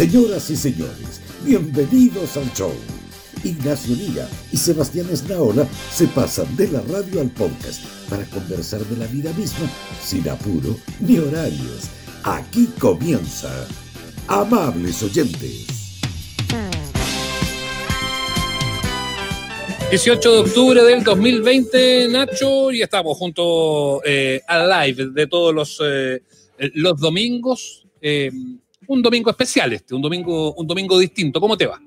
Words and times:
Señoras 0.00 0.48
y 0.48 0.56
señores, 0.56 1.20
bienvenidos 1.44 2.34
al 2.38 2.50
show. 2.54 2.72
Ignacio 3.44 3.94
Liga 3.94 4.26
y 4.50 4.56
Sebastián 4.56 5.06
Esnaola 5.12 5.68
se 5.92 6.06
pasan 6.06 6.56
de 6.56 6.68
la 6.68 6.80
radio 6.80 7.20
al 7.20 7.28
podcast 7.28 7.84
para 8.08 8.24
conversar 8.24 8.80
de 8.86 8.96
la 8.96 9.06
vida 9.08 9.30
misma 9.34 9.70
sin 10.02 10.26
apuro 10.26 10.74
ni 11.00 11.18
horarios. 11.18 11.90
Aquí 12.24 12.70
comienza. 12.78 13.68
Amables 14.26 15.02
oyentes. 15.02 15.66
18 19.90 20.32
de 20.32 20.38
octubre 20.38 20.82
del 20.82 21.04
2020, 21.04 22.08
Nacho, 22.08 22.72
y 22.72 22.80
estamos 22.80 23.18
junto 23.18 24.02
eh, 24.06 24.40
al 24.48 24.66
live 24.66 25.10
de 25.12 25.26
todos 25.26 25.54
los, 25.54 25.78
eh, 25.84 26.22
los 26.72 26.98
domingos. 26.98 27.86
Eh, 28.00 28.30
un 28.90 29.02
domingo 29.02 29.30
especial 29.30 29.72
este, 29.72 29.94
un 29.94 30.02
domingo, 30.02 30.52
un 30.54 30.66
domingo 30.66 30.98
distinto. 30.98 31.40
¿Cómo 31.40 31.56
te 31.56 31.64
va? 31.64 31.80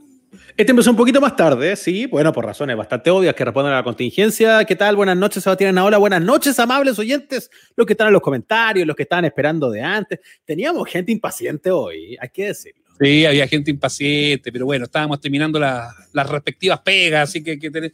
Este 0.56 0.72
empezó 0.72 0.90
un 0.90 0.96
poquito 0.96 1.20
más 1.20 1.36
tarde, 1.36 1.76
sí, 1.76 2.06
bueno, 2.06 2.32
por 2.32 2.46
razones 2.46 2.78
bastante 2.78 3.10
obvias 3.10 3.36
que 3.36 3.44
responden 3.44 3.74
a 3.74 3.78
la 3.78 3.84
contingencia. 3.84 4.64
¿Qué 4.64 4.76
tal? 4.78 4.96
Buenas 4.96 5.18
noches, 5.18 5.44
Sebastián 5.44 5.78
Hola, 5.80 5.98
buenas 5.98 6.22
noches, 6.22 6.58
amables 6.60 6.98
oyentes, 6.98 7.50
los 7.76 7.86
que 7.86 7.94
están 7.94 8.08
en 8.08 8.14
los 8.14 8.22
comentarios, 8.22 8.88
los 8.88 8.96
que 8.96 9.04
estaban 9.04 9.26
esperando 9.26 9.70
de 9.70 9.82
antes. 9.82 10.20
Teníamos 10.46 10.88
gente 10.88 11.12
impaciente 11.12 11.72
hoy, 11.72 12.16
hay 12.20 12.30
que 12.30 12.46
decirlo. 12.46 12.82
Sí, 12.98 13.26
había 13.26 13.48
gente 13.50 13.70
impaciente, 13.70 14.50
pero 14.52 14.66
bueno, 14.66 14.86
estábamos 14.86 15.20
terminando 15.20 15.60
las 15.60 16.30
respectivas 16.30 16.80
pegas, 16.80 17.30
así 17.30 17.44
que, 17.44 17.60
que 17.60 17.92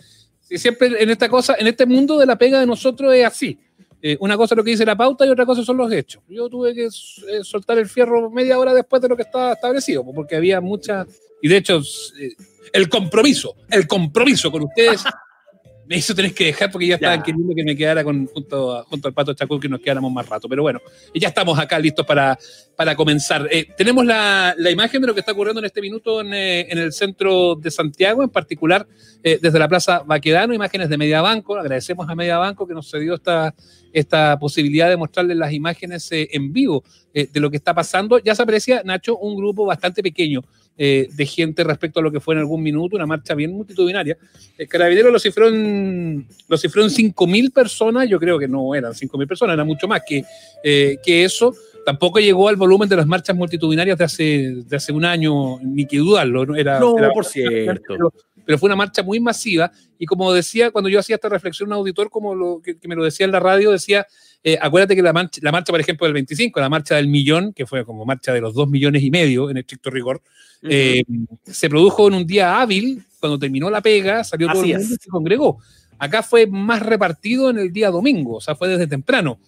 siempre 0.55 1.01
en 1.01 1.09
esta 1.09 1.27
cosa, 1.29 1.55
en 1.57 1.65
este 1.65 1.87
mundo 1.87 2.19
de 2.19 2.27
la 2.27 2.37
pega 2.37 2.59
de 2.59 2.67
nosotros 2.67 3.11
es 3.15 3.25
así. 3.25 3.57
Eh, 4.01 4.17
una 4.21 4.37
cosa 4.37 4.53
es 4.53 4.57
lo 4.57 4.63
que 4.63 4.71
dice 4.71 4.85
la 4.85 4.95
pauta 4.95 5.25
y 5.25 5.29
otra 5.29 5.45
cosa 5.45 5.63
son 5.63 5.77
los 5.77 5.91
hechos. 5.91 6.23
Yo 6.29 6.47
tuve 6.49 6.73
que 6.73 6.85
eh, 6.85 7.43
soltar 7.43 7.77
el 7.77 7.87
fierro 7.87 8.29
media 8.29 8.57
hora 8.57 8.73
después 8.73 9.01
de 9.01 9.09
lo 9.09 9.15
que 9.15 9.23
estaba 9.23 9.53
establecido, 9.53 10.05
porque 10.13 10.35
había 10.35 10.61
mucha, 10.61 11.05
y 11.41 11.49
de 11.49 11.57
hecho, 11.57 11.81
eh, 12.19 12.33
el 12.71 12.87
compromiso, 12.87 13.55
el 13.69 13.87
compromiso 13.87 14.51
con 14.51 14.63
ustedes 14.63 15.03
me 15.89 15.97
hizo 15.97 16.13
tener 16.13 16.35
que 16.35 16.45
dejar 16.45 16.69
porque 16.69 16.85
ya 16.85 16.95
estaban 16.95 17.23
queriendo 17.23 17.51
que 17.55 17.63
me 17.63 17.75
quedara 17.75 18.03
con, 18.03 18.27
junto, 18.27 18.85
junto 18.87 19.07
al 19.07 19.13
Pato 19.15 19.33
Chacul, 19.33 19.59
que 19.59 19.67
nos 19.67 19.79
quedáramos 19.79 20.13
más 20.13 20.29
rato. 20.29 20.47
Pero 20.47 20.61
bueno, 20.61 20.79
ya 21.15 21.29
estamos 21.29 21.57
acá 21.57 21.79
listos 21.79 22.05
para, 22.05 22.37
para 22.75 22.95
comenzar. 22.95 23.47
Eh, 23.49 23.69
tenemos 23.75 24.05
la, 24.05 24.53
la, 24.55 24.69
imagen 24.69 25.01
de 25.01 25.07
lo 25.07 25.15
que 25.15 25.21
está 25.21 25.31
ocurriendo 25.31 25.61
en 25.61 25.65
este 25.65 25.81
minuto 25.81 26.21
en, 26.21 26.31
eh, 26.31 26.67
en 26.69 26.77
el 26.77 26.93
centro 26.93 27.55
de 27.55 27.71
Santiago, 27.71 28.21
en 28.21 28.29
particular 28.29 28.87
eh, 29.23 29.39
desde 29.41 29.57
la 29.57 29.67
Plaza 29.67 30.03
Baquedano, 30.05 30.53
imágenes 30.53 30.89
de 30.89 30.97
Mediabanco. 30.99 31.57
Agradecemos 31.57 32.07
a 32.07 32.13
Mediabanco 32.13 32.67
que 32.67 32.75
nos 32.75 32.87
cedió 32.87 33.15
esta, 33.15 33.55
esta 33.91 34.37
posibilidad 34.37 34.89
de 34.89 34.97
mostrarles 34.97 35.37
las 35.37 35.53
imágenes 35.53 36.07
en 36.11 36.53
vivo 36.53 36.83
de 37.11 37.39
lo 37.39 37.49
que 37.49 37.57
está 37.57 37.73
pasando. 37.73 38.19
Ya 38.19 38.35
se 38.35 38.43
aprecia, 38.43 38.83
Nacho, 38.85 39.17
un 39.17 39.35
grupo 39.35 39.65
bastante 39.65 40.03
pequeño 40.03 40.43
eh, 40.81 41.09
de 41.11 41.25
gente 41.25 41.61
respecto 41.65 41.99
a 41.99 42.03
lo 42.03 42.09
que 42.09 42.21
fue 42.21 42.35
en 42.35 42.39
algún 42.39 42.63
minuto, 42.63 42.95
una 42.95 43.05
marcha 43.05 43.35
bien 43.35 43.51
multitudinaria. 43.51 44.17
El 44.57 44.65
carabinero 44.69 45.11
lo 45.11 45.19
cifró 45.19 45.49
en, 45.49 46.25
lo 46.47 46.57
cifró 46.57 46.83
en 46.83 46.89
5.000 46.89 47.51
personas, 47.51 48.07
yo 48.07 48.17
creo 48.17 48.39
que 48.39 48.47
no 48.47 48.73
eran 48.73 48.93
5.000 48.93 49.27
personas, 49.27 49.55
era 49.55 49.65
mucho 49.65 49.89
más 49.89 50.03
que, 50.07 50.23
eh, 50.63 50.97
que 51.03 51.25
eso. 51.25 51.53
Tampoco 51.85 52.19
llegó 52.19 52.47
al 52.47 52.55
volumen 52.55 52.87
de 52.87 52.95
las 52.95 53.05
marchas 53.05 53.35
multitudinarias 53.35 53.97
de 53.97 54.03
hace, 54.05 54.23
de 54.65 54.75
hace 54.77 54.93
un 54.93 55.03
año, 55.03 55.59
ni 55.61 55.85
que 55.85 55.97
dudarlo. 55.97 56.45
No, 56.45 56.55
era, 56.55 56.79
no 56.79 56.95
por 57.13 57.25
cierto. 57.25 58.13
Pero, 58.45 58.57
fue 58.57 58.67
una 58.67 58.77
marcha 58.77 59.03
muy 59.03 59.19
masiva 59.19 59.71
y 59.97 60.05
como 60.05 60.31
decía, 60.31 60.71
cuando 60.71 60.89
yo 60.89 60.99
hacía 60.99 61.15
esta 61.15 61.27
reflexión, 61.27 61.67
un 61.67 61.73
auditor 61.73 62.09
como 62.09 62.33
lo 62.35 62.61
que, 62.61 62.77
me 62.87 62.95
lo 62.95 63.03
decía 63.03 63.25
en 63.25 63.33
la 63.33 63.41
radio, 63.41 63.71
decía, 63.71 64.07
eh, 64.43 64.57
acuérdate 64.61 64.95
que 64.95 65.01
la 65.01 65.13
marcha, 65.13 65.39
la 65.43 65.51
marcha, 65.51 65.71
por 65.71 65.79
ejemplo, 65.79 66.05
del 66.05 66.13
25, 66.13 66.59
la 66.59 66.69
marcha 66.69 66.95
del 66.95 67.07
millón, 67.07 67.53
que 67.53 67.65
fue 67.65 67.85
como 67.85 68.05
marcha 68.05 68.33
de 68.33 68.41
los 68.41 68.53
dos 68.53 68.69
millones 68.69 69.03
y 69.03 69.11
medio 69.11 69.49
en 69.49 69.57
estricto 69.57 69.89
rigor, 69.89 70.21
eh, 70.63 71.03
se 71.43 71.69
produjo 71.69 72.07
en 72.07 72.13
un 72.13 72.25
día 72.25 72.61
hábil, 72.61 73.03
cuando 73.19 73.37
terminó 73.37 73.69
la 73.69 73.81
pega, 73.81 74.23
salió 74.23 74.47
todo 74.47 74.63
el 74.63 74.77
mundo 74.77 74.93
y 74.93 74.97
se 74.97 75.09
congregó. 75.09 75.59
Acá 75.97 76.23
fue 76.23 76.47
más 76.47 76.81
repartido 76.81 77.49
en 77.49 77.59
el 77.59 77.73
día 77.73 77.89
domingo, 77.89 78.37
o 78.37 78.41
sea, 78.41 78.55
fue 78.55 78.69
desde 78.69 78.87
temprano. 78.87 79.39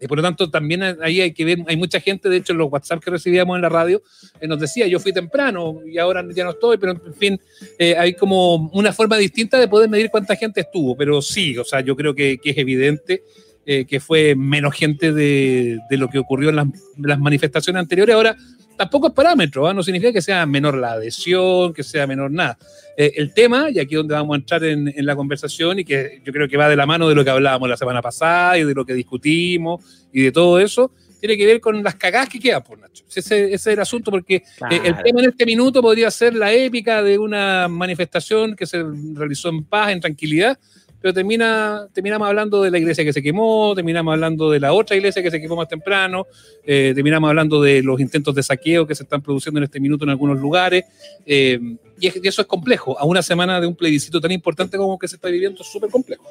Y 0.00 0.06
por 0.06 0.18
lo 0.18 0.22
tanto, 0.22 0.50
también 0.50 0.82
ahí 0.82 1.20
hay 1.20 1.32
que 1.32 1.44
ver, 1.44 1.58
hay 1.66 1.76
mucha 1.76 2.00
gente, 2.00 2.28
de 2.28 2.36
hecho, 2.36 2.52
en 2.52 2.58
los 2.58 2.70
WhatsApp 2.70 3.02
que 3.02 3.10
recibíamos 3.10 3.56
en 3.56 3.62
la 3.62 3.68
radio, 3.68 4.02
eh, 4.40 4.46
nos 4.46 4.60
decía, 4.60 4.86
yo 4.86 5.00
fui 5.00 5.12
temprano 5.12 5.80
y 5.86 5.98
ahora 5.98 6.24
ya 6.34 6.44
no 6.44 6.50
estoy, 6.50 6.78
pero 6.78 6.92
en 6.92 7.14
fin, 7.14 7.40
eh, 7.78 7.96
hay 7.96 8.14
como 8.14 8.70
una 8.72 8.92
forma 8.92 9.16
distinta 9.16 9.58
de 9.58 9.68
poder 9.68 9.88
medir 9.88 10.10
cuánta 10.10 10.36
gente 10.36 10.60
estuvo, 10.60 10.96
pero 10.96 11.22
sí, 11.22 11.56
o 11.56 11.64
sea, 11.64 11.80
yo 11.80 11.96
creo 11.96 12.14
que, 12.14 12.38
es 12.42 12.58
evidente 12.58 13.22
que 13.64 14.00
fue 14.00 14.34
menos 14.34 14.74
gente 14.74 15.12
de, 15.12 15.78
de, 15.88 15.96
lo 15.96 16.08
que 16.08 16.18
ocurrió 16.18 16.50
en 16.50 16.56
las, 16.56 16.66
las 16.98 17.18
manifestaciones 17.18 17.80
anteriores. 17.80 18.14
Ahora, 18.14 18.36
tampoco 18.76 19.08
es 19.08 19.12
parámetro, 19.12 19.66
¿ah? 19.66 19.74
no 19.74 19.82
significa 19.82 20.12
que 20.12 20.22
sea 20.22 20.46
menor 20.46 20.76
la 20.76 20.92
adhesión, 20.92 21.72
que 21.72 21.82
sea 21.82 22.06
menor 22.06 22.30
nada. 22.30 22.58
Eh, 22.96 23.12
el 23.16 23.32
tema, 23.32 23.70
y 23.70 23.78
aquí 23.78 23.94
es 23.94 23.98
donde 23.98 24.14
vamos 24.14 24.34
a 24.34 24.38
entrar 24.38 24.64
en, 24.64 24.92
la 24.96 25.16
conversación, 25.16 25.78
y 25.78 25.84
que 25.84 26.20
yo 26.24 26.32
creo 26.32 26.48
que 26.48 26.56
va 26.56 26.68
de 26.68 26.76
la 26.76 26.86
mano 26.86 27.08
de 27.08 27.14
lo 27.14 27.24
que 27.24 27.30
hablábamos 27.30 27.68
la 27.68 27.76
semana 27.76 28.02
pasada 28.02 28.58
y 28.58 28.64
de 28.64 28.74
lo 28.74 28.84
que 28.84 28.94
discutimos 28.94 30.08
y 30.12 30.22
de 30.22 30.32
todo 30.32 30.58
eso, 30.58 30.92
tiene 31.20 31.36
que 31.36 31.46
ver 31.46 31.60
con 31.60 31.82
las 31.82 31.94
cagadas 31.94 32.28
que 32.28 32.38
quedan, 32.38 32.62
por 32.62 32.78
Nacho. 32.78 33.04
Ese, 33.14 33.54
es 33.54 33.66
el 33.66 33.80
asunto, 33.80 34.10
porque 34.10 34.36
eh, 34.36 34.80
el 34.84 35.02
tema 35.02 35.20
en 35.20 35.30
este 35.30 35.46
minuto 35.46 35.80
podría 35.80 36.10
ser 36.10 36.34
la 36.34 36.52
épica 36.52 37.02
de 37.02 37.18
una 37.18 37.66
manifestación 37.68 38.54
que 38.54 38.66
se 38.66 38.84
realizó 39.14 39.48
en 39.48 39.64
paz, 39.64 39.90
en 39.90 40.00
tranquilidad, 40.00 40.58
pero 41.04 41.12
termina, 41.12 41.86
terminamos 41.92 42.26
hablando 42.26 42.62
de 42.62 42.70
la 42.70 42.78
iglesia 42.78 43.04
que 43.04 43.12
se 43.12 43.22
quemó, 43.22 43.74
terminamos 43.74 44.14
hablando 44.14 44.50
de 44.50 44.58
la 44.58 44.72
otra 44.72 44.96
iglesia 44.96 45.22
que 45.22 45.30
se 45.30 45.38
quemó 45.38 45.54
más 45.54 45.68
temprano, 45.68 46.26
eh, 46.64 46.92
terminamos 46.94 47.28
hablando 47.28 47.60
de 47.60 47.82
los 47.82 48.00
intentos 48.00 48.34
de 48.34 48.42
saqueo 48.42 48.86
que 48.86 48.94
se 48.94 49.02
están 49.02 49.20
produciendo 49.20 49.60
en 49.60 49.64
este 49.64 49.80
minuto 49.80 50.04
en 50.04 50.10
algunos 50.12 50.40
lugares, 50.40 50.86
eh, 51.26 51.60
y, 52.00 52.26
eso 52.26 52.40
es 52.40 52.48
complejo. 52.48 52.98
A 52.98 53.04
una 53.04 53.20
semana 53.20 53.60
de 53.60 53.66
un 53.66 53.76
plebiscito 53.76 54.18
tan 54.18 54.32
importante 54.32 54.78
como 54.78 54.98
que 54.98 55.06
se 55.06 55.16
está 55.16 55.28
viviendo 55.28 55.60
es 55.60 55.70
súper 55.70 55.90
complejo. 55.90 56.24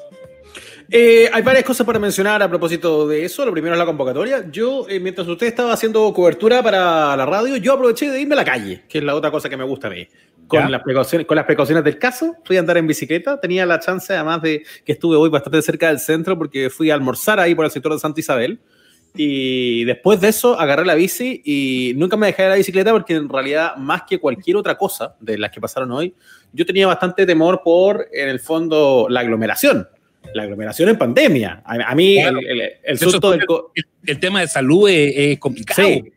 Eh, 0.90 1.30
hay 1.32 1.42
varias 1.44 1.62
cosas 1.62 1.86
para 1.86 2.00
mencionar 2.00 2.42
a 2.42 2.48
propósito 2.48 3.06
de 3.06 3.24
eso. 3.24 3.46
Lo 3.46 3.52
primero 3.52 3.76
es 3.76 3.78
la 3.78 3.86
convocatoria. 3.86 4.50
Yo, 4.50 4.88
mientras 5.00 5.28
usted 5.28 5.46
estaba 5.46 5.72
haciendo 5.72 6.12
cobertura 6.12 6.64
para 6.64 7.16
la 7.16 7.26
radio, 7.26 7.58
yo 7.58 7.74
aproveché 7.74 8.10
de 8.10 8.20
irme 8.20 8.34
a 8.34 8.38
la 8.38 8.44
calle, 8.44 8.82
que 8.88 8.98
es 8.98 9.04
la 9.04 9.14
otra 9.14 9.30
cosa 9.30 9.48
que 9.48 9.56
me 9.56 9.62
gusta 9.62 9.86
a 9.86 9.90
mí 9.90 10.08
con 10.48 10.70
las, 10.70 10.82
precauciones, 10.82 11.26
con 11.26 11.36
las 11.36 11.46
precauciones 11.46 11.84
del 11.84 11.98
caso, 11.98 12.36
fui 12.44 12.56
a 12.56 12.60
andar 12.60 12.76
en 12.76 12.86
bicicleta. 12.86 13.40
Tenía 13.40 13.66
la 13.66 13.80
chance, 13.80 14.12
además 14.12 14.42
de 14.42 14.64
que 14.84 14.92
estuve 14.92 15.16
hoy 15.16 15.30
bastante 15.30 15.60
cerca 15.62 15.88
del 15.88 15.98
centro, 15.98 16.36
porque 16.38 16.70
fui 16.70 16.90
a 16.90 16.94
almorzar 16.94 17.40
ahí 17.40 17.54
por 17.54 17.64
el 17.64 17.70
sector 17.70 17.92
de 17.92 17.98
Santa 17.98 18.20
Isabel. 18.20 18.58
Y 19.16 19.84
después 19.84 20.20
de 20.20 20.28
eso, 20.28 20.58
agarré 20.58 20.84
la 20.84 20.94
bici 20.94 21.40
y 21.44 21.92
nunca 21.96 22.16
me 22.16 22.26
dejé 22.26 22.42
de 22.42 22.48
la 22.48 22.54
bicicleta 22.56 22.90
porque 22.90 23.14
en 23.14 23.28
realidad, 23.28 23.76
más 23.76 24.02
que 24.08 24.18
cualquier 24.18 24.56
otra 24.56 24.76
cosa 24.76 25.14
de 25.20 25.38
las 25.38 25.52
que 25.52 25.60
pasaron 25.60 25.92
hoy, 25.92 26.14
yo 26.52 26.66
tenía 26.66 26.86
bastante 26.88 27.24
temor 27.24 27.60
por, 27.62 28.08
en 28.12 28.28
el 28.28 28.40
fondo, 28.40 29.06
la 29.08 29.20
aglomeración. 29.20 29.88
La 30.32 30.44
aglomeración 30.44 30.88
en 30.88 30.98
pandemia. 30.98 31.62
A, 31.64 31.94
mí, 31.94 32.18
el, 32.18 32.98
susto 32.98 33.30
del. 33.30 33.44
El, 34.04 34.18
tema 34.18 34.40
de 34.40 34.48
salud 34.48 34.88
es, 34.88 35.38
complicado. 35.38 35.86
Sí. 35.86 36.12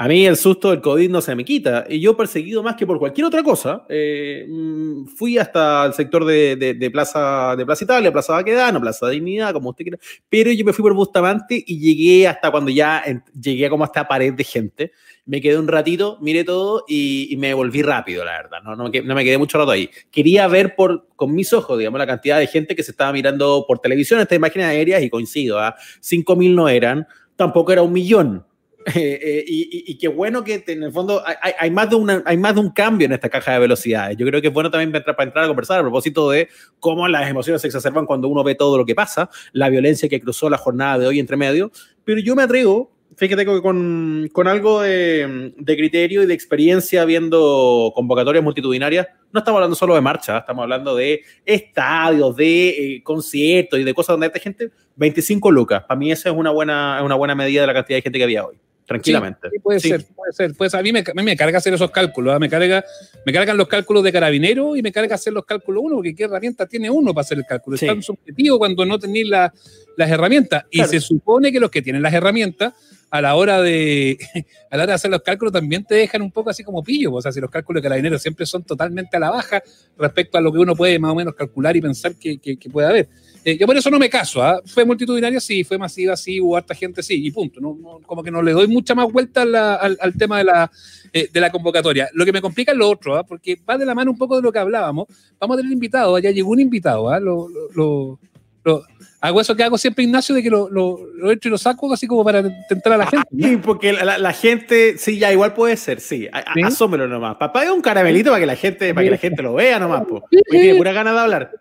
A 0.00 0.08
mí 0.08 0.24
el 0.24 0.38
susto 0.38 0.70
del 0.70 0.80
COVID 0.80 1.10
no 1.10 1.20
se 1.20 1.34
me 1.34 1.44
quita. 1.44 1.84
Y 1.86 2.00
yo 2.00 2.16
perseguido 2.16 2.62
más 2.62 2.74
que 2.74 2.86
por 2.86 2.98
cualquier 2.98 3.26
otra 3.26 3.42
cosa, 3.42 3.84
eh, 3.86 4.46
mm, 4.48 5.04
fui 5.08 5.36
hasta 5.36 5.84
el 5.84 5.92
sector 5.92 6.24
de, 6.24 6.56
de, 6.56 6.90
Plaza, 6.90 7.54
de 7.54 7.66
Plaza 7.66 7.84
Italia, 7.84 8.10
Plaza 8.10 8.32
Baquedano, 8.32 8.80
Plaza 8.80 9.10
Dignidad, 9.10 9.52
como 9.52 9.68
usted 9.68 9.84
quiera. 9.84 9.98
Pero 10.30 10.52
yo 10.52 10.64
me 10.64 10.72
fui 10.72 10.82
por 10.82 10.94
Bustamante 10.94 11.62
y 11.66 11.78
llegué 11.78 12.26
hasta 12.26 12.50
cuando 12.50 12.70
ya 12.70 13.04
llegué 13.38 13.68
como 13.68 13.84
a 13.84 13.88
esta 13.88 14.08
pared 14.08 14.32
de 14.32 14.42
gente. 14.42 14.92
Me 15.26 15.38
quedé 15.42 15.58
un 15.58 15.68
ratito, 15.68 16.16
miré 16.22 16.44
todo 16.44 16.86
y, 16.88 17.36
me 17.36 17.52
volví 17.52 17.82
rápido, 17.82 18.24
la 18.24 18.32
verdad. 18.32 18.62
No, 18.62 19.14
me 19.14 19.22
quedé 19.24 19.36
mucho 19.36 19.58
rato 19.58 19.72
ahí. 19.72 19.90
Quería 20.10 20.48
ver 20.48 20.76
por, 20.76 21.08
con 21.14 21.34
mis 21.34 21.52
ojos, 21.52 21.78
digamos, 21.78 21.98
la 21.98 22.06
cantidad 22.06 22.38
de 22.38 22.46
gente 22.46 22.74
que 22.74 22.82
se 22.82 22.92
estaba 22.92 23.12
mirando 23.12 23.66
por 23.68 23.80
televisión 23.80 24.18
estas 24.18 24.36
imágenes 24.36 24.68
aéreas 24.68 25.02
y 25.02 25.10
coincido. 25.10 25.58
¿ah? 25.58 25.74
5.000 26.00 26.54
no 26.54 26.70
eran, 26.70 27.06
tampoco 27.36 27.70
era 27.70 27.82
un 27.82 27.92
millón 27.92 28.46
Eh, 28.94 29.20
eh, 29.22 29.44
y, 29.46 29.98
qué 29.98 30.08
bueno 30.08 30.42
que 30.42 30.64
en 30.66 30.82
el 30.82 30.92
fondo 30.92 31.22
hay, 31.58 31.70
más 31.70 31.90
de 31.90 31.96
una, 31.96 32.22
hay 32.24 32.36
más 32.36 32.54
de 32.54 32.60
un 32.60 32.70
cambio 32.70 33.06
en 33.06 33.12
esta 33.12 33.28
caja 33.28 33.52
de 33.52 33.58
velocidades. 33.58 34.16
Yo 34.16 34.26
creo 34.26 34.40
que 34.40 34.48
es 34.48 34.54
bueno 34.54 34.70
también 34.70 34.90
para 34.90 35.22
entrar 35.22 35.44
a 35.44 35.48
conversar 35.48 35.78
a 35.80 35.82
propósito 35.82 36.30
de 36.30 36.48
cómo 36.78 37.06
las 37.06 37.28
emociones 37.28 37.60
se 37.60 37.68
exacerban 37.68 38.06
cuando 38.06 38.28
uno 38.28 38.42
ve 38.42 38.54
todo 38.54 38.78
lo 38.78 38.86
que 38.86 38.94
pasa, 38.94 39.28
la 39.52 39.68
violencia 39.68 40.08
que 40.08 40.20
cruzó 40.20 40.48
la 40.48 40.56
jornada 40.56 40.98
de 40.98 41.06
hoy 41.06 41.20
entre 41.20 41.36
medio. 41.36 41.70
Pero 42.04 42.20
yo 42.20 42.34
me 42.34 42.42
atrevo, 42.42 42.90
fíjate 43.16 43.44
que 43.44 43.60
con, 43.60 44.28
con 44.32 44.48
algo 44.48 44.80
de, 44.80 45.52
de, 45.56 45.76
criterio 45.76 46.22
y 46.22 46.26
de 46.26 46.34
experiencia 46.34 47.04
viendo 47.04 47.92
convocatorias 47.94 48.42
multitudinarias, 48.42 49.08
no 49.30 49.40
estamos 49.40 49.58
hablando 49.58 49.76
solo 49.76 49.94
de 49.94 50.00
marcha, 50.00 50.38
estamos 50.38 50.62
hablando 50.62 50.96
de 50.96 51.22
estadios, 51.44 52.34
de 52.34 52.68
eh, 52.68 53.02
conciertos 53.02 53.78
y 53.78 53.84
de 53.84 53.94
cosas 53.94 54.14
donde 54.14 54.30
hay 54.34 54.40
gente, 54.40 54.70
25 54.96 55.50
lucas. 55.50 55.84
Para 55.86 55.98
mí 55.98 56.10
esa 56.10 56.30
es 56.30 56.36
una 56.36 56.50
buena, 56.50 57.02
una 57.04 57.14
buena 57.14 57.34
medida 57.34 57.60
de 57.60 57.66
la 57.66 57.74
cantidad 57.74 57.98
de 57.98 58.02
gente 58.02 58.18
que 58.18 58.24
había 58.24 58.44
hoy 58.44 58.58
tranquilamente. 58.86 59.48
Sí, 59.50 59.58
puede 59.60 59.80
ser, 59.80 60.04
Puede 60.14 60.32
ser, 60.32 60.54
puede 60.54 60.70
ser. 60.70 60.80
A, 60.80 60.82
mí 60.82 60.92
me, 60.92 61.04
me 61.22 61.36
carga 61.36 61.58
hacer 61.58 61.72
esos 61.74 61.90
cálculos, 61.90 62.34
¿ah? 62.34 62.38
me, 62.38 62.48
carga, 62.48 62.84
me 63.24 63.32
cargan 63.32 63.56
los 63.56 63.68
cálculos 63.68 64.02
de 64.02 64.12
carabinero 64.12 64.76
y 64.76 64.82
me 64.82 64.90
carga 64.92 65.14
hacer 65.14 65.32
los 65.32 65.44
cálculos 65.44 65.82
uno, 65.84 65.96
porque 65.96 66.14
qué 66.14 66.24
herramienta 66.24 66.66
tiene 66.66 66.90
uno 66.90 67.14
para 67.14 67.22
hacer 67.22 67.38
el 67.38 67.46
cálculo. 67.46 67.76
Sí. 67.76 67.86
Es 67.86 67.92
tan 67.92 68.02
subjetivo 68.02 68.58
cuando 68.58 68.84
no 68.84 68.98
tenéis 68.98 69.28
la- 69.28 69.52
las 69.96 70.10
herramientas. 70.10 70.64
Y 70.70 70.82
se 70.84 71.00
supone 71.00 71.52
que 71.52 71.60
los 71.60 71.70
que 71.70 71.82
tienen 71.82 72.02
las 72.02 72.14
herramientas, 72.14 72.74
a 73.10 73.20
la 73.20 73.34
hora 73.34 73.60
de 73.60 74.16
a 74.70 74.76
la 74.76 74.84
hora 74.84 74.92
de 74.92 74.94
hacer 74.94 75.10
los 75.10 75.22
cálculos 75.22 75.52
también 75.52 75.84
te 75.84 75.96
dejan 75.96 76.22
un 76.22 76.30
poco 76.30 76.50
así 76.50 76.62
como 76.62 76.82
pillo. 76.82 77.12
O 77.12 77.20
sea, 77.20 77.32
si 77.32 77.40
los 77.40 77.50
cálculos 77.50 77.82
de 77.82 77.88
carabineros 77.88 78.22
siempre 78.22 78.46
son 78.46 78.62
totalmente 78.62 79.16
a 79.16 79.20
la 79.20 79.30
baja 79.30 79.62
respecto 79.98 80.38
a 80.38 80.40
lo 80.40 80.52
que 80.52 80.58
uno 80.58 80.74
puede 80.76 80.98
más 80.98 81.10
o 81.10 81.14
menos 81.14 81.34
calcular 81.34 81.76
y 81.76 81.80
pensar 81.80 82.14
que, 82.14 82.38
que, 82.38 82.56
puede 82.70 82.86
haber. 82.88 83.08
Eh, 83.44 83.56
yo 83.58 83.66
por 83.66 83.76
eso 83.76 83.90
no 83.90 83.98
me 83.98 84.08
caso, 84.10 84.42
¿ah? 84.42 84.60
Fue 84.66 84.84
multitudinaria, 84.84 85.40
sí, 85.40 85.64
fue 85.64 85.78
masiva, 85.78 86.14
sí, 86.16 86.40
hubo 86.40 86.56
harta 86.56 86.74
gente, 86.74 87.02
sí, 87.02 87.26
y 87.26 87.30
punto. 87.30 87.60
No, 87.60 87.76
no- 87.80 88.00
como 88.06 88.22
que 88.22 88.30
no 88.30 88.42
le 88.42 88.52
doy 88.52 88.68
mucha 88.68 88.94
más 88.94 89.10
vuelta 89.10 89.42
al, 89.42 89.54
al 89.98 90.14
tema 90.16 90.38
de 90.38 90.44
la, 90.44 90.70
eh, 91.12 91.28
de 91.32 91.40
la 91.40 91.50
convocatoria. 91.50 92.08
Lo 92.12 92.24
que 92.24 92.32
me 92.32 92.40
complica 92.40 92.72
es 92.72 92.78
lo 92.78 92.88
otro, 92.88 93.16
¿ah? 93.16 93.24
porque 93.24 93.58
va 93.68 93.76
de 93.78 93.86
la 93.86 93.94
mano 93.94 94.10
un 94.10 94.18
poco 94.18 94.36
de 94.36 94.42
lo 94.42 94.52
que 94.52 94.58
hablábamos. 94.58 95.06
Vamos 95.38 95.54
a 95.56 95.58
tener 95.60 95.72
invitado, 95.72 96.18
ya 96.18 96.30
llegó 96.30 96.50
un 96.50 96.60
invitado, 96.60 97.08
¿ah? 97.10 97.18
Lo- 97.18 97.48
lo- 97.74 98.18
lo- 98.64 98.82
hago 99.22 99.40
eso 99.40 99.54
que 99.54 99.62
hago 99.62 99.76
siempre, 99.78 100.04
Ignacio, 100.04 100.34
de 100.34 100.42
que 100.42 100.50
lo, 100.50 100.68
lo, 100.70 100.98
lo 101.14 101.30
entro 101.30 101.48
y 101.48 101.50
lo 101.50 101.58
saco 101.58 101.92
así 101.92 102.06
como 102.06 102.24
para 102.24 102.42
tentar 102.68 102.92
a 102.94 102.96
la 102.96 103.06
gente. 103.06 103.26
¿no? 103.30 103.48
Sí, 103.48 103.56
porque 103.58 103.92
la, 103.92 104.04
la- 104.04 104.18
la 104.18 104.32
gente, 104.32 104.96
sí, 104.98 105.18
ya 105.18 105.32
igual 105.32 105.52
puede 105.54 105.76
ser, 105.76 106.00
sí. 106.00 106.28
A- 106.32 106.38
a- 106.38 106.54
¿Sí? 106.54 106.62
Asómelo 106.62 107.06
nomás. 107.06 107.36
Papá 107.36 107.64
es 107.64 107.70
un 107.70 107.82
caramelito 107.82 108.30
para 108.30 108.40
que 108.40 108.46
la 108.46 108.56
gente, 108.56 108.94
para 108.94 109.04
que 109.04 109.10
la 109.10 109.18
gente 109.18 109.42
lo 109.42 109.54
vea 109.54 109.78
nomás, 109.78 110.04
po. 110.06 110.24
Tiene 110.50 110.74
pura 110.76 110.92
ganas 110.92 111.14
de 111.14 111.20
hablar. 111.20 111.52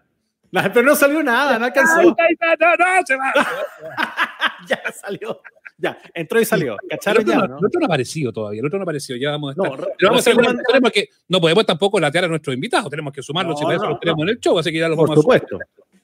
No, 0.51 0.62
pero 0.74 0.81
no 0.84 0.96
salió 0.96 1.22
nada, 1.22 1.60
no 1.60 1.66
alcanzó. 1.66 2.00
Ay, 2.00 2.07
ay, 2.18 2.36
ay, 2.40 2.56
no, 2.60 2.75
no, 2.75 3.06
se 3.06 3.16
va. 3.16 3.34
ya 4.68 4.81
salió. 4.94 5.42
Ya, 5.78 5.98
entró 6.13 6.42
y 6.42 6.46
salió. 6.46 6.75
El 6.81 6.90
¿Cacharon 6.90 7.22
otro, 7.24 7.34
ya, 7.34 7.40
no, 7.40 7.48
no? 7.48 7.60
el 7.60 7.66
otro 7.68 7.80
no 7.80 7.86
ha 7.86 7.88
aparecido 7.88 8.34
todavía, 8.34 8.60
el 8.60 8.66
otro 8.66 8.78
no 8.80 8.81
ha 8.81 8.84
aparecido, 8.84 9.18
ya 9.18 9.31
vamos 9.31 9.50
a 9.50 9.51
estar. 9.62 9.80
No, 9.80 9.88
Pero 9.98 10.10
vamos 10.10 10.28
a 10.28 10.30
hacer 10.31 10.38
una- 10.42 10.62
tenemos 10.68 10.92
que, 10.92 11.07
no 11.30 11.40
podemos 11.40 11.66
tampoco 11.66 12.00
latear 12.01 12.25
a 12.25 12.28
nuestros 12.28 12.54
invitados, 12.54 12.90
tenemos 12.90 13.13
que 13.13 13.22
sumarlos, 13.22 13.57
si 13.57 13.63
para 13.63 13.78
eso 13.78 13.86
los 13.90 14.00
tenemos 14.00 14.24
en 14.24 14.30
el 14.30 14.40
show, 14.40 14.60
así 14.60 14.72
que 14.74 14.80
ya 14.80 14.90
los 14.90 14.98
Por 14.98 15.07
vamos 15.07 15.19
a 15.19 15.22
supuesto. 15.22 15.57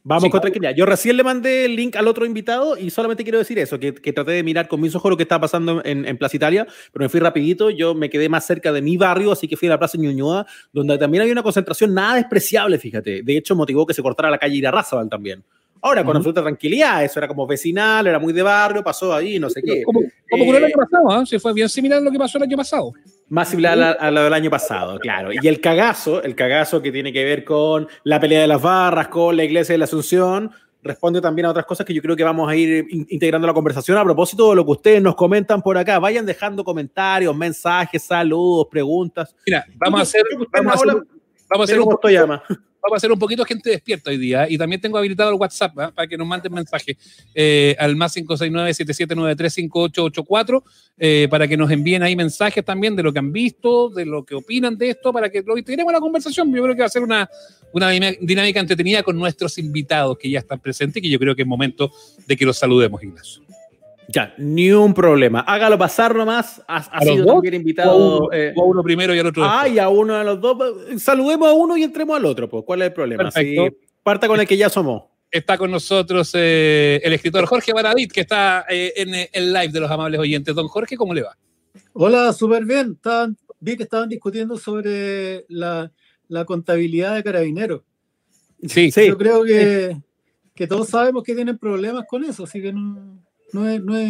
Vamos 0.07 0.24
Sí. 0.25 0.30
con 0.30 0.40
tranquilidad. 0.40 0.75
Yo 0.75 0.86
recién 0.86 1.18
le 1.18 1.24
mandé 1.24 1.66
el 1.66 1.75
link 1.75 1.96
al 1.96 2.07
otro 2.07 2.28
invitado 2.28 2.78
y 2.78 2.92
solamente 2.92 3.24
quiero 3.24 3.40
decir 3.40 3.57
eso, 3.57 3.80
que, 3.80 3.92
que 3.96 4.13
traté 4.13 4.34
de 4.34 4.44
mirar 4.44 4.68
con 4.68 4.80
mis 4.80 4.94
ojos 4.94 5.10
lo 5.10 5.18
que 5.18 5.24
estaba 5.24 5.42
pasando 5.42 5.81
en, 5.84 6.06
en 6.06 6.16
Plaza 6.19 6.38
Italia, 6.38 6.68
pero 6.94 7.06
me 7.06 7.10
fui 7.10 7.19
rapidito, 7.19 7.72
yo 7.72 7.96
me 7.96 8.07
quedé 8.12 8.30
más 8.30 8.46
cerca 8.46 8.72
de 8.72 8.84
mi 8.84 8.98
barrio, 8.98 9.31
así 9.31 9.48
que 9.48 9.57
fui 9.57 9.68
a 9.68 9.72
la 9.72 9.80
Plaza 9.80 9.98
Ñuñoa, 9.98 10.46
donde 10.72 11.00
también 11.00 11.22
había 11.24 11.34
una 11.34 11.42
concentración 11.42 11.96
nada 11.96 12.16
despreciable, 12.18 12.78
fíjate. 12.78 13.24
De 13.24 13.36
hecho, 13.36 13.56
motivó 13.56 13.88
que 13.88 13.96
se 13.96 14.04
cortara 14.04 14.30
la 14.30 14.38
calle 14.38 14.56
Irarrázaval 14.57 15.10
también. 15.10 15.44
Ahora, 15.85 16.01
con 16.01 16.09
Ujú. 16.09 16.17
absoluta 16.17 16.41
tranquilidad, 16.41 17.03
eso 17.03 17.19
era 17.19 17.27
como 17.27 17.45
vecinal, 17.45 18.07
era 18.07 18.17
muy 18.17 18.33
de 18.33 18.41
barrio, 18.41 18.83
pasó 18.83 19.13
ahí, 19.13 19.37
no 19.37 19.51
sé 19.51 19.61
qué. 19.61 19.83
Como, 19.83 19.99
como 20.31 20.43
Eh, 20.45 20.57
el 20.57 20.63
año 20.65 20.75
pasado, 20.75 21.11
¿ah? 21.11 21.23
Sí, 21.27 21.37
fue 21.37 21.53
bien 21.53 21.69
similar 21.69 21.99
a 21.99 22.01
lo 22.01 22.11
que 22.11 22.17
pasó 22.17 22.39
el 22.39 22.45
año 22.45 22.57
pasado. 22.57 22.91
Más 23.29 23.49
similar 23.49 23.79
a, 23.79 23.91
a 23.91 24.09
lo 24.09 24.23
del 24.23 24.33
año 24.33 24.49
pasado, 24.49 24.97
claro. 24.99 25.29
Y 25.31 25.47
el 25.47 25.61
cagazo, 25.61 26.23
el 26.23 26.33
cagazo 26.33 26.81
que 26.81 26.91
tiene 26.91 27.13
que 27.13 27.23
ver 27.23 27.43
con 27.45 27.87
la 28.03 28.19
pelea 28.19 28.41
de 28.41 28.47
las 28.47 28.59
barras, 28.59 29.09
con 29.09 29.37
la 29.37 29.43
iglesia 29.43 29.73
de 29.73 29.77
la 29.77 29.85
Asunción, 29.85 30.49
responde 30.81 31.21
también 31.21 31.45
a 31.45 31.51
otras 31.51 31.67
cosas 31.67 31.85
que 31.85 31.93
yo 31.93 32.01
creo 32.01 32.15
que 32.15 32.23
vamos 32.23 32.49
a 32.49 32.55
ir 32.55 32.87
in- 32.89 33.05
integrando 33.11 33.45
a 33.45 33.49
la 33.49 33.53
conversación. 33.53 33.95
A 33.99 34.03
propósito 34.03 34.49
de 34.49 34.55
lo 34.55 34.65
que 34.65 34.71
ustedes 34.71 35.01
nos 35.03 35.13
comentan 35.15 35.61
por 35.61 35.77
acá, 35.77 35.99
vayan 35.99 36.25
dejando 36.25 36.63
comentarios, 36.63 37.35
mensajes, 37.37 38.01
saludos, 38.03 38.65
preguntas. 38.71 39.35
Mira, 39.45 39.63
vamos 39.75 39.99
a 39.99 40.01
hacer, 40.01 40.23
vamos 40.51 40.71
a 40.71 40.75
hacer, 40.77 40.95
vamos 41.47 41.69
a 41.69 41.73
hacer 41.73 41.79
un. 41.79 42.39
Vamos 42.85 42.97
a 42.97 42.99
hacer 42.99 43.11
un 43.11 43.17
poquito 43.17 43.43
gente 43.45 43.71
despierta 43.71 44.11
hoy 44.11 44.17
día 44.17 44.47
y 44.47 44.59
también 44.59 44.79
tengo 44.79 44.99
habilitado 44.99 45.31
el 45.31 45.37
WhatsApp 45.37 45.79
¿ah? 45.79 45.91
para 45.93 46.07
que 46.07 46.17
nos 46.17 46.27
manden 46.27 46.53
mensajes 46.53 46.95
eh, 47.33 47.75
al 47.79 47.95
más 47.95 48.15
569-7793-5884 48.17 50.63
eh, 50.97 51.27
para 51.29 51.45
que 51.47 51.57
nos 51.57 51.71
envíen 51.71 52.03
ahí 52.03 52.15
mensajes 52.15 52.63
también 52.63 52.95
de 52.95 53.01
lo 53.01 53.11
que 53.11 53.17
han 53.19 53.31
visto, 53.31 53.89
de 53.89 54.05
lo 54.05 54.23
que 54.23 54.35
opinan 54.35 54.77
de 54.77 54.91
esto, 54.91 55.11
para 55.11 55.29
que 55.29 55.41
lo 55.41 55.57
integremos 55.57 55.91
a 55.91 55.97
la 55.97 55.99
conversación. 55.99 56.53
Yo 56.53 56.61
creo 56.61 56.75
que 56.75 56.81
va 56.81 56.85
a 56.85 56.89
ser 56.89 57.01
una, 57.01 57.27
una 57.73 57.89
dinámica 57.89 58.59
entretenida 58.59 59.01
con 59.01 59.17
nuestros 59.17 59.57
invitados 59.57 60.19
que 60.19 60.29
ya 60.29 60.37
están 60.39 60.59
presentes 60.59 61.01
y 61.01 61.07
que 61.07 61.09
yo 61.09 61.17
creo 61.17 61.35
que 61.35 61.41
es 61.41 61.47
momento 61.47 61.91
de 62.27 62.37
que 62.37 62.45
los 62.45 62.57
saludemos, 62.57 63.01
Ignacio. 63.03 63.44
Ya, 64.07 64.34
ni 64.38 64.72
un 64.72 64.94
problema. 64.94 65.40
Hágalo 65.42 65.78
pasar 65.78 66.16
nomás. 66.16 66.62
Ha, 66.68 66.78
ha 66.78 66.98
¿A 66.98 67.02
sido 67.02 67.24
dos? 67.25 67.34
también 67.36 67.54
O 67.54 67.56
a 67.56 67.57
invitado. 67.57 68.18
uno, 68.19 68.30
eh, 68.34 68.54
o 68.56 68.62
a 68.63 68.66
uno 68.66 68.84
primero 68.84 69.16
y 69.16 69.19
al 69.19 69.28
otro 69.28 69.44
Ah, 69.44 69.62
después. 69.63 69.74
y 69.75 69.80
a 69.80 69.90
uno 69.90 70.18
de 70.18 70.24
los 70.24 70.42
dos. 70.42 70.57
Saludemos 71.02 71.50
a 71.50 71.54
uno 71.54 71.75
y 71.78 71.84
entremos 71.84 72.16
al 72.18 72.25
otro, 72.25 72.48
pues. 72.50 72.63
¿Cuál 72.66 72.81
es 72.84 72.88
el 72.90 72.94
problema? 72.94 73.24
Perfecto. 73.24 73.66
Sí, 73.68 73.88
parta 74.04 74.28
con 74.28 74.40
el 74.40 74.48
que 74.48 74.57
ya 74.57 74.69
somos. 74.69 75.04
Está 75.31 75.57
con 75.57 75.72
nosotros 75.72 76.31
eh, 76.36 77.02
el 77.04 77.13
escritor 77.13 77.46
Jorge 77.46 77.74
Baradit, 77.74 78.12
que 78.12 78.22
está 78.22 78.66
eh, 78.69 78.94
en 78.96 79.10
el 79.34 79.52
live 79.54 79.69
de 79.69 79.80
los 79.80 79.92
amables 79.92 80.19
oyentes. 80.19 80.54
Don 80.56 80.68
Jorge, 80.68 80.96
¿cómo 80.96 81.13
le 81.13 81.24
va? 81.24 81.36
Hola, 81.94 82.31
súper 82.31 82.63
bien. 82.66 82.94
Estaban, 82.96 83.36
vi 83.60 83.75
que 83.75 83.84
estaban 83.84 84.07
discutiendo 84.07 84.57
sobre 84.57 85.46
la, 85.50 85.92
la 86.28 86.46
contabilidad 86.46 87.16
de 87.16 87.24
carabineros. 87.24 87.81
Sí, 88.68 88.92
Sí. 88.92 89.07
Yo 89.07 89.18
creo 89.18 89.44
que, 89.44 89.98
que 90.54 90.68
todos 90.68 90.88
sabemos 90.90 91.24
que 91.24 91.36
tienen 91.36 91.57
problemas 91.57 92.06
con 92.07 92.24
eso, 92.24 92.46
así 92.46 92.62
que 92.62 92.72
no, 92.72 93.19
no, 93.62 93.69
es, 93.69 93.81
no, 93.84 93.96
es, 93.98 94.10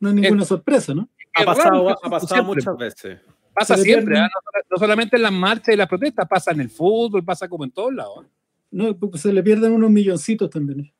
no 0.00 0.08
es 0.08 0.14
ninguna 0.14 0.44
sorpresa, 0.44 0.94
¿no? 0.94 1.08
Ha 1.34 1.44
pasado, 1.44 1.70
raro, 1.88 1.90
ha 2.02 2.10
pasado 2.10 2.28
siempre. 2.28 2.54
muchas 2.54 2.76
veces. 2.76 3.20
Pasa 3.52 3.76
siempre, 3.76 4.18
¿ah? 4.18 4.22
no, 4.22 4.60
no 4.70 4.76
solamente 4.78 5.16
en 5.16 5.22
las 5.22 5.32
marchas 5.32 5.74
y 5.74 5.76
las 5.76 5.88
protestas, 5.88 6.26
pasa 6.28 6.52
en 6.52 6.60
el 6.60 6.70
fútbol, 6.70 7.24
pasa 7.24 7.48
como 7.48 7.64
en 7.64 7.70
todos 7.70 7.92
lados. 7.92 8.24
¿ah? 8.24 8.28
no 8.70 8.96
pues 8.96 9.22
se 9.22 9.32
le 9.32 9.42
pierden 9.42 9.72
unos 9.72 9.90
milloncitos 9.90 10.50
también. 10.50 10.92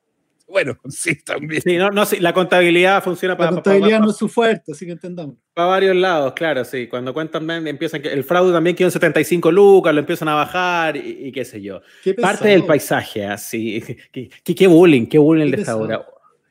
Bueno, 0.47 0.77
sí, 0.89 1.15
también. 1.23 1.61
Sí, 1.61 1.77
no, 1.77 1.89
no, 1.89 2.05
sí, 2.05 2.19
la 2.19 2.33
contabilidad 2.33 3.03
funciona 3.03 3.33
La 3.33 3.37
para, 3.37 3.51
contabilidad 3.51 3.99
no 3.99 4.09
es 4.09 4.17
su 4.17 4.27
fuerte, 4.27 4.71
así 4.71 4.85
que 4.85 4.93
entendamos. 4.93 5.35
varios 5.55 5.95
lados, 5.95 6.33
claro, 6.33 6.65
sí. 6.65 6.87
Cuando 6.87 7.13
cuentan, 7.13 7.49
empiezan 7.67 8.01
que 8.01 8.11
el 8.11 8.23
fraude 8.23 8.51
también 8.51 8.75
quedó 8.75 8.87
en 8.87 8.91
75 8.91 9.51
lucas, 9.51 9.93
lo 9.93 9.99
empiezan 9.99 10.27
a 10.29 10.35
bajar 10.35 10.97
y, 10.97 11.27
y 11.27 11.31
qué 11.31 11.45
sé 11.45 11.61
yo. 11.61 11.81
Qué 12.03 12.15
Parte 12.15 12.49
del 12.49 12.65
paisaje, 12.65 13.25
así. 13.25 13.81
Qué, 14.11 14.29
qué- 14.43 14.55
qué 14.55 14.67
bullying, 14.67 15.05
qué 15.05 15.19
bullying 15.19 15.51
de 15.51 15.57
esta 15.57 15.75
hora. 15.75 16.05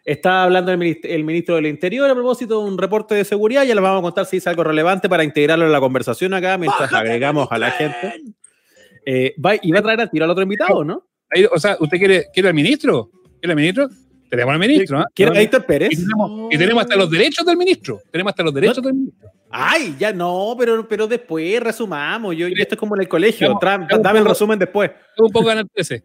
Está 0.09 0.45
hablando 0.45 0.73
el 0.73 0.79
ministro, 0.79 1.11
el 1.11 1.23
ministro 1.23 1.57
del 1.57 1.67
Interior 1.67 2.09
a 2.09 2.15
propósito 2.15 2.63
de 2.63 2.71
un 2.71 2.79
reporte 2.79 3.15
de 3.15 3.27
seguridad. 3.27 3.65
Ya 3.65 3.75
les 3.75 3.83
vamos 3.83 3.99
a 3.99 4.03
contar 4.03 4.25
si 4.25 4.39
es 4.39 4.47
algo 4.47 4.65
relevante 4.65 5.07
para 5.07 5.23
integrarlo 5.23 5.67
en 5.67 5.73
la 5.73 5.81
conversación 5.81 6.33
acá 6.33 6.57
mientras 6.57 6.91
¡Bájate 6.91 7.09
agregamos 7.09 7.47
a 7.51 7.59
la 7.59 7.71
gente. 7.73 8.15
Eh, 9.05 9.35
va, 9.45 9.57
y 9.61 9.71
va 9.71 9.81
a 9.81 9.83
traer 9.83 10.01
al 10.01 10.11
tiro 10.11 10.25
al 10.25 10.31
otro 10.31 10.43
invitado, 10.43 10.83
¿no? 10.83 11.05
O 11.53 11.61
sea, 11.61 11.77
¿usted 11.79 11.99
quiere, 11.99 12.25
quiere 12.33 12.49
al 12.49 12.55
ministro? 12.55 13.11
¿Quiere 13.39 13.53
al 13.53 13.57
ministro? 13.57 13.89
Tenemos 14.31 14.53
al 14.55 14.59
ministro. 14.59 14.99
¿ah? 14.99 15.07
¿Quiere 15.15 15.39
a 15.39 15.43
y, 15.43 15.49
Pérez? 15.49 15.91
y 15.93 16.57
tenemos 16.57 16.85
hasta 16.85 16.97
los 16.97 17.11
derechos 17.11 17.45
del 17.45 17.59
ministro. 17.59 18.01
Tenemos 18.11 18.31
hasta 18.31 18.43
los 18.43 18.55
derechos 18.55 18.83
del 18.83 18.95
ministro. 18.95 19.29
Ay, 19.51 19.95
ya 19.99 20.11
no, 20.15 20.57
pero, 20.59 20.89
pero 20.89 21.07
después 21.07 21.61
resumamos. 21.61 22.35
Yo, 22.35 22.49
yo 22.49 22.55
esto 22.57 22.77
es 22.77 22.79
como 22.79 22.95
en 22.95 23.03
el 23.03 23.09
colegio. 23.09 23.49
Vamos, 23.61 23.89
vamos, 23.91 24.03
dame 24.03 24.21
el 24.21 24.25
resumen 24.25 24.59
después. 24.59 24.91
Un 25.19 25.31
poco 25.31 25.49
ganar 25.49 25.67
13. 25.71 26.03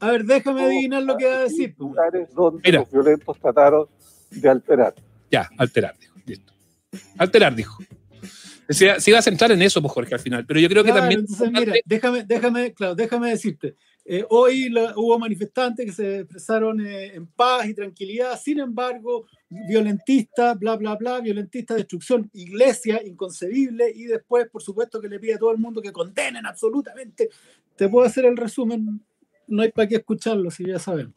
A 0.00 0.10
ver, 0.10 0.24
déjame 0.24 0.62
adivinar 0.62 1.02
lo 1.02 1.16
que 1.16 1.26
va 1.26 1.36
a 1.36 1.42
decir. 1.44 1.74
pues. 1.76 1.88
lugares 1.88 2.28
donde 2.34 2.60
Mira. 2.64 2.80
los 2.80 2.90
violentos 2.90 3.38
trataron 3.38 3.86
de 4.30 4.48
alterar. 4.48 4.94
Ya, 5.30 5.48
alterar, 5.58 5.96
dijo. 5.98 6.14
Listo. 6.26 6.52
Alterar, 7.18 7.54
dijo. 7.54 7.82
Se, 8.68 8.98
se 9.00 9.10
iba 9.10 9.18
a 9.18 9.22
centrar 9.22 9.52
en 9.52 9.60
eso, 9.62 9.80
pues, 9.82 9.92
Jorge, 9.92 10.14
al 10.14 10.20
final. 10.20 10.46
Pero 10.46 10.58
yo 10.60 10.68
creo 10.68 10.82
que 10.82 10.88
Claro, 10.90 11.02
también. 11.02 11.20
entonces, 11.20 11.50
mira, 11.52 11.74
déjame, 11.84 12.24
déjame, 12.24 12.72
claro, 12.72 12.94
déjame 12.94 13.30
decirte. 13.30 13.74
eh, 14.06 14.24
hoy 14.28 14.68
la- 14.68 14.92
hubo 14.96 15.18
manifestantes 15.18 15.86
que 15.86 15.92
se 15.92 16.18
expresaron 16.20 16.78
eh, 16.84 17.14
en 17.14 17.26
paz 17.26 17.66
y 17.66 17.74
tranquilidad, 17.74 18.38
sin 18.38 18.60
embargo, 18.60 19.26
violentistas, 19.48 20.58
bla, 20.58 20.76
bla, 20.76 20.94
bla, 20.96 21.20
violentistas, 21.20 21.76
destrucción, 21.78 22.28
iglesia, 22.34 23.00
inconcebible, 23.04 23.90
y 23.94 24.04
después, 24.04 24.48
por 24.50 24.62
supuesto, 24.62 25.00
que 25.00 25.08
le 25.08 25.18
pide 25.18 25.34
a 25.34 25.38
todo 25.38 25.52
el 25.52 25.58
mundo 25.58 25.80
que 25.82 25.92
condenen 25.92 26.44
absolutamente. 26.46 27.28
Te 27.76 27.88
puedo 27.88 28.06
hacer 28.06 28.24
el 28.26 28.36
resumen, 28.36 29.00
no 29.46 29.62
hay 29.62 29.70
para 29.72 29.88
qué 29.88 29.96
escucharlo, 29.96 30.50
si 30.50 30.66
ya 30.66 30.78
saben. 30.78 31.12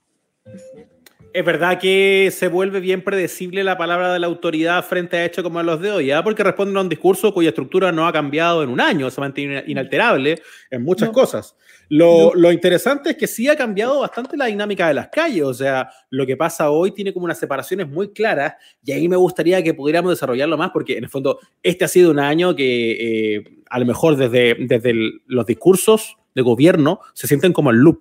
Es 1.34 1.46
verdad 1.46 1.78
que 1.80 2.30
se 2.32 2.48
vuelve 2.48 2.80
bien 2.80 3.04
predecible 3.04 3.64
la 3.64 3.78
palabra 3.78 4.12
de 4.12 4.18
la 4.18 4.26
autoridad 4.28 4.84
frente 4.84 5.18
a 5.18 5.26
hechos 5.26 5.44
como 5.44 5.62
los 5.62 5.80
de 5.82 5.92
hoy, 5.92 6.10
¿ah? 6.12 6.24
porque 6.24 6.42
responden 6.44 6.78
a 6.78 6.82
un 6.82 6.90
discurso 6.90 7.32
cuya 7.34 7.50
estructura 7.50 7.92
no 7.92 8.08
ha 8.08 8.14
cambiado 8.14 8.64
en 8.64 8.70
un 8.70 8.80
año, 8.82 9.12
se 9.12 9.22
mantiene 9.22 9.64
inalterable 9.68 10.42
en 10.72 10.84
muchas 10.84 11.10
No. 11.10 11.14
cosas. 11.14 11.56
Lo, 11.90 12.32
No. 12.34 12.34
lo 12.34 12.52
interesante 12.52 13.12
es 13.12 13.18
que 13.18 13.28
sí 13.28 13.48
ha 13.48 13.56
cambiado 13.56 14.00
bastante 14.00 14.36
la 14.36 14.46
dinámica 14.46 14.88
de 14.88 14.96
las 14.96 15.10
calles, 15.10 15.44
o 15.44 15.54
sea, 15.54 15.90
lo 16.10 16.26
que 16.26 16.36
pasa 16.38 16.72
hoy 16.72 16.92
tiene 16.92 17.14
como 17.14 17.26
unas 17.26 17.38
separaciones 17.40 17.88
muy 17.88 18.12
claras 18.14 18.56
y 18.84 18.92
ahí 18.94 19.08
me 19.08 19.16
gustaría 19.18 19.62
que 19.62 19.74
pudiéramos 19.76 20.12
desarrollarlo 20.14 20.58
más, 20.58 20.72
porque 20.72 20.98
en 20.98 21.04
el 21.04 21.10
fondo 21.10 21.40
este 21.62 21.86
ha 21.86 21.88
sido 21.88 22.10
un 22.10 22.20
año 22.20 22.56
que 22.56 23.36
eh, 23.36 23.44
a 23.70 23.80
lo 23.80 23.86
mejor 23.86 24.16
desde, 24.16 24.56
desde 24.60 24.90
el- 24.90 25.22
los 25.28 25.46
discursos 25.46 26.18
de 26.38 26.44
gobierno 26.44 27.02
se 27.14 27.28
sienten 27.28 27.52
como 27.52 27.72
el 27.72 27.78
loop 27.80 28.00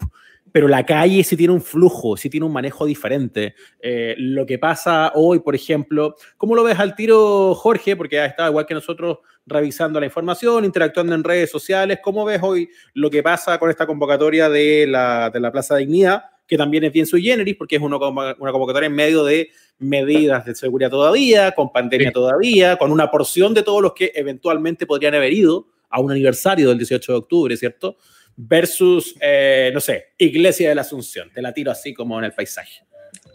pero 0.52 0.68
la 0.68 0.86
calle 0.86 1.22
sí 1.24 1.36
tiene 1.36 1.52
un 1.52 1.60
flujo, 1.60 2.16
sí 2.16 2.30
tiene 2.30 2.46
un 2.46 2.52
manejo 2.52 2.86
diferente. 2.86 3.54
Eh, 3.78 4.14
lo 4.16 4.46
que 4.46 4.58
pasa 4.58 5.12
hoy, 5.14 5.40
por 5.40 5.54
ejemplo, 5.54 6.14
¿cómo 6.38 6.54
lo 6.54 6.62
ves 6.62 6.78
al 6.78 6.94
tiro, 6.94 7.54
Jorge? 7.54 7.94
Porque 7.94 8.20
ha 8.20 8.24
estado 8.26 8.48
igual 8.50 8.64
que 8.64 8.72
nosotros 8.72 9.18
revisando 9.44 10.00
la 10.00 10.06
información, 10.06 10.64
interactuando 10.64 11.14
en 11.14 11.24
redes 11.24 11.50
sociales. 11.50 11.98
¿Cómo 12.02 12.24
ves 12.24 12.40
hoy 12.42 12.70
lo 12.94 13.10
que 13.10 13.22
pasa 13.22 13.58
con 13.58 13.68
esta 13.68 13.86
convocatoria 13.86 14.48
de 14.48 14.86
la, 14.86 15.28
de 15.30 15.40
la 15.40 15.52
Plaza 15.52 15.76
Dignidad? 15.76 16.22
Que 16.46 16.56
también 16.56 16.84
es 16.84 16.92
bien 16.92 17.04
sui 17.06 17.22
generis, 17.22 17.56
porque 17.56 17.76
es 17.76 17.82
una, 17.82 17.96
convo- 17.96 18.36
una 18.38 18.52
convocatoria 18.52 18.86
en 18.86 18.94
medio 18.94 19.24
de 19.24 19.50
medidas 19.78 20.46
de 20.46 20.54
seguridad 20.54 20.88
todavía, 20.88 21.52
con 21.52 21.70
pandemia 21.70 22.08
Sí. 22.08 22.14
todavía, 22.14 22.76
con 22.78 22.92
una 22.92 23.10
porción 23.10 23.52
de 23.52 23.62
todos 23.62 23.82
los 23.82 23.92
que 23.92 24.10
eventualmente 24.14 24.86
podrían 24.86 25.14
haber 25.14 25.34
ido 25.34 25.66
a 25.90 26.00
un 26.00 26.12
aniversario 26.12 26.68
del 26.70 26.78
18 26.78 27.12
de 27.12 27.18
octubre, 27.18 27.56
¿cierto? 27.58 27.98
Versus, 28.36 29.14
eh, 29.20 29.70
no 29.72 29.80
sé, 29.80 30.12
Iglesia 30.18 30.68
de 30.68 30.74
la 30.74 30.82
Asunción. 30.82 31.30
Te 31.32 31.40
la 31.40 31.54
tiro 31.54 31.70
así 31.70 31.94
como 31.94 32.18
en 32.18 32.26
el 32.26 32.32
paisaje. 32.32 32.86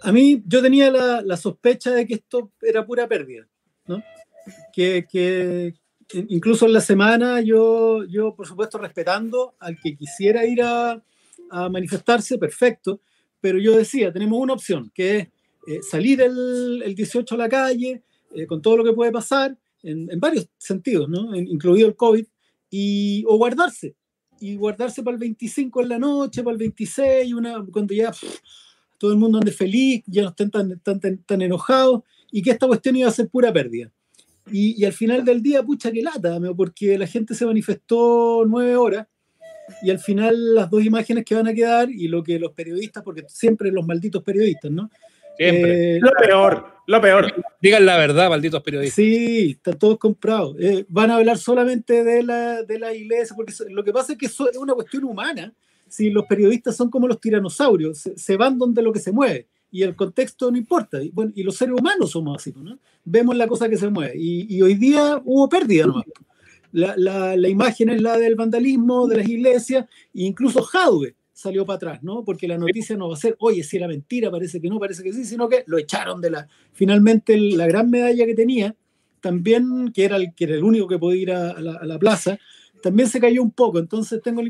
A 0.04 0.12
mí 0.12 0.42
yo 0.46 0.62
tenía 0.62 0.92
la, 0.92 1.22
la 1.22 1.38
sospecha 1.38 1.92
de 1.92 2.06
que 2.06 2.16
esto 2.16 2.52
era 2.62 2.86
pura 2.86 3.08
pérdida, 3.08 3.48
¿no? 3.88 4.04
Que, 4.74 5.06
que 5.10 5.74
incluso 6.30 6.66
en 6.66 6.74
la 6.74 6.82
semana 6.82 7.42
yo, 7.42 8.04
yo, 8.06 8.36
por 8.36 8.48
supuesto, 8.48 8.78
respetando 8.78 9.56
al 9.60 9.80
que 9.80 9.96
quisiera 9.96 10.46
ir 10.46 10.62
a, 10.62 11.02
manifestarse, 11.70 12.38
perfecto, 12.38 13.02
pero 13.42 13.60
yo 13.60 13.76
decía, 13.76 14.14
tenemos 14.14 14.40
una 14.40 14.54
opción, 14.54 14.90
que 14.96 15.18
es 15.18 15.28
eh, 15.68 15.80
salir 15.82 16.22
el, 16.22 16.82
el 16.82 16.96
18 16.96 17.36
a 17.36 17.38
la 17.38 17.50
calle, 17.50 18.04
eh, 18.34 18.46
con 18.46 18.62
todo 18.62 18.78
lo 18.78 18.86
que 18.86 18.94
puede 18.94 19.12
pasar, 19.12 19.58
en, 19.84 20.08
varios 20.18 20.48
sentidos, 20.58 21.10
¿no? 21.10 21.36
Incluido 21.36 21.90
el 21.90 21.98
COVID, 21.98 22.26
y, 22.70 23.26
o 23.28 23.36
guardarse, 23.36 23.96
y 24.42 24.56
guardarse 24.56 25.04
para 25.04 25.14
el 25.14 25.20
25 25.20 25.82
en 25.82 25.90
la 25.90 26.00
noche, 26.00 26.44
para 26.44 26.54
el 26.54 26.58
26, 26.58 27.34
una, 27.34 27.64
cuando 27.72 27.94
ya 27.94 28.12
pff, 28.12 28.40
todo 28.98 29.12
el 29.12 29.18
mundo 29.18 29.38
ande 29.38 29.52
feliz, 29.52 30.04
ya 30.08 30.24
no 30.24 30.30
estén 30.30 30.50
tan, 30.50 30.80
tan, 30.80 31.00
tan, 31.00 31.42
enojados, 31.42 32.02
y 32.32 32.42
que 32.42 32.52
esta 32.52 32.68
cuestión 32.68 32.96
iba 32.96 33.08
a 33.08 33.12
ser 33.12 33.30
pura 33.30 33.54
pérdida. 33.54 33.92
Y, 34.52 34.82
y 34.82 34.86
al 34.86 34.94
final 34.94 35.24
del 35.24 35.42
día, 35.42 35.64
pucha, 35.64 35.92
que 35.92 36.02
lata, 36.02 36.40
porque 36.58 36.98
la 36.98 37.08
gente 37.08 37.36
se 37.36 37.46
manifestó 37.46 38.44
nueve 38.48 38.76
horas, 38.76 39.08
y 39.84 39.92
al 39.92 40.00
final 40.00 40.56
las 40.56 40.70
dos 40.70 40.84
imágenes 40.84 41.24
que 41.24 41.36
van 41.36 41.48
a 41.48 41.54
quedar, 41.54 41.90
y 41.90 42.08
lo 42.08 42.24
que 42.24 42.40
los 42.40 42.52
periodistas, 42.54 43.04
porque 43.04 43.24
siempre 43.28 43.72
los 43.72 43.86
malditos 43.86 44.24
periodistas, 44.24 44.72
¿no? 44.72 44.90
Siempre. 45.38 45.96
Eh, 45.96 46.00
Lo 46.02 46.12
peor, 46.12 46.66
lo 46.88 47.02
peor. 47.02 47.34
Digan 47.62 47.86
la 47.86 47.98
verdad, 47.98 48.30
malditos 48.30 48.62
periodistas. 48.62 48.96
Sí, 48.96 49.52
están 49.52 49.78
todos 49.80 49.98
comprados. 49.98 50.56
Eh, 50.60 50.86
van 50.90 51.12
a 51.12 51.16
hablar 51.16 51.38
solamente 51.38 52.04
de 52.04 52.24
la, 52.24 52.64
de 52.64 52.80
la 52.80 52.94
iglesia, 52.94 53.36
porque 53.36 53.54
lo 53.70 53.84
que 53.84 53.94
pasa 53.94 54.14
es 54.14 54.18
que 54.18 54.26
eso 54.28 54.50
es 54.50 54.58
una 54.58 54.74
cuestión 54.74 55.04
humana. 55.04 55.54
Si 55.88 56.10
los 56.10 56.26
periodistas 56.26 56.76
son 56.76 56.90
como 56.90 57.08
los 57.08 57.20
tiranosaurios, 57.20 57.98
se, 57.98 58.18
se 58.18 58.38
van 58.38 58.58
donde 58.58 58.82
lo 58.82 58.94
que 58.94 59.00
se 59.00 59.12
mueve 59.12 59.48
y 59.72 59.84
el 59.84 59.96
contexto 59.96 60.52
no 60.52 60.58
importa. 60.58 61.02
Y, 61.02 61.10
bueno, 61.10 61.32
y 61.34 61.44
los 61.44 61.56
seres 61.56 61.76
humanos 61.80 62.12
somos 62.12 62.38
así, 62.38 62.54
¿no? 62.56 62.78
Vemos 63.06 63.36
la 63.36 63.48
cosa 63.48 63.70
que 63.70 63.78
se 63.78 63.90
mueve. 63.90 64.14
Y, 64.18 64.54
y 64.56 64.62
hoy 64.62 64.76
día 64.76 65.22
hubo 65.24 65.48
pérdida 65.48 65.88
nomás. 65.88 66.06
La, 66.74 66.94
la, 66.98 67.36
la 67.36 67.48
imagen 67.50 67.90
es 67.90 68.02
la 68.02 68.18
del 68.18 68.36
vandalismo, 68.36 69.08
de 69.08 69.18
las 69.18 69.28
iglesias, 69.28 69.86
e 70.14 70.24
incluso 70.24 70.62
Jadwe 70.62 71.16
salió 71.42 71.66
para 71.66 71.76
atrás, 71.78 72.04
¿no? 72.04 72.24
Porque 72.24 72.48
la 72.48 72.58
noticia 72.58 72.96
no 72.96 73.10
va 73.10 73.16
a 73.16 73.18
ser, 73.18 73.36
oye, 73.40 73.64
si 73.64 73.78
era 73.78 73.88
mentira, 73.88 74.30
parece 74.30 74.62
que 74.62 74.70
no, 74.70 74.80
parece 74.80 75.04
que 75.04 75.12
sí, 75.12 75.26
sino 75.26 75.50
que 75.50 75.64
lo 75.68 75.78
echaron 75.78 76.22
de 76.22 76.30
la. 76.30 76.48
Finalmente, 76.72 77.38
la 77.38 77.66
gran 77.68 77.90
medalla 77.90 78.26
que 78.26 78.36
tenía, 78.36 78.76
también, 79.20 79.92
que 79.94 80.06
era 80.06 80.18
el, 80.18 80.34
que 80.34 80.46
era 80.46 80.56
el 80.56 80.64
único 80.64 80.88
que 80.88 81.00
podía 81.00 81.22
ir 81.22 81.32
a, 81.32 81.52
a 81.52 81.62
la, 81.62 81.74
a 81.74 81.86
la 81.86 82.00
plaza, 82.00 82.38
también 82.82 83.10
se 83.10 83.20
cayó 83.20 83.42
un 83.42 83.52
poco. 83.52 83.80
Entonces, 83.80 84.22
tengo, 84.22 84.42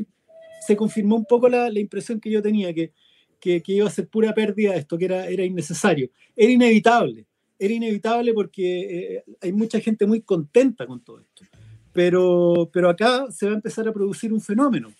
se 0.66 0.76
confirmó 0.76 1.16
un 1.16 1.24
poco 1.24 1.48
la, 1.48 1.70
la 1.70 1.80
impresión 1.80 2.20
que 2.20 2.30
yo 2.30 2.42
tenía, 2.42 2.72
que, 2.72 2.92
que, 3.40 3.62
que 3.62 3.72
iba 3.72 3.86
a 3.86 3.90
ser 3.90 4.08
pura 4.08 4.34
pérdida 4.34 4.76
esto, 4.76 4.98
que 4.98 5.06
era, 5.06 5.26
era 5.28 5.44
innecesario. 5.44 6.10
Era 6.36 6.52
inevitable. 6.52 7.26
Era 7.58 7.74
inevitable 7.74 8.32
porque 8.34 9.16
eh, 9.16 9.24
hay 9.40 9.52
mucha 9.52 9.80
gente 9.80 10.06
muy 10.06 10.22
contenta 10.22 10.86
con 10.86 11.02
todo 11.02 11.20
esto. 11.20 11.44
Pero, 11.92 12.70
pero 12.72 12.88
acá 12.88 13.26
se 13.30 13.46
va 13.46 13.52
a 13.52 13.56
empezar 13.56 13.86
a 13.86 13.92
producir 13.92 14.32
un 14.32 14.40
fenómeno. 14.40 14.92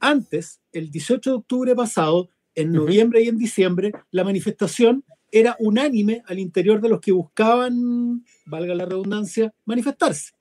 Antes, 0.00 0.60
el 0.72 0.90
18 0.90 1.30
de 1.30 1.36
octubre 1.36 1.74
pasado, 1.74 2.28
en 2.54 2.72
noviembre 2.72 3.22
y 3.22 3.28
en 3.28 3.36
diciembre, 3.38 3.92
la 4.10 4.24
manifestación 4.24 5.04
era 5.32 5.56
unánime 5.58 6.22
al 6.26 6.38
interior 6.38 6.80
de 6.80 6.88
los 6.88 7.00
que 7.00 7.12
buscaban, 7.12 8.24
valga 8.46 8.74
la 8.74 8.86
redundancia, 8.86 9.52
manifestarse. 9.64 10.32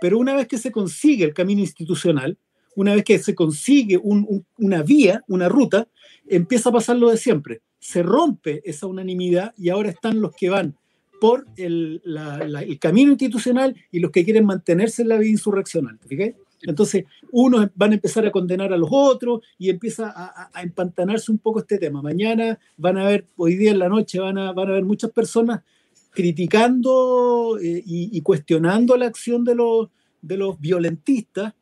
Pero 0.00 0.18
una 0.18 0.34
vez 0.34 0.46
que 0.48 0.58
se 0.58 0.70
consigue 0.70 1.24
el 1.24 1.34
camino 1.34 1.60
institucional, 1.60 2.38
una 2.76 2.94
vez 2.94 3.04
que 3.04 3.18
se 3.18 3.34
consigue 3.34 3.98
un- 3.98 4.24
un- 4.28 4.46
una 4.58 4.82
vía, 4.82 5.22
una 5.28 5.48
ruta, 5.48 5.88
empieza 6.26 6.70
a 6.70 6.72
pasar 6.72 6.96
lo 6.96 7.10
de 7.10 7.16
siempre. 7.18 7.60
Se 7.78 8.02
rompe 8.02 8.62
esa 8.64 8.86
unanimidad 8.86 9.52
y 9.58 9.68
ahora 9.68 9.90
están 9.90 10.20
los 10.20 10.34
que 10.34 10.48
van 10.48 10.76
por 11.20 11.46
el, 11.56 12.00
la- 12.04 12.38
la- 12.48 12.62
el 12.62 12.78
camino 12.78 13.10
institucional 13.10 13.76
y 13.90 13.98
los 14.00 14.10
que 14.10 14.24
quieren 14.24 14.46
mantenerse 14.46 15.02
en 15.02 15.08
la 15.08 15.18
vía 15.18 15.30
insurreccional. 15.30 15.98
¿te 15.98 16.08
fijas? 16.08 16.30
Entonces, 16.62 17.04
unos 17.30 17.68
van 17.74 17.90
a 17.92 17.94
empezar 17.94 18.26
a 18.26 18.30
condenar 18.30 18.72
a 18.72 18.76
los 18.76 18.88
otros 18.92 19.40
y 19.58 19.70
empieza 19.70 20.12
a, 20.14 20.62
empantanarse 20.62 21.32
un 21.32 21.38
poco 21.38 21.60
este 21.60 21.78
tema. 21.78 22.02
Mañana 22.02 22.58
van 22.76 22.98
a 22.98 23.04
ver, 23.04 23.26
hoy 23.36 23.56
día 23.56 23.72
en 23.72 23.78
la 23.78 23.88
noche 23.88 24.18
van 24.20 24.38
a, 24.38 24.52
van 24.52 24.68
a 24.68 24.72
ver 24.72 24.84
muchas 24.84 25.10
personas 25.10 25.62
criticando 26.10 27.58
eh, 27.60 27.82
y, 27.84 28.16
y 28.16 28.20
cuestionando 28.20 28.96
la 28.96 29.06
acción 29.06 29.44
de 29.44 29.54
los, 29.54 29.88
de 30.20 30.36
los 30.36 30.60
violentistas 30.60 31.54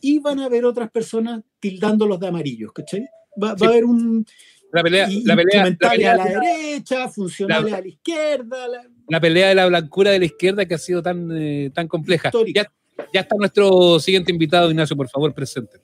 y 0.00 0.18
van 0.20 0.38
a 0.40 0.46
haber 0.46 0.64
otras 0.64 0.90
personas 0.90 1.42
tildándolos 1.60 2.20
de 2.20 2.28
amarillos, 2.28 2.72
¿cachai? 2.72 3.06
Va, 3.42 3.54
va 3.54 3.66
a 3.66 3.70
haber 3.70 3.84
un 3.84 4.24
La 4.72 4.82
pelea, 4.82 5.08
y- 5.10 5.24
la 5.24 5.36
pelea, 5.36 5.62
la 5.62 5.68
instrumentales 5.68 5.96
pelea, 5.96 6.12
a 6.12 6.16
la 6.16 6.24
derecha, 6.40 7.08
funcionales 7.08 7.72
a 7.74 7.80
la 7.80 7.88
izquierda, 7.88 8.68
la- 8.68 8.88
la 9.08 9.20
pelea 9.20 9.48
de 9.48 9.54
la 9.54 9.66
blancura 9.66 10.10
de 10.10 10.18
la 10.20 10.24
izquierda 10.26 10.66
que 10.66 10.74
ha 10.74 10.78
sido 10.78 11.02
tan, 11.02 11.30
eh, 11.32 11.70
tan 11.74 11.88
compleja. 11.88 12.28
Histórica. 12.28 12.62
Ya, 12.62 12.72
ya 13.12 13.20
está 13.20 13.36
nuestro 13.38 13.98
siguiente 14.00 14.32
invitado, 14.32 14.70
Ignacio, 14.70 14.96
por 14.96 15.08
favor, 15.08 15.32
presente. 15.34 15.78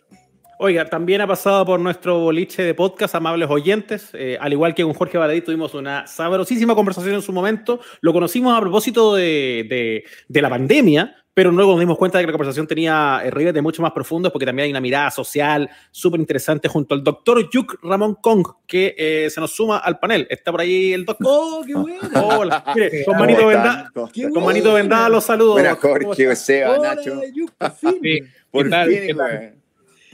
Oiga, 0.60 0.84
también 0.88 1.20
ha 1.20 1.26
pasado 1.26 1.66
por 1.66 1.80
nuestro 1.80 2.20
boliche 2.20 2.62
de 2.62 2.74
podcast, 2.74 3.14
amables 3.16 3.50
oyentes. 3.50 4.10
Eh, 4.14 4.38
al 4.40 4.52
igual 4.52 4.74
que 4.74 4.84
con 4.84 4.94
Jorge 4.94 5.18
Baladí 5.18 5.40
tuvimos 5.40 5.74
una 5.74 6.06
sabrosísima 6.06 6.74
conversación 6.76 7.16
en 7.16 7.22
su 7.22 7.32
momento. 7.32 7.80
Lo 8.00 8.12
conocimos 8.12 8.56
a 8.56 8.60
propósito 8.60 9.14
de, 9.16 9.66
de- 9.68 10.04
de 10.28 10.42
la 10.42 10.48
pandemia, 10.48 11.23
pero 11.34 11.50
luego 11.50 11.72
nos 11.72 11.80
dimos 11.80 11.98
cuenta 11.98 12.18
de 12.18 12.22
que 12.22 12.26
la 12.28 12.32
conversación 12.32 12.66
tenía 12.68 13.20
eh, 13.24 13.30
ribetes 13.30 13.60
mucho 13.60 13.82
más 13.82 13.90
profundos 13.90 14.30
porque 14.30 14.46
también 14.46 14.64
hay 14.66 14.70
una 14.70 14.80
mirada 14.80 15.10
social 15.10 15.68
súper 15.90 16.20
interesante 16.20 16.68
junto 16.68 16.94
al 16.94 17.02
doctor 17.02 17.50
Yuk 17.50 17.80
Ramón 17.82 18.14
Kong, 18.22 18.46
que 18.66 18.94
eh, 18.96 19.28
se 19.30 19.40
nos 19.40 19.50
suma 19.50 19.78
al 19.78 19.98
panel. 19.98 20.28
Está 20.30 20.52
por 20.52 20.60
ahí 20.60 20.92
el 20.92 21.04
doctor. 21.04 21.26
¡Oh, 21.28 21.62
qué 21.66 21.74
buena! 21.74 22.22
Hola, 22.22 22.64
mire, 22.74 23.04
con 23.04 23.14
¿Cómo 23.14 23.18
manito 23.18 23.38
¿Cómo 23.40 23.48
vendada. 23.48 23.90
Con 24.32 24.44
manito 24.44 24.72
vendada 24.74 25.08
los 25.08 25.24
saludos. 25.24 25.54
Buenas. 25.54 25.78
Jorge, 25.78 26.64
Hola, 26.66 26.94
Nacho. 26.94 27.20
Yuk, 27.34 27.50
por 27.58 27.72
fin. 27.72 27.98
Sí. 28.00 28.20
Por 28.50 28.68
güey. 28.68 29.12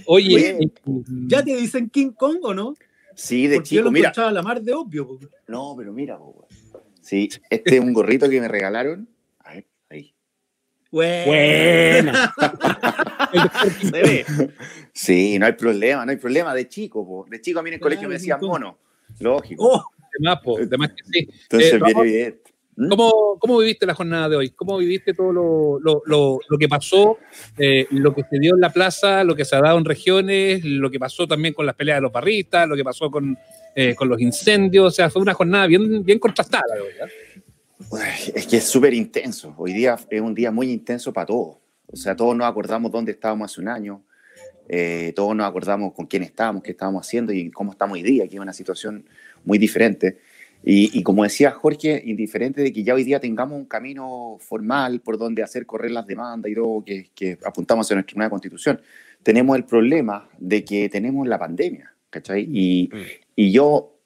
Oye, 0.07 0.35
Oye, 0.35 0.49
eh, 0.63 0.71
¿Ya 1.27 1.45
te 1.45 1.55
dicen 1.55 1.91
King 1.91 2.13
Kong 2.13 2.39
o 2.43 2.55
no? 2.55 2.75
Sí, 3.15 3.47
de 3.47 3.57
Porque 3.57 3.75
yo 3.75 3.83
lo 3.83 3.91
chico, 3.91 4.11
mira. 4.15 4.31
la 4.31 4.43
mar 4.43 4.63
de 4.63 4.73
obvio. 4.73 5.07
po. 5.07 5.19
No, 5.47 5.75
pero 5.77 5.93
mira. 5.93 6.19
Sí, 7.03 7.29
este 7.51 7.75
es 7.77 7.81
un 7.81 7.93
gorrito 7.93 8.31
que 8.31 8.41
me 8.41 8.49
regalaron. 8.49 9.07
Buena. 10.91 12.35
Sí, 14.93 15.39
no 15.39 15.47
hay 15.47 15.53
problema, 15.53 16.05
no 16.05 16.11
hay 16.11 16.17
problema. 16.19 16.55
De 16.55 16.69
chico, 16.69 17.07
po. 17.07 17.27
De 17.31 17.41
chico 17.41 17.61
a 17.61 17.63
mí 17.63 17.71
en 17.71 17.75
el 17.75 17.81
colegio 17.81 18.09
me 18.09 18.15
decían 18.15 18.41
mono. 18.43 18.77
Lógico. 19.21 19.65
Oh, 19.65 19.85
de 20.19 20.29
más, 20.29 20.41
po, 20.41 20.59
de 20.59 20.77
más 20.77 20.91
que 20.91 21.05
sí. 21.11 21.29
Entonces, 21.43 21.75
eh, 21.75 22.03
bien. 22.03 22.41
¿Mm? 22.77 22.89
¿Cómo, 22.89 23.37
¿Cómo 23.39 23.59
viviste 23.59 23.87
la 23.87 23.95
jornada 23.95 24.29
de 24.29 24.37
hoy? 24.37 24.51
¿Cómo 24.51 24.79
viviste 24.79 25.15
todo 25.15 25.33
lo, 25.33 25.79
lo, 25.81 26.03
lo, 26.07 26.39
lo 26.49 26.59
que 26.59 26.69
pasó, 26.69 27.19
eh, 27.59 27.87
lo 27.91 28.15
que 28.15 28.23
se 28.23 28.39
dio 28.39 28.55
en 28.55 28.61
la 28.61 28.71
plaza, 28.71 29.23
lo 29.23 29.37
que 29.37 29.45
se 29.45 29.55
ha 29.55 29.61
dado 29.61 29.79
en 29.79 29.85
regiones, 29.85 30.65
lo 30.65 30.91
que 30.91 30.99
pasó 30.99 31.27
también 31.27 31.55
con 31.55 31.67
las 31.67 31.75
peleas 31.75 31.99
de 31.99 32.03
los 32.03 32.13
barristas, 32.13 32.69
lo 32.69 32.77
que 32.77 32.85
pasó 32.85 33.11
con, 33.11 33.37
eh, 33.75 33.95
con 33.95 34.09
los 34.09 34.21
incendios? 34.21 34.87
O 34.87 34.91
sea, 34.91 35.11
fue 35.11 35.21
una 35.23 35.35
jornada 35.35 35.67
bien, 35.67 36.05
bien 36.05 36.19
contrastada, 36.19 36.65
verdad. 36.75 37.09
Es 38.35 38.47
que 38.47 38.59
es 38.59 38.65
súper 38.65 38.95
intenso. 38.95 39.55
Hoy 39.57 39.73
día 39.73 39.99
es 40.09 40.21
un 40.21 40.35
día 40.35 40.51
muy 40.51 40.71
intenso 40.71 41.13
para 41.13 41.27
todos. 41.27 41.57
O 41.87 41.97
sea, 41.97 42.15
todos 42.15 42.37
nos 42.37 42.47
acordamos 42.49 42.93
dónde 42.93 43.13
estábamos 43.13 43.51
hace 43.51 43.61
un 43.61 43.69
año. 43.69 44.03
eh, 44.69 45.13
todos 45.17 45.35
nos 45.35 45.49
acordamos 45.49 45.93
con 45.95 46.07
quién 46.07 46.23
estábamos, 46.23 46.63
qué 46.63 46.71
estábamos 46.71 47.05
haciendo 47.05 47.33
y 47.33 47.51
cómo 47.51 47.73
estamos 47.73 47.95
hoy 47.95 48.03
día, 48.03 48.29
que 48.29 48.37
es 48.37 48.41
una 48.41 48.53
situación 48.53 49.05
muy 49.45 49.59
diferente. 49.59 50.19
Y, 50.63 50.97
y 50.97 51.03
como 51.03 51.25
decía 51.25 51.51
Jorge, 51.51 52.01
indiferente 52.05 52.63
de 52.63 52.73
que 52.73 52.85
ya 52.85 52.95
hoy 52.95 53.03
día 53.03 53.19
tengamos 53.19 53.59
un 53.59 53.65
camino 53.65 54.37
formal 54.39 55.01
por 55.01 55.19
donde 55.19 55.43
hacer 55.43 55.67
correr 55.67 55.91
las 55.91 56.07
demandas 56.07 56.53
y 56.53 56.55
todo, 56.55 56.85
que, 56.85 57.11
que 57.15 57.39
apuntamos 57.45 57.91
a 57.91 57.95
nuestra 57.95 58.15
nueva 58.17 58.31
constitución, 58.31 58.81
tenemos 59.23 59.57
el 59.57 59.65
problema 59.65 60.29
de 60.39 60.65
que 60.65 60.89
tenemos 60.89 61.27
la 61.27 61.39
pandemia, 61.39 61.93
¿cachai? 62.11 62.47
Y, 62.49 62.91
y 63.35 63.51
yo, 63.51 64.00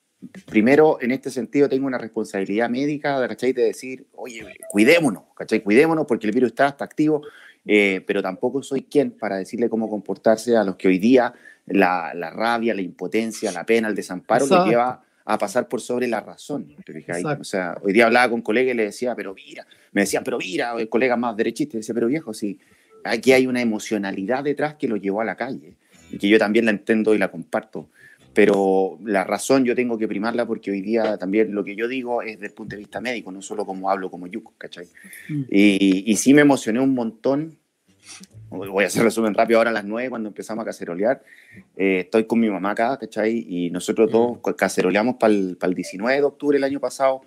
primero, 0.46 0.98
en 1.00 1.12
este 1.12 1.30
sentido, 1.30 1.68
tengo 1.68 1.86
una 1.86 1.98
responsabilidad 1.98 2.68
médica, 2.70 3.26
¿cachai? 3.26 3.52
De 3.52 3.64
decir, 3.64 4.06
oye, 4.14 4.44
cuidémonos, 4.70 5.24
¿cachai? 5.36 5.62
Cuidémonos 5.62 6.06
porque 6.06 6.26
el 6.26 6.32
virus 6.32 6.50
está, 6.50 6.68
está 6.68 6.84
activo, 6.84 7.22
eh, 7.66 8.02
pero 8.06 8.22
tampoco 8.22 8.62
soy 8.62 8.82
quien 8.82 9.10
para 9.10 9.36
decirle 9.36 9.68
cómo 9.68 9.88
comportarse 9.88 10.56
a 10.56 10.64
los 10.64 10.76
que 10.76 10.88
hoy 10.88 10.98
día 10.98 11.32
la, 11.66 12.12
la 12.14 12.30
rabia, 12.30 12.74
la 12.74 12.82
impotencia, 12.82 13.50
la 13.52 13.64
pena, 13.64 13.88
el 13.88 13.94
desamparo 13.94 14.44
Exacto. 14.44 14.64
les 14.64 14.72
lleva 14.72 15.02
a 15.24 15.38
pasar 15.38 15.68
por 15.68 15.80
sobre 15.80 16.06
la 16.06 16.20
razón. 16.20 16.74
¿te 16.84 16.92
fijas? 16.92 17.18
Exacto. 17.18 17.42
O 17.42 17.44
sea, 17.44 17.78
hoy 17.82 17.92
día 17.92 18.06
hablaba 18.06 18.30
con 18.30 18.42
colegas 18.42 18.74
y 18.74 18.76
le 18.76 18.84
decía, 18.84 19.14
pero 19.14 19.34
mira, 19.34 19.66
me 19.92 20.02
decían, 20.02 20.22
pero 20.24 20.38
mira, 20.38 20.74
el 20.78 20.88
colega 20.88 21.16
más 21.16 21.36
derechista, 21.36 21.78
decía, 21.78 21.94
pero 21.94 22.08
viejo, 22.08 22.34
sí, 22.34 22.58
aquí 23.04 23.32
hay 23.32 23.46
una 23.46 23.62
emocionalidad 23.62 24.44
detrás 24.44 24.74
que 24.74 24.88
lo 24.88 24.96
llevó 24.96 25.20
a 25.20 25.24
la 25.24 25.36
calle 25.36 25.74
y 26.10 26.18
que 26.18 26.28
yo 26.28 26.38
también 26.38 26.66
la 26.66 26.70
entiendo 26.70 27.14
y 27.14 27.18
la 27.18 27.30
comparto. 27.30 27.88
Pero 28.34 28.98
la 29.04 29.22
razón 29.24 29.64
yo 29.64 29.74
tengo 29.74 29.96
que 29.96 30.08
primarla 30.08 30.44
porque 30.44 30.72
hoy 30.72 30.80
día 30.80 31.16
también 31.16 31.54
lo 31.54 31.64
que 31.64 31.76
yo 31.76 31.86
digo 31.86 32.20
es 32.20 32.32
desde 32.32 32.46
el 32.46 32.52
punto 32.52 32.74
de 32.74 32.80
vista 32.80 33.00
médico, 33.00 33.30
no 33.30 33.40
solo 33.40 33.64
como 33.64 33.90
hablo 33.90 34.10
como 34.10 34.26
yuco, 34.26 34.52
¿cachai? 34.58 34.86
Mm. 35.28 35.42
Y, 35.50 36.12
y, 36.12 36.16
sí 36.16 36.34
me 36.34 36.42
emocioné 36.42 36.80
un 36.80 36.94
montón. 36.94 37.56
Voy 38.50 38.84
a 38.84 38.88
hacer 38.88 39.02
resumen 39.02 39.34
rápido 39.34 39.58
ahora 39.58 39.70
a 39.70 39.72
las 39.72 39.84
9 39.84 40.10
cuando 40.10 40.28
empezamos 40.28 40.62
a 40.62 40.66
cacerolear. 40.66 41.22
Eh, 41.76 42.00
estoy 42.00 42.24
con 42.24 42.40
mi 42.40 42.50
mamá 42.50 42.72
acá, 42.72 42.96
¿cachai? 42.98 43.46
Y 43.48 43.70
nosotros 43.70 44.10
todos 44.10 44.38
mm. 44.38 44.56
caceroleamos 44.56 45.16
para 45.16 45.32
el, 45.32 45.56
el 45.60 45.74
19 45.74 46.18
de 46.18 46.24
octubre 46.24 46.56
del 46.56 46.64
año 46.64 46.80
pasado. 46.80 47.22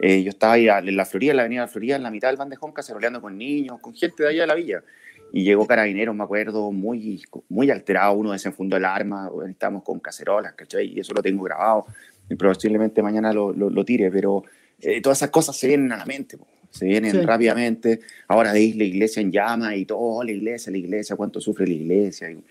Eh, 0.00 0.22
yo 0.22 0.30
estaba 0.30 0.54
ahí 0.54 0.68
en 0.68 0.96
la 0.96 1.04
Florida, 1.04 1.32
en 1.32 1.36
la 1.36 1.42
avenida 1.42 1.60
de 1.62 1.66
la 1.66 1.72
Florida, 1.72 1.96
en 1.96 2.02
la 2.02 2.10
mitad 2.10 2.28
del 2.28 2.36
bandejón, 2.36 2.72
caceroleando 2.72 3.20
con 3.20 3.36
niños, 3.36 3.80
con 3.80 3.94
gente 3.94 4.22
de 4.22 4.30
allá 4.30 4.42
de 4.42 4.46
la 4.46 4.54
villa 4.54 4.82
y 5.32 5.44
llegó 5.44 5.66
Carabineros, 5.66 6.14
me 6.14 6.24
acuerdo, 6.24 6.70
muy, 6.70 7.22
muy 7.48 7.70
alterado, 7.70 8.12
uno 8.12 8.32
desenfundó 8.32 8.76
el 8.76 8.84
arma, 8.84 9.30
estábamos 9.48 9.82
con 9.82 9.98
cacerolas, 9.98 10.52
¿cachai? 10.52 10.92
Y 10.94 11.00
eso 11.00 11.14
lo 11.14 11.22
tengo 11.22 11.42
grabado, 11.44 11.86
y 12.28 12.34
probablemente 12.34 13.02
mañana 13.02 13.32
lo, 13.32 13.50
lo, 13.52 13.84
tire, 13.84 14.10
pero 14.10 14.44
eh, 14.80 15.00
todas 15.00 15.18
esas 15.18 15.30
cosas 15.30 15.56
se 15.56 15.68
vienen 15.68 15.90
a 15.90 15.96
la 15.96 16.04
mente, 16.04 16.36
se 16.70 16.84
vienen 16.84 17.26
rápidamente, 17.26 18.00
ahora 18.28 18.52
veis 18.52 18.76
la 18.76 18.84
iglesia 18.84 19.22
en 19.22 19.32
llama 19.32 19.74
y 19.74 19.86
todo, 19.86 20.22
la 20.22 20.32
iglesia, 20.32 20.70
la 20.70 20.78
iglesia, 20.78 21.16
cuánto 21.16 21.40
sufre 21.40 21.66
la 21.66 21.74
iglesia, 21.74 22.30
y, 22.30 22.44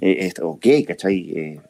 eh, 0.00 0.26
esto, 0.26 0.48
ok, 0.48 0.66
¿cachai? 0.86 1.32
Eh, 1.36 1.60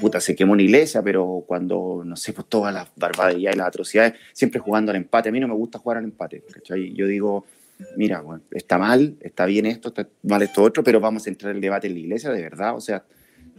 puta, 0.00 0.20
se 0.20 0.36
quemó 0.36 0.52
una 0.52 0.62
iglesia, 0.62 1.02
pero 1.02 1.42
cuando, 1.48 2.02
no 2.04 2.14
sé, 2.14 2.32
pues 2.32 2.46
todas 2.46 2.72
las 2.72 2.88
barbaridades 2.94 3.56
y 3.56 3.58
las 3.58 3.66
atrocidades, 3.66 4.14
siempre 4.32 4.60
jugando 4.60 4.92
al 4.92 4.96
empate, 4.96 5.30
a 5.30 5.32
mí 5.32 5.40
no 5.40 5.48
me 5.48 5.54
gusta 5.54 5.80
jugar 5.80 5.98
al 5.98 6.04
empate, 6.04 6.44
¿cachai? 6.52 6.92
Yo 6.92 7.08
digo 7.08 7.44
mira, 7.96 8.20
bueno, 8.20 8.42
está 8.50 8.78
mal, 8.78 9.16
está 9.20 9.46
bien 9.46 9.66
esto, 9.66 9.88
está 9.88 10.08
mal 10.22 10.42
esto 10.42 10.62
otro, 10.62 10.82
pero 10.82 11.00
vamos 11.00 11.26
a 11.26 11.30
entrar 11.30 11.50
en 11.50 11.56
el 11.56 11.62
debate 11.62 11.86
en 11.86 11.94
la 11.94 12.00
iglesia, 12.00 12.30
de 12.30 12.42
verdad. 12.42 12.76
O 12.76 12.80
sea, 12.80 13.04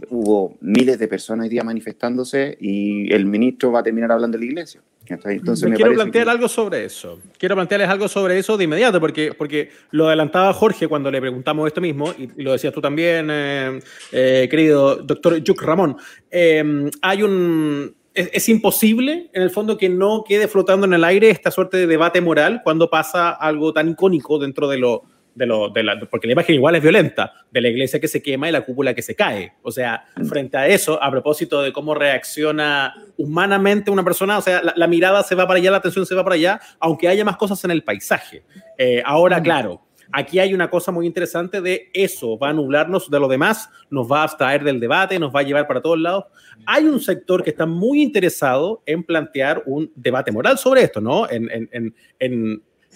hubo 0.09 0.57
miles 0.61 0.99
de 0.99 1.07
personas 1.07 1.45
hoy 1.45 1.49
día 1.49 1.63
manifestándose 1.63 2.57
y 2.59 3.11
el 3.13 3.25
ministro 3.25 3.71
va 3.71 3.79
a 3.79 3.83
terminar 3.83 4.11
hablando 4.11 4.37
de 4.37 4.45
la 4.45 4.51
iglesia. 4.51 4.81
Entonces, 5.09 5.69
me 5.69 5.75
quiero 5.75 5.93
plantear 5.93 6.29
algo 6.29 6.47
sobre 6.47 6.85
eso. 6.85 7.19
Quiero 7.37 7.55
plantearles 7.55 7.89
algo 7.89 8.07
sobre 8.07 8.37
eso 8.37 8.57
de 8.57 8.65
inmediato, 8.65 8.99
porque, 8.99 9.33
porque 9.37 9.69
lo 9.91 10.07
adelantaba 10.07 10.51
Jorge 10.53 10.87
cuando 10.87 11.09
le 11.09 11.21
preguntamos 11.21 11.67
esto 11.67 11.81
mismo, 11.81 12.13
y, 12.17 12.41
lo 12.41 12.51
decías 12.51 12.73
tú 12.73 12.81
también, 12.81 13.29
eh, 13.31 13.79
eh, 14.11 14.47
querido 14.49 14.97
doctor 14.97 15.37
Yuk 15.37 15.61
Ramón. 15.61 15.97
Eh, 16.29 16.89
hay 17.01 17.23
un, 17.23 17.95
es, 18.17 18.49
imposible, 18.49 19.29
en 19.33 19.43
el 19.43 19.51
fondo, 19.51 19.77
que 19.77 19.89
no 19.89 20.23
quede 20.27 20.47
flotando 20.47 20.85
en 20.87 20.93
el 20.93 21.03
aire 21.03 21.29
esta 21.29 21.51
suerte 21.51 21.77
de 21.77 21.87
debate 21.87 22.19
moral 22.19 22.61
cuando 22.63 22.89
pasa 22.89 23.29
algo 23.29 23.73
tan 23.73 23.89
icónico 23.89 24.39
dentro 24.39 24.67
de 24.67 24.79
lo, 24.79 25.03
de 25.35 25.45
lo, 25.45 25.69
de 25.69 25.83
la, 25.83 25.99
porque 26.09 26.25
la 26.25 26.33
imagen 26.33 26.55
igual 26.55 26.75
es 26.75 26.81
violenta, 26.81 27.31
de 27.51 27.61
la 27.61 27.69
iglesia 27.69 27.99
que 27.99 28.07
se 28.07 28.23
quema 28.23 28.49
y 28.49 28.51
la 28.51 28.61
cúpula 28.61 28.95
que 28.95 29.03
se 29.03 29.15
cae. 29.15 29.53
O 29.61 29.71
sea, 29.71 30.05
frente 30.27 30.57
a 30.57 30.67
eso, 30.67 31.01
a 31.01 31.11
propósito 31.11 31.61
de 31.61 31.71
cómo 31.71 31.93
reacciona 31.93 32.95
humanamente 33.17 33.91
una 33.91 34.03
persona, 34.03 34.39
o 34.39 34.41
sea, 34.41 34.61
la, 34.75 34.87
mirada 34.87 35.21
se 35.21 35.35
va 35.35 35.45
para 35.45 35.59
allá, 35.59 35.69
la 35.69 35.77
atención 35.77 36.05
se 36.07 36.15
va 36.15 36.23
para 36.23 36.35
allá, 36.35 36.59
aunque 36.79 37.07
haya 37.07 37.23
más 37.23 37.37
cosas 37.37 37.63
en 37.65 37.71
el 37.71 37.83
paisaje. 37.83 38.43
Eh, 38.79 39.03
ahora, 39.05 39.41
claro, 39.41 39.86
Aquí 40.11 40.39
hay 40.39 40.53
una 40.53 40.69
cosa 40.69 40.91
muy 40.91 41.05
interesante 41.05 41.61
de 41.61 41.89
eso, 41.93 42.37
va 42.37 42.49
a 42.49 42.53
nublarnos 42.53 43.09
de 43.09 43.19
lo 43.19 43.27
demás, 43.27 43.69
nos 43.89 44.09
va 44.11 44.21
a 44.21 44.23
abstraer 44.23 44.63
del 44.63 44.79
debate, 44.79 45.19
nos 45.19 45.33
va 45.35 45.41
a 45.41 45.43
llevar 45.43 45.67
para 45.67 45.81
todos 45.81 45.99
lados. 45.99 46.25
Hay 46.65 46.85
un 46.85 46.99
sector 46.99 47.43
que 47.43 47.49
está 47.49 47.65
muy 47.65 48.01
interesado 48.01 48.81
en 48.85 49.03
plantear 49.03 49.63
un 49.65 49.91
debate 49.95 50.31
moral 50.31 50.57
sobre 50.57 50.83
esto, 50.83 51.01
¿no? 51.01 51.27
En, 51.29 51.93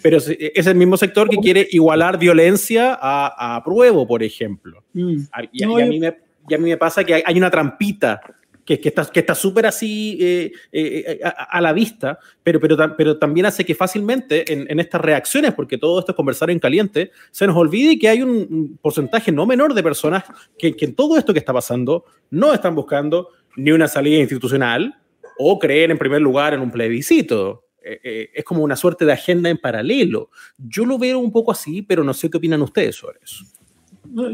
pero 0.02 0.18
es 0.18 0.66
el 0.66 0.74
mismo 0.74 0.96
sector 0.96 1.28
que 1.28 1.36
quiere 1.36 1.68
igualar 1.70 2.18
violencia 2.18 2.98
a, 3.00 3.56
a 3.56 3.62
pruebo, 3.62 4.06
por 4.06 4.22
ejemplo. 4.22 4.82
Mm. 4.94 5.16
Y, 5.52 5.62
a 5.62 5.68
mí 5.68 6.00
me, 6.00 6.16
y, 6.48 6.54
a 6.54 6.58
mí 6.58 6.70
me, 6.70 6.76
pasa 6.76 7.04
que 7.04 7.22
hay 7.24 7.38
una 7.38 7.50
trampita 7.50 8.20
que, 8.64 8.80
que 8.80 8.88
está 8.88 9.04
que 9.06 9.34
súper 9.34 9.66
así 9.66 10.18
eh, 10.20 10.52
eh, 10.72 11.20
a, 11.22 11.60
la 11.60 11.72
vista, 11.72 12.18
pero, 12.42 12.60
pero, 12.60 12.76
pero 12.96 13.18
también 13.18 13.46
hace 13.46 13.64
que 13.64 13.74
fácilmente 13.74 14.52
en, 14.52 14.66
en, 14.70 14.80
estas 14.80 15.00
reacciones, 15.00 15.54
porque 15.54 15.78
todo 15.78 15.98
esto 15.98 16.12
es 16.12 16.16
conversar 16.16 16.50
en 16.50 16.58
caliente, 16.58 17.10
se 17.30 17.46
nos 17.46 17.56
olvide 17.56 17.98
que 17.98 18.08
hay 18.08 18.22
un 18.22 18.78
porcentaje 18.80 19.32
no 19.32 19.46
menor 19.46 19.74
de 19.74 19.82
personas 19.82 20.24
que, 20.58 20.76
que 20.76 20.84
en 20.84 20.94
todo 20.94 21.16
esto 21.16 21.32
que 21.32 21.38
está 21.38 21.52
pasando 21.52 22.04
no 22.30 22.52
están 22.52 22.74
buscando 22.74 23.28
ni 23.56 23.72
una 23.72 23.88
salida 23.88 24.20
institucional 24.20 24.98
o 25.38 25.58
creer 25.58 25.90
en 25.90 25.98
primer 25.98 26.20
lugar 26.20 26.54
en 26.54 26.60
un 26.60 26.70
plebiscito. 26.70 27.66
Eh, 27.84 28.30
es 28.32 28.44
como 28.44 28.62
una 28.62 28.76
suerte 28.76 29.04
de 29.04 29.12
agenda 29.12 29.50
en 29.50 29.58
paralelo. 29.58 30.30
Yo 30.56 30.84
lo 30.84 30.98
veo 30.98 31.18
un 31.18 31.32
poco 31.32 31.50
así, 31.50 31.82
pero 31.82 32.04
no 32.04 32.14
sé 32.14 32.30
qué 32.30 32.36
opinan 32.36 32.62
ustedes 32.62 32.94
sobre 32.94 33.18
eso 33.24 33.44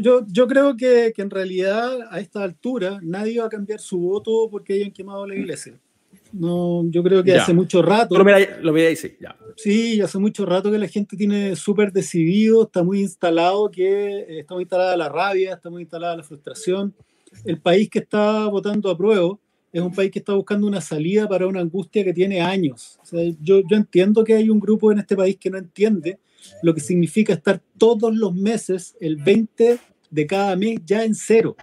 yo, 0.01 0.25
yo 0.27 0.47
creo 0.47 0.75
que, 0.75 1.13
que, 1.15 1.21
en 1.21 1.29
realidad 1.29 1.99
a 2.09 2.19
esta 2.19 2.43
altura 2.43 2.99
nadie 3.01 3.39
va 3.39 3.45
a 3.45 3.49
cambiar 3.49 3.79
su 3.79 3.99
voto 3.99 4.47
porque 4.49 4.73
hayan 4.73 4.91
quemado 4.91 5.25
la 5.25 5.35
iglesia. 5.35 5.79
No, 6.31 6.83
yo 6.89 7.01
creo 7.03 7.23
que 7.23 7.33
hace 7.33 7.53
mucho 7.53 7.81
rato. 7.81 8.15
Lo, 8.15 8.23
lo 8.61 8.73
veis, 8.73 8.99
sí, 8.99 9.15
ya. 9.19 9.35
Sí, 9.55 9.99
hace 9.99 10.19
mucho 10.19 10.45
rato 10.45 10.71
que 10.71 10.77
la 10.77 10.87
gente 10.87 11.17
tiene 11.17 11.55
súper 11.55 11.91
decidido, 11.91 12.63
está 12.63 12.83
muy 12.83 13.01
instalado 13.01 13.69
que 13.71 14.19
eh, 14.19 14.39
está 14.39 14.53
muy 14.53 14.63
instalada 14.63 14.95
la 14.95 15.09
rabia, 15.09 15.53
está 15.53 15.69
muy 15.69 15.81
instalada 15.81 16.17
la 16.17 16.23
frustración. 16.23 16.93
El 17.45 17.59
país 17.59 17.89
que 17.89 17.99
está 17.99 18.47
votando 18.47 18.89
a 18.89 18.97
prueba 18.97 19.37
es 19.71 19.81
un 19.81 19.93
país 19.93 20.11
que 20.11 20.19
está 20.19 20.33
buscando 20.33 20.65
una 20.67 20.81
salida 20.81 21.27
para 21.27 21.47
una 21.47 21.61
angustia 21.61 22.03
que 22.03 22.13
tiene 22.13 22.41
años. 22.41 22.99
O 23.01 23.05
sea, 23.05 23.21
yo, 23.41 23.61
yo 23.67 23.77
entiendo 23.77 24.23
que 24.23 24.35
hay 24.35 24.49
un 24.49 24.59
grupo 24.59 24.91
en 24.91 24.99
este 24.99 25.15
país 25.15 25.37
que 25.37 25.49
no 25.49 25.57
entiende 25.57 26.19
lo 26.61 26.73
que 26.73 26.81
significa 26.81 27.33
estar 27.33 27.61
todos 27.77 28.15
los 28.15 28.33
meses, 28.33 28.95
el 28.99 29.17
20 29.17 29.79
de 30.09 30.27
cada 30.27 30.55
mes, 30.55 30.79
ya 30.85 31.03
en 31.03 31.15
cero. 31.15 31.55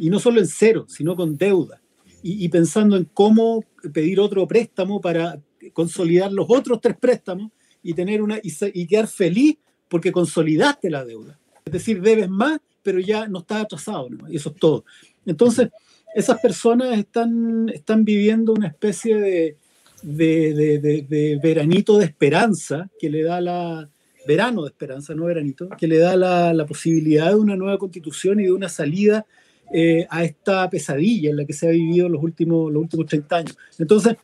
Y 0.00 0.10
no 0.10 0.18
solo 0.18 0.40
en 0.40 0.46
cero, 0.46 0.86
sino 0.88 1.14
con 1.16 1.36
deuda. 1.36 1.80
Y, 2.26 2.48
pensando 2.48 2.96
en 2.96 3.04
cómo 3.04 3.62
pedir 3.92 4.18
otro 4.18 4.48
préstamo 4.48 4.98
para 4.98 5.38
consolidar 5.74 6.32
los 6.32 6.46
otros 6.48 6.80
tres 6.80 6.96
préstamos 6.98 7.52
y, 7.82 7.92
tener 7.92 8.22
una, 8.22 8.40
y, 8.42 8.86
quedar 8.86 9.08
feliz 9.08 9.58
porque 9.88 10.10
consolidaste 10.10 10.88
la 10.88 11.04
deuda. 11.04 11.38
Es 11.66 11.72
decir, 11.72 12.00
debes 12.00 12.30
más, 12.30 12.60
pero 12.82 12.98
ya 12.98 13.28
no 13.28 13.40
estás 13.40 13.64
atrasado. 13.64 14.08
Y 14.30 14.36
eso 14.36 14.50
es 14.50 14.56
todo. 14.56 14.86
Entonces, 15.26 15.68
esas 16.14 16.40
personas 16.40 16.98
están, 16.98 17.68
están 17.68 18.06
viviendo 18.06 18.54
una 18.54 18.68
especie 18.68 19.16
de, 19.16 19.58
de, 20.02 20.78
de, 21.08 21.40
veranito 21.42 21.98
de 21.98 22.06
esperanza 22.06 22.90
que 22.98 23.10
le 23.10 23.22
da 23.22 23.40
la, 23.40 23.90
verano 24.26 24.62
de 24.62 24.68
esperanza, 24.68 25.14
no 25.14 25.26
veranito, 25.26 25.68
que 25.78 25.86
le 25.86 25.98
da 25.98 26.16
la, 26.16 26.66
posibilidad 26.66 27.28
de 27.28 27.36
una 27.36 27.56
nueva 27.56 27.78
constitución 27.78 28.40
y 28.40 28.44
de 28.44 28.52
una 28.52 28.68
salida 28.68 29.26
eh, 29.72 30.06
a 30.10 30.24
esta 30.24 30.68
pesadilla 30.70 31.30
en 31.30 31.36
la 31.36 31.44
que 31.44 31.52
se 31.52 31.68
ha 31.68 31.70
vivido 31.70 32.08
los 32.08 32.22
últimos, 32.22 32.72
los 32.72 32.82
últimos 32.82 33.06
30 33.06 33.36
años. 33.36 33.58
Entonces, 33.78 34.16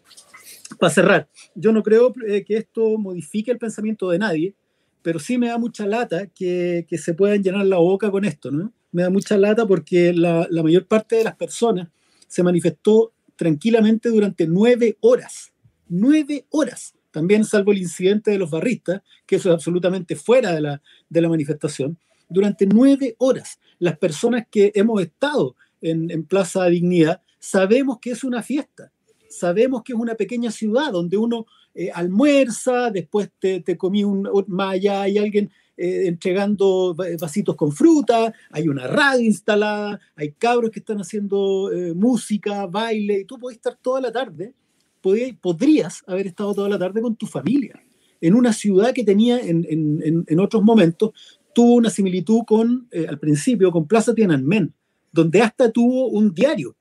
para 0.79 0.93
cerrar, 0.93 1.29
yo 1.55 1.73
no 1.73 1.83
creo 1.83 2.13
eh, 2.27 2.45
que 2.45 2.57
esto 2.57 2.99
modifique 2.99 3.51
el 3.51 3.59
pensamiento 3.59 4.11
de 4.11 4.19
nadie, 4.19 4.55
pero 5.03 5.19
sí 5.19 5.39
me 5.39 5.49
da 5.49 5.59
mucha 5.59 5.87
lata 5.87 6.27
que, 6.27 6.87
que, 6.89 6.99
se 6.99 7.15
puedan 7.15 7.43
llenar 7.43 7.67
la 7.67 7.79
boca 7.79 8.11
con 8.11 8.25
esto, 8.25 8.51
¿no? 8.51 8.73
Me 8.93 9.03
da 9.03 9.11
mucha 9.11 9.39
lata 9.39 9.67
porque 9.67 10.13
la, 10.13 10.47
la 10.51 10.63
mayor 10.63 10.87
parte 10.87 11.17
de 11.17 11.25
las 11.25 11.37
personas 11.37 11.89
se 12.29 12.43
manifestó 12.43 13.13
tranquilamente 13.37 14.11
durante 14.11 14.47
nueve 14.47 14.99
horas. 15.01 15.53
Nueve 15.89 16.45
horas 16.51 16.95
también 17.11 17.45
salvo 17.45 17.73
el 17.73 17.79
incidente 17.79 18.31
de 18.31 18.39
los 18.39 18.51
barristas, 18.51 19.03
que 19.27 19.37
eso 19.37 19.49
es 19.49 19.55
absolutamente 19.55 20.17
fuera 20.17 20.53
de 20.53 20.61
la, 20.61 20.83
de 21.09 21.21
la 21.21 21.29
manifestación, 21.29 21.99
durante 22.29 22.67
nueve 22.67 23.17
horas 23.19 23.59
las 23.79 23.99
personas 23.99 24.47
que 24.51 24.73
hemos 24.75 25.03
estado 25.03 25.57
en, 25.83 26.25
Plaza 26.25 26.67
Dignidad 26.67 27.23
sabemos 27.39 27.99
que 28.01 28.11
es 28.11 28.23
una 28.23 28.43
fiesta, 28.43 28.93
sabemos 29.29 29.83
que 29.83 29.95
es 29.95 29.99
una 29.99 30.15
pequeña 30.15 30.51
ciudad 30.51 30.93
donde 30.93 31.17
uno 31.17 31.47
eh, 31.75 31.91
almuerza, 31.93 32.91
después 32.91 33.31
te, 33.39 33.61
te 33.61 33.77
comí 33.77 34.05
un, 34.05 34.29
más 34.49 34.75
allá 34.75 35.03
hay 35.03 35.19
alguien 35.19 35.51
eh, 35.77 36.09
entregando 36.09 36.95
vasitos 37.19 37.57
con 37.57 37.73
fruta, 37.73 38.35
hay 38.51 38.69
una 38.69 38.87
radio 38.87 39.25
instalada, 39.25 39.99
hay 40.15 40.33
cabros 40.33 40.71
que 40.71 40.81
están 40.81 40.99
haciendo 41.01 41.73
eh, 41.73 41.95
música, 41.95 42.67
baile, 42.67 43.21
y 43.21 43.25
tú 43.25 43.39
puedes 43.39 43.57
estar 43.57 43.79
toda 43.81 44.03
la 44.03 44.13
tarde 44.13 44.53
podrías 45.01 46.03
haber 46.07 46.27
estado 46.27 46.55
toda 46.55 46.69
la 46.69 46.79
tarde 46.79 47.01
con 47.01 47.17
tu 47.17 47.27
familia, 47.27 47.83
en 48.21 48.35
una 48.35 48.53
ciudad 48.53 48.93
que 48.93 49.05
tenía 49.05 49.39
en, 49.41 49.67
en, 49.69 50.25
en 50.27 50.41
otros 50.41 50.63
momentos, 50.63 51.13
tuvo 51.55 51.75
una 51.75 51.91
similitud 51.91 52.41
con, 52.47 52.89
eh, 52.91 53.07
al 53.09 53.19
principio, 53.19 53.71
con 53.71 53.87
Plaza 53.87 54.15
Tiananmen, 54.15 54.73
donde 55.13 55.43
hasta 55.43 55.71
tuvo 55.71 56.09
un 56.09 56.35
diario 56.35 56.77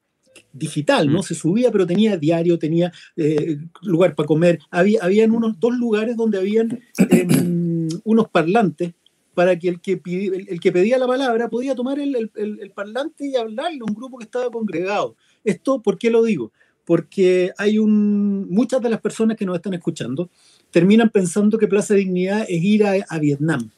digital, 0.53 1.11
¿no? 1.11 1.19
Mm. 1.19 1.23
Se 1.23 1.35
subía, 1.35 1.71
pero 1.71 1.85
tenía 1.85 2.17
diario, 2.17 2.57
tenía 2.59 2.91
eh, 3.15 3.57
lugar 3.81 4.15
para 4.15 4.27
comer. 4.27 4.59
Había 4.69 4.99
habían 5.01 5.31
unos 5.31 5.59
dos 5.59 5.75
lugares 5.75 6.15
donde 6.15 6.37
habían 6.37 6.79
em, 7.09 7.89
unos 8.03 8.29
parlantes 8.29 8.93
para 9.33 9.57
que 9.57 9.69
el 9.69 9.79
que, 9.79 10.01
el, 10.05 10.59
que 10.59 10.71
pedía 10.71 10.97
la 10.97 11.07
palabra 11.07 11.49
podía 11.49 11.75
tomar 11.75 11.99
el, 11.99 12.15
el, 12.15 12.59
el, 12.59 12.71
parlante 12.71 13.27
y 13.27 13.35
hablarle 13.35 13.79
a 13.79 13.85
un 13.85 13.95
grupo 13.95 14.17
que 14.17 14.25
estaba 14.25 14.49
congregado. 14.49 15.15
Esto, 15.43 15.81
¿por 15.81 15.97
qué 15.97 16.09
lo 16.09 16.23
digo? 16.23 16.51
Porque 16.85 17.51
hay 17.57 17.77
un, 17.77 18.49
muchas 18.49 18.81
de 18.81 18.89
las 18.89 19.01
personas 19.01 19.37
que 19.37 19.45
nos 19.45 19.55
están 19.55 19.73
escuchando 19.73 20.29
terminan 20.71 21.09
pensando 21.09 21.57
que 21.57 21.67
Plaza 21.67 21.93
Dignidad 21.93 22.45
es 22.47 22.63
ir 22.63 22.85
a, 22.85 23.19
Vietnam. 23.19 23.69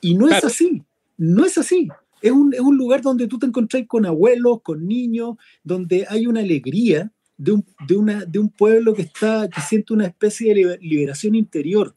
Y 0.00 0.14
no 0.14 0.28
es 0.28 0.42
así, 0.44 0.82
no 1.16 1.44
es 1.44 1.58
así. 1.58 1.88
es 2.22 2.32
un, 2.32 2.54
es 2.54 2.60
un 2.60 2.76
lugar 2.76 3.02
donde 3.02 3.26
tú 3.26 3.38
te 3.38 3.46
encontrás 3.46 3.84
con 3.86 4.06
abuelos, 4.06 4.62
con 4.62 4.86
niños, 4.86 5.36
donde 5.62 6.06
hay 6.08 6.26
una 6.26 6.40
alegría 6.40 7.12
de 7.36 7.52
un, 7.52 7.64
de 7.86 7.96
una, 7.96 8.24
de 8.24 8.38
un 8.38 8.50
pueblo 8.50 8.94
que, 8.94 9.02
está, 9.02 9.48
que 9.48 9.60
siente 9.62 9.94
una 9.94 10.06
especie 10.06 10.54
de 10.54 10.78
liberación 10.78 11.34
interior. 11.34 11.94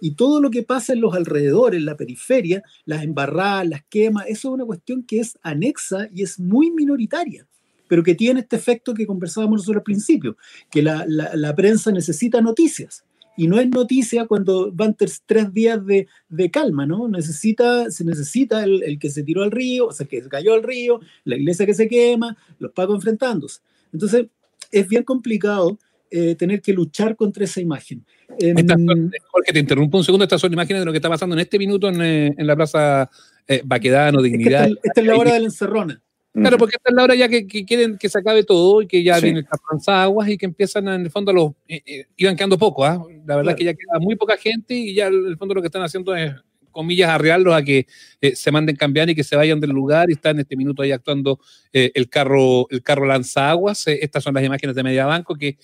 Y 0.00 0.12
todo 0.12 0.40
lo 0.40 0.50
que 0.50 0.62
pasa 0.62 0.92
en 0.92 1.00
los 1.00 1.14
alrededores, 1.14 1.78
en 1.78 1.86
la 1.86 1.96
periferia, 1.96 2.62
las 2.84 3.02
embarradas, 3.02 3.68
las 3.68 3.84
quemas, 3.84 4.26
eso 4.28 4.48
es 4.48 4.54
una 4.54 4.64
cuestión 4.64 5.02
que 5.02 5.20
es 5.20 5.38
anexa 5.42 6.08
y 6.14 6.22
es 6.22 6.38
muy 6.38 6.70
minoritaria, 6.70 7.47
pero 7.88 8.02
que 8.02 8.14
tiene 8.14 8.40
este 8.40 8.56
efecto 8.56 8.94
que 8.94 9.06
conversábamos 9.06 9.60
nosotros 9.60 9.80
al 9.80 9.82
principio, 9.82 10.36
que 10.70 10.82
la, 10.82 11.04
la, 11.08 11.34
la 11.34 11.54
prensa 11.54 11.90
necesita 11.90 12.40
noticias 12.40 13.04
y 13.38 13.46
no 13.46 13.60
es 13.60 13.68
noticia 13.68 14.26
cuando 14.26 14.72
van 14.72 14.96
tres, 14.96 15.22
tres 15.24 15.54
días 15.54 15.86
de, 15.86 16.08
de, 16.28 16.50
calma, 16.50 16.86
¿no? 16.86 17.06
Necesita, 17.06 17.88
se 17.88 18.04
necesita 18.04 18.64
el, 18.64 18.82
el, 18.82 18.98
que 18.98 19.10
se 19.10 19.22
tiró 19.22 19.44
al 19.44 19.52
río, 19.52 19.86
o 19.86 19.92
sea, 19.92 20.08
que 20.08 20.20
se 20.20 20.28
cayó 20.28 20.54
al 20.54 20.64
río, 20.64 20.98
la 21.22 21.36
iglesia 21.36 21.64
que 21.64 21.72
se 21.72 21.86
quema, 21.86 22.36
los 22.58 22.72
pagos 22.72 22.96
enfrentándose. 22.96 23.60
Entonces, 23.92 24.26
es 24.72 24.88
bien 24.88 25.04
complicado 25.04 25.78
eh, 26.10 26.34
tener 26.34 26.60
que 26.60 26.72
luchar 26.72 27.14
contra 27.14 27.44
esa 27.44 27.60
imagen. 27.60 28.04
Son, 28.28 29.12
Jorge, 29.30 29.52
te 29.52 29.60
interrumpo 29.60 29.98
un 29.98 30.04
segundo, 30.04 30.24
estas 30.24 30.40
son 30.40 30.52
imágenes 30.52 30.82
de 30.82 30.86
lo 30.86 30.92
que 30.92 30.98
está 30.98 31.08
pasando 31.08 31.36
en 31.36 31.40
este 31.40 31.60
minuto 31.60 31.88
en, 31.88 32.02
eh, 32.02 32.34
en 32.36 32.44
la 32.44 32.56
Plaza 32.56 33.08
eh, 33.46 33.62
Baquedano, 33.64 34.20
Dignidad. 34.20 34.66
Esta, 34.66 34.80
esta 34.82 35.00
es 35.00 35.06
la 35.06 35.16
hora 35.16 35.34
de 35.34 35.38
la 35.38 35.46
encerrona. 35.46 36.02
Claro, 36.40 36.58
porque 36.58 36.76
esta 36.76 36.90
es 36.90 36.96
la 36.96 37.04
hora 37.04 37.14
ya 37.14 37.28
que, 37.28 37.46
que, 37.46 37.64
quieren 37.64 37.98
que 37.98 38.08
se 38.08 38.18
acabe 38.18 38.44
todo 38.44 38.82
y 38.82 38.86
que 38.86 39.02
ya 39.02 39.16
sí. 39.16 39.24
vienen 39.24 39.46
las 39.70 39.88
aguas 39.88 40.28
y 40.28 40.38
que 40.38 40.46
empiezan 40.46 40.88
a, 40.88 40.94
en 40.94 41.02
el 41.02 41.10
fondo 41.10 41.32
los 41.32 41.52
eh, 41.68 41.82
eh, 41.84 42.06
iban 42.16 42.36
quedando 42.36 42.58
poco, 42.58 42.84
¿ah? 42.84 43.04
La 43.26 43.36
verdad 43.36 43.42
claro. 43.42 43.50
es 43.50 43.56
que 43.56 43.64
ya 43.64 43.74
queda 43.74 43.98
muy 44.00 44.16
poca 44.16 44.36
gente 44.36 44.74
y 44.74 44.94
ya 44.94 45.06
en 45.08 45.26
el 45.26 45.36
fondo 45.36 45.54
lo 45.54 45.60
que 45.60 45.68
están 45.68 45.82
haciendo 45.82 46.14
es 46.14 46.32
comillas 46.78 47.08
arrearlos 47.10 47.56
a 47.56 47.62
que 47.64 47.88
eh, 48.20 48.36
se 48.36 48.52
manden 48.52 48.76
cambiar 48.76 49.10
y 49.10 49.16
que 49.16 49.24
se 49.24 49.34
vayan 49.34 49.58
del 49.58 49.70
lugar 49.70 50.10
y 50.10 50.12
está 50.12 50.30
en 50.30 50.38
este 50.38 50.54
minuto 50.54 50.80
ahí 50.80 50.92
actuando 50.92 51.40
eh, 51.72 51.90
el 51.92 52.08
carro 52.08 52.68
el 52.70 52.84
carro 52.84 53.12
eh, 53.12 53.98
estas 54.00 54.22
son 54.22 54.32
las 54.32 54.44
imágenes 54.44 54.76
de 54.76 54.84
Mediabanco 54.84 55.34
que 55.34 55.58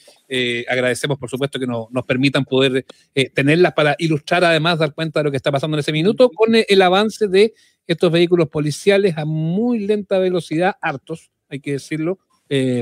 agradecemos 0.69 1.17
por 1.17 1.31
supuesto 1.31 1.61
que 1.61 1.69
no, 1.69 1.87
nos 1.93 2.05
permitan 2.05 2.45
poder 2.45 2.85
tenerlas 3.33 3.75
para 3.75 3.95
ilustrar 4.01 4.43
además 4.45 4.81
dar 4.81 4.93
cuenta 4.93 5.21
de 5.21 5.25
lo 5.25 5.31
que 5.31 5.37
está 5.37 5.53
pasando 5.53 5.77
en 5.77 5.81
ese 5.83 5.93
minuto 5.93 6.31
con 6.31 6.51
el 6.57 6.83
avance 6.83 7.29
de 7.29 7.55
estos 7.87 8.11
vehículos 8.11 8.49
policiales 8.49 9.17
a 9.17 9.25
muy 9.25 9.87
lenta 9.87 10.19
velocidad 10.19 10.75
hartos 10.83 11.31
hay 11.49 11.61
que 11.61 11.73
decirlo 11.75 12.19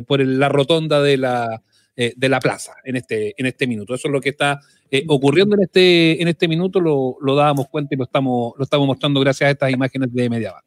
por 0.07 0.21
la 0.25 0.49
rotonda 0.49 1.03
de 1.03 1.19
la 1.19 1.63
eh, 1.95 2.15
de 2.17 2.29
la 2.31 2.41
plaza 2.41 2.73
en 2.85 2.97
este, 2.97 3.35
en 3.37 3.45
este 3.45 3.67
minuto. 3.67 3.95
Eso 3.95 4.09
es 4.09 4.13
lo 4.13 4.21
que 4.21 4.31
está 4.31 4.61
eh, 4.91 5.05
ocurriendo 5.09 5.57
en 5.57 5.63
este, 5.65 6.23
en 6.23 6.29
este 6.29 6.49
minuto, 6.49 6.81
lo, 6.81 7.19
lo, 7.21 7.35
dábamos 7.35 7.69
cuenta 7.69 7.95
y 7.95 7.99
lo 7.99 8.05
estamos, 8.05 8.55
lo 8.57 8.65
estamos 8.65 8.87
mostrando 8.87 9.21
gracias 9.21 9.49
a 9.49 9.51
estas 9.51 9.73
imágenes 9.73 10.11
de 10.11 10.31
Mediabank. 10.31 10.65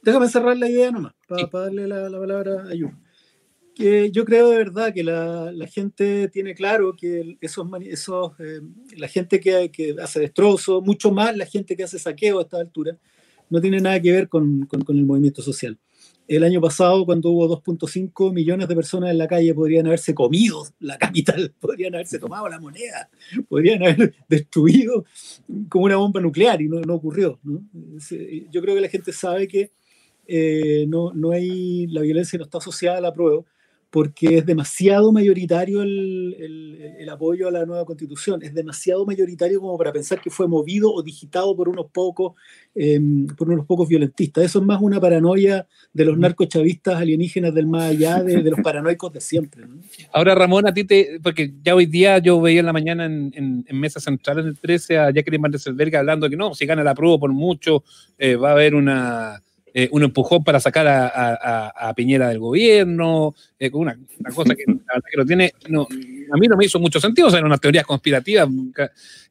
Déjame 0.00 0.28
cerrar 0.28 0.56
la 0.56 0.70
idea 0.70 0.90
nomás, 0.90 1.12
para, 1.28 1.42
sí. 1.42 1.46
para 1.52 1.64
darle 1.64 1.86
la, 1.86 2.08
la, 2.08 2.18
palabra 2.18 2.64
a 2.70 2.74
Yu. 2.74 2.90
Que 3.74 4.10
yo 4.10 4.24
creo 4.24 4.48
de 4.48 4.56
verdad 4.56 4.94
que 4.94 5.04
la, 5.04 5.52
la 5.52 5.66
gente 5.66 6.28
tiene 6.28 6.54
claro 6.54 6.94
que 6.96 7.36
esos, 7.42 7.68
esos 7.82 8.32
eh, 8.40 8.60
la 8.96 9.08
gente 9.08 9.40
que, 9.40 9.70
que 9.70 9.94
hace 10.00 10.20
destrozo, 10.20 10.80
mucho 10.80 11.10
más 11.10 11.36
la 11.36 11.44
gente 11.44 11.76
que 11.76 11.84
hace 11.84 11.98
saqueo 11.98 12.38
a 12.38 12.42
esta 12.42 12.58
altura, 12.58 12.96
no 13.50 13.60
tiene 13.60 13.80
nada 13.80 14.00
que 14.00 14.10
ver 14.10 14.30
con, 14.30 14.64
con, 14.64 14.80
con 14.80 14.96
el 14.96 15.04
movimiento 15.04 15.42
social 15.42 15.78
el 16.28 16.44
año 16.44 16.60
pasado, 16.60 17.04
cuando 17.04 17.30
hubo 17.30 17.48
2.5 17.62 18.32
millones 18.32 18.68
de 18.68 18.74
personas 18.74 19.10
en 19.10 19.18
la 19.18 19.28
calle, 19.28 19.54
podrían 19.54 19.86
haberse 19.86 20.14
comido 20.14 20.64
la 20.80 20.98
capital, 20.98 21.54
podrían 21.60 21.94
haberse 21.94 22.18
tomado 22.18 22.48
la 22.48 22.58
moneda, 22.58 23.08
podrían 23.48 23.82
haber 23.82 24.14
destruido 24.28 25.04
como 25.68 25.84
una 25.84 25.96
bomba 25.96 26.20
nuclear 26.20 26.60
y 26.60 26.68
no, 26.68 26.94
ocurrió. 26.94 27.38
Yo 28.50 28.60
creo 28.62 28.74
que 28.74 28.80
la 28.80 28.88
gente 28.88 29.12
sabe 29.12 29.46
que 29.46 29.70
eh, 30.26 30.86
no, 30.88 31.12
no 31.12 31.30
hay, 31.30 31.86
la 31.86 32.00
violencia 32.00 32.38
no 32.38 32.44
está 32.44 32.58
asociada 32.58 32.98
a 32.98 33.00
la 33.00 33.12
prueba 33.12 33.44
porque 33.90 34.38
es 34.38 34.46
demasiado 34.46 35.12
mayoritario 35.12 35.82
el, 35.82 36.36
el, 36.38 36.94
el, 36.98 37.08
apoyo 37.08 37.48
a 37.48 37.50
la 37.50 37.64
nueva 37.64 37.84
constitución, 37.84 38.42
es 38.42 38.52
demasiado 38.52 39.06
mayoritario 39.06 39.60
como 39.60 39.78
para 39.78 39.92
pensar 39.92 40.20
que 40.20 40.28
fue 40.28 40.48
movido 40.48 40.92
o 40.92 41.02
digitado 41.02 41.56
por 41.56 41.68
unos 41.68 41.86
pocos, 41.92 42.34
eh, 42.74 43.00
por 43.36 43.48
unos 43.48 43.64
pocos 43.64 43.88
violentistas. 43.88 44.44
Eso 44.44 44.58
es 44.58 44.64
más 44.64 44.82
una 44.82 45.00
paranoia 45.00 45.66
de 45.92 46.04
los 46.04 46.18
narcochavistas 46.18 46.96
alienígenas 46.96 47.54
del 47.54 47.66
más 47.66 47.90
allá, 47.90 48.22
de, 48.22 48.42
de 48.42 48.50
los 48.50 48.60
paranoicos 48.60 49.12
de 49.12 49.20
siempre. 49.20 49.66
¿no? 49.66 49.76
Ahora, 50.12 50.34
Ramón, 50.34 50.66
a 50.66 50.74
ti 50.74 50.84
te, 50.84 51.20
porque 51.22 51.52
ya 51.62 51.74
hoy 51.74 51.86
día 51.86 52.18
yo 52.18 52.40
veía 52.40 52.60
en 52.60 52.66
la 52.66 52.72
mañana 52.72 53.06
en, 53.06 53.32
en, 53.34 53.64
en 53.66 53.80
Mesa 53.80 54.00
Central 54.00 54.40
en 54.40 54.46
el 54.48 54.58
13 54.58 54.98
a 54.98 55.10
Jacqueline 55.10 55.42
Van 55.42 55.52
der 55.52 55.96
hablando 55.96 56.28
que 56.28 56.36
no, 56.36 56.54
si 56.54 56.66
gana 56.66 56.82
la 56.82 56.94
prueba 56.94 57.18
por 57.18 57.32
mucho, 57.32 57.84
eh, 58.18 58.36
va 58.36 58.50
a 58.50 58.52
haber 58.52 58.74
una 58.74 59.42
eh, 59.78 59.90
un 59.92 60.02
empujón 60.02 60.42
para 60.42 60.58
sacar 60.58 60.86
a, 60.86 61.06
a, 61.06 61.88
a 61.88 61.94
Piñera 61.94 62.30
del 62.30 62.38
gobierno, 62.38 63.34
eh, 63.58 63.68
una, 63.74 63.94
una, 64.18 64.30
cosa 64.34 64.54
que, 64.54 64.64
que 64.64 65.16
no 65.18 65.26
tiene, 65.26 65.52
no, 65.68 65.82
a 65.82 66.36
mí 66.38 66.48
no 66.48 66.56
me 66.56 66.64
hizo 66.64 66.80
mucho 66.80 66.98
sentido, 66.98 67.28
o 67.28 67.30
sea, 67.30 67.40
eran 67.40 67.48
unas 67.48 67.60
teorías 67.60 67.84
conspirativas, 67.84 68.48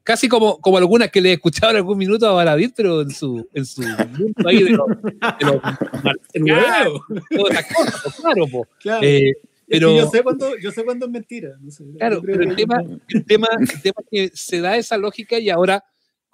casi 0.04 0.30
como, 0.30 0.62
como 0.62 0.78
algunas 0.78 1.10
que 1.10 1.20
le 1.20 1.32
he 1.32 1.34
escuchado 1.34 1.72
en 1.72 1.78
algún 1.78 1.98
minuto 1.98 2.28
a 2.28 2.34
Baradit, 2.34 2.76
pero 2.78 3.02
en 3.02 3.10
su, 3.10 3.50
en 3.56 3.66
su 3.66 3.82
mundo 3.82 4.48
ahí 4.48 4.62
de 4.62 4.70
los, 4.70 4.88
de 5.02 5.46
los 5.48 5.62
marcianos, 6.04 7.02
todas 7.36 7.52
esas 7.52 7.76
cosas, 7.76 8.02
pues, 8.04 8.16
claro, 8.18 8.46
pues. 8.52 8.70
claro. 8.82 9.02
Eh, 9.04 9.34
pero, 9.68 9.98
yo, 9.98 10.12
sé 10.12 10.22
cuando, 10.22 10.60
yo 10.60 10.72
sé 10.72 10.86
cuándo 10.86 11.08
es 11.08 11.12
mentira. 11.12 11.58
No 11.60 11.72
sé, 11.72 11.84
claro, 11.98 12.22
pero 12.24 12.44
el 12.44 12.56
tema, 12.56 12.84
el, 13.08 13.26
tema, 13.26 13.48
el 13.58 13.82
tema 13.82 13.96
es 13.98 14.08
que 14.12 14.38
se 14.38 14.62
da 14.62 14.78
esa 14.78 14.96
lógica 14.96 15.40
y 15.40 15.50
ahora 15.50 15.84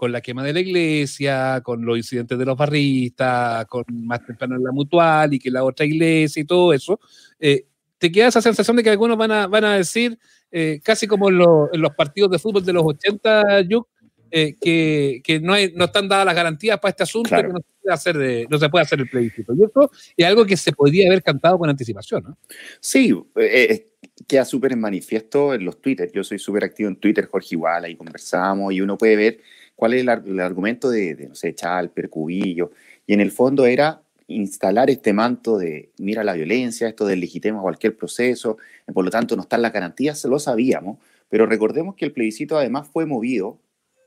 con 0.01 0.11
la 0.11 0.19
quema 0.19 0.43
de 0.43 0.51
la 0.51 0.61
iglesia, 0.61 1.61
con 1.63 1.85
los 1.85 1.95
incidentes 1.95 2.35
de 2.35 2.43
los 2.43 2.57
barristas, 2.57 3.67
con 3.67 3.85
más 4.03 4.25
temprano 4.25 4.55
en 4.55 4.63
la 4.63 4.71
mutual 4.71 5.31
y 5.31 5.37
que 5.37 5.51
la 5.51 5.63
otra 5.63 5.85
iglesia 5.85 6.41
y 6.41 6.43
todo 6.43 6.73
eso, 6.73 6.99
eh, 7.39 7.67
te 7.99 8.11
queda 8.11 8.29
esa 8.29 8.41
sensación 8.41 8.75
de 8.75 8.81
que 8.81 8.89
algunos 8.89 9.15
van 9.15 9.31
a, 9.31 9.45
van 9.45 9.63
a 9.63 9.75
decir, 9.75 10.17
eh, 10.51 10.81
casi 10.83 11.05
como 11.05 11.29
en, 11.29 11.37
lo, 11.37 11.71
en, 11.71 11.79
los 11.81 11.93
partidos 11.93 12.31
de 12.31 12.39
fútbol 12.39 12.65
de 12.65 12.73
los 12.73 12.83
80, 12.83 13.61
Yuk, 13.61 13.87
eh, 14.31 14.55
que, 14.59 15.21
que 15.23 15.39
no, 15.39 15.53
hay, 15.53 15.71
no, 15.75 15.85
están 15.85 16.09
dadas 16.09 16.25
las 16.25 16.33
garantías 16.33 16.79
para 16.79 16.89
este 16.89 17.03
asunto, 17.03 17.29
claro. 17.29 17.49
que 17.49 17.53
no 17.53 17.59
se, 17.59 17.67
puede 17.83 17.93
hacer, 17.93 18.47
no 18.49 18.57
se 18.57 18.69
puede 18.69 18.81
hacer 18.81 18.99
el 19.01 19.07
plebiscito. 19.07 19.53
Y 19.53 19.63
esto 19.63 19.91
es 20.17 20.25
algo 20.25 20.47
que 20.47 20.57
se 20.57 20.71
podría 20.71 21.09
haber 21.09 21.21
cantado 21.21 21.59
con 21.59 21.69
anticipación. 21.69 22.23
¿no? 22.23 22.37
Sí, 22.79 23.13
eh, 23.35 23.91
queda 24.27 24.45
súper 24.45 24.71
en 24.71 24.79
manifiesto 24.79 25.53
en 25.53 25.63
los 25.63 25.79
Twitter. 25.79 26.09
Yo 26.11 26.23
soy 26.23 26.39
súper 26.39 26.63
activo 26.63 26.89
en 26.89 26.95
Twitter, 26.95 27.27
Jorge 27.27 27.49
igual, 27.51 27.85
ahí 27.85 27.95
conversamos 27.95 28.73
y 28.73 28.81
uno 28.81 28.97
puede 28.97 29.15
ver 29.15 29.39
cuál 29.81 29.95
es 29.95 30.01
el, 30.01 30.09
el 30.09 30.39
argumento 30.41 30.91
de, 30.91 31.15
de, 31.15 31.27
no 31.27 31.33
sé, 31.33 31.55
Chalper, 31.55 32.07
Cubillo, 32.07 32.69
y 33.07 33.13
en 33.15 33.19
el 33.19 33.31
fondo 33.31 33.65
era 33.65 34.03
instalar 34.27 34.91
este 34.91 35.11
manto 35.11 35.57
de 35.57 35.89
mira 35.97 36.23
la 36.23 36.33
violencia, 36.33 36.87
esto 36.87 37.07
de 37.07 37.15
legitima 37.15 37.59
cualquier 37.63 37.97
proceso, 37.97 38.59
por 38.93 39.03
lo 39.03 39.09
tanto 39.09 39.35
no 39.35 39.41
están 39.41 39.63
las 39.63 39.73
garantías, 39.73 40.23
lo 40.25 40.37
sabíamos, 40.37 40.99
pero 41.29 41.47
recordemos 41.47 41.95
que 41.95 42.05
el 42.05 42.11
plebiscito 42.11 42.59
además 42.59 42.89
fue 42.93 43.07
movido 43.07 43.57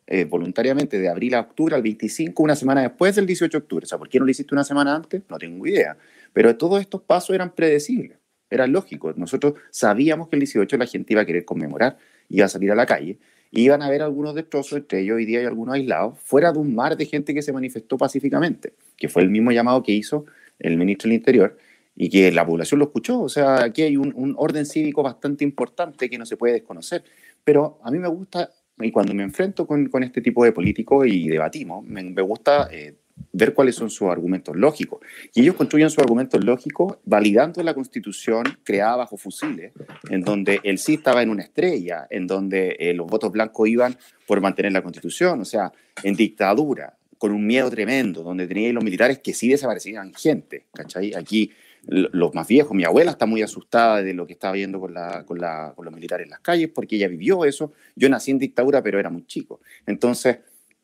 eh, 0.07 0.25
voluntariamente 0.27 1.01
de 1.01 1.09
abril 1.09 1.35
a 1.35 1.41
octubre 1.41 1.75
al 1.75 1.83
25, 1.83 2.41
una 2.41 2.55
semana 2.55 2.83
después 2.83 3.17
del 3.17 3.27
18 3.27 3.59
de 3.59 3.61
octubre. 3.61 3.85
O 3.85 3.89
sea, 3.89 3.99
¿por 3.99 4.09
qué 4.09 4.21
no 4.21 4.27
lo 4.27 4.31
hiciste 4.31 4.55
una 4.55 4.63
semana 4.63 4.95
antes? 4.95 5.25
No 5.29 5.39
tengo 5.39 5.67
idea. 5.67 5.97
Pero 6.33 6.57
todos 6.57 6.81
estos 6.81 7.03
pasos 7.03 7.35
eran 7.35 7.53
predecibles, 7.53 8.17
eran 8.49 8.71
lógicos. 8.71 9.17
Nosotros 9.17 9.55
sabíamos 9.71 10.29
que 10.29 10.37
el 10.37 10.41
18 10.41 10.77
la 10.77 10.87
gente 10.87 11.15
iba 11.15 11.23
a 11.23 11.27
querer 11.27 11.45
conmemorar, 11.45 11.99
iba 12.29 12.47
a 12.47 12.49
salir 12.49 12.71
a 12.71 12.77
la 12.77 12.87
calle, 12.87 13.19
iban 13.61 13.83
a 13.83 13.87
haber 13.87 14.03
algunos 14.03 14.35
destrozos, 14.35 14.79
entre 14.79 15.01
ellos 15.01 15.17
hoy 15.17 15.27
día 15.27 15.41
hay 15.41 15.47
algunos 15.47 15.75
aislados, 15.75 16.19
fuera 16.21 16.53
de 16.53 16.59
un 16.59 16.75
mar 16.75 16.97
de 16.97 17.07
gente 17.07 17.35
que 17.35 17.43
se 17.43 17.53
manifestó 17.53 17.97
pacíficamente, 17.97 18.75
que 18.97 19.09
fue 19.09 19.23
el 19.23 19.31
mismo 19.31 19.53
llamado 19.53 19.83
que 19.83 19.93
hizo 19.93 20.27
el 20.59 20.77
ministro 20.77 21.09
del 21.09 21.19
Interior 21.19 21.57
y 21.97 22.09
que 22.09 22.33
la 22.33 22.45
población 22.47 22.81
lo 22.81 22.87
escuchó. 22.87 23.21
O 23.21 23.29
sea, 23.29 23.65
aquí 23.65 23.83
hay 23.83 23.97
un, 23.97 24.13
un 24.17 24.35
orden 24.37 24.67
cívico 24.67 25.03
bastante 25.03 25.45
importante 25.45 26.11
que 26.11 26.19
no 26.19 26.27
se 26.27 26.37
puede 26.37 26.55
desconocer. 26.55 27.05
Pero 27.45 27.79
a 27.83 27.91
mí 27.91 27.99
me 27.99 28.09
gusta, 28.09 28.51
y 28.81 28.91
cuando 28.91 29.15
me 29.15 29.23
enfrento 29.23 29.67
con, 29.67 29.89
con 29.89 30.03
este 30.03 30.21
tipo 30.21 30.45
de 30.45 30.53
políticos 30.53 31.07
y 31.07 31.29
debatimos, 31.29 31.85
me, 31.85 32.03
me 32.03 32.23
gusta 32.23 32.69
eh, 32.73 32.95
ver 33.33 33.55
cuáles 33.55 33.75
son 33.75 33.91
sus 33.91 34.09
argumentos 34.09 34.57
lógicos. 34.57 35.01
Y 35.35 35.43
ellos 35.43 35.55
construyen 35.57 35.91
sus 35.91 36.01
argumentos 36.01 36.45
lógicos 36.45 36.99
validando 37.05 37.63
la 37.63 37.75
constitución 37.75 38.45
creada 38.65 38.97
bajo 38.97 39.17
fusiles, 39.17 39.73
en 40.09 40.23
donde 40.23 40.61
el 40.63 40.79
sí 40.79 40.95
estaba 40.95 41.23
en 41.23 41.31
una 41.31 41.43
estrella, 41.43 42.07
en 42.11 42.27
donde 42.27 42.77
eh, 42.79 42.95
los 42.95 43.07
votos 43.07 43.33
blancos 43.33 43.69
iban 43.69 43.97
por 44.27 44.41
mantener 44.41 44.73
la 44.73 44.83
constitución, 44.83 45.41
o 45.41 45.45
sea, 45.45 45.73
en 46.03 46.15
dictadura, 46.15 46.97
con 47.19 47.33
un 47.33 47.47
miedo 47.47 47.71
tremendo, 47.71 48.23
donde 48.23 48.47
tenían 48.47 48.75
los 48.75 48.85
militares 48.85 49.19
que 49.21 49.33
sí 49.33 49.49
desaparecían 49.49 50.13
gente, 50.15 50.67
¿cachai? 50.73 51.15
Aquí 51.15 51.53
los 51.87 52.35
más 52.35 52.49
viejos, 52.49 52.75
mi 52.75 52.85
abuela 52.85 53.11
está 53.11 53.27
muy 53.27 53.43
asustada 53.43 54.03
de 54.03 54.15
lo 54.15 54.27
que 54.27 54.33
estaba 54.33 54.55
viendo 54.55 54.81
con, 54.81 54.95
la, 54.95 55.25
con, 55.25 55.39
la, 55.39 55.73
con 55.77 55.85
los 55.85 55.95
militares 55.95 56.25
en 56.25 56.31
las 56.31 56.41
calles, 56.41 56.71
porque 56.75 56.97
ella 56.97 57.09
vivió 57.09 57.45
eso. 57.45 57.73
Yo 57.95 58.09
nací 58.09 58.31
en 58.31 58.39
dictadura, 58.39 58.83
pero 58.83 58.99
era 58.99 59.11
muy 59.11 59.27
chico. 59.27 59.61
Entonces, 59.87 60.39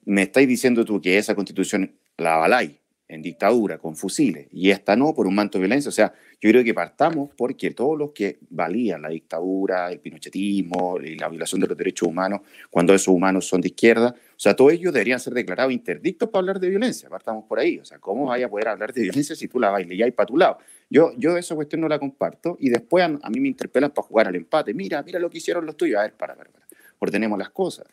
me 0.04 0.22
estáis 0.22 0.48
diciendo 0.48 0.84
tú 0.84 1.00
que 1.00 1.18
esa 1.18 1.34
constitución 1.34 1.92
la 2.20 2.35
avaláis 2.35 2.80
en 3.11 3.22
dictadura, 3.22 3.78
con 3.78 3.96
fusiles, 3.96 4.46
y 4.52 4.70
esta 4.70 4.94
no, 4.94 5.12
por 5.12 5.26
un 5.26 5.35
manto 5.35 5.59
de 5.59 5.64
violencia. 5.64 5.88
O 5.88 5.92
sea, 5.92 6.12
yo 6.40 6.48
creo 6.48 6.62
que 6.62 6.72
partamos 6.72 7.30
porque 7.37 7.72
todos 7.72 7.98
los 7.98 8.12
que 8.12 8.38
valían 8.50 9.02
la 9.02 9.09
dictadura, 9.09 9.90
el 9.90 9.98
pinochetismo 9.98 10.98
y 11.00 11.16
la 11.16 11.28
violación 11.28 11.61
de 11.61 11.66
los 11.66 11.76
derechos 11.76 12.09
humanos, 12.09 12.42
cuando 12.70 12.94
esos 12.94 13.09
humanos 13.09 13.46
son 13.46 13.61
de 13.61 13.68
izquierda, 13.68 14.14
o 14.16 14.38
sea, 14.38 14.54
todos 14.54 14.72
ellos 14.72 14.92
deberían 14.92 15.18
ser 15.18 15.35
declarados 15.35 15.72
interdictos 15.72 16.28
para 16.28 16.40
hablar 16.40 16.61
de 16.61 16.68
violencia. 16.68 17.09
Partamos 17.09 17.44
por 17.46 17.59
ahí. 17.59 17.78
O 17.78 17.85
sea, 17.85 17.98
¿cómo 17.98 18.26
vaya 18.26 18.46
a 18.46 18.48
poder 18.48 18.68
hablar 18.68 18.92
de 18.94 19.02
violencia 19.02 19.35
si 19.35 19.48
tú 19.48 19.59
la 19.59 19.70
bailes 19.70 19.98
y 19.98 20.02
hay 20.02 20.12
para 20.12 20.26
tu 20.26 20.37
lado? 20.37 20.59
Yo, 20.88 21.12
yo 21.16 21.37
esa 21.37 21.56
cuestión 21.56 21.80
no 21.80 21.88
la 21.88 21.98
comparto 21.98 22.56
y 22.61 22.70
después 22.70 23.02
a, 23.02 23.18
a, 23.22 23.30
mí 23.30 23.40
me 23.40 23.48
interpelan 23.48 23.90
para 23.90 24.06
jugar 24.06 24.28
al 24.28 24.37
empate. 24.37 24.72
Mira, 24.72 25.02
mira 25.02 25.18
lo 25.18 25.28
que 25.28 25.38
hicieron 25.38 25.66
los 25.66 25.76
tuyos. 25.76 25.98
A 25.98 26.02
ver, 26.02 26.14
para, 26.14 26.37
para, 26.37 26.50
para. 26.50 26.64
Ordenemos 27.00 27.38
las 27.38 27.50
cosas. 27.50 27.87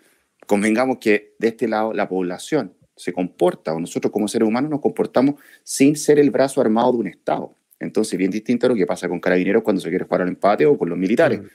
Convengamos 0.46 1.00
que 1.00 1.34
de 1.40 1.48
este 1.48 1.68
lado 1.68 1.92
la 1.92 2.08
población 2.08 2.74
se 2.98 3.14
comporta, 3.14 3.74
o 3.74 3.80
nosotros 3.80 4.12
como 4.12 4.28
seres 4.28 4.48
humanos 4.48 4.70
nos 4.70 4.82
comportamos 4.82 5.36
sin 5.64 5.96
ser 5.96 6.20
el 6.20 6.32
brazo 6.32 6.60
armado 6.60 6.92
de 6.92 6.98
un 6.98 7.08
Estado. 7.08 7.56
Entonces, 7.80 8.18
bien 8.18 8.32
distinto 8.32 8.66
a 8.66 8.70
lo 8.70 8.76
que 8.76 8.86
pasa 8.86 9.08
con 9.08 9.20
carabineros 9.20 9.64
cuando 9.64 9.82
se 9.82 9.90
quiere 9.90 10.06
jugar 10.06 10.24
al 10.24 10.30
empate 10.30 10.66
o 10.66 10.78
con 10.78 10.90
los 10.90 10.98
militares. 10.98 11.42
Mm. 11.42 11.46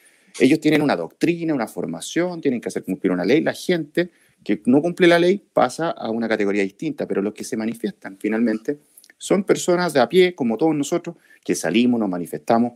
Ellos 0.41 0.61
tienen 0.61 0.81
una 0.81 0.97
doctrina, 0.97 1.53
una 1.53 1.67
formación, 1.67 2.41
tienen 2.41 2.61
que 2.61 2.69
hacer 2.69 2.85
cumplir 2.85 3.13
una 3.13 3.25
ley. 3.25 3.41
La 3.43 3.53
gente 3.53 4.11
que 4.43 4.63
no 4.67 4.81
cumple 4.81 5.07
la 5.07 5.19
ley 5.19 5.43
pasa 5.53 5.91
a 5.91 6.11
una 6.11 6.29
categoría 6.29 6.63
distinta, 6.63 7.07
pero 7.07 7.23
los 7.23 7.35
que 7.35 7.45
se 7.45 7.57
manifiestan 7.57 8.17
finalmente 8.19 8.79
son 9.19 9.45
personas 9.45 9.93
de 9.93 10.01
a 10.01 10.09
pie, 10.09 10.35
como 10.35 10.57
todos 10.57 10.75
nosotros, 10.75 11.17
que 11.45 11.55
salimos, 11.55 12.01
nos 12.01 12.09
manifestamos. 12.09 12.75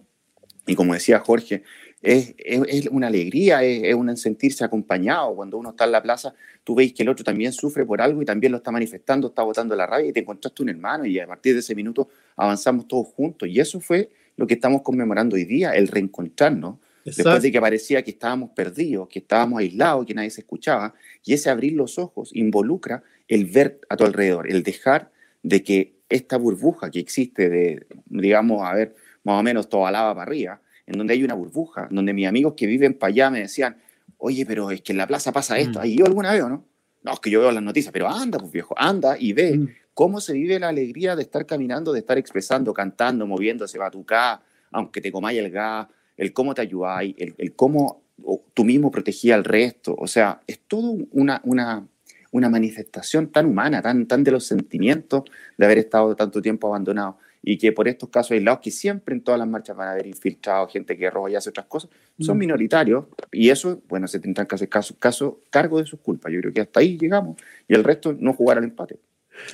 Y 0.67 0.75
como 0.75 0.95
decía 0.95 1.21
Jorge, 1.21 1.63
es, 2.03 2.35
es, 2.39 2.61
es 2.69 2.87
una 2.89 3.09
alegría, 3.09 3.63
es, 3.63 3.83
es, 3.85 3.95
un 3.95 4.17
sentirse 4.17 4.65
acompañado. 4.65 5.35
Cuando 5.35 5.59
uno 5.59 5.71
está 5.71 5.85
en 5.85 5.93
la 5.93 6.03
plaza, 6.03 6.35
tú 6.63 6.75
veis 6.75 6.93
que 6.93 7.03
el 7.03 7.09
otro 7.09 7.25
también 7.25 7.53
sufre 7.53 7.85
por 7.85 8.01
algo 8.01 8.23
y 8.23 8.25
también 8.25 8.53
lo 8.53 8.59
está 8.59 8.71
manifestando, 8.71 9.29
está 9.29 9.43
botando 9.43 9.75
la 9.75 9.87
rabia 9.87 10.09
y 10.09 10.13
te 10.13 10.21
encontraste 10.21 10.63
un 10.63 10.69
hermano 10.69 11.07
y 11.07 11.19
a 11.19 11.27
partir 11.27 11.55
de 11.55 11.61
ese 11.61 11.75
minuto 11.75 12.09
avanzamos 12.37 12.87
todos 12.87 13.09
juntos. 13.09 13.49
Y 13.49 13.61
eso 13.61 13.81
fue 13.81 14.11
lo 14.37 14.47
que 14.47 14.55
estamos 14.55 14.83
conmemorando 14.83 15.37
hoy 15.37 15.45
día, 15.45 15.73
el 15.73 15.89
reencontrarnos. 15.89 16.77
Exacto. 17.05 17.31
Después 17.31 17.43
de 17.43 17.53
que 17.53 17.61
parecía 17.61 18.03
que 18.03 18.11
estábamos 18.11 18.51
perdidos, 18.51 19.09
que 19.09 19.21
estábamos 19.21 19.61
aislados, 19.61 20.07
que 20.07 20.15
nadie 20.15 20.31
se 20.31 20.41
escuchaba, 20.41 20.93
y 21.25 21.35
ese 21.35 21.51
abrir 21.51 21.73
los 21.73 21.99
ojos 21.99 22.31
involucra 22.35 23.05
el 23.29 23.47
ver 23.47 23.81
a 23.89 23.97
tu 23.97 24.05
alrededor, 24.05 24.51
el 24.51 24.65
dejar 24.65 25.13
de 25.43 25.63
que 25.63 25.95
esta 26.09 26.37
burbuja 26.37 26.91
que 26.91 26.99
existe 26.99 27.49
de, 27.49 27.87
digamos, 28.07 28.63
a 28.65 28.75
ver, 28.75 28.95
más 29.23 29.39
o 29.41 29.43
menos 29.43 29.69
toda 29.69 29.91
lava 29.91 30.15
para 30.15 30.29
arriba, 30.29 30.61
en 30.87 30.99
donde 30.99 31.15
hay 31.15 31.25
una 31.25 31.35
burbuja, 31.35 31.89
donde 31.91 32.13
mis 32.13 32.27
amigos 32.27 32.55
que 32.57 32.67
viven 32.67 32.95
para 32.95 33.11
allá 33.11 33.31
me 33.31 33.41
decían, 33.41 33.77
oye, 34.19 34.47
pero 34.47 34.71
es 34.71 34.83
que 34.83 34.93
en 34.93 34.99
la 34.99 35.07
plaza 35.07 35.33
pasa 35.33 35.59
esto, 35.59 35.81
ahí 35.81 35.97
yo 35.97 36.07
alguna 36.07 36.33
vez 36.33 36.43
o 36.43 36.49
no. 36.49 36.65
No, 37.03 37.13
es 37.13 37.21
que 37.21 37.31
yo 37.31 37.41
veo 37.41 37.53
las 37.53 37.63
noticias, 37.63 37.93
pero 37.93 38.09
anda, 38.09 38.39
pues 38.39 38.51
viejo, 38.51 38.75
anda 38.77 39.17
y 39.19 39.33
ve 39.33 39.57
mm. 39.57 39.69
cómo 39.95 40.21
se 40.21 40.33
vive 40.33 40.59
la 40.59 40.69
alegría 40.69 41.15
de 41.15 41.23
estar 41.23 41.47
caminando, 41.47 41.93
de 41.93 42.01
estar 42.01 42.19
expresando, 42.19 42.75
cantando, 42.75 43.27
moviéndose, 43.27 43.79
batucá, 43.79 44.43
aunque 44.73 45.01
te 45.01 45.13
comáis 45.13 45.39
el 45.39 45.51
gas, 45.51 45.87
el 46.17 46.33
cómo 46.33 46.55
te 46.55 46.63
ayudáis, 46.63 47.15
el, 47.19 47.35
el, 47.39 47.55
cómo 47.55 48.03
tú 48.55 48.65
mismo 48.65 48.91
protegías 48.91 49.37
al 49.37 49.45
resto. 49.45 49.95
O 49.97 50.09
sea, 50.09 50.41
es 50.47 50.61
todo 50.67 50.97
una, 51.13 51.41
una, 51.45 51.87
una 52.33 52.49
manifestación 52.49 53.29
tan 53.29 53.47
humana, 53.47 53.83
tan, 53.83 54.07
tan 54.07 54.25
de 54.25 54.33
los 54.33 54.45
sentimientos 54.47 55.23
de 55.57 55.65
haber 55.65 55.79
estado 55.79 56.17
tanto 56.17 56.43
tiempo 56.43 56.67
abandonado 56.67 57.19
y 57.49 57.59
que 57.59 57.71
por 57.71 57.87
estos 57.87 58.09
casos 58.09 58.33
aislados, 58.33 58.59
que 58.61 58.73
siempre 58.73 59.15
en 59.15 59.23
todas 59.23 59.39
las 59.39 59.49
marchas 59.49 59.77
van 59.77 59.87
a 59.87 59.93
haber 59.93 60.09
infiltrados, 60.09 60.73
gente 60.73 60.99
que 60.99 61.09
roba 61.09 61.31
y 61.31 61.37
hace 61.37 61.51
otras 61.51 61.67
cosas, 61.67 61.89
son 62.19 62.37
mm. 62.37 62.41
minoritarios 62.41 63.05
y 63.31 63.51
eso, 63.51 63.81
bueno, 63.89 64.09
se 64.09 64.19
tendrán 64.19 64.49
que 64.49 64.57
hacer 64.57 64.69
caso, 64.69 64.97
caso, 64.99 65.41
cargo 65.49 65.79
de 65.79 65.87
sus 65.87 66.01
culpas. 66.01 66.33
Yo 66.33 66.41
creo 66.41 66.53
que 66.53 66.63
hasta 66.63 66.81
ahí 66.81 66.99
llegamos 66.99 67.41
y 67.69 67.75
el 67.75 67.85
resto 67.85 68.17
no 68.19 68.33
jugar 68.33 68.59
al 68.59 68.65
empate. 68.65 68.99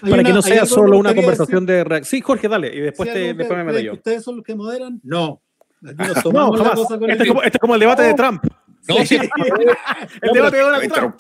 Para 0.00 0.14
una, 0.14 0.24
que 0.24 0.33
no 0.33 0.40
sea 0.40 0.64
solo 0.64 0.96
una 0.96 1.14
conversación 1.14 1.66
decir... 1.66 1.85
de 1.85 1.85
reacción. 1.85 2.18
Sí, 2.18 2.22
Jorge, 2.22 2.48
dale, 2.48 2.74
y 2.74 2.81
después, 2.81 3.11
sí, 3.11 3.14
te, 3.14 3.35
después 3.35 3.59
me 3.59 3.64
meto 3.64 3.81
yo. 3.81 3.92
¿Ustedes 3.92 4.22
son 4.22 4.37
los 4.37 4.44
que 4.44 4.55
moderan? 4.55 4.98
No. 5.02 5.42
Aquí 5.85 6.09
nos 6.14 6.22
tomamos 6.22 6.59
no, 6.59 6.98
con 6.98 7.11
este, 7.11 7.24
el... 7.24 7.28
como, 7.28 7.42
este 7.42 7.59
es 7.59 7.61
como 7.61 7.74
el 7.74 7.81
debate 7.81 8.02
oh. 8.05 8.07
de 8.07 8.14
Trump. 8.14 8.42
No, 8.88 9.07
sí. 9.07 9.16
el 10.23 10.33
debate 10.33 10.57
de 10.57 10.62
Donald 10.62 10.92
Trump. 10.92 11.14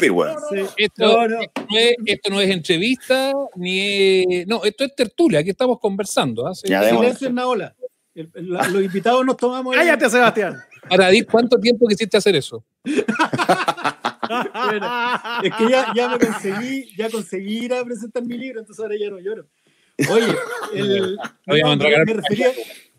Esto, 0.76 1.04
no, 1.06 1.24
es, 1.78 1.96
esto, 2.04 2.30
no 2.30 2.40
es, 2.40 2.50
entrevista, 2.50 3.32
ni. 3.56 4.44
No, 4.46 4.64
esto 4.64 4.84
es 4.84 4.94
tertulia, 4.96 5.40
aquí 5.40 5.50
estamos 5.50 5.78
conversando. 5.78 6.48
¿eh? 6.48 6.54
Ya 6.64 6.88
silencio 6.88 7.28
en 7.28 7.34
la 7.36 7.46
ola. 7.46 7.74
El, 8.14 8.30
el, 8.34 8.48
los 8.48 8.82
invitados 8.82 9.24
nos 9.24 9.36
tomamos. 9.36 9.74
Cállate, 9.74 10.10
Sebastián. 10.10 10.60
Aradís, 10.90 11.24
¿cuánto 11.30 11.58
tiempo 11.58 11.86
quisiste 11.86 12.16
hacer 12.16 12.34
eso? 12.34 12.64
bueno, 12.84 12.96
es 15.44 15.52
que 15.56 15.68
ya, 15.70 15.92
ya 15.94 16.08
me 16.08 16.18
conseguí, 16.18 16.96
ya 16.96 17.08
conseguí 17.08 17.66
ir 17.66 17.74
a 17.74 17.84
presentar 17.84 18.24
mi 18.24 18.36
libro, 18.36 18.60
entonces 18.60 18.82
ahora 18.82 18.96
ya 18.98 19.08
no 19.08 19.20
lloro. 19.20 19.46
Oye, 20.10 20.34
el, 20.74 21.16
no, 21.46 21.54
me, 21.54 21.76
me, 21.76 22.14
refería, 22.14 22.48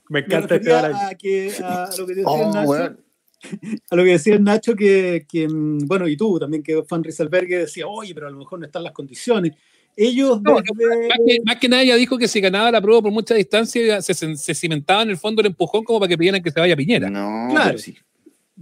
me 0.08 0.20
encanta 0.20 0.56
me 0.56 0.60
refería 0.60 1.10
a, 1.10 1.16
que, 1.16 1.52
a, 1.62 1.90
lo 1.98 2.08
que 2.08 2.14
decía 2.14 2.32
oh, 2.32 2.54
Nacho. 2.54 2.66
Bueno 2.66 3.03
a 3.90 3.96
lo 3.96 4.04
que 4.04 4.12
decía 4.12 4.38
Nacho, 4.40 4.76
que, 4.76 5.26
que, 5.30 5.48
mm, 5.48 5.86
bueno, 5.86 6.08
y 6.08 6.18
tú 6.18 6.40
también, 6.40 6.64
que 6.64 6.84
Fan 6.84 7.04
Rieselberg 7.04 7.48
decía, 7.48 7.88
oye, 7.88 8.14
pero 8.14 8.28
a 8.28 8.32
lo 8.32 8.38
mejor 8.38 8.60
no 8.60 8.66
están 8.66 8.84
las 8.84 8.94
condiciones. 8.94 9.54
Ellos. 9.96 10.42
No, 10.42 10.56
desde... 10.56 11.08
más, 11.08 11.18
que, 11.26 11.38
más, 11.46 11.56
que, 11.58 11.70
nada, 11.70 11.84
ella 11.84 11.96
dijo 11.96 12.18
que 12.18 12.28
si 12.28 12.42
ganaba 12.42 12.72
la 12.72 12.82
prueba 12.82 13.02
por 13.02 13.12
mucha 13.12 13.36
distancia, 13.36 14.02
se, 14.02 14.14
se, 14.14 14.56
cimentaba 14.56 15.04
en 15.04 15.12
el 15.12 15.18
fondo 15.18 15.42
el 15.42 15.48
empujón 15.48 15.84
como 15.84 16.00
para 16.00 16.10
que 16.10 16.18
pidieran 16.18 16.42
que 16.42 16.50
se 16.50 16.60
vaya 16.60 16.76
Piñera. 16.76 17.10
No, 17.10 17.50
claro. 17.52 17.70
Pero, 17.70 17.78
sí. 17.78 17.98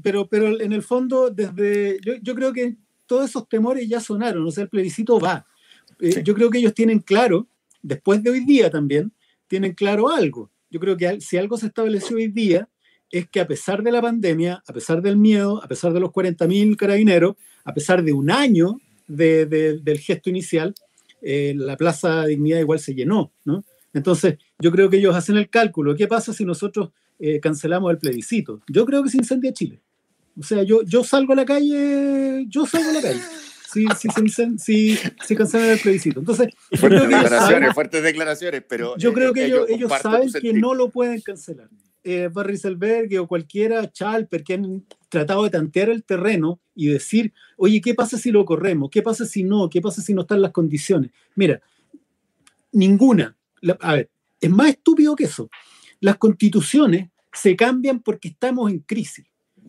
pero, 0.02 0.28
pero 0.28 0.60
en 0.60 0.74
el 0.74 0.84
fondo, 0.84 1.30
desde. 1.30 2.00
Yo, 2.02 2.16
yo, 2.22 2.36
creo 2.36 2.52
que 2.52 2.76
todos 3.06 3.30
esos 3.30 3.48
temores 3.48 3.88
ya 3.88 4.02
sonaron, 4.02 4.46
o 4.46 4.52
sea, 4.52 4.64
el 4.64 4.70
plebiscito 4.70 5.20
va. 5.20 5.46
Eh, 6.02 6.12
sí. 6.12 6.22
Yo 6.24 6.34
creo 6.34 6.50
que 6.50 6.58
ellos 6.58 6.74
tienen 6.74 7.00
claro, 7.00 7.48
después 7.82 8.22
de 8.22 8.32
hoy 8.32 8.42
día 8.42 8.70
también, 8.70 9.14
tienen 9.48 9.74
claro 9.74 10.10
algo. 10.10 10.50
Yo 10.70 10.82
creo 10.82 10.98
que 10.98 11.22
si 11.22 11.38
algo 11.38 11.58
se 11.58 11.68
estableció 11.68 12.18
hoy 12.18 12.28
día 12.28 12.68
es 13.12 13.30
que 13.30 13.42
a 13.42 13.48
pesar 13.48 13.84
de 13.84 13.92
la 13.92 14.02
pandemia, 14.02 14.64
a 14.66 14.74
pesar 14.74 15.02
del 15.02 15.18
miedo, 15.18 15.62
a 15.64 15.68
pesar 15.68 15.94
de 15.94 16.00
los 16.00 16.12
40.000 16.12 16.76
carabineros, 16.78 17.36
a 17.64 17.74
pesar 17.74 18.04
de 18.04 18.14
un 18.14 18.32
año 18.32 18.80
de, 19.08 19.46
de, 19.46 19.80
del 19.80 20.00
gesto 20.00 20.30
inicial, 20.30 20.74
eh, 21.22 21.54
la 21.56 21.78
Plaza 21.78 22.26
Dignidad 22.26 22.60
igual 22.60 22.80
se 22.80 22.96
llenó, 22.96 23.32
¿no? 23.44 23.64
Entonces, 23.94 24.38
yo 24.58 24.72
creo 24.72 24.90
que 24.90 24.98
ellos 24.98 25.16
hacen 25.16 25.38
el 25.38 25.50
cálculo. 25.50 25.96
¿Qué 25.96 26.08
pasa 26.08 26.34
si 26.34 26.46
nosotros 26.46 26.92
eh, 27.20 27.42
cancelamos 27.42 27.92
el 27.92 27.98
plebiscito? 27.98 28.62
Yo 28.70 28.86
creo 28.86 29.04
que 29.04 29.10
se 29.10 29.18
incendia 29.18 29.52
Chile. 29.52 29.82
O 30.40 30.44
sea, 30.44 30.64
yo, 30.64 30.82
yo 30.84 31.04
salgo 31.04 31.34
a 31.34 31.36
la 31.36 31.46
calle, 31.46 32.46
yo 32.48 32.66
salgo 32.66 32.90
a 32.90 32.94
la 32.94 33.02
calle. 33.02 33.20
Si, 33.74 33.86
si, 34.58 34.98
si, 35.26 35.36
cancelan 35.36 35.70
el 35.70 35.80
plebiscito. 35.80 36.20
Entonces, 36.20 36.50
fuertes 36.78 37.04
declaraciones, 37.04 37.40
saben, 37.40 37.74
fuertes 37.74 38.04
declaraciones, 38.04 38.64
pero. 38.68 38.98
Yo 38.98 39.14
creo 39.14 39.34
que 39.34 39.46
ellos, 39.46 39.66
ellos 39.70 39.92
saben 40.02 40.32
que 40.32 40.54
no 40.54 40.74
lo 40.74 40.90
pueden 40.90 41.22
cancelar 41.22 41.70
eh, 42.04 42.30
Barry 42.32 42.58
Selberg 42.58 43.20
o 43.20 43.28
cualquiera, 43.28 43.92
Chalper, 43.92 44.44
que 44.44 44.54
han 44.54 44.86
tratado 45.10 45.44
de 45.44 45.50
tantear 45.50 45.90
el 45.90 46.04
terreno 46.04 46.60
y 46.76 46.88
decir, 46.88 47.34
oye, 47.58 47.82
¿qué 47.82 47.94
pasa 47.94 48.18
si 48.18 48.32
lo 48.32 48.46
corremos? 48.46 48.90
¿Qué 48.90 49.02
pasa 49.02 49.26
si 49.26 49.44
no? 49.44 49.70
¿Qué 49.70 49.82
pasa 49.82 50.02
si 50.02 50.14
no 50.14 50.22
están 50.22 50.42
las 50.42 50.52
condiciones? 50.52 51.12
Mira, 51.36 51.62
ninguna. 52.72 53.36
A 53.80 53.96
ver, 53.96 54.10
es 54.40 54.50
más 54.50 54.70
estúpido 54.70 55.16
que 55.16 55.26
eso. 55.26 55.50
Las 56.00 56.18
constituciones 56.18 57.10
se 57.32 57.56
cambian 57.56 58.02
porque 58.02 58.30
estamos 58.30 58.72
en 58.72 58.80
crisis. 58.80 59.26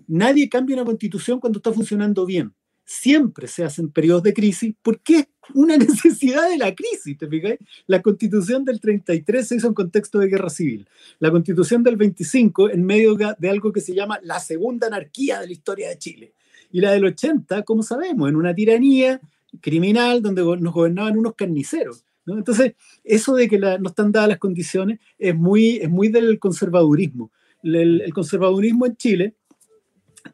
Nadie 0.06 0.48
cambia 0.48 0.76
una 0.76 0.84
constitución 0.84 1.38
cuando 1.38 1.58
está 1.58 1.72
funcionando 1.72 2.24
bien 2.24 2.52
siempre 2.92 3.48
se 3.48 3.64
hacen 3.64 3.90
periodos 3.90 4.22
de 4.22 4.34
crisis 4.34 4.74
porque 4.82 5.16
es 5.16 5.26
una 5.54 5.76
necesidad 5.78 6.48
de 6.48 6.58
la 6.58 6.74
crisis, 6.74 7.16
¿te 7.16 7.26
fijas? 7.26 7.56
La 7.86 8.02
constitución 8.02 8.64
del 8.64 8.80
33 8.80 9.48
se 9.48 9.56
hizo 9.56 9.68
en 9.68 9.74
contexto 9.74 10.18
de 10.18 10.28
guerra 10.28 10.50
civil. 10.50 10.86
La 11.18 11.30
constitución 11.30 11.82
del 11.82 11.96
25 11.96 12.70
en 12.70 12.84
medio 12.84 13.16
de 13.16 13.48
algo 13.48 13.72
que 13.72 13.80
se 13.80 13.94
llama 13.94 14.20
la 14.22 14.38
segunda 14.40 14.88
anarquía 14.88 15.40
de 15.40 15.46
la 15.46 15.52
historia 15.52 15.88
de 15.88 15.98
Chile. 15.98 16.32
Y 16.70 16.80
la 16.80 16.92
del 16.92 17.04
80, 17.04 17.62
como 17.62 17.82
sabemos, 17.82 18.28
en 18.28 18.36
una 18.36 18.54
tiranía 18.54 19.20
criminal 19.60 20.22
donde 20.22 20.42
nos 20.42 20.74
gobernaban 20.74 21.18
unos 21.18 21.34
carniceros. 21.34 22.04
Entonces, 22.26 22.74
eso 23.04 23.34
de 23.34 23.48
que 23.48 23.58
la, 23.58 23.78
no 23.78 23.88
están 23.88 24.12
dadas 24.12 24.28
las 24.28 24.38
condiciones 24.38 25.00
es 25.18 25.34
muy, 25.34 25.80
del 26.10 26.38
conservadurismo. 26.38 27.30
El 27.62 28.12
conservadurismo 28.12 28.86
en 28.86 28.96
Chile 28.96 29.34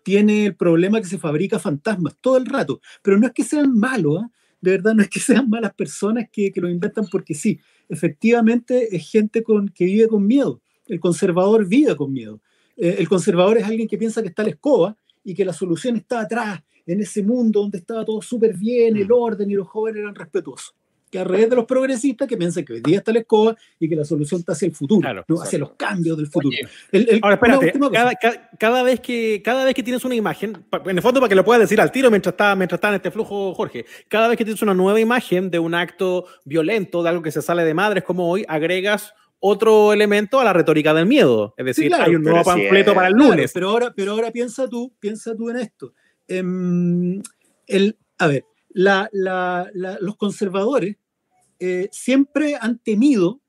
tiene 0.02 0.46
el 0.46 0.56
problema 0.56 1.00
que 1.00 1.06
se 1.06 1.18
fabrica 1.18 1.58
fantasmas 1.58 2.16
todo 2.20 2.36
el 2.36 2.46
rato, 2.46 2.80
pero 3.02 3.18
no 3.18 3.26
es 3.26 3.32
que 3.32 3.44
sean 3.44 3.74
malos, 3.74 4.22
¿eh? 4.22 4.26
de 4.60 4.70
verdad 4.72 4.94
no 4.94 5.02
es 5.02 5.08
que 5.08 5.20
sean 5.20 5.48
malas 5.48 5.74
personas 5.74 6.28
que, 6.32 6.50
que, 6.52 6.60
lo 6.60 6.68
inventan 6.68 7.06
porque 7.10 7.34
sí, 7.34 7.60
efectivamente 7.88 8.94
es 8.94 9.10
gente 9.10 9.42
con, 9.42 9.68
que 9.68 9.84
vive 9.84 10.08
con 10.08 10.26
miedo, 10.26 10.60
el 10.86 11.00
conservador 11.00 11.66
vive 11.66 11.96
con 11.96 12.12
miedo, 12.12 12.40
eh, 12.76 12.96
el 12.98 13.08
conservador 13.08 13.58
es 13.58 13.64
alguien 13.64 13.88
que 13.88 13.98
piensa 13.98 14.22
que 14.22 14.28
está 14.28 14.42
la 14.42 14.50
escoba 14.50 14.96
y 15.24 15.34
que 15.34 15.44
la 15.44 15.52
solución 15.52 15.96
está 15.96 16.20
atrás, 16.20 16.62
en 16.86 17.00
ese 17.00 17.22
mundo 17.22 17.60
donde 17.60 17.78
estaba 17.78 18.04
todo 18.04 18.22
súper 18.22 18.56
bien, 18.56 18.96
el 18.96 19.12
orden 19.12 19.50
y 19.50 19.54
los 19.54 19.68
jóvenes 19.68 20.00
eran 20.00 20.14
respetuosos. 20.14 20.74
Que 21.10 21.18
al 21.18 21.26
revés 21.26 21.48
de 21.50 21.56
los 21.56 21.64
progresistas 21.64 22.28
que 22.28 22.36
piensan 22.36 22.64
que 22.64 22.74
hoy 22.74 22.80
día 22.80 22.98
está 22.98 23.12
la 23.12 23.20
escoba 23.20 23.56
y 23.80 23.88
que 23.88 23.96
la 23.96 24.04
solución 24.04 24.40
está 24.40 24.52
hacia 24.52 24.66
el 24.66 24.74
futuro, 24.74 25.00
Claro, 25.00 25.24
¿no? 25.28 25.40
hacia 25.42 25.58
los 25.58 25.72
cambios 25.72 26.16
del 26.16 26.26
futuro. 26.26 26.48
Oye, 26.48 26.68
El- 26.92 27.08
el- 27.08 27.20
Ahora, 27.22 27.34
espérate, 27.36 27.72
cada, 27.92 28.14
ca- 28.14 28.50
cada 28.58 28.82
vez 28.82 29.00
que, 29.00 29.40
cada 29.44 29.64
vez 29.64 29.74
que 29.74 29.82
tienes 29.82 30.04
una 30.04 30.14
imagen, 30.14 30.64
en 30.84 30.96
el 30.96 31.02
fondo 31.02 31.20
para 31.20 31.28
que 31.28 31.34
lo 31.34 31.44
puedas 31.44 31.60
decir 31.62 31.80
al 31.80 31.90
tiro 31.92 32.10
mientras 32.10 32.32
está, 32.32 32.54
mientras 32.56 32.78
está 32.78 32.88
en 32.88 32.94
este 32.96 33.10
flujo, 33.10 33.54
Jorge, 33.54 33.84
cada 34.08 34.28
vez 34.28 34.36
que 34.36 34.44
tienes 34.44 34.62
una 34.62 34.74
nueva 34.74 35.00
imagen 35.00 35.50
de 35.50 35.58
un 35.58 35.74
acto 35.74 36.26
violento, 36.44 37.02
de 37.02 37.08
algo 37.08 37.22
que 37.22 37.30
se 37.30 37.42
sale 37.42 37.64
de 37.64 37.74
madres 37.74 38.04
como 38.04 38.30
hoy, 38.30 38.44
agregas 38.48 39.14
otro 39.40 39.92
elemento 39.92 40.40
a 40.40 40.44
la 40.44 40.52
retórica 40.52 40.92
del 40.92 41.06
miedo. 41.06 41.54
Es 41.56 41.64
decir, 41.64 41.86
claro, 41.88 42.04
hay 42.04 42.16
un 42.16 42.22
nuevo 42.24 42.42
panfleto 42.42 42.92
para 42.92 43.06
el 43.06 43.14
Claro, 43.14 43.30
lunes. 43.30 43.52
pero 43.54 43.70
ahora, 43.70 43.92
pero 43.94 44.12
ahora 44.12 44.30
piensa 44.32 44.68
tú, 44.68 44.92
piensa 44.98 45.34
tú 45.36 45.48
en 45.50 45.56
esto. 45.58 45.92
Em, 46.26 47.22
el, 47.66 47.96
a 48.18 48.26
ver, 48.26 48.44
la- 48.84 49.08
la- 49.12 49.68
la- 49.74 49.98
los 50.00 50.16
conservadores 50.16 50.96
eh, 51.58 51.88
siempre 51.90 52.56
han 52.60 52.78
temido 52.78 53.40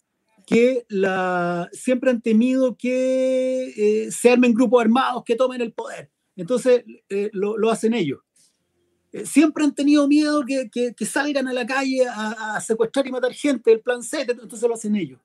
que 0.48 0.86
la, 0.89 1.70
siempre 1.72 2.10
han 2.10 2.22
temido 2.22 2.76
que 2.76 4.06
eh, 4.08 4.12
se 4.12 4.32
armen 4.32 4.54
grupos 4.56 4.82
armados 4.82 5.24
que 5.24 5.36
tomen 5.36 5.62
el 5.62 5.72
poder. 5.72 6.10
Entonces 6.36 6.84
eh, 7.10 7.30
lo, 7.34 7.58
lo 7.58 7.70
hacen 7.70 7.94
ellos. 7.94 8.22
Eh, 9.12 9.26
siempre 9.28 9.63
han 9.63 9.76
tenido 9.76 10.08
miedo 10.08 10.44
que, 10.48 10.70
que- 10.72 10.94
que 10.96 11.06
salgan 11.06 11.48
a 11.48 11.54
la 11.54 11.65
calle 11.68 12.08
a, 12.08 12.56
a 12.56 12.62
secuestrar 12.62 13.06
y 13.06 13.12
matar 13.12 13.34
gente, 13.34 13.72
el 13.72 13.82
plan 13.82 14.02
Z, 14.02 14.32
entonces 14.32 14.68
lo 14.68 14.74
hacen 14.74 14.96
ellos. 14.96 15.20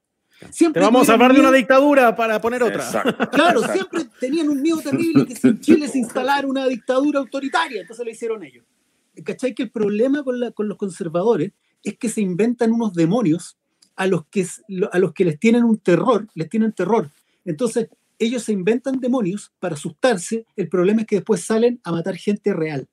Te 0.74 0.80
vamos 0.80 1.08
a 1.08 1.12
hablar 1.14 1.32
de 1.32 1.40
una 1.40 1.52
dictadura 1.52 2.14
para 2.14 2.38
poner 2.40 2.62
otra. 2.62 2.84
Exacto, 2.84 3.16
Claro, 3.30 3.60
exacto. 3.60 3.72
siempre 3.72 4.00
tenían 4.20 4.48
un 4.50 4.60
miedo 4.60 4.80
terrible 4.82 5.24
que 5.24 5.36
si 5.36 5.48
en 5.48 5.60
Chile 5.60 5.88
se 5.88 5.98
instalara 5.98 6.46
una 6.46 6.66
dictadura 6.66 7.20
autoritaria, 7.20 7.80
entonces 7.80 8.04
lo 8.04 8.10
hicieron 8.12 8.42
ellos. 8.44 8.64
¿Cachai? 9.22 9.54
Que 9.54 9.64
el 9.64 9.70
problema 9.70 10.22
con, 10.24 10.40
la- 10.40 10.50
con 10.50 10.68
los 10.68 10.76
conservadores 10.76 11.52
es 11.82 11.96
que 11.98 12.08
se 12.08 12.20
inventan 12.20 12.72
unos 12.72 12.94
demonios 12.94 13.56
a 13.96 14.06
los, 14.06 14.26
que, 14.26 14.46
a 14.90 14.98
los 14.98 15.12
que 15.12 15.24
les 15.24 15.38
tienen 15.38 15.62
un 15.64 15.78
terror, 15.78 16.26
les 16.34 16.48
tienen 16.48 16.72
terror. 16.72 17.10
Entonces, 17.44 17.88
ellos 18.18 18.42
se 18.42 18.52
inventan 18.52 18.98
demonios 19.00 19.52
para 19.60 19.74
asustarse, 19.74 20.46
el 20.56 20.68
problema 20.68 21.02
es 21.02 21.06
que 21.06 21.16
después 21.16 21.42
salen 21.42 21.80
a 21.84 21.92
matar 21.92 22.16
gente 22.16 22.52
real. 22.54 22.88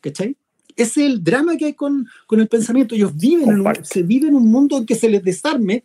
¿Cachai? 0.00 0.36
Ese 0.76 1.04
es 1.06 1.10
el 1.10 1.24
drama 1.24 1.56
que 1.56 1.64
hay 1.64 1.74
con, 1.74 2.06
con 2.26 2.38
el 2.40 2.48
pensamiento. 2.48 2.94
Ellos 2.94 3.16
viven 3.16 3.48
en 3.48 3.60
un, 3.60 3.74
se 3.82 4.02
viven 4.02 4.30
en 4.30 4.34
un 4.36 4.48
mundo 4.50 4.76
en 4.76 4.84
que 4.86 4.94
se 4.94 5.08
les 5.08 5.22
desarme 5.24 5.84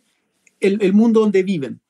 el, 0.60 0.78
el 0.82 0.92
mundo 0.92 1.20
donde 1.20 1.42
viven. 1.42 1.80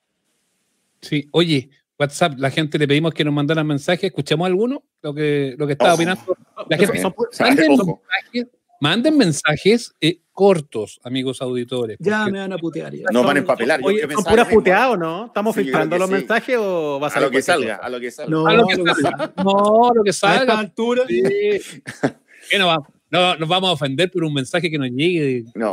Sí, 1.01 1.29
oye, 1.33 1.69
WhatsApp, 2.03 2.35
la 2.39 2.51
gente 2.51 2.79
le 2.79 2.87
pedimos 2.87 3.13
que 3.15 3.25
nos 3.25 3.33
mandaran 3.35 3.67
mensajes. 3.67 4.05
¿Escuchamos 4.05 4.47
alguno? 4.47 4.83
Lo 5.03 5.15
que, 5.15 5.55
lo 5.59 5.67
que 5.67 5.73
estaba 5.73 5.93
Ojo. 5.95 6.03
opinando. 6.03 6.37
La 6.69 6.77
gente, 6.77 7.01
Son 7.01 7.13
pu- 7.13 7.27
manden, 7.41 7.69
mensajes, 7.69 8.47
manden 8.81 9.17
mensajes 9.19 9.95
eh, 10.01 10.19
cortos, 10.33 11.01
amigos 11.05 11.41
auditores. 11.43 11.97
Ya 12.01 12.19
porque- 12.21 12.33
me 12.33 12.39
van 12.41 12.53
a 12.53 12.59
putear. 12.59 12.95
ya. 12.95 13.07
Nos 13.13 13.25
van 13.25 13.37
a 13.37 13.41
empapelar. 13.41 13.81
Oye, 13.83 14.01
¿son 14.01 14.09
pensaba 14.09 14.49
puras 14.49 14.89
o 14.91 14.97
no? 14.97 15.27
¿Estamos 15.27 15.55
Sí, 15.55 15.63
filtrando 15.65 15.99
los 15.99 16.09
sí. 16.09 16.15
mensajes 16.15 16.57
o 16.59 16.99
va 17.01 17.07
a 17.07 17.11
A 17.11 17.13
salir 17.13 17.27
lo 17.29 17.31
que 17.33 17.43
salga, 17.43 17.77
cosa? 17.77 17.87
a 17.87 17.91
lo 17.91 18.01
que 18.01 18.11
salga. 18.11 18.31
No, 18.31 18.47
A 18.47 18.55
lo 18.55 18.67
que 18.67 18.77
salga. 18.77 19.33
No, 19.45 19.91
lo 19.95 20.03
que 20.03 20.11
A 20.11 20.13
esta 20.13 20.35
salga. 20.37 20.59
altura, 20.59 21.03
Sí. 21.09 21.23
¿Qué 22.51 22.59
nos, 22.59 22.69
va- 22.69 22.89
no, 23.13 23.37
nos 23.37 23.49
vamos 23.49 23.69
a 23.69 23.73
ofender 23.75 24.11
por 24.11 24.25
un 24.25 24.33
mensaje 24.33 24.71
que 24.71 24.79
nos 24.79 24.89
llegue. 24.89 25.45
No, 25.55 25.71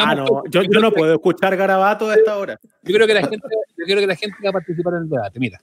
Ah, 0.00 0.14
no, 0.14 0.44
yo, 0.48 0.62
yo 0.62 0.80
no 0.80 0.92
puedo 0.92 1.12
escuchar 1.14 1.56
garabato 1.56 2.08
a 2.08 2.14
esta 2.14 2.38
hora. 2.38 2.58
Yo 2.84 2.94
creo 2.94 3.06
que 3.06 3.14
la 3.14 3.22
gente, 3.22 3.48
yo 3.76 3.84
creo 3.84 3.98
que 3.98 4.06
la 4.06 4.14
gente 4.14 4.36
va 4.44 4.50
a 4.50 4.52
participar 4.52 4.94
en 4.94 5.02
el 5.02 5.08
debate. 5.08 5.40
Mira, 5.40 5.60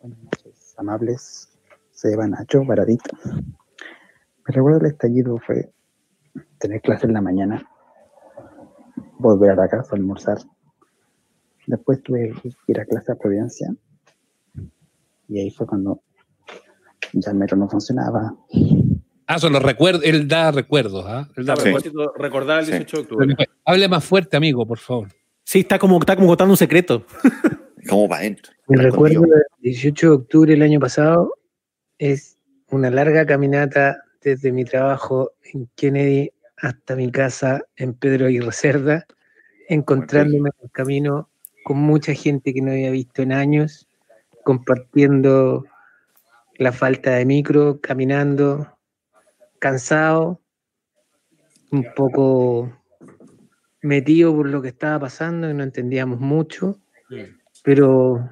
Buenas 0.00 0.18
noches, 0.22 0.74
amables. 0.78 1.48
Se 1.92 2.16
va 2.16 2.26
Nacho, 2.26 2.64
baradito. 2.64 3.10
Me 3.26 4.54
recuerdo 4.54 4.80
el 4.80 4.86
estallido 4.86 5.36
fue 5.46 5.70
tener 6.58 6.80
clase 6.80 7.06
en 7.06 7.12
la 7.12 7.20
mañana, 7.20 7.68
volver 9.18 9.50
a 9.50 9.56
la 9.56 9.68
casa 9.68 9.90
a 9.92 9.96
almorzar. 9.96 10.38
Después 11.66 12.02
tuve 12.02 12.32
que 12.42 12.50
ir 12.66 12.80
a 12.80 12.86
clase 12.86 13.12
a 13.12 13.16
Providencia. 13.16 13.68
Y 15.28 15.38
ahí 15.38 15.50
fue 15.50 15.66
cuando 15.66 16.00
ya 17.12 17.30
el 17.30 17.36
metro 17.36 17.58
no 17.58 17.68
funcionaba. 17.68 18.34
Ah, 19.34 19.38
son 19.38 19.52
los 19.52 19.62
recuerdos, 19.62 20.02
él 20.04 20.26
da 20.28 20.50
recuerdos, 20.50 21.04
¿ah? 21.06 21.28
Él 21.36 21.46
da 21.46 21.56
Sí. 21.56 21.64
recuerdos. 21.64 22.12
recordar 22.16 22.60
el 22.60 22.64
Sí. 22.66 22.72
18 22.72 22.96
de 22.96 23.02
octubre. 23.02 23.36
Hable 23.64 23.88
más 23.88 24.04
fuerte, 24.04 24.36
amigo, 24.36 24.66
por 24.66 24.78
favor. 24.78 25.08
Sí, 25.44 25.60
está 25.60 25.78
como, 25.78 25.98
está 25.98 26.16
como 26.16 26.28
contando 26.28 26.52
un 26.52 26.56
secreto. 26.56 27.04
como 27.88 28.08
para 28.08 28.20
adentro. 28.20 28.52
Mi 28.68 28.76
recuerdo 28.76 29.22
del 29.22 29.42
18 29.60 30.06
de 30.08 30.12
octubre 30.14 30.52
del 30.52 30.62
año 30.62 30.78
pasado 30.80 31.34
es 31.98 32.38
una 32.70 32.90
larga 32.90 33.26
caminata 33.26 34.02
desde 34.22 34.52
mi 34.52 34.64
trabajo 34.64 35.32
en 35.52 35.68
Kennedy 35.76 36.30
hasta 36.58 36.94
mi 36.94 37.10
casa 37.10 37.62
en 37.76 37.94
Pedro 37.94 38.26
Aguirre 38.26 38.52
Cerda, 38.52 39.06
encontrándome 39.68 40.50
en 40.50 40.64
el 40.64 40.70
camino 40.70 41.30
con 41.64 41.78
mucha 41.78 42.12
gente 42.14 42.52
que 42.52 42.60
no 42.60 42.70
había 42.72 42.90
visto 42.90 43.22
en 43.22 43.32
años, 43.32 43.88
compartiendo 44.44 45.64
la 46.58 46.72
falta 46.72 47.12
de 47.12 47.24
micro, 47.24 47.80
caminando, 47.80 48.68
cansado, 49.60 50.40
un 51.70 51.86
poco 51.94 52.76
metido 53.80 54.34
por 54.34 54.48
lo 54.48 54.60
que 54.60 54.68
estaba 54.68 54.98
pasando 54.98 55.48
y 55.48 55.54
no 55.54 55.62
entendíamos 55.62 56.18
mucho 56.18 56.80
pero 57.62 58.28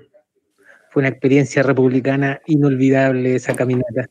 fue 0.91 1.01
una 1.01 1.09
experiencia 1.09 1.63
republicana 1.63 2.41
inolvidable 2.47 3.35
esa 3.35 3.55
caminata. 3.55 4.09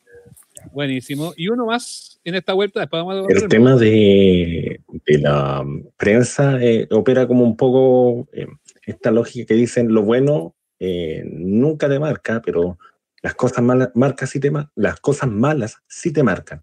Buenísimo. 0.72 1.32
Y 1.36 1.48
uno 1.48 1.66
más 1.66 2.20
en 2.24 2.34
esta 2.34 2.52
vuelta, 2.52 2.80
después 2.80 3.02
vamos 3.02 3.26
a 3.28 3.32
El 3.32 3.48
tema 3.48 3.76
de, 3.76 4.80
de 5.06 5.18
la 5.18 5.64
prensa 5.96 6.62
eh, 6.62 6.86
opera 6.90 7.26
como 7.26 7.44
un 7.44 7.56
poco 7.56 8.28
eh, 8.32 8.46
esta 8.86 9.10
lógica 9.10 9.46
que 9.46 9.54
dicen 9.54 9.92
lo 9.92 10.02
bueno 10.02 10.54
eh, 10.78 11.24
nunca 11.24 11.88
te 11.88 11.98
marca, 11.98 12.42
pero 12.44 12.78
las 13.22 13.34
cosas 13.34 13.64
malas 13.64 13.90
marcas 13.94 14.30
sí 14.30 14.38
te 14.38 14.52
las 14.76 15.00
cosas 15.00 15.28
malas 15.30 15.78
sí 15.88 16.12
te 16.12 16.22
marcan. 16.22 16.62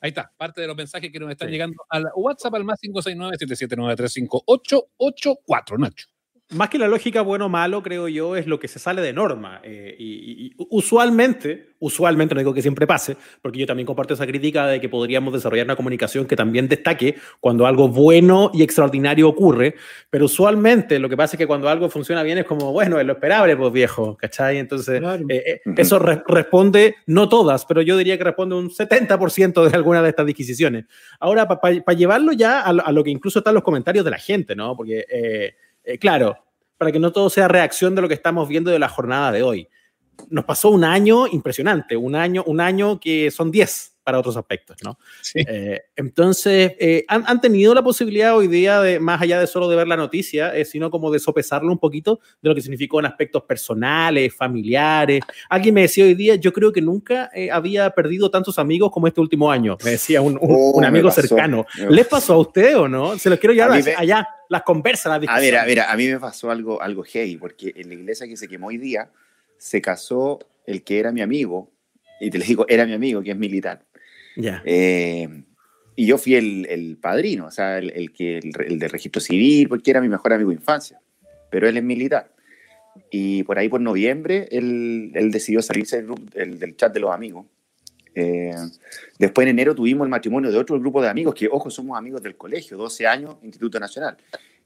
Ahí 0.00 0.10
está, 0.10 0.32
parte 0.36 0.60
de 0.60 0.66
los 0.66 0.76
mensajes 0.76 1.10
que 1.10 1.18
nos 1.18 1.30
están 1.30 1.48
Sí. 1.48 1.52
llegando 1.52 1.76
al 1.90 2.06
WhatsApp 2.14 2.54
al 2.54 2.64
más 2.64 2.78
569-779-35884, 2.80 5.78
Nacho. 5.78 6.06
Más 6.50 6.70
que 6.70 6.78
la 6.78 6.88
lógica 6.88 7.20
bueno 7.20 7.44
o 7.44 7.48
malo, 7.50 7.82
creo 7.82 8.08
yo, 8.08 8.34
es 8.34 8.46
lo 8.46 8.58
que 8.58 8.68
se 8.68 8.78
sale 8.78 9.02
de 9.02 9.12
norma. 9.12 9.60
eh, 9.62 9.94
y, 9.98 10.54
usualmente, 10.70 11.74
usualmente, 11.78 12.34
no 12.34 12.38
digo 12.40 12.54
que 12.54 12.62
siempre 12.62 12.86
pase, 12.86 13.16
porque 13.42 13.58
yo 13.58 13.66
también 13.66 13.84
comparto 13.86 14.14
esa 14.14 14.26
crítica 14.26 14.66
de 14.66 14.80
que 14.80 14.88
podríamos 14.88 15.32
desarrollar 15.34 15.66
una 15.66 15.76
comunicación 15.76 16.24
que 16.26 16.36
también 16.36 16.66
destaque 16.66 17.16
cuando 17.40 17.66
algo 17.66 17.88
bueno 17.88 18.50
y 18.54 18.62
extraordinario 18.62 19.28
ocurre, 19.28 19.74
pero 20.08 20.24
usualmente 20.24 20.98
lo 20.98 21.08
que 21.10 21.16
pasa 21.18 21.36
es 21.36 21.38
que 21.38 21.46
cuando 21.46 21.68
algo 21.68 21.90
funciona 21.90 22.22
bien 22.22 22.38
es 22.38 22.44
como, 22.46 22.72
bueno, 22.72 22.98
es 22.98 23.04
lo 23.06 23.12
esperable, 23.12 23.54
pues 23.56 23.70
viejo, 23.72 24.16
¿cachai? 24.16 24.56
Entonces, 24.56 25.00
Claro. 25.00 25.26
eh, 25.28 25.60
eh, 25.66 25.70
eso 25.76 25.98
re- 25.98 26.22
responde, 26.26 26.96
no 27.06 27.28
todas, 27.28 27.66
pero 27.66 27.82
yo 27.82 27.96
diría 27.98 28.16
que 28.16 28.24
responde 28.24 28.54
un 28.56 28.70
70% 28.70 29.68
de 29.68 29.76
alguna 29.76 30.02
de 30.02 30.08
estas 30.08 30.24
disquisiciones. 30.26 30.86
Ahora, 31.20 31.46
para 31.46 31.74
llevarlo 31.94 32.32
ya 32.32 32.62
a 32.62 32.72
lo, 32.72 32.86
a 32.86 32.90
lo 32.90 33.04
que 33.04 33.10
incluso 33.10 33.40
están 33.40 33.52
los 33.54 33.62
comentarios 33.62 34.02
de 34.04 34.10
la 34.12 34.18
gente, 34.18 34.56
¿no? 34.56 34.74
Porque, 34.74 35.04
eh, 35.88 35.98
claro, 35.98 36.36
para 36.76 36.92
que 36.92 36.98
no 36.98 37.10
todo 37.12 37.28
sea 37.30 37.48
reacción 37.48 37.94
de 37.94 38.02
lo 38.02 38.08
que 38.08 38.14
estamos 38.14 38.48
viendo 38.48 38.70
de 38.70 38.78
la 38.78 38.88
jornada 38.88 39.32
de 39.32 39.42
hoy. 39.42 39.68
Nos 40.30 40.44
pasó 40.44 40.70
un 40.70 40.84
año 40.84 41.26
impresionante, 41.26 41.96
un 41.96 42.14
año, 42.14 42.42
un 42.46 42.60
año 42.60 42.98
que 43.00 43.30
son 43.30 43.50
10 43.50 43.94
para 44.04 44.18
otros 44.18 44.36
aspectos, 44.38 44.76
¿no? 44.82 44.98
Sí. 45.20 45.40
Eh, 45.46 45.80
entonces, 45.94 46.72
eh, 46.80 47.04
han, 47.08 47.24
han 47.26 47.40
tenido 47.40 47.74
la 47.74 47.82
posibilidad 47.82 48.34
hoy 48.36 48.48
día, 48.48 48.80
de, 48.80 48.98
más 48.98 49.20
allá 49.20 49.38
de 49.38 49.46
solo 49.46 49.68
de 49.68 49.76
ver 49.76 49.86
la 49.86 49.96
noticia, 49.98 50.56
eh, 50.56 50.64
sino 50.64 50.90
como 50.90 51.10
de 51.10 51.18
sopesarlo 51.18 51.70
un 51.70 51.78
poquito 51.78 52.18
de 52.40 52.48
lo 52.48 52.54
que 52.54 52.62
significó 52.62 53.00
en 53.00 53.06
aspectos 53.06 53.42
personales, 53.42 54.34
familiares. 54.34 55.20
Alguien 55.50 55.74
me 55.74 55.82
decía 55.82 56.04
hoy 56.04 56.14
día, 56.14 56.36
yo 56.36 56.52
creo 56.54 56.72
que 56.72 56.80
nunca 56.80 57.30
había 57.52 57.90
perdido 57.90 58.30
tantos 58.30 58.58
amigos 58.58 58.90
como 58.90 59.06
este 59.08 59.20
último 59.20 59.50
año, 59.52 59.76
me 59.84 59.90
decía 59.92 60.20
un, 60.22 60.32
un- 60.40 60.50
Oh, 60.50 60.70
un 60.78 60.84
amigo 60.84 61.10
cercano. 61.10 61.66
¿Les 61.90 62.06
pasó 62.06 62.34
a 62.34 62.38
usted 62.38 62.78
o 62.78 62.88
no? 62.88 63.18
Se 63.18 63.28
los 63.28 63.38
quiero 63.38 63.52
llevar 63.54 63.78
allá, 63.98 64.26
las 64.48 64.62
conversas, 64.62 65.06
las 65.10 65.16
A 65.18 65.20
discusiones. 65.20 65.50
ver, 65.52 65.58
a 65.60 65.64
ver, 65.66 65.80
a 65.80 65.96
mí 65.96 66.06
me 66.08 66.18
pasó 66.20 66.50
algo, 66.50 66.80
algo 66.82 67.02
heavy, 67.04 67.36
porque 67.36 67.72
en 67.76 67.88
la 67.88 67.94
iglesia 67.94 68.26
que 68.26 68.36
se 68.36 68.48
quemó 68.48 68.68
hoy 68.68 68.78
día 68.78 69.10
se 69.58 69.80
casó 69.80 70.38
el 70.66 70.82
que 70.82 70.98
era 70.98 71.12
mi 71.12 71.20
amigo, 71.22 71.70
y 72.20 72.30
te 72.30 72.38
les 72.38 72.48
digo, 72.48 72.64
era 72.68 72.86
mi 72.86 72.92
amigo, 72.94 73.22
que 73.22 73.30
es 73.32 73.36
militar. 73.36 73.84
Ya. 74.36 74.62
Eh, 74.64 75.28
y 75.96 76.06
yo 76.06 76.16
fui 76.18 76.34
el, 76.36 76.66
el 76.70 76.96
padrino, 76.96 77.46
o 77.46 77.50
sea, 77.50 77.78
el, 77.78 77.90
el 77.90 78.12
que, 78.12 78.38
el, 78.38 78.52
el 78.66 78.78
de 78.78 78.88
registro 78.88 79.20
civil, 79.20 79.68
porque 79.68 79.90
era 79.90 80.00
mi 80.00 80.08
mejor 80.08 80.32
amigo 80.32 80.50
de 80.50 80.56
infancia, 80.56 81.00
pero 81.50 81.68
él 81.68 81.76
es 81.76 81.82
militar. 81.82 82.32
Y 83.10 83.42
por 83.44 83.58
ahí, 83.58 83.68
por 83.68 83.80
noviembre, 83.80 84.48
él, 84.50 85.12
él 85.14 85.30
decidió 85.30 85.62
salirse 85.62 86.02
del, 86.02 86.14
del- 86.32 86.58
del 86.58 86.76
chat 86.76 86.92
de 86.92 87.00
los 87.00 87.12
amigos. 87.12 87.46
Eh, 88.20 88.52
después, 89.18 89.44
en 89.46 89.50
enero, 89.50 89.74
tuvimos 89.76 90.04
el 90.04 90.10
matrimonio 90.10 90.50
de 90.50 90.58
otro 90.58 90.78
grupo 90.80 91.00
de 91.00 91.08
amigos, 91.08 91.34
que, 91.36 91.48
ojo, 91.48 91.70
somos 91.70 91.96
amigos 91.96 92.20
del 92.20 92.36
colegio, 92.36 92.76
12 92.76 93.06
años, 93.06 93.36
Instituto 93.42 93.78
Nacional. 93.78 94.16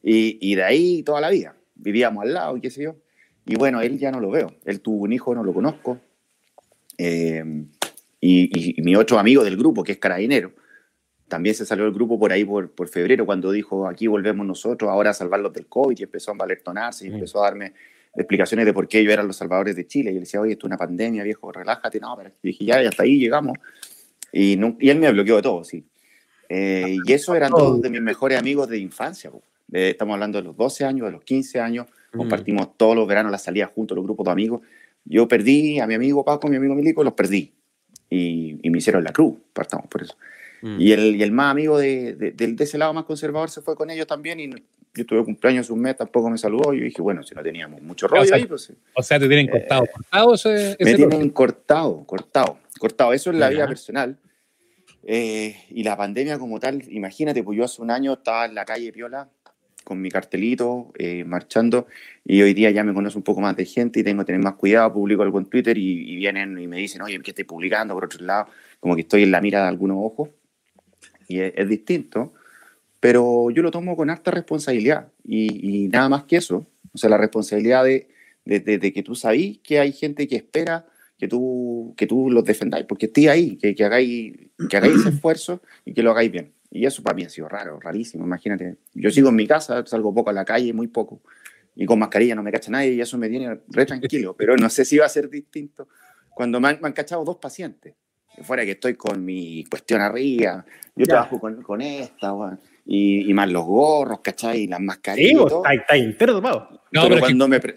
Y, 0.03 0.39
y 0.41 0.55
de 0.55 0.63
ahí 0.65 1.03
toda 1.03 1.21
la 1.21 1.29
vida. 1.29 1.55
Vivíamos 1.75 2.23
al 2.25 2.33
lado 2.33 2.57
y 2.57 2.61
qué 2.63 2.71
sé 2.71 2.83
yo. 2.85 2.97
Y 3.45 3.57
bueno, 3.57 3.81
él 3.83 3.99
ya 3.99 4.11
no 4.11 4.21
lo 4.21 4.31
veo. 4.31 4.55
Él 4.65 4.81
tuvo 4.81 5.03
un 5.05 5.13
hijo, 5.13 5.35
no 5.35 5.45
lo 5.45 5.53
conozco. 5.53 5.99
Eh, 6.97 7.45
y, 8.21 8.79
y- 8.79 8.83
mi 8.83 8.97
otro 8.97 9.19
amigo 9.19 9.45
del 9.45 9.57
grupo, 9.57 9.83
que 9.83 9.93
es 9.93 9.99
carabinero, 9.99 10.53
también 11.29 11.55
se 11.55 11.67
salió 11.67 11.85
del 11.85 11.95
grupo 11.95 12.19
por 12.19 12.31
ahí 12.33 12.45
por, 12.45 12.71
por 12.71 12.89
febrero, 12.89 13.25
cuando 13.27 13.51
dijo 13.51 13.89
aquí 13.89 14.07
volvemos 14.07 14.47
nosotros 14.47 14.91
ahora 14.91 15.11
a 15.11 15.15
salvarlos 15.15 15.53
del 15.53 15.67
COVID 15.67 15.99
y 15.99 16.03
empezó 16.03 16.31
a 16.31 16.35
valertonarse 16.35 17.07
y 17.07 17.11
empezó 17.13 17.41
a 17.43 17.45
darme 17.51 17.73
explicaciones 18.15 18.67
de 18.67 18.73
por 18.73 18.89
qué 18.89 19.01
ellos 19.01 19.13
eran 19.13 19.27
los 19.27 19.37
salvadores 19.37 19.77
de 19.77 19.87
Chile. 19.87 20.11
Y 20.11 20.15
yo 20.15 20.19
le 20.19 20.21
decía, 20.21 20.41
oye, 20.41 20.53
esto 20.53 20.67
es 20.67 20.69
una 20.69 20.77
pandemia, 20.77 21.23
viejo, 21.25 21.51
relájate. 21.53 21.99
No, 22.01 22.15
pero 22.17 22.31
y 22.43 22.49
dije, 22.49 22.65
ya, 22.65 22.83
ya 22.83 22.89
hasta 22.91 23.03
ahí 23.05 23.19
llegamos. 23.19 23.57
Y, 24.33 24.57
no- 24.57 24.77
y 24.81 24.91
él 24.91 24.99
me 24.99 25.11
bloqueó 25.13 25.37
de 25.37 25.43
todo, 25.43 25.65
sí. 25.65 25.85
Eh, 26.49 26.99
y 27.07 27.13
eso 27.13 27.35
eran 27.35 27.51
dos 27.51 27.81
de 27.81 27.89
mis 27.91 28.03
mejores 28.03 28.39
amigos 28.39 28.69
de 28.69 28.79
infancia. 28.79 29.31
Eh, 29.73 29.91
estamos 29.91 30.15
hablando 30.15 30.39
de 30.39 30.45
los 30.45 30.57
12 30.57 30.85
años, 30.85 31.07
de 31.07 31.13
los 31.13 31.23
15 31.25 31.61
años. 31.61 31.87
Compartimos 32.15 32.77
todos 32.77 32.95
los 32.95 33.09
veranos 33.09 33.33
las 33.33 33.43
salidas 33.43 33.71
juntos, 33.75 33.97
los 33.97 34.05
grupos 34.05 34.27
de 34.27 34.33
amigos. 34.33 34.61
Yo 35.05 35.27
perdí 35.27 35.81
a 35.81 35.87
mi 35.87 35.95
amigo 35.95 36.25
Paco, 36.25 36.47
a 36.47 36.51
mi 36.51 36.57
amigo 36.57 36.75
Milico, 36.75 37.03
los 37.03 37.15
perdí. 37.15 37.55
Y, 38.11 38.59
y 38.63 38.69
me 38.71 38.79
hicieron 38.79 39.03
la 39.03 39.13
cruz, 39.13 39.39
partamos 39.55 39.87
por 39.89 40.03
eso. 40.03 40.15
Mm. 40.61 40.81
Y, 40.81 40.93
el, 40.93 41.17
y 41.17 41.23
el 41.23 41.33
más 41.33 41.51
amigo 41.51 41.79
de, 41.79 42.15
de, 42.15 42.33
de 42.33 42.65
ese 42.65 42.77
lado 42.77 42.93
más 42.93 43.05
conservador 43.05 43.49
se 43.49 43.63
fue 43.63 43.75
con 43.75 43.89
ellos 43.91 44.07
también. 44.07 44.39
Y 44.41 44.51
yo 44.95 45.07
tuve 45.07 45.25
cumpleaños 45.25 45.71
un 45.71 45.81
mes, 45.81 45.97
tampoco 45.97 46.29
me 46.31 46.37
saludó. 46.39 46.75
Y 46.75 46.79
yo 46.81 46.85
dije, 46.85 47.01
bueno, 47.03 47.23
si 47.23 47.35
no 47.35 47.43
teníamos 47.43 47.81
mucho 47.83 48.07
rollo 48.09 48.23
O 48.23 48.27
sea, 48.27 48.37
ahí, 48.37 48.47
pues 48.47 48.63
sí. 48.63 48.75
O 48.95 49.03
sea, 49.03 49.19
te 49.19 49.27
tienen 49.29 49.49
cortado, 49.49 49.87
cortado 49.93 50.35
ese, 50.35 50.49
Me 50.49 50.91
ese 50.91 50.97
tienen 50.97 51.21
lote. 51.21 51.33
cortado, 51.33 52.05
cortado, 52.05 52.59
cortado. 52.79 53.13
Eso 53.13 53.31
es 53.31 53.37
la 53.37 53.49
Ya. 53.49 53.55
vida 53.57 53.69
personal. 53.69 54.19
Eh, 55.05 55.57
y 55.71 55.83
la 55.83 55.97
pandemia 55.97 56.39
como 56.39 56.61
tal, 56.61 56.83
imagínate, 56.91 57.43
pues 57.43 57.59
yo 57.59 57.65
hace 57.65 57.83
un 57.83 57.91
año 57.91 58.13
estaba 58.13 58.45
en 58.45 58.55
la 58.55 58.65
calle 58.65 58.93
Piola 58.93 59.29
con 59.83 60.01
mi 60.01 60.11
cartelito, 60.11 60.93
eh, 60.97 61.25
marchando, 61.25 61.89
y 62.25 62.41
hoy 62.41 62.55
día 62.55 62.71
ya 62.71 62.85
me 62.85 62.95
conoce 62.95 63.17
un 63.19 63.25
poco 63.25 63.41
más 63.41 63.57
de 63.57 63.65
gente 63.65 63.99
y 63.99 64.05
tengo 64.05 64.23
que 64.23 64.27
tener 64.27 64.41
más 64.41 64.55
cuidado, 64.55 64.93
publico 64.93 65.25
algo 65.25 65.41
en 65.41 65.47
Twitter 65.47 65.77
y, 65.77 66.09
y 66.13 66.17
vienen 66.17 66.57
y 66.57 66.69
me 66.69 66.77
dicen, 66.77 67.03
oye, 67.03 67.19
¿qué 67.21 67.33
estoy 67.33 67.43
publicando? 67.43 67.93
Por 67.95 68.05
otro 68.05 68.25
lado, 68.25 68.47
como 68.79 68.95
que 68.95 69.01
estoy 69.01 69.25
en 69.25 69.33
la 69.33 69.41
mira 69.41 69.61
de 69.63 69.67
algunos 69.69 69.97
ojos, 70.01 70.29
y 71.27 71.41
es, 71.41 71.53
es 71.57 71.69
distinto, 71.69 72.33
pero 73.03 73.51
yo 73.51 73.63
lo 73.65 73.73
tomo 73.73 73.97
con 73.97 74.11
harta 74.11 74.31
responsabilidad, 74.31 75.09
y, 75.25 75.85
y 75.85 75.89
nada 75.89 76.09
más 76.09 76.23
que 76.23 76.37
eso, 76.37 76.69
o 76.95 76.97
sea, 76.97 77.11
la 77.11 77.19
responsabilidad 77.19 77.83
de, 77.83 78.09
de, 78.45 78.61
de- 78.61 78.79
de 78.79 78.93
que 78.93 79.03
tú 79.03 79.17
sabís 79.17 79.59
que 79.59 79.81
hay 79.81 79.91
gente 79.93 80.29
que 80.29 80.37
espera 80.37 80.87
que 81.19 81.27
tú, 81.27 81.95
que 81.97 82.07
tú 82.07 82.31
los 82.31 82.45
defendáis, 82.45 82.87
porque 82.87 83.07
estéis 83.07 83.29
ahí, 83.29 83.57
que, 83.57 83.75
que, 83.75 83.85
hagáis, 83.85 84.35
que 84.69 84.77
hagáis 84.77 85.01
ese 85.01 85.09
esfuerzo 85.17 85.63
y 85.85 85.95
que 85.95 86.03
lo 86.05 86.13
hagáis 86.13 86.31
bien. 86.31 86.53
Y 86.71 86.87
eso 86.87 87.03
para 87.03 87.17
mí 87.17 87.25
ha 87.25 87.29
sido 87.29 87.49
raro, 87.49 87.81
rarísimo, 87.81 88.25
imagínate. 88.25 88.77
Yo 88.95 89.11
sigo 89.11 89.31
en 89.31 89.35
mi 89.37 89.49
casa, 89.49 89.85
salgo 89.85 90.15
poco 90.15 90.31
a 90.31 90.33
la 90.33 90.45
calle, 90.45 90.73
muy 90.73 90.87
poco, 90.87 91.23
y 91.75 91.85
con 91.87 91.99
mascarilla 91.99 92.37
no 92.37 92.45
me 92.45 92.53
cacha 92.53 92.71
nadie 92.71 92.93
y 92.93 93.01
eso 93.01 93.19
me 93.19 93.29
tiene 93.29 93.59
re 93.67 93.85
tranquilo, 93.85 94.35
pero 94.39 94.57
no 94.57 94.69
sé 94.71 94.85
si 94.85 94.99
va 94.99 95.07
a 95.07 95.09
ser 95.09 95.29
distinto 95.29 95.89
cuando 96.31 96.61
me 96.61 96.69
han, 96.69 96.79
me 96.81 96.87
han 96.87 96.93
cachado 96.95 97.25
dos 97.25 97.39
pacientes. 97.39 97.95
Fuera 98.43 98.65
que 98.65 98.71
estoy 98.73 98.95
con 98.95 99.25
mi 99.25 99.65
cuestión 99.65 100.01
arriba, 100.01 100.65
yo 100.95 101.05
Ya. 101.07 101.15
trabajo 101.15 101.41
con, 101.41 101.63
con 101.63 101.81
esta, 101.83 102.33
weón, 102.33 102.59
y, 102.85 103.31
y 103.31 103.35
más 103.35 103.51
los 103.51 103.65
gorros, 103.65 104.21
¿cachai? 104.23 104.63
Y 104.63 104.67
las 104.67 104.81
mascarillas. 104.81 105.49
Sí, 105.49 105.57
está, 105.57 105.75
está 105.75 105.97
entero 105.97 106.35
tomado. 106.35 106.69
No, 106.71 106.79
pero, 106.91 107.03
pero 107.03 107.15
es 107.15 107.21
que- 107.21 107.27
cuando 107.27 107.49
me, 107.49 107.61
pre- 107.61 107.77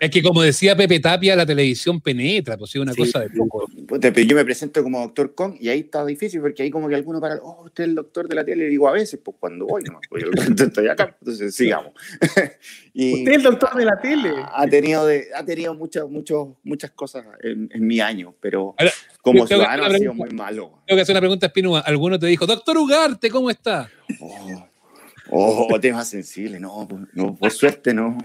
Es 0.00 0.10
que 0.10 0.22
como 0.22 0.42
decía 0.42 0.76
Pepe 0.76 1.00
Tapia, 1.00 1.34
la 1.36 1.46
televisión 1.46 2.00
penetra, 2.00 2.56
pues 2.56 2.74
es 2.74 2.80
una 2.80 2.92
Sí, 2.92 2.98
cosa 2.98 3.20
de 3.20 3.30
poco. 3.30 3.66
Puta, 3.86 4.12
pero 4.12 4.26
yo 4.26 4.36
me 4.36 4.44
presento 4.44 4.82
como 4.82 5.00
doctor 5.00 5.34
Kong 5.34 5.56
y 5.60 5.68
ahí 5.68 5.80
está 5.80 6.04
difícil 6.04 6.40
porque 6.40 6.62
ahí 6.62 6.70
como 6.70 6.88
que 6.88 6.94
alguno 6.94 7.20
para, 7.20 7.36
oh, 7.36 7.64
usted 7.64 7.84
es 7.84 7.88
el 7.90 7.94
doctor 7.94 8.28
de 8.28 8.34
la 8.34 8.44
tele, 8.44 8.66
y 8.66 8.70
digo 8.70 8.88
a 8.88 8.92
veces, 8.92 9.20
pues 9.22 9.36
cuando 9.38 9.66
voy 9.66 9.82
nomás, 9.82 10.02
pues 10.08 10.24
yo 10.24 10.30
estoy 10.66 10.88
acá, 10.88 11.16
entonces 11.20 11.54
sigamos. 11.54 11.92
y 12.94 13.14
Usted 13.14 13.30
es 13.32 13.36
el 13.38 13.42
doctor 13.42 13.74
de 13.74 13.84
la 13.84 14.00
tele. 14.00 14.32
ha 14.52 14.66
tenido, 14.66 15.06
de, 15.06 15.28
ha 15.34 15.44
tenido 15.44 15.74
muchas, 15.74 16.08
muchos, 16.08 16.48
muchas 16.64 16.90
cosas 16.92 17.24
en, 17.42 17.68
en 17.72 17.86
mi 17.86 18.00
año, 18.00 18.34
pero 18.40 18.74
Ahora, 18.78 18.92
como 19.22 19.46
ciudadano 19.46 19.84
ha 19.84 19.98
sido 19.98 20.14
muy 20.14 20.30
malo. 20.30 20.82
Tengo 20.86 20.98
que 20.98 21.02
hacer 21.02 21.12
una 21.14 21.20
pregunta 21.20 21.46
a 21.46 21.48
Espinúa. 21.48 21.80
Alguno 21.80 22.18
te 22.18 22.26
dijo, 22.26 22.46
doctor 22.46 22.76
Ugarte, 22.78 23.30
¿cómo 23.30 23.50
está? 23.50 23.90
Oh, 24.20 25.66
oh, 25.70 25.80
temas 25.80 26.08
sensibles, 26.08 26.60
no, 26.60 26.86
pues, 26.88 27.02
no, 27.12 27.34
por 27.36 27.50
suerte 27.50 27.92
no. 27.92 28.16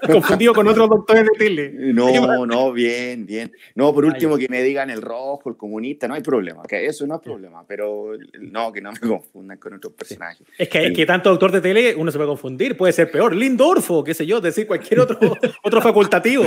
Confundido 0.12 0.54
con 0.54 0.66
otros 0.68 0.88
doctores 0.88 1.24
de 1.24 1.30
tele. 1.38 1.70
No, 1.92 2.46
no, 2.46 2.72
bien, 2.72 3.26
bien. 3.26 3.52
No, 3.74 3.92
por 3.92 4.04
último, 4.04 4.36
que 4.36 4.48
me 4.48 4.62
digan 4.62 4.90
el 4.90 5.02
rojo, 5.02 5.50
el 5.50 5.56
comunista, 5.56 6.08
no 6.08 6.14
hay 6.14 6.22
problema, 6.22 6.62
que 6.64 6.86
eso 6.86 7.06
no 7.06 7.16
es 7.16 7.20
problema, 7.20 7.64
pero 7.66 8.12
no, 8.40 8.72
que 8.72 8.80
no 8.80 8.92
me 8.92 8.98
confundan 8.98 9.58
con 9.58 9.74
otros 9.74 9.92
personajes. 9.94 10.46
Es 10.58 10.68
que, 10.68 10.86
es 10.86 10.92
que 10.92 11.06
tanto 11.06 11.30
doctor 11.30 11.52
de 11.52 11.60
tele 11.60 11.94
uno 11.94 12.10
se 12.10 12.18
puede 12.18 12.28
confundir, 12.28 12.76
puede 12.76 12.92
ser 12.92 13.10
peor. 13.10 13.34
Lindorfo, 13.34 14.04
qué 14.04 14.14
sé 14.14 14.26
yo, 14.26 14.40
decir 14.40 14.66
cualquier 14.66 15.00
otro, 15.00 15.18
otro 15.62 15.80
facultativo. 15.80 16.44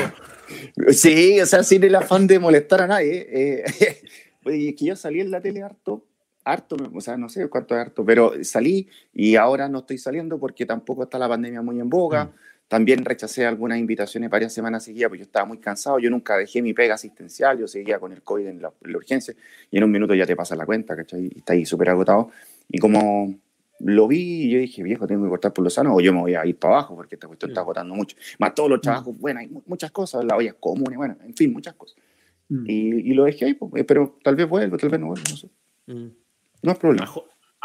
Sí, 0.89 1.39
o 1.41 1.45
sea, 1.45 1.63
sin 1.63 1.83
el 1.83 1.95
afán 1.95 2.27
de 2.27 2.39
molestar 2.39 2.81
a 2.81 2.87
nadie. 2.87 3.27
eh, 3.29 3.63
oye, 4.45 4.69
es 4.69 4.75
que 4.75 4.85
yo 4.85 4.95
salí 4.95 5.21
en 5.21 5.31
la 5.31 5.41
tele 5.41 5.63
harto, 5.63 6.05
harto, 6.47 6.77
o 6.93 7.01
sea, 7.01 7.17
no 7.17 7.29
sé 7.29 7.47
cuánto 7.49 7.75
es 7.75 7.81
harto, 7.81 8.05
pero 8.05 8.33
salí 8.43 8.87
y 9.13 9.35
ahora 9.35 9.67
no 9.67 9.79
estoy 9.79 9.97
saliendo 9.97 10.39
porque 10.39 10.65
tampoco 10.65 11.03
está 11.03 11.19
la 11.19 11.27
pandemia 11.27 11.61
muy 11.61 11.79
en 11.79 11.89
boga. 11.89 12.31
También 12.67 13.05
rechacé 13.05 13.45
algunas 13.45 13.79
invitaciones 13.79 14.29
varias 14.29 14.53
semanas 14.53 14.83
seguidas 14.83 15.09
porque 15.09 15.19
yo 15.19 15.25
estaba 15.25 15.45
muy 15.45 15.57
cansado. 15.59 15.99
Yo 15.99 16.09
nunca 16.09 16.37
dejé 16.37 16.61
mi 16.61 16.73
pega 16.73 16.95
asistencial, 16.95 17.57
yo 17.59 17.67
seguía 17.67 17.99
con 17.99 18.11
el 18.11 18.21
COVID 18.21 18.47
en 18.47 18.61
la, 18.61 18.73
en 18.83 18.91
la 18.91 18.97
urgencia 18.97 19.33
y 19.71 19.77
en 19.77 19.83
un 19.85 19.91
minuto 19.91 20.13
ya 20.13 20.25
te 20.25 20.35
pasa 20.35 20.55
la 20.55 20.65
cuenta, 20.65 20.95
¿cachai? 20.95 21.29
Y 21.33 21.37
está 21.39 21.53
ahí 21.53 21.65
súper 21.65 21.89
agotado. 21.89 22.29
Y 22.69 22.79
como 22.79 23.33
lo 23.79 24.07
vi, 24.07 24.49
yo 24.49 24.59
dije, 24.59 24.83
viejo, 24.83 25.07
tengo 25.07 25.23
que 25.23 25.29
cortar 25.29 25.53
por 25.53 25.63
lo 25.63 25.69
sano 25.69 25.95
o 25.95 26.01
yo 26.01 26.11
me 26.11 26.19
voy 26.19 26.35
a 26.35 26.45
ir 26.45 26.57
para 26.57 26.73
abajo 26.75 26.95
porque 26.95 27.15
esta 27.15 27.27
cuestión 27.27 27.51
está 27.51 27.61
agotando 27.61 27.95
mucho. 27.95 28.17
Más 28.39 28.53
todos 28.53 28.69
los 28.69 28.81
trabajos, 28.81 29.17
bueno, 29.17 29.39
hay 29.39 29.47
mu- 29.47 29.61
muchas 29.65 29.91
cosas, 29.91 30.25
la 30.25 30.35
olla 30.35 30.51
común, 30.53 30.93
bueno, 30.95 31.15
en 31.23 31.33
fin, 31.35 31.53
muchas 31.53 31.75
cosas. 31.75 31.97
Mm. 32.49 32.65
Y, 32.67 33.11
y 33.11 33.13
lo 33.13 33.23
dejé 33.25 33.45
ahí, 33.45 33.53
pues, 33.53 33.85
pero 33.85 34.17
tal 34.23 34.35
vez 34.35 34.49
vuelva, 34.49 34.77
tal 34.77 34.89
vez 34.89 34.99
no 34.99 35.07
vuelva, 35.07 35.23
no 35.29 35.37
sé. 35.37 35.49
No 36.63 36.71
es 36.71 36.77
problema. 36.77 37.05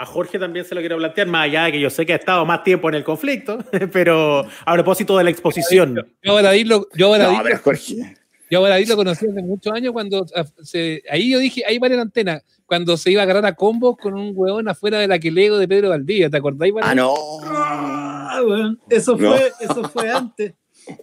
A 0.03 0.07
Jorge 0.07 0.37
también 0.39 0.65
se 0.65 0.75
lo 0.75 0.81
quiero 0.81 0.97
plantear, 0.99 1.29
más 1.29 1.45
allá 1.45 1.65
de 1.67 1.73
que 1.73 1.81
yo 1.81 1.89
sé 1.89 2.05
que 2.05 2.13
ha 2.13 2.17
estado 2.17 2.45
más 2.45 2.65
tiempo 2.65 2.89
en 2.89 2.97
el 2.97 3.05
conflicto, 3.05 3.59
pero 3.93 4.45
a 4.67 4.73
propósito 4.75 5.17
de 5.17 5.25
la 5.25 5.31
exposición. 5.31 5.95
Yo 6.23 6.37
a 6.37 6.43
lo, 6.43 6.89
yo 6.95 7.15
a 7.15 7.19
No, 7.19 7.43
Jorge. 7.63 8.17
Yo 8.51 8.65
a 8.67 8.79
lo 8.81 8.97
conocí 8.97 9.27
hace 9.27 9.43
muchos 9.43 9.73
años 9.73 9.93
cuando 9.93 10.27
ah, 10.35 10.45
se, 10.63 11.03
ahí 11.09 11.31
yo 11.31 11.39
dije, 11.39 11.63
ahí 11.67 11.79
vale 11.79 11.95
la 11.97 12.03
antena, 12.03 12.43
cuando 12.67 12.97
se 12.97 13.13
iba 13.13 13.23
a 13.23 13.25
agarrar 13.25 13.47
a 13.47 13.55
combos 13.55 13.97
con 13.97 14.15
un 14.15 14.33
huevón 14.35 14.69
afuera 14.69 14.99
de 14.99 15.07
la 15.07 15.19
Quelego 15.19 15.57
de 15.57 15.69
Pedro 15.69 15.89
Valdivia, 15.91 16.29
¿te 16.29 16.37
acordáis? 16.37 16.75
Ah, 16.83 16.95
no. 16.95 17.15
Ah, 17.45 18.75
Eso 18.91 19.17
No. 19.17 19.31
fue, 19.31 19.53
eso 19.61 19.89
fue 19.89 20.11
antes. 20.11 20.55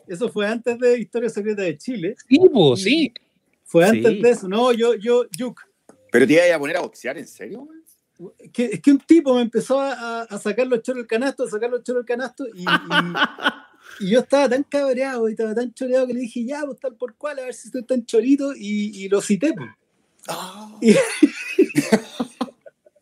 Eso 0.08 0.30
fue 0.30 0.46
antes 0.46 0.78
de 0.78 1.00
Historia 1.00 1.30
Secreta 1.30 1.62
de 1.62 1.78
Chile. 1.78 2.16
Sí, 2.28 2.38
po, 2.52 2.76
sí. 2.76 3.14
Fue 3.64 3.90
Sí. 3.90 3.98
antes 3.98 4.22
de 4.22 4.30
eso. 4.30 4.48
No, 4.50 4.74
yo, 4.74 4.94
yo, 4.96 5.24
Yuk. 5.38 5.62
Pero 6.12 6.28
te 6.28 6.34
iba 6.34 6.56
a 6.56 6.60
poner 6.60 6.76
a 6.78 6.82
boxear, 6.82 7.18
¿en 7.18 7.28
serio? 7.28 7.62
güey? 7.62 7.79
Que, 8.52 8.66
es 8.66 8.82
que 8.82 8.92
un 8.92 9.00
tipo 9.00 9.34
me 9.36 9.42
empezó 9.42 9.80
a, 9.80 10.24
a 10.24 10.38
sacar 10.40 10.68
los 10.68 10.82
choros 10.82 10.98
del 11.04 11.08
canasto, 11.08 11.44
a 11.46 11.50
sacar 11.50 11.70
los 11.70 11.84
choros 11.84 12.06
del 12.06 12.18
canasto, 12.18 12.46
y, 12.54 12.64
y- 12.64 12.68
y 14.02 14.10
yo 14.12 14.20
estaba 14.20 14.50
tan 14.50 14.64
cabreado 14.64 15.28
y 15.30 15.32
estaba 15.32 15.56
tan 15.56 15.74
choreado 15.74 16.06
que 16.08 16.14
le 16.14 16.20
dije, 16.22 16.44
ya, 16.46 16.64
pues 16.66 16.80
tal 16.80 16.96
por 16.96 17.16
cual, 17.16 17.40
a 17.40 17.44
ver 17.46 17.54
si 17.54 17.68
estoy 17.70 17.84
tan 17.84 18.06
chorito, 18.06 18.54
y, 18.56 19.04
y 19.06 19.10
lo 19.10 19.22
cité. 19.22 19.54
pues. 19.54 19.70
Y- 20.82 20.96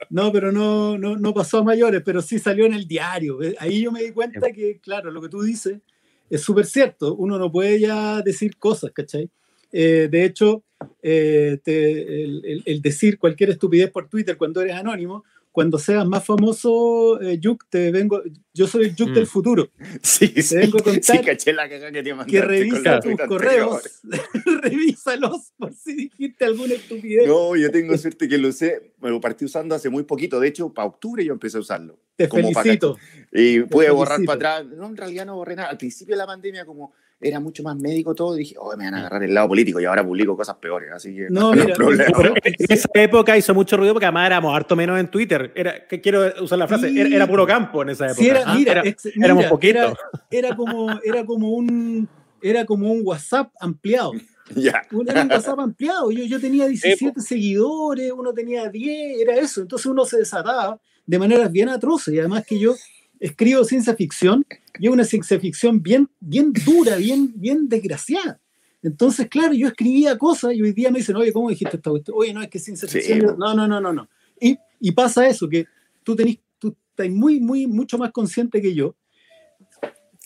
no, 0.09 0.32
pero 0.32 0.51
no, 0.51 0.97
no, 0.97 1.18
no 1.18 1.34
pasó 1.34 1.59
a 1.59 1.63
mayores, 1.63 2.01
pero 2.05 2.22
sí 2.22 2.39
salió 2.39 2.65
en 2.65 2.74
el 2.74 2.88
diario. 2.88 3.41
Eh, 3.41 3.55
Ahí 3.59 3.82
yo 3.82 3.91
me 3.91 4.03
di 4.03 4.11
cuenta 4.11 4.51
que, 4.51 4.80
claro, 4.80 5.11
lo 5.11 5.22
que 5.22 5.30
tú 5.30 5.41
dices 5.41 5.80
es 6.30 6.41
súper 6.41 6.65
cierto. 6.65 7.15
Uno 7.15 7.38
no 7.38 7.51
puede 7.51 7.80
ya 7.80 8.22
decir 8.22 8.57
cosas, 8.57 8.91
¿cachai? 8.93 9.30
Eh, 9.72 10.07
de 10.09 10.24
hecho, 10.26 10.63
eh, 11.01 11.59
te- 11.63 12.24
el, 12.24 12.45
el- 12.45 12.63
el 12.65 12.82
decir 12.82 13.18
cualquier 13.18 13.49
estupidez 13.51 13.89
por 13.91 14.07
Twitter 14.09 14.38
cuando 14.38 14.61
eres 14.61 14.76
anónimo, 14.76 15.24
cuando 15.51 15.80
seas 15.80 16.05
más 16.05 16.24
famoso, 16.24 17.20
eh, 17.20 17.39
Yuk, 17.39 17.65
te 17.68 17.91
vengo, 17.91 18.22
yo 18.53 18.68
soy 18.68 18.86
el 18.86 18.95
Yuk 18.95 19.09
Mm. 19.09 19.13
del 19.15 19.26
futuro, 19.26 19.72
Sí, 20.03 20.28
sí. 20.43 20.55
vengo 20.55 20.78
a 20.78 20.84
contar 20.84 21.18
Sí, 21.18 21.24
caché 21.24 21.51
la 21.53 21.68
cagada 21.68 21.91
que 21.91 22.03
te 22.03 22.13
que 22.28 22.41
revisa 22.41 22.99
tus 22.99 23.15
correos, 23.28 23.82
revísalos 24.61 25.51
por 25.57 25.74
si 25.74 25.95
dijiste 25.95 26.45
alguna 26.45 26.74
estupidez. 26.76 27.28
No, 27.28 27.55
yo 27.55 27.72
tengo 27.72 27.97
suerte 27.97 28.28
que 28.28 28.38
lo 28.38 28.49
usé, 28.49 28.93
me 29.01 29.09
lo 29.09 29.20
partí 29.20 29.45
usando 29.45 29.76
hace 29.76 29.89
muy 29.89 30.03
poquito. 30.03 30.39
De 30.39 30.47
hecho, 30.47 30.72
para 30.74 30.88
octubre 30.88 31.24
yo 31.26 31.34
empecé 31.34 31.57
a 31.57 31.61
usarlo. 31.61 31.97
Te 32.15 32.28
como 32.30 32.51
felicito. 32.53 32.97
Y 33.32 33.61
pude 33.61 33.89
borrar 33.89 34.18
felicito. 34.18 34.39
para 34.39 34.57
atrás. 34.57 34.78
No, 34.78 34.88
en 34.88 34.97
realidad 34.97 35.26
no 35.26 35.36
borré 35.36 35.55
nada. 35.55 35.70
Al 35.70 35.78
principio 35.78 36.13
de 36.15 36.18
la 36.20 36.28
pandemia, 36.28 36.65
como 36.65 36.93
era 37.20 37.39
mucho 37.39 37.63
más 37.63 37.76
médico 37.78 38.13
todo, 38.13 38.36
dije, 38.36 38.55
oh, 38.59 38.76
me 38.78 38.86
van 38.86 38.93
a 38.93 38.99
agarrar 38.99 39.24
el 39.24 39.34
lado 39.34 39.47
político 39.47 39.80
y 39.80 39.86
ahora 39.86 40.05
publico 40.05 40.38
cosas 40.38 40.55
peores. 40.57 40.89
Así 40.93 41.15
que 41.15 41.28
No, 41.30 41.41
no, 41.41 41.51
hay 41.53 41.59
mira, 41.61 41.76
problema. 41.76 42.05
Pero 42.15 42.34
en 42.43 42.53
esa 42.70 42.89
época 42.93 43.36
hizo 43.38 43.53
mucho 43.55 43.76
ruido 43.78 43.93
porque 43.93 44.05
además 44.05 44.28
éramos 44.28 44.55
harto 44.55 44.76
menos 44.76 44.99
en 44.99 45.07
Twitter. 45.09 45.51
Era, 45.55 45.88
que 45.88 45.99
quiero 45.99 46.32
usar 46.43 46.59
la 46.59 46.68
frase, 46.68 46.89
Sí. 46.89 46.99
era, 46.99 47.09
era 47.15 47.28
puro 47.28 47.47
campo 47.47 47.82
en 47.82 47.89
esa 47.89 48.05
época. 48.05 48.20
Sí, 48.22 48.30
era, 48.30 48.43
Ah, 48.45 48.53
mira, 48.55 48.72
era- 48.74 48.82
ex- 48.84 49.05
éramos 49.15 49.38
mira, 49.41 49.49
poquitos. 49.49 49.93
Era, 50.30 50.47
era 50.47 50.55
como, 50.55 50.99
era 51.03 51.26
como 51.26 51.49
un 51.53 52.07
era 52.39 52.65
como 52.65 52.91
un 52.91 53.01
WhatsApp 53.03 53.49
ampliado. 53.59 54.11
Un- 54.91 55.09
Era 55.09 55.24
un 55.24 55.32
WhatsApp 55.32 55.59
ampliado. 55.59 56.11
Yo, 56.11 56.24
yo 56.24 56.39
tenía 56.39 56.68
17 56.68 57.20
seguidores, 57.20 58.11
uno 58.15 58.32
tenía 58.32 58.70
10, 58.70 59.20
era 59.22 59.36
eso. 59.36 59.61
Entonces 59.61 59.88
uno 59.88 60.05
se 60.05 60.18
desataba 60.20 60.80
de 61.05 61.20
maneras 61.20 61.51
bien 61.51 61.68
atroces. 61.68 62.13
Y 62.13 62.20
además 62.20 62.45
que 62.47 62.57
yo 62.59 62.74
escribo 63.20 63.63
ciencia 63.63 63.95
ficción 63.95 64.45
y 64.80 64.88
es 64.88 64.93
una 64.93 65.03
ciencia 65.03 65.39
ficción 65.39 65.82
bien, 65.82 66.09
bien 66.20 66.51
dura, 66.65 66.95
bien, 66.97 67.32
bien 67.36 67.68
desgraciada. 67.70 68.39
Entonces, 68.84 69.28
claro, 69.28 69.53
yo 69.53 69.68
escribía 69.68 70.18
cosas 70.18 70.53
y 70.53 70.61
hoy 70.61 70.72
día 70.72 70.91
me 70.91 70.99
dicen, 70.99 71.15
oye, 71.15 71.34
¿cómo 71.34 71.49
dijiste 71.49 71.78
esta 71.78 71.89
cuestión? 71.89 72.15
Oye, 72.20 72.34
no, 72.34 72.41
es 72.41 72.49
que 72.49 72.59
ciencia 72.59 72.88
Sí, 72.88 72.99
ficción. 72.99 73.22
po. 73.22 73.36
No, 73.38 73.53
no, 73.55 73.68
no, 73.68 73.82
no, 73.82 73.91
no. 73.91 74.07
Y, 74.39 74.57
y 74.80 74.91
pasa 74.91 75.28
eso, 75.28 75.49
que 75.49 75.65
tú 76.03 76.15
tenés, 76.15 76.38
tú 76.59 76.76
estás 76.91 77.09
muy, 77.09 77.39
muy, 77.39 77.65
mucho 77.68 77.97
más 77.97 78.11
consciente 78.11 78.61
que 78.61 78.74
yo. 78.74 78.95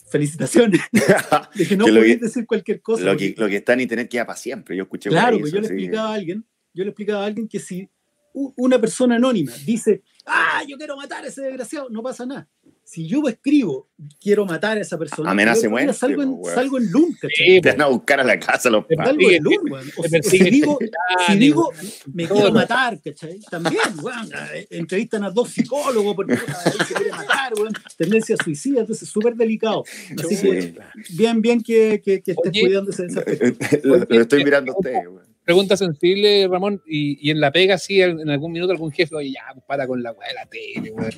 Felicitaciones. 0.10 0.82
de 1.56 1.66
que 1.68 1.78
no 1.78 1.86
Que 1.86 1.92
podés 1.94 2.18
que- 2.18 2.26
decir 2.26 2.46
cualquier 2.46 2.82
cosa. 2.82 3.04
Lo 3.04 3.12
porque- 3.12 3.34
que, 3.34 3.42
lo 3.42 3.48
que 3.48 3.56
está 3.58 3.74
en 3.74 3.82
internet 3.82 4.10
queda 4.10 4.26
para 4.26 4.38
siempre. 4.38 4.76
Yo 4.76 4.84
escuché 4.84 5.10
Claro, 5.10 5.39
pues 5.39 5.54
eso, 5.54 5.56
yo 5.56 5.62
le 5.62 5.68
que- 5.70 5.74
explicaba 5.74 6.10
a 6.10 6.14
alguien, 6.16 6.46
yo 6.74 6.84
le 6.84 6.89
explicaba 6.89 7.24
a 7.24 7.26
alguien 7.28 7.48
que 7.48 7.60
si 7.60 7.89
una 8.34 8.80
persona 8.80 9.16
anónima 9.16 9.54
dice, 9.66 10.04
ah, 10.26 10.62
yo 10.68 10.78
quiero 10.78 10.96
matar 10.98 11.24
a 11.24 11.28
ese 11.28 11.42
desgraciado, 11.42 11.89
no 11.89 12.04
pasa 12.04 12.26
nada. 12.26 12.48
Si 12.92 13.08
yo 13.08 13.22
escribo, 13.30 13.88
quiero 14.20 14.46
matar 14.46 14.78
a 14.78 14.82
esa 14.82 14.98
persona, 14.98 15.32
Amenaza 15.32 15.70
muerte, 15.70 15.94
salgo, 15.94 16.24
en, 16.24 16.32
pues, 16.36 16.42
weón. 16.44 16.56
salgo 16.56 16.78
en 16.78 16.92
LUM, 16.92 17.14
¿cachai? 17.14 17.48
Sí, 17.48 17.62
Te 17.62 17.70
van 17.72 17.82
a 17.84 17.86
buscar 17.88 18.20
a 18.20 18.24
la 18.26 18.38
casa 18.38 18.70
los 18.70 18.84
padres. 18.84 19.06
Salgo 19.08 19.32
en 19.32 19.44
LUM, 19.44 19.72
weón. 19.72 19.92
O 19.96 20.04
si 20.22 20.39
digo, 20.50 20.78
si 21.26 21.38
digo, 21.38 21.72
me 22.14 22.28
quiero 22.28 22.52
matar, 22.52 23.00
¿cachai? 23.02 23.39
También, 23.50 23.82
weón, 24.04 24.30
eh, 24.54 24.68
entrevistan 24.72 25.24
a 25.24 25.30
dos 25.30 25.52
psicólogos 25.52 26.16
porque 26.18 26.36
se 26.36 26.94
quiere 26.94 27.12
matar, 27.12 27.54
weón, 27.54 27.72
tendencia 27.96 28.36
suicida, 28.44 28.82
entonces 28.82 29.08
súper 29.08 29.36
delicado. 29.36 29.86
Así 30.22 30.42
que 30.42 30.76
bien, 31.12 31.42
bien 31.42 31.64
que, 31.64 32.02
que, 32.04 32.22
que 32.22 32.32
estés 32.32 32.52
Oye, 32.52 32.60
cuidándose 32.60 33.04
de 33.04 33.08
ese 33.08 33.20
aspecto. 33.20 33.88
lo, 33.88 33.98
lo 34.00 34.22
estoy 34.22 34.44
mirando 34.44 34.74
a 34.74 34.76
usted. 34.78 34.96
weón. 35.08 35.32
Pregunta 35.46 35.78
sensible, 35.78 36.46
Ramón, 36.50 36.82
y, 36.86 37.26
y 37.26 37.32
en 37.32 37.39
la 37.39 37.54
pega, 37.54 37.78
sí, 37.78 38.02
en 38.02 38.30
algún 38.30 38.52
minuto 38.52 38.74
algún 38.74 38.92
jefe, 38.92 39.16
oye, 39.16 39.32
ya, 39.32 39.44
pues, 39.54 39.64
para 39.66 39.88
con 39.88 40.04
la 40.04 40.12
weá 40.12 40.28
de 40.28 40.34
la 40.34 40.46
tele, 40.46 40.92
weón. 40.92 41.14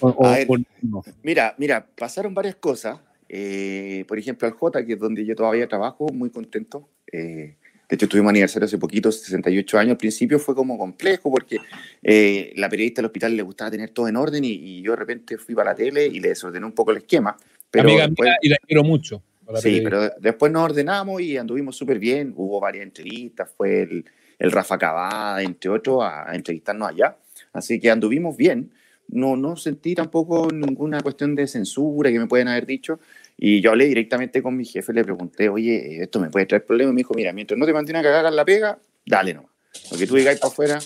O, 0.00 0.08
o- 0.08 0.30
ver. 0.30 0.46
no. 0.82 1.02
Mira, 1.22 1.54
mira, 1.58 1.86
pasaron 1.96 2.34
varias 2.34 2.56
cosas. 2.56 2.98
Eh, 3.28 4.04
por 4.08 4.18
ejemplo, 4.18 4.46
al 4.48 4.54
J, 4.54 4.84
que 4.86 4.94
es 4.94 4.98
donde 4.98 5.24
yo 5.24 5.34
todavía 5.34 5.68
trabajo, 5.68 6.06
muy 6.12 6.30
contento. 6.30 6.88
Eh, 7.12 7.56
de 7.88 7.94
hecho, 7.94 8.08
tuvimos 8.08 8.30
aniversario 8.30 8.66
hace 8.66 8.78
poquito, 8.78 9.10
68 9.10 9.78
años. 9.78 9.92
Al 9.92 9.96
principio 9.98 10.38
fue 10.38 10.54
como 10.54 10.76
complejo 10.78 11.30
porque 11.30 11.58
eh, 12.02 12.52
la 12.56 12.68
periodista 12.68 13.00
del 13.00 13.06
hospital 13.06 13.36
le 13.36 13.42
gustaba 13.42 13.70
tener 13.70 13.90
todo 13.90 14.08
en 14.08 14.16
orden 14.16 14.44
y, 14.44 14.50
y 14.52 14.82
yo 14.82 14.92
de 14.92 14.96
repente 14.96 15.38
fui 15.38 15.54
para 15.54 15.70
la 15.70 15.76
tele 15.76 16.06
y 16.06 16.20
le 16.20 16.28
desordené 16.28 16.64
un 16.66 16.72
poco 16.72 16.90
el 16.90 16.98
esquema. 16.98 17.36
Pero 17.70 17.88
Amiga 17.88 18.06
después- 18.06 18.26
mía, 18.28 18.36
y 18.42 18.48
la 18.50 18.56
quiero 18.66 18.84
mucho. 18.84 19.22
la 19.50 19.58
Sí, 19.60 19.80
periodista. 19.80 19.90
pero 20.14 20.20
después 20.20 20.52
nos 20.52 20.62
ordenamos 20.64 21.20
y 21.22 21.36
anduvimos 21.38 21.76
súper 21.76 21.98
bien. 21.98 22.32
Hubo 22.36 22.60
varias 22.60 22.84
entrevistas, 22.84 23.50
fue 23.56 23.82
el, 23.82 24.04
el 24.38 24.52
Rafa 24.52 24.76
Cavada, 24.78 25.42
entre 25.42 25.70
otros, 25.70 26.02
a, 26.02 26.30
a 26.30 26.34
entrevistarnos 26.34 26.88
allá. 26.90 27.16
Así 27.54 27.80
que 27.80 27.90
anduvimos 27.90 28.36
bien. 28.36 28.70
No, 29.08 29.36
no 29.36 29.56
sentí 29.56 29.94
tampoco 29.94 30.48
ninguna 30.52 31.00
cuestión 31.00 31.34
de 31.34 31.46
censura 31.46 32.10
que 32.10 32.18
me 32.18 32.26
pueden 32.26 32.48
haber 32.48 32.66
dicho. 32.66 33.00
Y 33.36 33.60
yo 33.60 33.70
hablé 33.70 33.86
directamente 33.86 34.42
con 34.42 34.56
mi 34.56 34.64
jefe, 34.64 34.92
le 34.92 35.04
pregunté, 35.04 35.48
oye, 35.48 36.02
¿esto 36.02 36.20
me 36.20 36.28
puede 36.28 36.46
traer 36.46 36.64
problemas? 36.64 36.94
Me 36.94 37.00
dijo, 37.00 37.14
mira, 37.14 37.32
mientras 37.32 37.58
no 37.58 37.66
te 37.66 37.72
mantenga 37.72 38.02
cagada 38.02 38.28
en 38.28 38.36
la 38.36 38.44
pega, 38.44 38.78
dale 39.06 39.34
nomás. 39.34 39.50
Lo 39.92 39.98
que 39.98 40.06
tú 40.06 40.16
digas 40.16 40.38
para 40.38 40.52
afuera, 40.52 40.78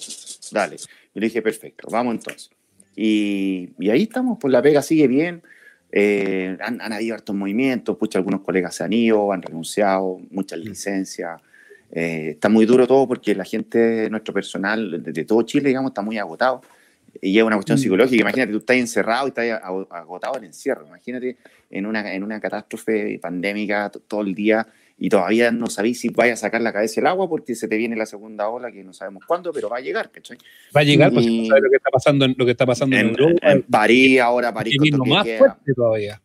dale. 0.51 0.77
Yo 0.77 1.21
le 1.21 1.27
dije, 1.27 1.43
perfecto, 1.43 1.89
vamos 1.91 2.15
entonces. 2.15 2.51
Y, 2.95 3.71
y 3.79 3.91
ahí 3.91 4.03
estamos, 4.03 4.39
pues 4.41 4.53
la 4.53 4.61
pega 4.63 4.83
sigue 4.83 5.09
bien. 5.09 5.43
Eh, 5.91 6.57
han, 6.61 6.81
han 6.81 6.93
habido 6.93 7.15
hartos 7.15 7.35
movimientos, 7.35 7.97
pucha, 7.97 8.19
algunos 8.19 8.43
colegas 8.43 8.75
se 8.75 8.85
han 8.85 8.93
ido, 8.93 9.33
han 9.33 9.43
renunciado, 9.43 10.21
muchas 10.31 10.59
licencias. 10.59 11.41
Eh, 11.91 12.31
está 12.31 12.49
muy 12.49 12.65
duro 12.65 12.87
todo 12.87 13.07
porque 13.07 13.35
la 13.35 13.45
gente, 13.45 14.09
nuestro 14.11 14.33
personal 14.33 15.03
de, 15.03 15.13
de 15.13 15.25
todo 15.25 15.43
Chile, 15.43 15.69
digamos, 15.69 15.91
está 15.91 16.03
muy 16.03 16.19
agotado. 16.19 16.63
Y 17.21 17.37
es 17.39 17.45
una 17.45 17.57
cuestión 17.57 17.77
Mm. 17.79 17.83
psicológica. 17.83 18.21
Imagínate, 18.23 18.53
tú 18.53 18.59
estás 18.59 18.77
encerrado 18.77 19.27
y 19.27 19.29
estás 19.29 19.63
ago- 19.63 19.87
agotado 19.91 20.37
en 20.39 20.45
encierro. 20.45 20.87
Imagínate 20.87 21.37
en 21.71 21.87
una, 21.87 22.15
en 22.15 22.23
una 22.23 22.41
catástrofe 22.41 23.19
pandémica 23.21 23.91
todo 24.09 24.23
el 24.23 24.35
día 24.35 24.67
y 24.99 25.09
todavía 25.09 25.51
no 25.51 25.67
sabéis 25.69 26.01
si 26.01 26.09
vaya 26.11 26.35
a 26.35 26.37
sacar 26.37 26.61
la 26.61 26.73
cabeza 26.73 27.01
el 27.01 27.07
agua 27.07 27.29
porque 27.29 27.55
se 27.55 27.67
te 27.69 27.77
viene 27.77 27.97
la 27.97 28.07
segunda 28.07 28.49
ola 28.49 28.71
que 28.71 28.85
no 28.85 28.93
sabemos 28.93 29.25
cuándo, 29.27 29.53
pero 29.53 29.69
va 29.69 29.79
a 29.79 29.81
llegar, 29.81 30.11
¿cachai? 30.11 30.39
Va 30.75 30.81
a 30.81 30.85
llegar, 30.85 31.13
Y- 31.13 31.43
no 31.43 31.49
sabe 31.49 31.61
lo 31.63 31.71
que 31.71 31.77
está 31.77 31.91
pasando 31.91 32.25
en, 32.25 32.35
lo 32.39 32.45
que 32.45 32.51
está 32.53 32.67
pasando 32.67 32.97
en, 32.97 33.03
En, 33.03 33.09
Europa. 33.11 33.51
en 33.53 33.63
París, 33.63 34.21
ahora 34.21 34.53
París 34.55 34.77
toque 34.79 35.11
más 35.11 35.27
fuerte 35.39 35.75
todavía. 35.75 36.21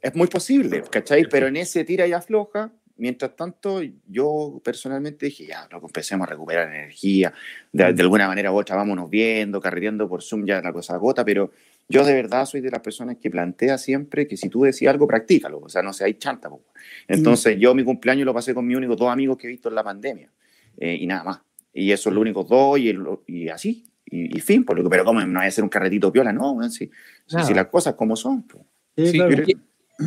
Es 0.00 0.14
muy 0.14 0.28
posible, 0.28 0.82
¿cachai? 0.90 1.24
Pero 1.28 1.46
en 1.48 1.56
ese 1.56 1.84
tira 1.84 2.06
y 2.06 2.12
afloja, 2.12 2.70
mientras 2.98 3.34
tanto, 3.34 3.80
yo 4.06 4.60
personalmente 4.62 5.26
dije, 5.26 5.46
ya, 5.46 5.66
lo 5.70 5.78
empecemos 5.78 6.26
a 6.26 6.30
recuperar 6.30 6.68
energía, 6.72 7.32
de, 7.72 7.92
de 7.92 8.02
alguna 8.02 8.26
manera 8.28 8.52
u 8.52 8.56
otra 8.58 8.76
vámonos 8.76 9.08
viendo, 9.08 9.60
carreteando 9.60 10.08
por 10.08 10.22
Zoom, 10.22 10.44
ya 10.46 10.60
la 10.60 10.72
cosa 10.72 10.94
agota, 10.94 11.24
pero 11.24 11.50
yo 11.88 12.04
de 12.04 12.12
verdad 12.12 12.44
soy 12.44 12.60
de 12.60 12.70
las 12.70 12.80
personas 12.80 13.16
que 13.16 13.30
plantea 13.30 13.78
siempre 13.78 14.26
que 14.28 14.36
si 14.36 14.48
tú 14.50 14.62
decís 14.64 14.86
algo, 14.88 15.06
practícalo, 15.06 15.60
o 15.60 15.68
sea, 15.68 15.82
no 15.82 15.92
seáis 15.92 16.18
chanta. 16.18 16.50
po. 16.50 16.62
Entonces, 17.06 17.56
yo 17.58 17.74
mi 17.74 17.82
cumpleaños 17.84 18.26
lo 18.26 18.34
pasé 18.34 18.52
con 18.52 18.66
mis 18.66 18.76
únicos 18.76 18.96
dos 18.98 19.08
amigos 19.10 19.38
que 19.38 19.46
he 19.46 19.50
visto 19.50 19.68
en 19.70 19.74
la 19.74 19.82
pandemia, 19.84 20.30
eh, 20.76 20.94
y 21.00 21.06
nada 21.06 21.24
más. 21.24 21.40
Y 21.72 21.90
esos 21.92 22.04
son 22.04 22.14
los 22.14 22.22
únicos 22.22 22.48
dos, 22.48 22.78
y, 22.78 22.88
el- 22.90 23.04
y 23.26 23.48
así, 23.48 23.84
y, 24.04 24.36
y 24.36 24.40
fin, 24.40 24.64
por 24.64 24.76
lo 24.76 24.82
que, 24.84 24.90
pero 24.90 25.04
¿cómo 25.04 25.20
no 25.20 25.38
voy 25.38 25.44
a 25.44 25.48
hacer 25.48 25.62
un 25.64 25.70
carretito 25.70 26.10
piola? 26.12 26.32
No, 26.32 26.52
weón, 26.52 26.70
si, 26.70 26.86
si- 27.26 27.36
Nada. 27.36 27.46
si 27.46 27.54
las 27.54 27.66
cosas 27.68 27.94
como 27.94 28.16
son. 28.16 28.44
Sí, 28.96 29.06
Sí, 29.06 29.16
claro. 29.18 29.34
oye, 29.44 29.56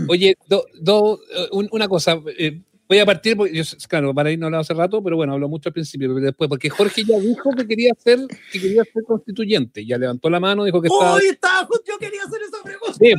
oye, 0.08 0.36
do- 0.48 0.66
do- 0.80 1.20
eh, 1.34 1.48
un- 1.54 1.70
una 1.72 1.88
cosa, 1.88 2.20
eh, 2.38 2.62
voy 2.96 3.00
a 3.00 3.06
partir, 3.06 3.38
porque 3.38 3.54
yo, 3.54 3.64
claro, 3.88 4.14
para 4.14 4.32
ir 4.32 4.40
no 4.40 4.48
hablaba 4.48 4.62
hace 4.62 4.74
rato, 4.74 5.02
pero 5.04 5.16
bueno, 5.16 5.34
habló 5.34 5.48
mucho 5.48 5.70
al 5.70 5.74
principio, 5.74 6.10
pero 6.14 6.26
después, 6.26 6.50
porque 6.50 6.70
Jorge 6.70 7.04
ya 7.06 7.18
dijo 7.20 7.52
que 7.52 7.66
quería 7.68 7.94
ser, 7.98 8.20
que 8.52 8.60
quería 8.60 8.84
ser 8.84 9.04
constituyente, 9.04 9.86
ya 9.86 9.98
levantó 9.98 10.30
la 10.30 10.40
mano, 10.40 10.64
dijo 10.66 10.82
que 10.82 10.88
estaba... 10.88 11.14
Hoy 11.16 11.22
estaba 11.32 11.66
justo, 11.66 11.84
yo 11.88 11.98
quería 11.98 12.24
hacer 12.24 12.42
esa 12.42 12.64
pregunta. 12.64 12.94
Sí, 13.00 13.14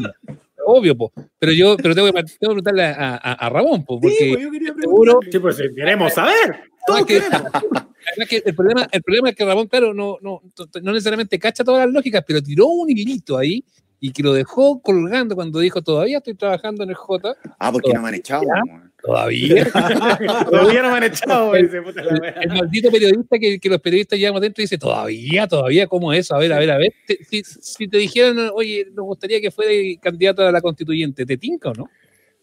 obvio, 0.67 0.97
po. 0.97 1.13
pero 1.39 1.53
yo 1.53 1.77
pero 1.77 1.95
tengo 1.95 2.07
que, 2.09 2.13
tengo 2.13 2.25
que 2.55 2.63
preguntarle 2.63 2.85
a, 2.85 3.15
a, 3.15 3.33
a 3.33 3.49
Ramón, 3.49 3.85
po, 3.85 3.99
porque 4.01 4.17
Sí, 4.17 4.31
pues 4.33 4.45
yo 4.45 4.51
quería 4.51 4.75
seguro- 4.75 5.19
preguntarle. 5.21 5.33
Sí, 5.33 5.39
pues 5.39 5.75
queremos 5.75 6.13
saber. 6.13 6.61
Todos 6.87 7.07
que- 7.07 7.15
queremos. 7.21 7.41
además 7.53 8.29
que 8.29 8.43
el, 8.45 8.55
problema, 8.55 8.89
el 8.93 9.03
problema 9.03 9.31
es 9.31 9.37
que 9.37 9.45
Ramón, 9.45 9.69
claro, 9.69 9.95
no, 9.95 10.19
no, 10.21 10.41
no 10.83 10.93
necesariamente 10.93 11.39
cacha 11.39 11.65
todas 11.65 11.87
las 11.87 11.95
lógicas, 11.95 12.23
pero 12.27 12.43
tiró 12.43 12.67
un 12.67 12.91
hilito 12.91 13.39
ahí 13.39 13.65
y 14.01 14.13
que 14.13 14.23
lo 14.23 14.33
dejó 14.33 14.83
colgando 14.83 15.35
cuando 15.37 15.61
dijo, 15.61 15.81
todavía 15.81 16.19
estoy 16.19 16.35
trabajando 16.35 16.83
en 16.83 16.91
el 16.91 16.97
J. 16.97 17.37
Ah, 17.59 17.71
porque 17.71 17.93
no 17.95 18.03
me 18.03 18.09
han 18.09 18.15
echado. 18.17 18.43
Ya. 18.43 18.91
Todavía. 19.03 19.65
Todavía 20.51 20.83
no 20.83 20.91
me 20.91 20.97
han 20.99 21.03
echado. 21.05 21.53
dice, 21.55 21.83
puta 21.83 22.03
la 22.05 22.29
el, 22.29 22.49
maldito 22.51 22.91
periodista 22.91 23.39
que, 23.39 23.59
que 23.59 23.69
los 23.69 23.81
periodistas 23.81 24.19
llevamos 24.19 24.41
adentro 24.41 24.63
y 24.63 24.65
dice, 24.65 24.79
todavía, 24.79 25.47
todavía, 25.49 25.87
¿cómo 25.89 26.13
es 26.13 26.21
eso? 26.21 26.37
A 26.37 26.39
ver, 26.39 26.53
a 26.53 26.59
ver, 26.59 26.71
a 26.71 26.79
ver. 26.79 26.93
Te- 27.07 27.25
si, 27.25 27.43
si 27.43 27.89
te 27.89 27.99
dijeran, 27.99 28.51
oye, 28.55 28.87
nos 28.93 29.05
gustaría 29.05 29.41
que 29.41 29.51
fuera 29.51 29.73
candidato 30.01 30.47
a 30.47 30.53
la 30.53 30.61
constituyente, 30.61 31.27
¿te 31.27 31.37
tinca 31.37 31.71
o 31.71 31.75
no? 31.75 31.91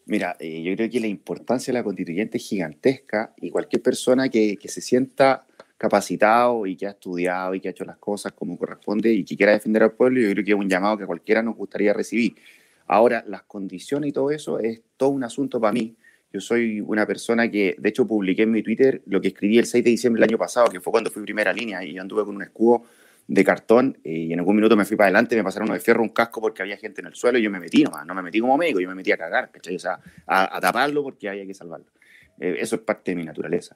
Mira, 0.05 0.35
eh, 0.39 0.63
yo 0.63 0.75
creo 0.75 0.89
que 0.89 0.99
la 0.99 1.07
importancia 1.07 1.71
de 1.71 1.79
la 1.79 1.83
constituyente 1.83 2.37
es 2.37 2.47
gigantesca 2.47 3.33
y 3.37 3.51
cualquier 3.51 3.81
persona 3.81 4.27
que, 4.27 4.57
que 4.57 4.67
se 4.67 4.81
sienta 4.81 5.45
capacitado 5.77 6.65
y 6.65 6.75
que 6.75 6.87
ha 6.87 6.89
estudiado 6.89 7.55
y 7.55 7.61
que 7.61 7.69
ha 7.69 7.71
hecho 7.71 7.85
las 7.85 7.97
cosas 7.97 8.33
como 8.33 8.57
corresponde 8.57 9.13
y 9.13 9.23
que 9.23 9.37
quiera 9.37 9.53
defender 9.53 9.81
al 9.83 9.93
pueblo, 9.93 10.19
yo 10.19 10.29
creo 10.31 10.43
que 10.43 10.51
es 10.51 10.57
un 10.57 10.67
llamado 10.67 10.97
que 10.97 11.05
cualquiera 11.05 11.41
nos 11.41 11.55
gustaría 11.55 11.93
recibir. 11.93 12.35
Ahora, 12.85 13.23
las 13.27 13.43
condiciones 13.43 14.09
y 14.09 14.11
todo 14.11 14.29
eso 14.31 14.59
es 14.59 14.81
todo 14.97 15.09
un 15.09 15.23
asunto 15.23 15.61
para 15.61 15.71
mí. 15.71 15.95
Yo 16.31 16.39
soy 16.39 16.79
una 16.81 17.05
persona 17.07 17.49
que, 17.49 17.75
de 17.77 17.89
hecho, 17.89 18.05
publiqué 18.07 18.43
en 18.43 18.51
mi 18.51 18.61
Twitter 18.61 19.01
lo 19.07 19.19
que 19.19 19.29
escribí 19.29 19.57
el 19.57 19.65
6 19.65 19.83
de 19.83 19.89
diciembre 19.89 20.21
del 20.21 20.29
año 20.29 20.37
pasado, 20.37 20.69
que 20.69 20.79
fue 20.79 20.91
cuando 20.91 21.09
fui 21.09 21.23
primera 21.23 21.51
línea 21.51 21.83
y 21.83 21.97
anduve 21.97 22.23
con 22.25 22.35
un 22.35 22.43
escudo 22.43 22.83
de 23.27 23.43
cartón 23.43 23.97
eh, 24.03 24.11
y 24.11 24.33
en 24.33 24.39
algún 24.39 24.55
minuto 24.55 24.75
me 24.75 24.85
fui 24.85 24.97
para 24.97 25.07
adelante, 25.07 25.35
me 25.35 25.43
pasaron 25.43 25.71
de 25.71 25.79
fierro 25.79 26.01
un 26.01 26.09
casco 26.09 26.41
porque 26.41 26.61
había 26.63 26.77
gente 26.77 27.01
en 27.01 27.07
el 27.07 27.15
suelo 27.15 27.37
y 27.37 27.43
yo 27.43 27.51
me 27.51 27.59
metí 27.59 27.83
nomás, 27.83 28.05
no 28.05 28.15
me 28.15 28.21
metí 28.23 28.39
como 28.39 28.57
médico, 28.57 28.79
yo 28.79 28.89
me 28.89 28.95
metí 28.95 29.11
a 29.11 29.17
cagar, 29.17 29.51
¿cachai? 29.51 29.75
O 29.75 29.79
sea, 29.79 29.99
a, 30.25 30.55
a 30.57 30.59
taparlo 30.61 31.03
porque 31.03 31.29
había 31.29 31.45
que 31.45 31.53
salvarlo. 31.53 31.85
Eh, 32.39 32.57
eso 32.59 32.75
es 32.77 32.81
parte 32.81 33.11
de 33.11 33.15
mi 33.17 33.23
naturaleza. 33.25 33.75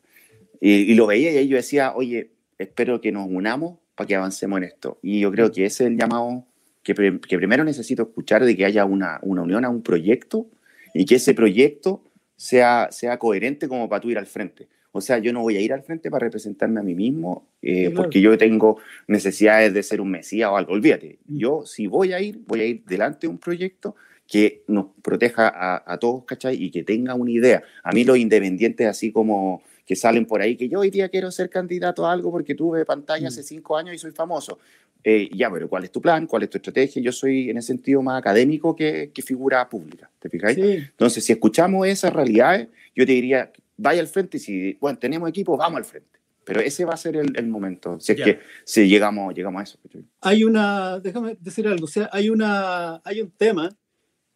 Y, 0.59 0.91
y 0.91 0.95
lo 0.95 1.05
veía 1.07 1.31
y 1.31 1.37
ahí 1.37 1.47
yo 1.47 1.57
decía, 1.57 1.93
oye, 1.95 2.31
espero 2.57 3.01
que 3.01 3.11
nos 3.11 3.27
unamos 3.29 3.77
para 3.95 4.07
que 4.07 4.15
avancemos 4.15 4.57
en 4.57 4.63
esto. 4.65 4.97
Y 5.03 5.19
yo 5.19 5.31
creo 5.31 5.51
que 5.51 5.65
ese 5.65 5.83
es 5.85 5.89
el 5.91 5.97
llamado 5.97 6.45
que, 6.81 6.95
pre- 6.95 7.19
que 7.19 7.37
primero 7.37 7.63
necesito 7.63 8.03
escuchar 8.03 8.43
de 8.45 8.55
que 8.57 8.65
haya 8.65 8.85
una, 8.85 9.19
una 9.21 9.41
unión 9.43 9.65
a 9.65 9.69
un 9.69 9.83
proyecto 9.83 10.47
y 10.95 11.05
que 11.05 11.15
ese 11.15 11.33
proyecto 11.35 12.03
sea, 12.35 12.89
sea 12.91 13.17
coherente 13.19 13.67
como 13.67 13.87
para 13.89 14.01
tú 14.01 14.09
ir 14.09 14.17
al 14.17 14.25
frente. 14.27 14.67
O 14.91 15.01
sea, 15.01 15.17
yo 15.17 15.33
no 15.33 15.41
voy 15.41 15.57
a 15.57 15.61
ir 15.61 15.73
al 15.73 15.81
frente 15.81 16.11
para 16.11 16.25
representarme 16.25 16.79
a 16.79 16.83
mí 16.83 16.93
mismo 16.93 17.47
eh, 17.63 17.85
claro. 17.85 17.95
porque 17.95 18.21
yo 18.21 18.37
tengo 18.37 18.79
necesidades 19.07 19.73
de 19.73 19.81
ser 19.81 19.99
un 20.01 20.11
mesías 20.11 20.49
o 20.51 20.57
algo. 20.57 20.73
Olvídate, 20.73 21.17
Mm. 21.25 21.37
yo 21.37 21.63
si 21.65 21.87
voy 21.87 22.13
a 22.13 22.21
ir, 22.21 22.39
voy 22.45 22.61
a 22.61 22.65
ir 22.65 22.83
delante 22.85 23.21
de 23.25 23.29
un 23.29 23.39
proyecto 23.39 23.95
que 24.27 24.63
nos 24.67 24.87
proteja 25.01 25.47
a, 25.47 25.83
a 25.85 25.97
todos, 25.97 26.25
¿cachai? 26.25 26.61
Y 26.63 26.69
que 26.71 26.83
tenga 26.83 27.15
una 27.15 27.31
idea. 27.31 27.63
A 27.83 27.91
mí 27.91 28.03
los 28.03 28.17
independientes 28.17 28.87
así 28.87 29.11
como 29.11 29.63
que 29.85 29.95
salen 29.95 30.25
por 30.25 30.41
ahí, 30.41 30.55
que 30.55 30.69
yo 30.69 30.79
hoy 30.79 30.89
día 30.89 31.09
quiero 31.09 31.31
ser 31.31 31.49
candidato 31.49 32.05
a 32.05 32.11
algo 32.11 32.31
porque 32.31 32.55
tuve 32.55 32.85
pantalla 32.85 33.27
hace 33.27 33.43
cinco 33.43 33.75
años 33.77 33.95
y 33.95 33.97
soy 33.97 34.11
famoso. 34.11 34.59
Eh, 35.03 35.29
ya, 35.35 35.51
pero 35.51 35.67
¿cuál 35.67 35.83
es 35.83 35.91
tu 35.91 36.01
plan? 36.01 36.25
¿Cuál 36.25 36.43
es 36.43 36.49
tu 36.49 36.57
estrategia? 36.57 37.01
Yo 37.01 37.11
soy 37.11 37.49
en 37.49 37.57
ese 37.57 37.67
sentido 37.67 38.01
más 38.01 38.17
académico 38.17 38.73
que, 38.75 39.11
que 39.13 39.21
figura 39.21 39.67
pública, 39.67 40.09
¿te 40.19 40.29
fijáis? 40.29 40.55
Sí, 40.55 40.61
Entonces, 40.61 41.25
si 41.25 41.33
escuchamos 41.33 41.85
esas 41.87 42.13
realidades, 42.13 42.69
yo 42.95 43.05
te 43.05 43.11
diría, 43.11 43.51
vaya 43.75 43.99
al 43.99 44.07
frente 44.07 44.37
y 44.37 44.39
si, 44.39 44.77
bueno, 44.79 44.97
tenemos 44.97 45.27
equipo, 45.29 45.57
vamos 45.57 45.79
al 45.79 45.85
frente. 45.85 46.07
Pero 46.45 46.61
ese 46.61 46.85
va 46.85 46.93
a 46.93 46.97
ser 46.97 47.17
el, 47.17 47.37
el 47.37 47.47
momento, 47.47 47.99
si 47.99 48.13
es 48.13 48.17
Ya. 48.17 48.25
que 48.25 48.39
si 48.63 48.87
llegamos, 48.87 49.33
llegamos 49.33 49.59
a 49.59 49.63
eso. 49.63 49.79
hay 50.21 50.43
una, 50.45 50.99
déjame 50.99 51.37
decir 51.39 51.67
algo, 51.67 51.83
o 51.85 51.87
sea, 51.87 52.09
hay 52.13 52.29
una, 52.29 53.01
hay 53.03 53.21
un 53.21 53.31
tema 53.31 53.69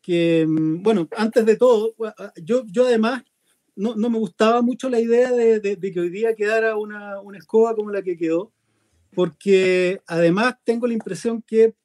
que, 0.02 0.46
mm, 0.48 0.84
bueno, 0.84 1.08
antes 1.16 1.46
de 1.46 1.56
todo, 1.56 1.94
yo, 2.44 2.64
yo 2.68 2.86
además 2.88 3.24
no, 3.78 3.96
no 3.96 4.10
me 4.10 4.18
gustaba 4.18 4.62
mucho 4.62 4.90
la 4.90 5.00
idea 5.00 5.32
de, 5.32 5.60
de- 5.60 5.92
que 5.92 6.00
hoy 6.00 6.10
día 6.10 6.36
quedara 6.36 6.76
una, 6.76 7.22
una 7.22 7.38
escoba 7.38 7.76
como 7.76 7.92
la 7.92 8.02
que 8.02 8.18
quedó, 8.18 8.52
porque 9.14 10.02
además 10.08 10.56
tengo 10.64 10.88
la 10.88 10.94
impresión 10.94 11.42
que 11.42 11.76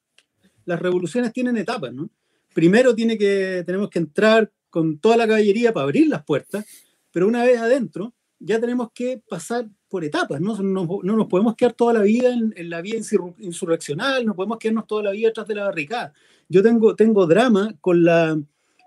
las 0.64 0.80
revoluciones 0.80 1.32
tienen 1.32 1.57
etapas, 1.57 1.93
¿no? 1.93 2.11
Primero 2.55 2.95
tiene 2.95 3.16
que, 3.16 3.62
tenemos 3.64 3.90
que 3.90 3.99
entrar 3.99 4.51
con 4.70 4.99
toda 4.99 5.16
la 5.16 5.26
caballería 5.26 5.72
para 5.72 5.84
abrir 5.84 6.09
las 6.09 6.24
puertas, 6.24 6.64
pero 7.11 7.28
una 7.28 7.45
vez 7.45 7.59
adentro 7.61 8.14
ya 8.38 8.59
tenemos 8.59 8.88
que 8.93 9.22
pasar 9.28 9.68
por 9.88 10.05
etapas, 10.05 10.40
¿no? 10.40 10.57
No, 10.62 10.86
no 11.03 11.16
nos 11.16 11.26
podemos 11.26 11.55
quedar 11.55 11.74
toda 11.74 11.93
la 11.93 12.01
vida 12.03 12.32
en, 12.32 12.70
la 12.70 12.80
vía 12.80 12.97
insurreccional, 13.38 14.24
no 14.24 14.34
podemos 14.34 14.59
quedarnos 14.59 14.86
toda 14.86 15.05
la 15.05 15.11
vida 15.12 15.28
detrás 15.28 15.47
de 15.47 15.55
la 15.55 15.64
barricada. 15.64 16.12
Yo 16.49 16.62
tengo, 16.62 16.97
tengo 16.97 17.26
drama 17.26 17.74
con 17.80 18.03
la, 18.03 18.38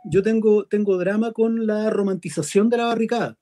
yo 0.09 0.21
tengo, 0.21 0.65
tengo 0.65 0.97
drama 0.97 1.31
con 1.31 1.65
la 1.65 1.89
romantización 1.89 2.69
de 2.69 2.77
la 2.77 2.85
barricada. 2.85 3.37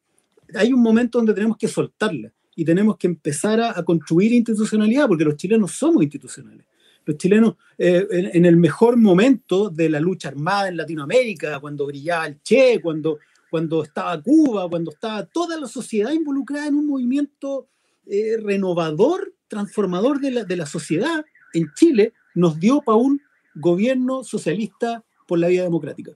Hay 0.56 0.74
un 0.74 0.82
momento 0.82 1.18
donde 1.18 1.34
tenemos 1.34 1.58
que 1.58 1.68
soltarla 1.68 2.32
y 2.56 2.64
tenemos 2.66 2.98
que 2.98 3.08
empezar 3.08 3.60
a, 3.60 3.84
construir 3.84 4.32
institucionalidad, 4.32 5.08
porque 5.08 5.26
los 5.26 5.36
chilenos 5.36 5.72
somos 5.72 6.04
institucionales 6.04 6.66
los 7.06 7.18
chilenos 7.18 7.56
eh, 7.78 8.08
en, 8.12 8.30
en, 8.34 8.46
el 8.46 8.56
mejor 8.56 8.96
momento 8.96 9.70
de 9.70 9.90
la 9.90 10.00
lucha 10.00 10.30
armada 10.30 10.70
en 10.70 10.78
Latinoamérica, 10.78 11.60
cuando 11.60 11.86
brillaba 11.86 12.28
el 12.28 12.42
Che, 12.42 12.80
cuando, 12.82 13.20
cuando 13.52 13.84
estaba 13.84 14.22
Cuba, 14.22 14.70
cuando 14.70 14.92
estaba 14.92 15.26
toda 15.26 15.60
la 15.60 15.68
sociedad 15.68 16.14
involucrada 16.14 16.68
en 16.68 16.76
un 16.76 16.88
movimiento 16.88 17.68
eh, 18.06 18.38
renovador, 18.42 19.34
transformador 19.50 20.22
de 20.22 20.32
la, 20.32 20.44
de 20.46 20.56
la 20.56 20.66
sociedad 20.66 21.26
en 21.54 21.72
Chile, 21.76 22.14
nos 22.36 22.60
dio 22.60 22.82
para 22.82 22.98
un 22.98 23.22
gobierno 23.56 24.24
socialista 24.24 25.04
por 25.28 25.40
la 25.40 25.48
vía 25.48 25.64
democrática, 25.64 26.14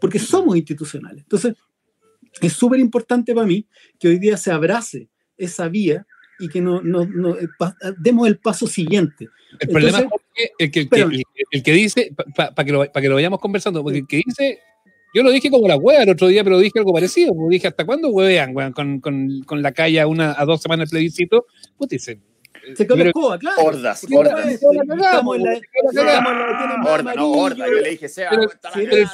porque 0.00 0.18
somos 0.18 0.56
institucionales. 0.56 1.22
Entonces, 1.22 1.54
es 2.40 2.52
súper 2.52 2.80
importante 2.80 3.34
para 3.34 3.46
mí 3.46 3.66
que 3.98 4.08
hoy 4.08 4.18
día 4.18 4.36
se 4.36 4.50
abrace 4.50 5.08
esa 5.36 5.68
vía 5.68 6.06
y 6.38 6.48
que 6.48 6.60
no, 6.60 6.80
no, 6.82 7.04
no 7.04 7.36
demos 7.98 8.28
el 8.28 8.38
paso 8.38 8.66
siguiente. 8.66 9.28
El 9.58 9.68
problema 9.68 9.98
Entonces, 9.98 10.28
es 10.36 10.50
el 10.58 10.70
que, 10.70 10.80
el 10.80 10.88
que, 10.88 11.00
el, 11.00 11.22
el 11.50 11.62
que 11.62 11.72
dice, 11.72 12.12
para 12.36 12.54
pa 12.54 12.64
que, 12.64 12.72
lo, 12.72 12.92
pa 12.92 13.00
que 13.00 13.08
lo 13.08 13.14
vayamos 13.16 13.40
conversando, 13.40 13.82
porque 13.82 13.98
el 13.98 14.06
que 14.06 14.22
dice, 14.24 14.60
yo 15.14 15.22
lo 15.22 15.30
dije 15.30 15.50
como 15.50 15.66
la 15.66 15.76
hueá 15.76 16.02
el 16.02 16.10
otro 16.10 16.28
día, 16.28 16.44
pero 16.44 16.58
dije 16.58 16.78
algo 16.78 16.92
parecido, 16.92 17.34
como 17.34 17.48
dije, 17.48 17.66
¿hasta 17.66 17.84
cuándo 17.84 18.10
huevean, 18.10 18.54
weón, 18.54 18.72
con, 18.72 19.00
con, 19.00 19.42
con, 19.44 19.62
la 19.62 19.72
calle 19.72 20.00
a, 20.00 20.06
una, 20.06 20.34
a 20.38 20.44
dos 20.44 20.60
semanas 20.60 20.90
del 20.90 20.98
plebiscito? 20.98 21.46
Pues 21.76 21.90
dice, 21.90 22.20
se 22.76 22.86
come 22.86 23.04
la 23.04 23.10
escoba, 23.10 23.38
claro. 23.38 23.62
Hordas, 23.62 24.06
hordas. 24.10 24.48
Estamos 24.48 25.36
en 25.36 25.44
la. 25.44 25.60
Horda, 26.86 27.14
no, 27.14 27.30
horda. 27.32 27.66
Yo 27.66 27.74
le 27.74 27.90
dije, 27.90 28.08
sea. 28.08 28.30
El, 28.30 28.48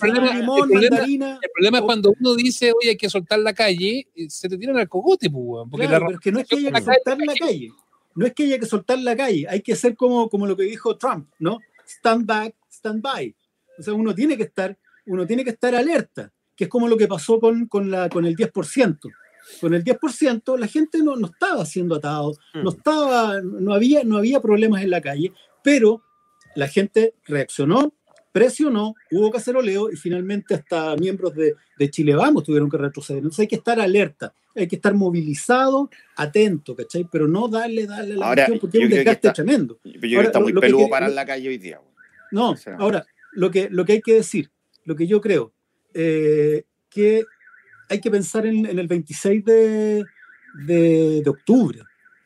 problema, 0.00 0.34
limón, 0.34 0.70
el, 0.72 0.88
problema, 0.88 1.38
el 1.42 1.50
problema 1.52 1.78
es 1.78 1.84
cuando 1.84 2.12
uno 2.18 2.34
dice, 2.34 2.72
oye, 2.72 2.90
hay 2.90 2.96
que 2.96 3.09
soltar 3.09 3.38
la 3.38 3.52
calle, 3.52 4.07
se 4.28 4.48
te 4.48 4.59
tiran 4.59 4.78
al 4.78 4.88
cogote, 4.88 5.30
pues. 5.30 5.68
Porque 5.70 5.86
claro, 5.86 6.05
la, 6.05 6.07
pero 6.07 6.18
es 6.18 6.22
que 6.22 6.32
no 6.32 6.40
es 6.40 6.48
que 6.48 6.57
haya 6.57 6.72
que 6.72 6.82
soltar 6.82 7.18
la 7.18 7.34
calle. 7.34 7.72
No 8.14 8.26
es 8.26 8.32
que 8.32 8.42
haya 8.44 8.59
que 8.59 8.66
soltar 8.66 8.98
la 8.98 9.16
calle. 9.16 9.46
Hay 9.48 9.61
que 9.61 9.74
ser 9.74 9.96
como, 9.96 10.28
como 10.28 10.46
lo 10.46 10.57
que 10.57 10.64
dijo 10.64 10.96
Trump, 10.96 11.28
¿no? 11.38 11.59
Stand 11.86 12.26
back, 12.26 12.55
stand 12.70 13.02
by. 13.02 13.34
O 13.78 13.82
sea, 13.82 13.94
uno 13.94 14.14
tiene 14.14 14.36
que 14.36 14.44
estar, 14.44 14.76
uno 15.07 15.26
tiene 15.26 15.44
que 15.44 15.50
estar 15.50 15.74
alerta, 15.74 16.32
que 16.55 16.64
es 16.64 16.70
como 16.70 16.88
lo 16.88 16.96
que 16.96 17.09
pasó 17.09 17.40
con, 17.40 17.66
con, 17.66 17.90
la, 17.90 18.09
con 18.09 18.24
el 18.24 18.36
10% 18.36 18.98
con 19.61 19.74
el 19.74 19.84
10%, 19.84 20.59
la 20.59 20.66
gente 20.66 20.99
no, 20.99 21.16
no 21.16 21.26
estaba 21.26 21.64
siendo 21.64 21.97
atado, 21.97 22.36
no, 22.55 22.70
estaba, 22.70 23.40
no, 23.40 23.74
había, 23.74 24.05
no 24.05 24.18
había 24.18 24.40
problemas 24.40 24.82
en 24.82 24.90
la 24.90 25.01
calle, 25.01 25.32
pero 25.62 26.03
la 26.55 26.68
gente 26.68 27.14
reaccionó, 27.26 27.95
presionó, 28.32 28.95
hubo 29.12 29.30
caceroleo 29.30 29.90
y 29.92 29.97
finalmente 29.97 30.55
hasta 30.55 30.97
miembros 30.97 31.34
de, 31.34 31.55
de 31.78 31.90
Chile 31.90 32.14
Vamos 32.14 32.45
tuvieron 32.45 32.68
que 32.68 32.76
retroceder. 32.76 33.18
Entonces 33.18 33.40
hay 33.40 33.47
que 33.49 33.57
estar 33.57 33.78
alerta, 33.78 34.34
hay 34.55 34.66
que 34.66 34.76
estar 34.76 34.95
movilizado, 34.95 35.90
atento, 36.16 36.74
¿cachai? 36.74 37.07
Pero 37.11 37.28
no 37.28 37.49
darle, 37.49 37.86
darle 37.86 38.16
la 38.16 38.26
ahora, 38.26 38.49
porque 38.61 38.78
es 38.78 38.84
un 38.84 38.90
desgaste 38.90 39.28
está, 39.28 39.32
tremendo. 39.32 39.78
Yo 39.84 39.92
creo 40.01 40.20
que 40.20 40.26
está 40.26 40.40
muy 40.40 40.53
peludo 40.53 40.88
para 40.88 41.09
la 41.09 41.24
calle 41.24 41.49
hoy 41.49 41.59
día. 41.59 41.80
No, 42.32 42.51
o 42.51 42.57
sea, 42.57 42.76
ahora, 42.76 43.07
lo 43.32 43.51
que, 43.51 43.68
lo 43.70 43.84
que 43.84 43.92
hay 43.92 44.01
que 44.01 44.14
decir, 44.14 44.51
lo 44.84 44.97
que 44.97 45.07
yo 45.07 45.20
creo, 45.20 45.53
eh, 45.92 46.64
que 46.90 47.24
hay 47.95 48.01
que 48.01 48.11
pensar 48.11 48.47
en, 48.47 48.66
en 48.66 48.78
el 48.78 48.86
26 48.86 49.45
de, 49.45 50.05
de, 50.66 51.22
de 51.22 51.30
octubre. 51.30 51.80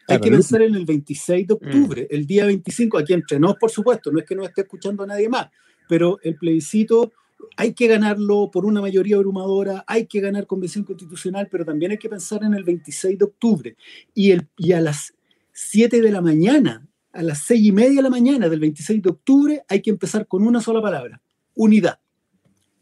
Hay 0.09 0.17
claro, 0.17 0.23
que 0.23 0.31
pensar 0.31 0.63
en 0.63 0.75
el 0.75 0.87
26 0.87 1.47
de 1.47 1.55
octubre, 1.55 2.03
mm. 2.03 2.15
el 2.15 2.27
día 2.27 2.47
25, 2.47 2.99
aquí 2.99 3.13
entre 3.13 3.39
nos, 3.39 3.57
por 3.57 3.71
supuesto, 3.71 4.11
no 4.11 4.19
es 4.19 4.25
que 4.25 4.35
no 4.35 4.45
esté 4.45 4.63
escuchando 4.63 5.03
a 5.03 5.07
nadie 5.07 5.29
más, 5.29 5.49
pero 5.87 6.19
el 6.23 6.37
plebiscito 6.37 7.13
hay 7.57 7.75
que 7.75 7.87
ganarlo 7.87 8.51
por 8.51 8.65
una 8.65 8.81
mayoría 8.81 9.17
abrumadora, 9.17 9.85
hay 9.87 10.07
que 10.07 10.21
ganar 10.21 10.47
convención 10.47 10.85
constitucional, 10.85 11.49
pero 11.51 11.65
también 11.65 11.93
hay 11.93 11.99
que 11.99 12.09
pensar 12.09 12.43
en 12.43 12.55
el 12.55 12.65
26 12.65 13.19
de 13.19 13.25
octubre. 13.25 13.77
Y, 14.15 14.31
el, 14.33 14.49
y 14.57 14.73
a 14.73 14.81
las 14.81 15.15
7 15.53 16.01
de 16.01 16.11
la 16.11 16.21
mañana, 16.21 16.87
a 17.13 17.23
las 17.23 17.41
6 17.43 17.67
y 17.67 17.73
media 17.73 17.97
de 17.97 18.03
la 18.03 18.11
mañana 18.11 18.49
del 18.49 18.61
26 18.61 19.03
de 19.03 19.11
octubre, 19.11 19.63
hay 19.69 19.83
que 19.83 19.91
empezar 19.91 20.27
con 20.27 20.47
una 20.47 20.61
sola 20.61 20.81
palabra, 20.81 21.21
unidad. 21.55 21.99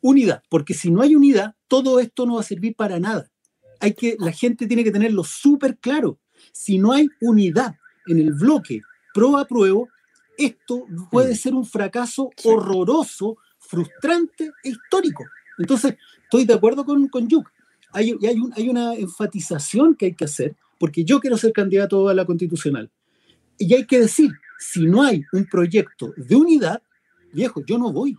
Unidad, 0.06 0.40
porque 0.48 0.72
si 0.72 0.88
no 0.92 1.02
hay 1.02 1.16
unidad, 1.16 1.56
todo 1.66 1.98
esto 1.98 2.26
no 2.26 2.36
va 2.36 2.42
a 2.42 2.44
servir 2.44 2.76
para 2.76 3.00
nada. 3.00 3.28
Hay 3.80 3.92
que, 3.92 4.16
la 4.20 4.30
gente 4.30 4.68
tiene 4.68 4.84
que 4.84 4.92
tenerlo 4.92 5.24
súper 5.24 5.78
claro. 5.78 6.20
Si 6.52 6.78
no 6.78 6.92
hay 6.92 7.08
unidad 7.20 7.74
en 8.06 8.20
el 8.20 8.32
bloque 8.32 8.82
pro 9.12 9.36
apruebo, 9.36 9.88
esto 10.38 10.86
puede 11.10 11.34
ser 11.34 11.54
un 11.54 11.66
fracaso 11.66 12.30
horroroso, 12.44 13.38
frustrante 13.58 14.52
e 14.62 14.68
histórico. 14.68 15.24
Entonces, 15.58 15.96
estoy 16.22 16.44
de 16.44 16.54
acuerdo 16.54 16.84
con, 16.84 17.08
con 17.08 17.26
Yuk. 17.26 17.50
Hay, 17.92 18.14
hay, 18.28 18.38
un, 18.38 18.52
hay 18.54 18.68
una 18.68 18.94
enfatización 18.94 19.96
que 19.96 20.06
hay 20.06 20.14
que 20.14 20.26
hacer, 20.26 20.54
porque 20.78 21.04
yo 21.04 21.18
quiero 21.18 21.36
ser 21.36 21.52
candidato 21.52 22.08
a 22.08 22.14
la 22.14 22.24
constitucional. 22.24 22.92
Y 23.58 23.74
hay 23.74 23.86
que 23.86 23.98
decir, 23.98 24.30
si 24.60 24.86
no 24.86 25.02
hay 25.02 25.24
un 25.32 25.46
proyecto 25.46 26.14
de 26.16 26.36
unidad, 26.36 26.80
viejo, 27.32 27.64
yo 27.66 27.76
no 27.76 27.92
voy 27.92 28.16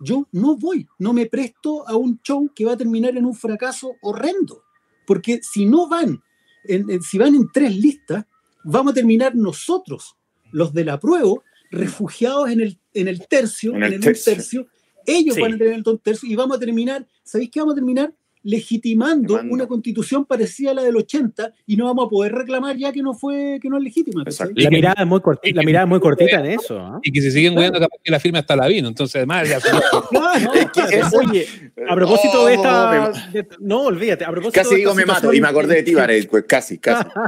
yo 0.00 0.26
no 0.32 0.56
voy, 0.56 0.86
no 0.98 1.12
me 1.12 1.26
presto 1.26 1.86
a 1.86 1.96
un 1.96 2.20
show 2.22 2.50
que 2.54 2.64
va 2.64 2.72
a 2.72 2.76
terminar 2.76 3.16
en 3.16 3.26
un 3.26 3.34
fracaso 3.34 3.96
horrendo. 4.02 4.62
Porque 5.06 5.40
si 5.42 5.66
no 5.66 5.88
van, 5.88 6.22
en, 6.64 6.90
en, 6.90 7.02
si 7.02 7.18
van 7.18 7.34
en 7.34 7.50
tres 7.52 7.76
listas, 7.76 8.24
vamos 8.64 8.92
a 8.92 8.94
terminar 8.94 9.34
nosotros, 9.34 10.16
los 10.52 10.72
de 10.72 10.84
la 10.84 10.98
prueba, 10.98 11.34
refugiados 11.70 12.50
en 12.50 12.60
el, 12.60 12.78
en 12.94 13.08
el 13.08 13.26
tercio, 13.28 13.74
en, 13.74 13.82
el, 13.82 14.00
tercio. 14.00 14.34
tercio. 14.34 14.66
Ellos 15.06 15.34
sí. 15.34 15.40
van 15.40 15.54
a 15.54 15.58
tener 15.58 15.74
el 15.74 16.00
tercio 16.00 16.28
y 16.28 16.36
vamos 16.36 16.56
a 16.56 16.60
terminar, 16.60 17.06
¿sabéis 17.22 17.50
qué 17.50 17.60
vamos 17.60 17.72
a 17.72 17.76
terminar? 17.76 18.12
Legitimando 18.42 19.34
Mando. 19.34 19.54
una 19.54 19.66
constitución 19.66 20.24
parecida 20.24 20.70
a 20.70 20.74
la 20.74 20.82
del 20.82 20.96
80 20.96 21.52
y 21.66 21.76
no 21.76 21.86
vamos 21.86 22.06
a 22.06 22.08
poder 22.08 22.32
reclamar 22.32 22.76
ya 22.76 22.92
que 22.92 23.02
no 23.02 23.14
fue 23.14 23.58
que 23.60 23.68
no 23.68 23.76
es 23.76 23.84
legítima. 23.84 24.24
La 24.54 24.70
mirada 24.70 25.02
es 25.02 25.06
muy 25.06 25.20
cortita, 25.20 25.56
la 25.56 25.62
mirada 25.62 25.84
es 25.84 25.88
muy 25.88 26.00
cortita 26.00 26.40
en 26.40 26.46
eso. 26.46 26.78
¿eh? 26.78 27.00
Y 27.02 27.12
que 27.12 27.20
se 27.20 27.30
siguen 27.30 27.54
claro. 27.54 27.72
capaz 27.74 27.96
que 28.02 28.10
la 28.10 28.20
firma 28.20 28.38
hasta 28.38 28.56
la 28.56 28.66
vino, 28.66 28.88
entonces 28.88 29.16
además 29.16 29.48
ya 29.48 29.58
no, 30.12 30.32
es, 30.32 31.14
Oye, 31.14 31.46
a 31.88 31.94
propósito 31.94 32.42
oh, 32.42 32.46
de 32.46 32.54
esta 32.54 33.12
de, 33.32 33.46
no, 33.60 33.82
olvídate, 33.82 34.24
a 34.24 34.30
propósito 34.30 34.62
Casi 34.62 34.76
digo 34.76 34.94
me 34.94 35.04
mato 35.04 35.32
y 35.32 35.40
me 35.40 35.48
acordé 35.48 35.76
de 35.76 35.82
ti, 35.82 35.94
Varel, 35.94 36.26
pues 36.28 36.44
casi, 36.46 36.78
casi. 36.78 37.08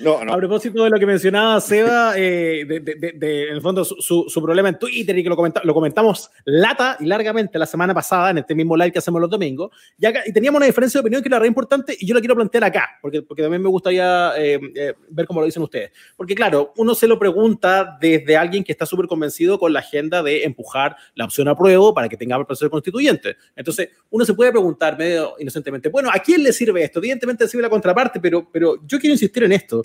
No, 0.00 0.24
no. 0.24 0.32
A 0.32 0.36
propósito 0.36 0.84
de 0.84 0.90
lo 0.90 0.98
que 0.98 1.06
mencionaba 1.06 1.60
Seba, 1.60 2.12
eh, 2.16 2.64
de, 2.68 2.80
de, 2.80 2.94
de, 2.94 3.12
de, 3.12 3.48
en 3.48 3.54
el 3.54 3.60
fondo 3.60 3.84
su, 3.84 4.26
su, 4.28 4.42
problema 4.42 4.68
en 4.68 4.78
Twitter 4.78 5.16
y 5.18 5.24
que 5.24 5.28
lo, 5.28 5.34
comenta, 5.34 5.60
lo 5.64 5.74
comentamos 5.74 6.30
lata 6.44 6.96
y 7.00 7.06
largamente 7.06 7.58
la 7.58 7.66
semana 7.66 7.94
pasada 7.94 8.30
en 8.30 8.38
este 8.38 8.54
mismo 8.54 8.76
live 8.76 8.92
que 8.92 9.00
hacemos 9.00 9.20
los 9.20 9.30
domingos, 9.30 9.70
ya 9.96 10.12
y 10.28 10.32
teníamos 10.32 10.58
una 10.58 10.66
diferencia 10.66 10.98
de 10.98 11.00
opinión 11.00 11.22
que 11.22 11.28
era 11.28 11.38
re 11.38 11.46
importante 11.46 11.96
y 11.98 12.06
yo 12.06 12.14
la 12.14 12.20
quiero 12.20 12.34
plantear 12.34 12.64
acá, 12.64 12.98
porque, 13.00 13.22
porque 13.22 13.42
también 13.42 13.62
me 13.62 13.68
gustaría 13.70 14.32
eh, 14.36 14.60
eh, 14.74 14.94
ver 15.08 15.26
cómo 15.26 15.40
lo 15.40 15.46
dicen 15.46 15.62
ustedes. 15.62 15.90
Porque 16.16 16.34
claro, 16.34 16.74
uno 16.76 16.94
se 16.94 17.08
lo 17.08 17.18
pregunta 17.18 17.96
desde 17.98 18.36
alguien 18.36 18.62
que 18.62 18.72
está 18.72 18.84
súper 18.84 19.06
convencido 19.06 19.58
con 19.58 19.72
la 19.72 19.80
agenda 19.80 20.22
de 20.22 20.44
empujar 20.44 20.96
la 21.14 21.24
opción 21.24 21.48
a 21.48 21.56
prueba 21.56 21.94
para 21.94 22.10
que 22.10 22.18
tenga 22.18 22.36
el 22.36 22.44
proceso 22.44 22.68
constituyente. 22.68 23.36
Entonces, 23.56 23.88
uno 24.10 24.26
se 24.26 24.34
puede 24.34 24.50
preguntar 24.50 24.98
medio 24.98 25.34
inocentemente, 25.38 25.88
bueno, 25.88 26.10
¿a 26.12 26.18
quién 26.18 26.42
le 26.42 26.52
sirve 26.52 26.84
esto? 26.84 26.98
Evidentemente 26.98 27.48
sirve 27.48 27.62
la 27.62 27.70
contraparte, 27.70 28.20
pero, 28.20 28.50
pero 28.52 28.76
yo 28.86 28.98
quiero 28.98 29.14
insistir 29.14 29.44
en 29.44 29.52
esto. 29.52 29.80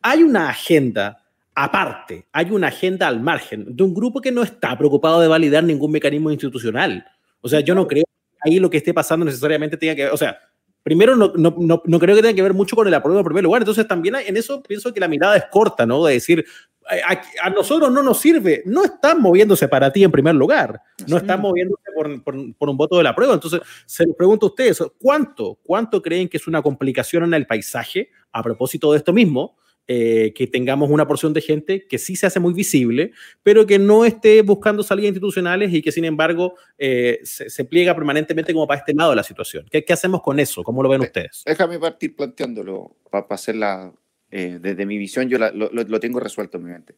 Hay 0.00 0.22
una 0.22 0.48
agenda 0.50 1.24
aparte, 1.56 2.28
hay 2.30 2.52
una 2.52 2.68
agenda 2.68 3.08
al 3.08 3.20
margen 3.20 3.74
de 3.74 3.82
un 3.82 3.92
grupo 3.92 4.20
que 4.20 4.30
no 4.30 4.44
está 4.44 4.78
preocupado 4.78 5.20
de 5.20 5.26
validar 5.26 5.64
ningún 5.64 5.90
mecanismo 5.90 6.30
institucional. 6.30 7.04
O 7.40 7.48
sea, 7.48 7.60
yo 7.60 7.74
no 7.74 7.88
creo 7.88 8.04
ahí 8.40 8.58
lo 8.58 8.70
que 8.70 8.78
esté 8.78 8.94
pasando 8.94 9.24
necesariamente 9.24 9.76
tenga 9.76 9.94
que 9.94 10.04
ver, 10.04 10.12
o 10.12 10.16
sea, 10.16 10.38
primero 10.82 11.16
no, 11.16 11.32
no, 11.36 11.54
no, 11.58 11.82
no 11.84 11.98
creo 11.98 12.16
que 12.16 12.22
tenga 12.22 12.34
que 12.34 12.42
ver 12.42 12.54
mucho 12.54 12.76
con 12.76 12.86
el 12.86 12.94
apruebo 12.94 13.20
en 13.20 13.24
primer 13.24 13.44
lugar, 13.44 13.62
entonces 13.62 13.86
también 13.86 14.16
en 14.16 14.36
eso 14.36 14.62
pienso 14.62 14.92
que 14.92 15.00
la 15.00 15.08
mirada 15.08 15.36
es 15.36 15.44
corta, 15.50 15.84
¿no? 15.86 16.04
De 16.04 16.14
decir, 16.14 16.44
a, 16.88 17.46
a, 17.46 17.50
nosotros 17.50 17.92
no 17.92 18.02
nos 18.02 18.18
sirve, 18.18 18.62
no 18.64 18.84
están 18.84 19.20
moviéndose 19.20 19.68
para 19.68 19.92
ti 19.92 20.04
en 20.04 20.10
primer 20.10 20.34
lugar, 20.34 20.80
no 21.06 21.18
están 21.18 21.40
moviéndose 21.40 21.82
por, 21.94 22.22
por, 22.22 22.56
por 22.56 22.68
un 22.70 22.76
voto 22.76 22.96
de 22.96 23.04
la 23.04 23.14
prueba, 23.14 23.34
entonces 23.34 23.60
se 23.84 24.06
les 24.06 24.16
pregunto 24.16 24.46
a 24.46 24.48
ustedes, 24.48 24.82
¿cuánto, 24.98 25.58
cuánto 25.62 26.00
creen 26.00 26.28
que 26.28 26.38
es 26.38 26.46
una 26.46 26.62
complicación 26.62 27.24
en 27.24 27.34
el 27.34 27.46
paisaje 27.46 28.10
a 28.32 28.42
propósito 28.42 28.92
de 28.92 28.98
esto 28.98 29.12
mismo? 29.12 29.56
Eh, 29.88 30.32
que 30.34 30.46
tengamos 30.46 30.90
una 30.90 31.06
porción 31.06 31.32
de 31.32 31.40
gente 31.40 31.86
que 31.86 31.98
sí 31.98 32.14
se 32.14 32.26
hace 32.26 32.38
muy 32.38 32.52
visible, 32.52 33.12
pero 33.42 33.66
que 33.66 33.78
no 33.78 34.04
esté 34.04 34.42
buscando 34.42 34.82
salidas 34.82 35.08
institucionales 35.08 35.72
y 35.72 35.80
que 35.80 35.90
sin 35.90 36.04
embargo 36.04 36.54
eh, 36.76 37.20
se, 37.24 37.48
se, 37.48 37.64
pliega 37.64 37.94
permanentemente 37.94 38.52
como 38.52 38.66
para 38.66 38.80
este 38.80 38.94
lado 38.94 39.10
de 39.10 39.16
la 39.16 39.22
situación. 39.22 39.66
¿Qué, 39.70 39.84
qué 39.84 39.92
hacemos 39.94 40.22
con 40.22 40.38
eso? 40.38 40.62
¿Cómo 40.62 40.82
lo 40.82 40.90
ven 40.90 41.00
ustedes? 41.00 41.42
Déjame 41.46 41.78
partir 41.78 42.14
planteándolo 42.14 42.96
para 43.10 43.26
pa 43.26 43.34
hacerla, 43.34 43.92
eh, 44.30 44.58
desde 44.60 44.84
mi 44.84 44.98
visión 44.98 45.28
yo 45.28 45.38
la, 45.38 45.50
lo, 45.50 45.70
lo, 45.70 46.00
tengo 46.00 46.20
resuelto 46.20 46.58
en 46.58 46.64
mi 46.64 46.70
mente. 46.70 46.94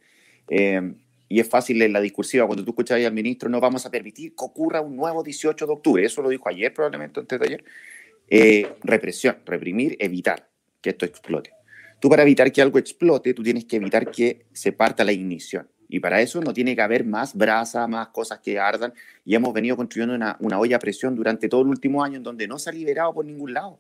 Eh, 0.49 0.93
y 1.29 1.39
es 1.39 1.49
fácil 1.49 1.81
en 1.81 1.93
la 1.93 2.01
discursiva, 2.01 2.45
cuando 2.45 2.65
tú 2.65 2.73
escuchas 2.73 2.97
ahí 2.97 3.05
al 3.05 3.13
ministro, 3.13 3.49
no 3.49 3.61
vamos 3.61 3.87
a 3.87 3.91
permitir 3.91 4.31
que 4.31 4.45
ocurra 4.45 4.81
un 4.81 4.97
nuevo 4.97 5.23
18 5.23 5.65
de 5.65 5.73
octubre, 5.73 6.05
eso 6.05 6.23
lo 6.23 6.29
dijo 6.29 6.49
ayer 6.49 6.75
probablemente, 6.75 7.21
antes 7.21 7.39
de 7.39 7.47
ayer, 7.47 7.65
eh, 8.29 8.73
represión, 8.83 9.37
reprimir, 9.47 9.97
evitar 10.01 10.49
que 10.81 10.91
esto 10.91 11.07
explote. 11.07 11.53
Tú 12.01 12.09
para 12.09 12.23
evitar 12.23 12.51
que 12.51 12.63
algo 12.63 12.79
explote, 12.79 13.35
tú 13.35 13.43
tienes 13.43 13.67
que 13.67 13.77
evitar 13.77 14.11
que 14.11 14.47
se 14.53 14.73
parta 14.73 15.05
la 15.05 15.13
ignición. 15.13 15.69
Y 15.89 16.01
para 16.01 16.23
eso 16.23 16.41
no 16.41 16.55
tiene 16.55 16.75
que 16.75 16.83
haber 16.83 17.05
más 17.05 17.35
brasa, 17.35 17.87
más 17.87 18.09
cosas 18.09 18.39
que 18.41 18.59
ardan. 18.59 18.95
Y 19.25 19.35
hemos 19.35 19.53
venido 19.53 19.77
construyendo 19.77 20.15
una, 20.15 20.59
olla 20.59 20.77
a 20.77 20.79
presión 20.79 21.15
durante 21.15 21.49
todo 21.49 21.61
el 21.63 21.69
último 21.69 22.03
año 22.03 22.17
en 22.17 22.23
donde 22.23 22.49
no 22.49 22.59
se 22.59 22.71
ha 22.71 22.73
liberado 22.73 23.13
por 23.13 23.25
ningún 23.27 23.53
lado. 23.53 23.73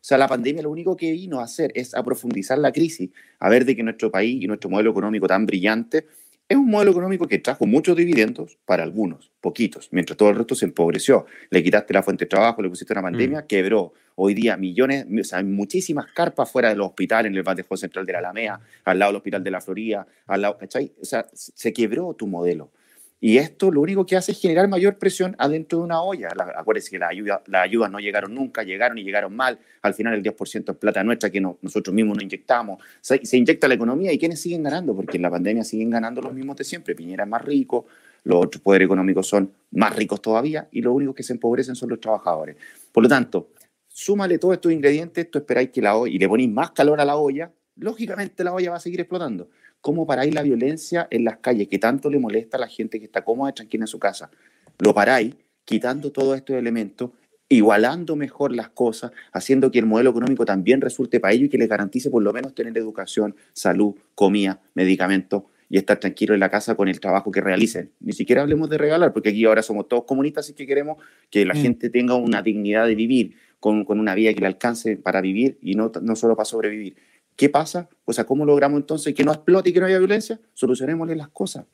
O 0.00 0.04
sea, 0.08 0.18
la 0.18 0.26
pandemia 0.26 0.62
lo 0.62 0.70
único 0.70 0.96
que 0.96 1.12
vino 1.12 1.40
a 1.40 1.44
hacer 1.44 1.70
es 1.74 1.94
a 1.94 2.02
profundizar 2.02 2.58
la 2.58 2.72
crisis, 2.72 3.10
a 3.38 3.48
ver 3.48 3.64
de 3.64 3.76
que 3.76 3.82
nuestro 3.82 4.10
país 4.10 4.42
y 4.42 4.46
nuestro 4.46 4.70
modelo 4.70 4.90
económico 4.90 5.26
tan 5.26 5.44
brillante 5.44 6.06
es 6.48 6.56
un 6.56 6.70
modelo 6.70 6.92
económico 6.92 7.28
que 7.28 7.38
trajo 7.38 7.66
muchos 7.66 7.94
dividendos 7.94 8.58
para 8.64 8.82
algunos, 8.82 9.30
poquitos, 9.40 9.88
mientras 9.92 10.16
todo 10.16 10.30
el 10.30 10.36
resto 10.36 10.54
se 10.54 10.64
empobreció. 10.64 11.26
Le 11.50 11.62
quitaste 11.62 11.92
la 11.92 12.02
fuente 12.02 12.24
de 12.24 12.28
trabajo, 12.30 12.62
le 12.62 12.70
pusiste 12.70 12.92
una 12.94 13.02
pandemia, 13.02 13.46
quebró. 13.46 13.92
Hoy 14.20 14.34
día 14.34 14.56
millones, 14.56 15.06
o 15.06 15.24
sea, 15.24 15.38
hay 15.38 15.44
muchísimas 15.44 16.06
carpas 16.12 16.50
fuera 16.50 16.70
de 16.70 16.76
los 16.76 16.88
hospitales, 16.88 17.30
en 17.30 17.36
el 17.36 17.42
Batejo 17.42 17.76
Central 17.76 18.04
de 18.04 18.12
la 18.14 18.18
Alamea, 18.18 18.60
al 18.84 18.98
lado 18.98 19.12
del 19.12 19.16
Hospital 19.18 19.44
de 19.44 19.50
la 19.50 19.60
Florida, 19.60 20.06
al 20.26 20.42
lado, 20.42 20.58
¿cachai? 20.58 20.92
O 21.00 21.04
sea, 21.04 21.26
se 21.32 21.72
quebró 21.72 22.14
tu 22.14 22.26
modelo. 22.26 22.72
Y 23.20 23.38
esto 23.38 23.70
lo 23.72 23.80
único 23.80 24.06
que 24.06 24.16
hace 24.16 24.32
es 24.32 24.40
generar 24.40 24.68
mayor 24.68 24.96
presión 24.96 25.34
adentro 25.38 25.78
de 25.78 25.84
una 25.84 26.02
olla. 26.02 26.28
La, 26.36 26.54
acuérdense 26.56 26.90
que 26.90 26.98
las 26.98 27.10
ayudas 27.10 27.90
no 27.90 27.98
llegaron 27.98 28.34
nunca, 28.34 28.62
llegaron 28.62 28.96
y 28.98 29.02
llegaron 29.02 29.34
mal. 29.34 29.58
Al 29.82 29.94
final 29.94 30.14
el 30.14 30.22
10% 30.22 30.70
es 30.70 30.76
plata 30.76 31.02
nuestra 31.02 31.28
que 31.30 31.40
no, 31.40 31.58
nosotros 31.60 31.92
mismos 31.94 32.16
no 32.16 32.22
inyectamos. 32.22 32.80
Se, 33.00 33.24
se, 33.26 33.36
inyecta 33.36 33.66
la 33.66 33.74
economía 33.74 34.12
y 34.12 34.18
¿quiénes 34.18 34.40
siguen 34.40 34.62
ganando? 34.62 34.94
Porque 34.94 35.16
en 35.16 35.22
la 35.22 35.30
pandemia 35.30 35.64
siguen 35.64 35.90
ganando 35.90 36.22
los 36.22 36.32
mismos 36.32 36.56
de 36.56 36.64
siempre. 36.64 36.94
Piñera 36.94 37.24
es 37.24 37.30
más 37.30 37.44
rico, 37.44 37.86
los 38.24 38.44
otros 38.44 38.62
poderes 38.62 38.86
económicos 38.86 39.26
son 39.26 39.52
más 39.72 39.96
ricos 39.96 40.22
todavía 40.22 40.68
y 40.70 40.80
los 40.80 40.94
únicos 40.94 41.14
que 41.14 41.22
se 41.22 41.32
empobrecen 41.32 41.74
son 41.74 41.88
los 41.88 42.00
trabajadores. 42.00 42.56
Por 42.92 43.02
lo 43.02 43.08
tanto, 43.08 43.50
súmale 43.88 44.38
todos 44.38 44.54
estos 44.54 44.70
ingredientes, 44.70 45.30
tú 45.30 45.38
esperáis 45.38 45.70
que 45.70 45.82
la 45.82 45.96
olla, 45.96 46.12
y 46.12 46.18
le 46.18 46.28
ponéis 46.28 46.50
más 46.50 46.70
calor 46.70 47.00
a 47.00 47.04
la 47.04 47.16
olla, 47.16 47.50
lógicamente 47.76 48.44
la 48.44 48.52
olla 48.52 48.70
va 48.70 48.76
a 48.76 48.80
seguir 48.80 49.00
explotando. 49.00 49.48
¿Cómo 49.80 50.06
paráis 50.06 50.34
la 50.34 50.42
violencia 50.42 51.06
en 51.10 51.24
las 51.24 51.38
calles 51.38 51.68
que 51.68 51.78
tanto 51.78 52.10
le 52.10 52.18
molesta 52.18 52.56
a 52.56 52.60
la 52.60 52.68
gente 52.68 52.98
que 52.98 53.06
está 53.06 53.24
cómoda 53.24 53.50
y 53.50 53.54
tranquila 53.54 53.84
en 53.84 53.88
su 53.88 53.98
casa? 53.98 54.30
Lo 54.78 54.92
paráis 54.94 55.34
quitando 55.64 56.10
todos 56.10 56.36
estos 56.36 56.56
elementos, 56.56 57.10
igualando 57.48 58.16
mejor 58.16 58.54
las 58.54 58.70
cosas, 58.70 59.12
haciendo 59.32 59.70
que 59.70 59.78
el 59.78 59.86
modelo 59.86 60.10
económico 60.10 60.44
también 60.44 60.80
resulte 60.80 61.20
para 61.20 61.34
ellos 61.34 61.46
y 61.46 61.48
que 61.50 61.58
les 61.58 61.68
garantice 61.68 62.10
por 62.10 62.22
lo 62.22 62.32
menos 62.32 62.54
tener 62.54 62.76
educación, 62.76 63.36
salud, 63.52 63.94
comida, 64.14 64.60
medicamentos 64.74 65.44
y 65.70 65.76
estar 65.76 65.98
tranquilo 65.98 66.34
en 66.34 66.40
la 66.40 66.50
casa 66.50 66.74
con 66.74 66.88
el 66.88 67.00
trabajo 67.00 67.30
que 67.30 67.40
realicen. 67.40 67.92
Ni 68.00 68.12
siquiera 68.12 68.42
hablemos 68.42 68.70
de 68.70 68.78
regalar, 68.78 69.12
porque 69.12 69.28
aquí 69.28 69.44
ahora 69.44 69.62
somos 69.62 69.88
todos 69.88 70.04
comunistas 70.04 70.48
y 70.50 70.54
que 70.54 70.66
queremos 70.66 70.98
que 71.30 71.44
la 71.44 71.54
mm. 71.54 71.58
gente 71.58 71.90
tenga 71.90 72.14
una 72.14 72.42
dignidad 72.42 72.86
de 72.86 72.94
vivir, 72.94 73.36
con, 73.60 73.84
con, 73.84 73.98
una 73.98 74.14
vida 74.14 74.32
que 74.34 74.40
le 74.40 74.46
alcance 74.46 74.96
para 74.96 75.20
vivir 75.20 75.58
y 75.60 75.74
no, 75.74 75.90
no 76.00 76.16
solo 76.16 76.36
para 76.36 76.44
sobrevivir. 76.44 76.96
¿Qué 77.38 77.48
pasa? 77.48 77.88
O 78.04 78.12
sea, 78.12 78.24
¿cómo 78.24 78.44
logramos 78.44 78.80
entonces 78.80 79.14
que 79.14 79.22
no 79.22 79.32
explote 79.32 79.70
y 79.70 79.72
que 79.72 79.78
no 79.78 79.86
haya 79.86 80.00
violencia? 80.00 80.40
Solucionémosle 80.54 81.14
las 81.14 81.28
cosas. 81.28 81.66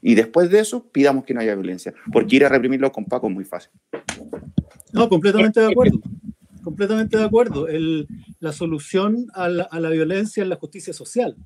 Y 0.00 0.14
después 0.14 0.48
de 0.48 0.60
eso, 0.60 0.88
pidamos 0.90 1.24
que 1.26 1.34
no 1.34 1.40
haya 1.40 1.54
violencia. 1.54 1.92
Porque 2.10 2.36
ir 2.36 2.44
a 2.46 2.48
reprimirlo 2.48 2.90
con 2.90 3.04
Paco 3.04 3.28
es 3.28 3.34
muy 3.34 3.44
fácil. 3.44 3.70
No, 4.94 5.10
completamente 5.10 5.60
de 5.60 5.66
acuerdo. 5.66 6.00
Completamente 6.62 7.18
de 7.18 7.24
acuerdo. 7.24 7.66
La 8.40 8.52
solución 8.52 9.26
a 9.34 9.50
la, 9.50 9.64
a 9.64 9.78
la 9.78 9.90
violencia 9.90 10.42
es 10.42 10.48
la 10.48 10.56
justicia 10.56 10.94
social. 10.94 11.36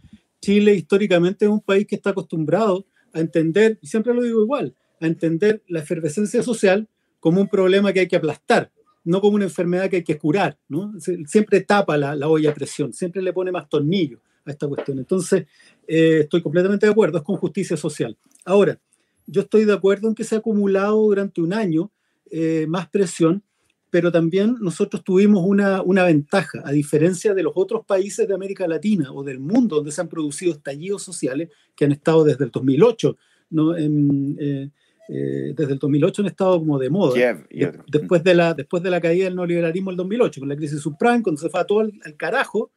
Chile 0.40 0.76
históricamente 0.76 1.46
es 1.46 1.50
un 1.50 1.60
país 1.60 1.84
que 1.84 1.96
está 1.96 2.10
acostumbrado 2.10 2.86
a 3.12 3.18
entender, 3.18 3.80
y 3.82 3.88
siempre 3.88 4.14
lo 4.14 4.22
digo 4.22 4.40
igual, 4.40 4.76
a 5.00 5.06
entender 5.08 5.64
la 5.66 5.80
efervescencia 5.80 6.44
social 6.44 6.86
como 7.18 7.40
un 7.40 7.48
problema 7.48 7.92
que 7.92 8.00
hay 8.00 8.06
que 8.06 8.14
aplastar, 8.14 8.70
no 9.08 9.22
como 9.22 9.36
una 9.36 9.44
enfermedad 9.44 9.88
que 9.88 9.96
hay 9.96 10.04
que 10.04 10.18
curar, 10.18 10.58
¿no? 10.68 10.92
Siempre 11.26 11.62
tapa 11.62 11.96
la, 11.96 12.14
la 12.14 12.28
olla 12.28 12.50
a 12.50 12.54
presión, 12.54 12.92
siempre 12.92 13.22
le 13.22 13.32
pone 13.32 13.50
más 13.50 13.66
tornillo 13.66 14.20
a 14.44 14.50
esta 14.50 14.68
cuestión. 14.68 14.98
Entonces, 14.98 15.46
eh, 15.86 16.20
estoy 16.20 16.42
completamente 16.42 16.84
de 16.84 16.92
acuerdo, 16.92 17.16
es 17.16 17.24
con 17.24 17.36
justicia 17.36 17.78
social. 17.78 18.18
Ahora, 18.44 18.78
yo 19.26 19.40
estoy 19.42 19.64
de 19.64 19.72
acuerdo 19.72 20.08
en 20.08 20.14
que 20.14 20.24
se 20.24 20.34
ha 20.34 20.38
acumulado 20.38 20.96
durante 21.02 21.40
un 21.40 21.54
año 21.54 21.90
eh, 22.30 22.66
más 22.68 22.90
presión, 22.90 23.42
pero 23.88 24.12
también 24.12 24.56
nosotros 24.60 25.02
tuvimos 25.02 25.42
una, 25.42 25.80
una, 25.80 26.04
ventaja, 26.04 26.60
a 26.62 26.72
diferencia 26.72 27.32
de 27.32 27.42
los 27.42 27.54
otros 27.54 27.86
países 27.86 28.28
de 28.28 28.34
América 28.34 28.68
Latina 28.68 29.10
o 29.10 29.24
del 29.24 29.40
mundo 29.40 29.76
donde 29.76 29.90
se 29.90 30.02
han 30.02 30.08
producido 30.08 30.52
estallidos 30.52 31.02
sociales 31.02 31.48
que 31.74 31.86
han 31.86 31.92
estado 31.92 32.24
desde 32.24 32.44
el 32.44 32.50
2008. 32.50 33.16
¿no? 33.50 33.74
Eh, 33.74 34.70
eh, 35.08 35.54
desde 35.56 35.72
el 35.72 35.78
2008 35.78 36.22
han 36.22 36.28
estado 36.28 36.58
como 36.58 36.78
de 36.78 36.90
moda. 36.90 37.14
de, 37.14 37.72
después, 37.86 38.22
de 38.22 38.34
la, 38.34 38.54
después 38.54 38.82
de 38.82 38.90
la 38.90 39.00
caída 39.00 39.24
del 39.24 39.36
neoliberalismo 39.36 39.90
del 39.90 39.96
2008, 39.96 40.40
con 40.40 40.48
la 40.48 40.56
crisis 40.56 40.80
subprime, 40.80 41.22
cuando 41.22 41.40
se 41.40 41.48
fue 41.48 41.60
a 41.60 41.64
todo 41.64 41.80
el, 41.80 42.16
carajo, 42.16 42.70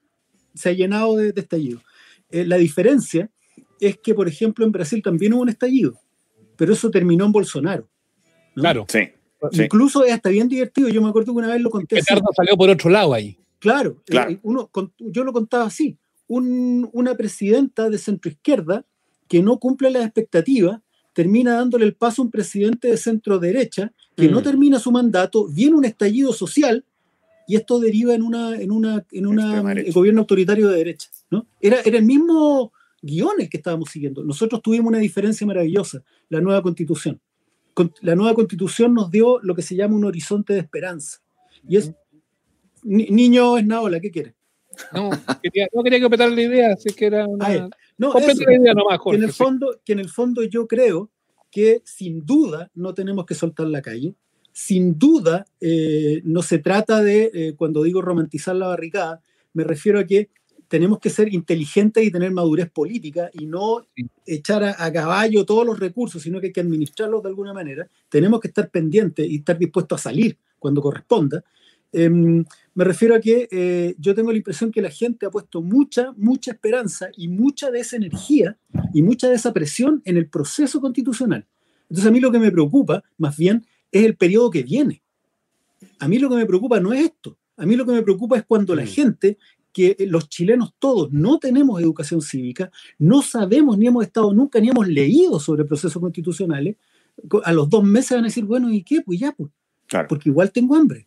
se 0.54 0.70
ha 0.70 0.74
llenado 0.74 1.18
de, 1.18 1.34
de 1.34 1.42
estallido. 1.42 1.82
Eh, 2.30 2.46
la 2.46 2.58
diferencia 2.58 3.30
es 3.80 3.98
que, 3.98 4.14
por 4.14 4.28
ejemplo, 4.28 4.66
en 4.66 4.72
Brasil 4.72 5.02
también 5.04 5.34
hubo 5.34 5.42
un 5.42 5.50
estallido, 5.50 6.00
pero 6.56 6.74
eso 6.74 6.90
terminó 6.90 7.26
en 7.26 7.32
Bolsonaro. 7.32 7.90
¿no? 8.56 8.62
Claro, 8.62 8.86
sí. 8.88 9.10
Incluso 9.54 10.06
es 10.06 10.14
hasta 10.14 10.30
bien 10.30 10.48
divertido. 10.48 10.88
Yo 10.90 11.02
me 11.02 11.10
acuerdo 11.10 11.34
que 11.34 11.40
una 11.40 11.48
vez 11.48 11.62
lo 11.62 11.72
conté. 11.72 11.96
Ricardo 11.96 12.30
salió 12.36 12.56
por 12.56 12.70
otro 12.70 12.90
lado 12.90 13.14
ahí. 13.14 13.38
Claro, 13.60 14.02
claro. 14.06 14.32
Eh, 14.32 14.40
uno, 14.44 14.70
yo 15.00 15.24
lo 15.24 15.34
contaba 15.34 15.66
así. 15.66 15.98
Un, 16.28 16.90
una 16.94 17.16
presidenta 17.16 17.90
de 17.90 17.98
centro 17.98 18.32
izquierda 18.32 18.86
que 19.28 19.42
no 19.42 19.58
cumple 19.60 19.90
las 19.90 20.04
expectativas 20.06 20.80
termina 21.14 21.56
dándole 21.56 21.86
el 21.86 21.96
paso 21.96 22.22
a 22.22 22.26
un 22.26 22.32
presidente 22.32 22.90
de 22.90 22.98
centro 22.98 23.40
derecha 23.40 23.92
que 24.16 24.30
mm. 24.30 24.32
no 24.32 24.42
termina 24.42 24.80
su 24.80 24.92
mandato, 24.92 25.48
viene 25.48 25.76
un 25.76 25.86
estallido 25.86 26.34
social 26.34 26.86
y 27.48 27.56
esto 27.56 27.80
deriva 27.80 28.14
en 28.14 28.22
una 28.22 28.56
en 28.56 28.72
una 28.72 29.06
en 29.12 29.28
una 29.28 29.62
gobierno 29.92 30.22
autoritario 30.22 30.70
de 30.70 30.78
derecha, 30.78 31.10
¿no? 31.30 31.46
Era, 31.60 31.82
era 31.84 31.98
el 31.98 32.06
mismo 32.06 32.72
guiones 33.02 33.50
que 33.50 33.58
estábamos 33.58 33.90
siguiendo. 33.90 34.24
Nosotros 34.24 34.62
tuvimos 34.62 34.88
una 34.88 35.00
diferencia 35.00 35.46
maravillosa, 35.46 36.04
la 36.30 36.40
nueva 36.40 36.62
constitución. 36.62 37.20
La 38.02 38.16
nueva 38.16 38.36
constitución 38.36 38.94
nos 38.94 39.10
dio 39.10 39.40
lo 39.42 39.56
que 39.56 39.62
se 39.62 39.76
llama 39.76 39.96
un 39.96 40.06
horizonte 40.06 40.54
de 40.54 40.60
esperanza. 40.60 41.20
Y 41.68 41.78
es, 41.78 41.92
ni, 42.84 43.06
niño 43.08 43.58
es 43.58 43.66
Naola, 43.66 44.00
¿qué 44.00 44.12
quiere? 44.12 44.36
No, 44.94 45.10
quería, 45.42 45.68
no 45.74 45.84
quería 45.84 46.02
completar 46.02 46.32
la 46.32 46.42
idea, 46.42 46.74
así 46.74 46.94
que 46.94 47.06
era 47.06 47.28
una... 47.28 47.70
No, 47.98 48.16
eso, 48.18 48.42
idea 48.44 48.74
nomás, 48.74 49.00
Jorge, 49.00 49.18
que, 49.18 49.24
en 49.24 49.30
el 49.30 49.34
fondo, 49.34 49.80
que 49.86 49.94
en 49.94 50.00
el 50.00 50.10
fondo 50.10 50.44
yo 50.44 50.68
creo 50.68 51.10
que 51.52 51.82
sin 51.86 52.26
duda 52.26 52.72
no 52.74 52.94
tenemos 52.94 53.26
que 53.26 53.36
soltar 53.36 53.68
la 53.68 53.82
calle. 53.82 54.16
Sin 54.54 54.98
duda 54.98 55.46
eh, 55.60 56.22
no 56.24 56.42
se 56.42 56.60
trata 56.60 57.02
de, 57.02 57.32
eh, 57.34 57.54
cuando 57.56 57.84
digo 57.84 58.02
romantizar 58.02 58.56
la 58.56 58.68
barricada, 58.68 59.22
me 59.54 59.64
refiero 59.64 60.00
a 60.00 60.06
que 60.06 60.30
tenemos 60.68 61.00
que 61.00 61.10
ser 61.10 61.34
inteligentes 61.34 62.04
y 62.04 62.12
tener 62.12 62.32
madurez 62.32 62.70
política 62.72 63.30
y 63.34 63.46
no 63.46 63.86
echar 64.26 64.64
a, 64.64 64.76
a, 64.84 64.92
caballo 64.92 65.46
todos 65.46 65.66
los 65.66 65.78
recursos, 65.78 66.22
sino 66.22 66.40
que 66.40 66.48
hay 66.48 66.54
que 66.54 66.62
administrarlos 66.62 67.22
de 67.22 67.30
alguna 67.30 67.54
manera. 67.54 67.90
Tenemos 68.08 68.40
que 68.40 68.48
estar 68.48 68.70
pendientes 68.70 69.30
y 69.30 69.38
estar 69.38 69.58
dispuestos 69.58 70.00
a 70.00 70.04
salir 70.10 70.38
cuando 70.60 70.82
corresponda. 70.82 71.44
Eh, 71.94 72.10
me 72.10 72.84
refiero 72.86 73.16
a 73.16 73.20
que 73.20 73.48
eh, 73.52 73.96
yo 73.98 74.16
tengo 74.16 74.32
la 74.32 74.38
impresión 74.38 74.72
que 74.72 74.82
la 74.82 74.90
gente 74.90 75.26
ha 75.26 75.30
puesto 75.30 75.62
mucha, 75.62 76.14
mucha 76.16 76.52
esperanza 76.52 77.10
y 77.18 77.28
mucha 77.28 77.70
de 77.70 77.82
esa 77.82 77.98
energía 77.98 78.58
y 78.94 79.02
mucha 79.02 79.28
de 79.28 79.36
esa 79.36 79.52
presión 79.52 80.02
en 80.06 80.18
el 80.18 80.28
proceso 80.28 80.80
constitucional. 80.80 81.46
Entonces 81.90 82.08
a 82.08 82.12
mí 82.12 82.20
lo 82.20 82.32
que 82.32 82.40
me 82.40 82.52
preocupa, 82.52 83.04
más 83.18 83.36
bien, 83.36 83.66
es 83.92 84.06
el 84.06 84.16
periodo 84.16 84.50
que 84.50 84.64
viene. 84.64 85.02
A 86.00 86.08
mí 86.08 86.18
lo 86.18 86.30
que 86.30 86.36
me 86.36 86.46
preocupa 86.46 86.80
no 86.80 86.94
es 86.94 87.06
esto. 87.06 87.38
A 87.58 87.66
mí 87.66 87.76
lo 87.76 87.86
que 87.86 87.92
me 87.92 88.02
preocupa 88.02 88.38
es 88.38 88.46
cuando 88.46 88.74
la 88.74 88.84
mm. 88.84 88.88
gente, 88.88 89.38
que 89.74 89.96
los 90.08 90.30
chilenos 90.30 90.74
todos 90.80 91.12
no 91.12 91.40
tenemos 91.40 91.82
educación 91.82 92.22
cívica, 92.22 92.72
no 92.98 93.22
sabemos 93.22 93.78
ni 93.78 93.88
hemos 93.88 94.06
estado 94.06 94.34
nunca 94.34 94.60
ni 94.60 94.70
hemos 94.70 94.88
leído 94.88 95.40
sobre 95.40 95.66
procesos 95.66 96.02
constitucionales, 96.02 96.78
a 97.44 97.54
los 97.54 97.70
dos 97.70 97.84
meses 97.84 98.12
van 98.12 98.26
a 98.26 98.28
decir, 98.28 98.46
bueno, 98.46 98.72
¿y 98.72 98.84
qué? 98.84 99.02
Pues 99.02 99.20
ya, 99.20 99.32
pues. 99.34 99.52
Claro. 99.88 100.08
Porque 100.08 100.30
igual 100.30 100.52
tengo 100.52 100.76
hambre. 100.76 101.06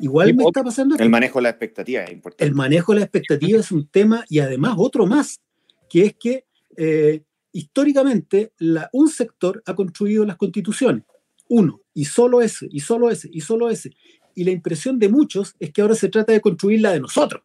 Igual 0.00 0.34
me 0.34 0.44
está 0.44 0.62
pasando. 0.62 0.96
El 0.96 1.10
manejo 1.10 1.38
de 1.38 1.44
la 1.44 1.50
expectativa 1.50 2.02
es 2.04 2.12
importante. 2.12 2.44
El 2.44 2.54
manejo 2.54 2.92
de 2.92 3.00
la 3.00 3.04
expectativa 3.04 3.58
es 3.58 3.72
un 3.72 3.88
tema 3.88 4.24
y 4.28 4.38
además 4.38 4.74
otro 4.78 5.06
más, 5.06 5.40
que 5.88 6.06
es 6.06 6.14
que 6.18 6.44
eh, 6.76 7.22
históricamente 7.52 8.52
la, 8.58 8.88
un 8.92 9.08
sector 9.08 9.62
ha 9.66 9.74
construido 9.74 10.24
las 10.24 10.36
constituciones. 10.36 11.04
Uno, 11.48 11.80
y 11.94 12.04
solo 12.04 12.42
ese, 12.42 12.68
y 12.70 12.80
solo 12.80 13.10
ese, 13.10 13.28
y 13.32 13.40
solo 13.40 13.70
ese. 13.70 13.90
Y 14.34 14.44
la 14.44 14.50
impresión 14.50 14.98
de 14.98 15.08
muchos 15.08 15.56
es 15.58 15.72
que 15.72 15.80
ahora 15.80 15.94
se 15.94 16.08
trata 16.08 16.32
de 16.32 16.40
construir 16.40 16.80
la 16.80 16.92
de 16.92 17.00
nosotros. 17.00 17.42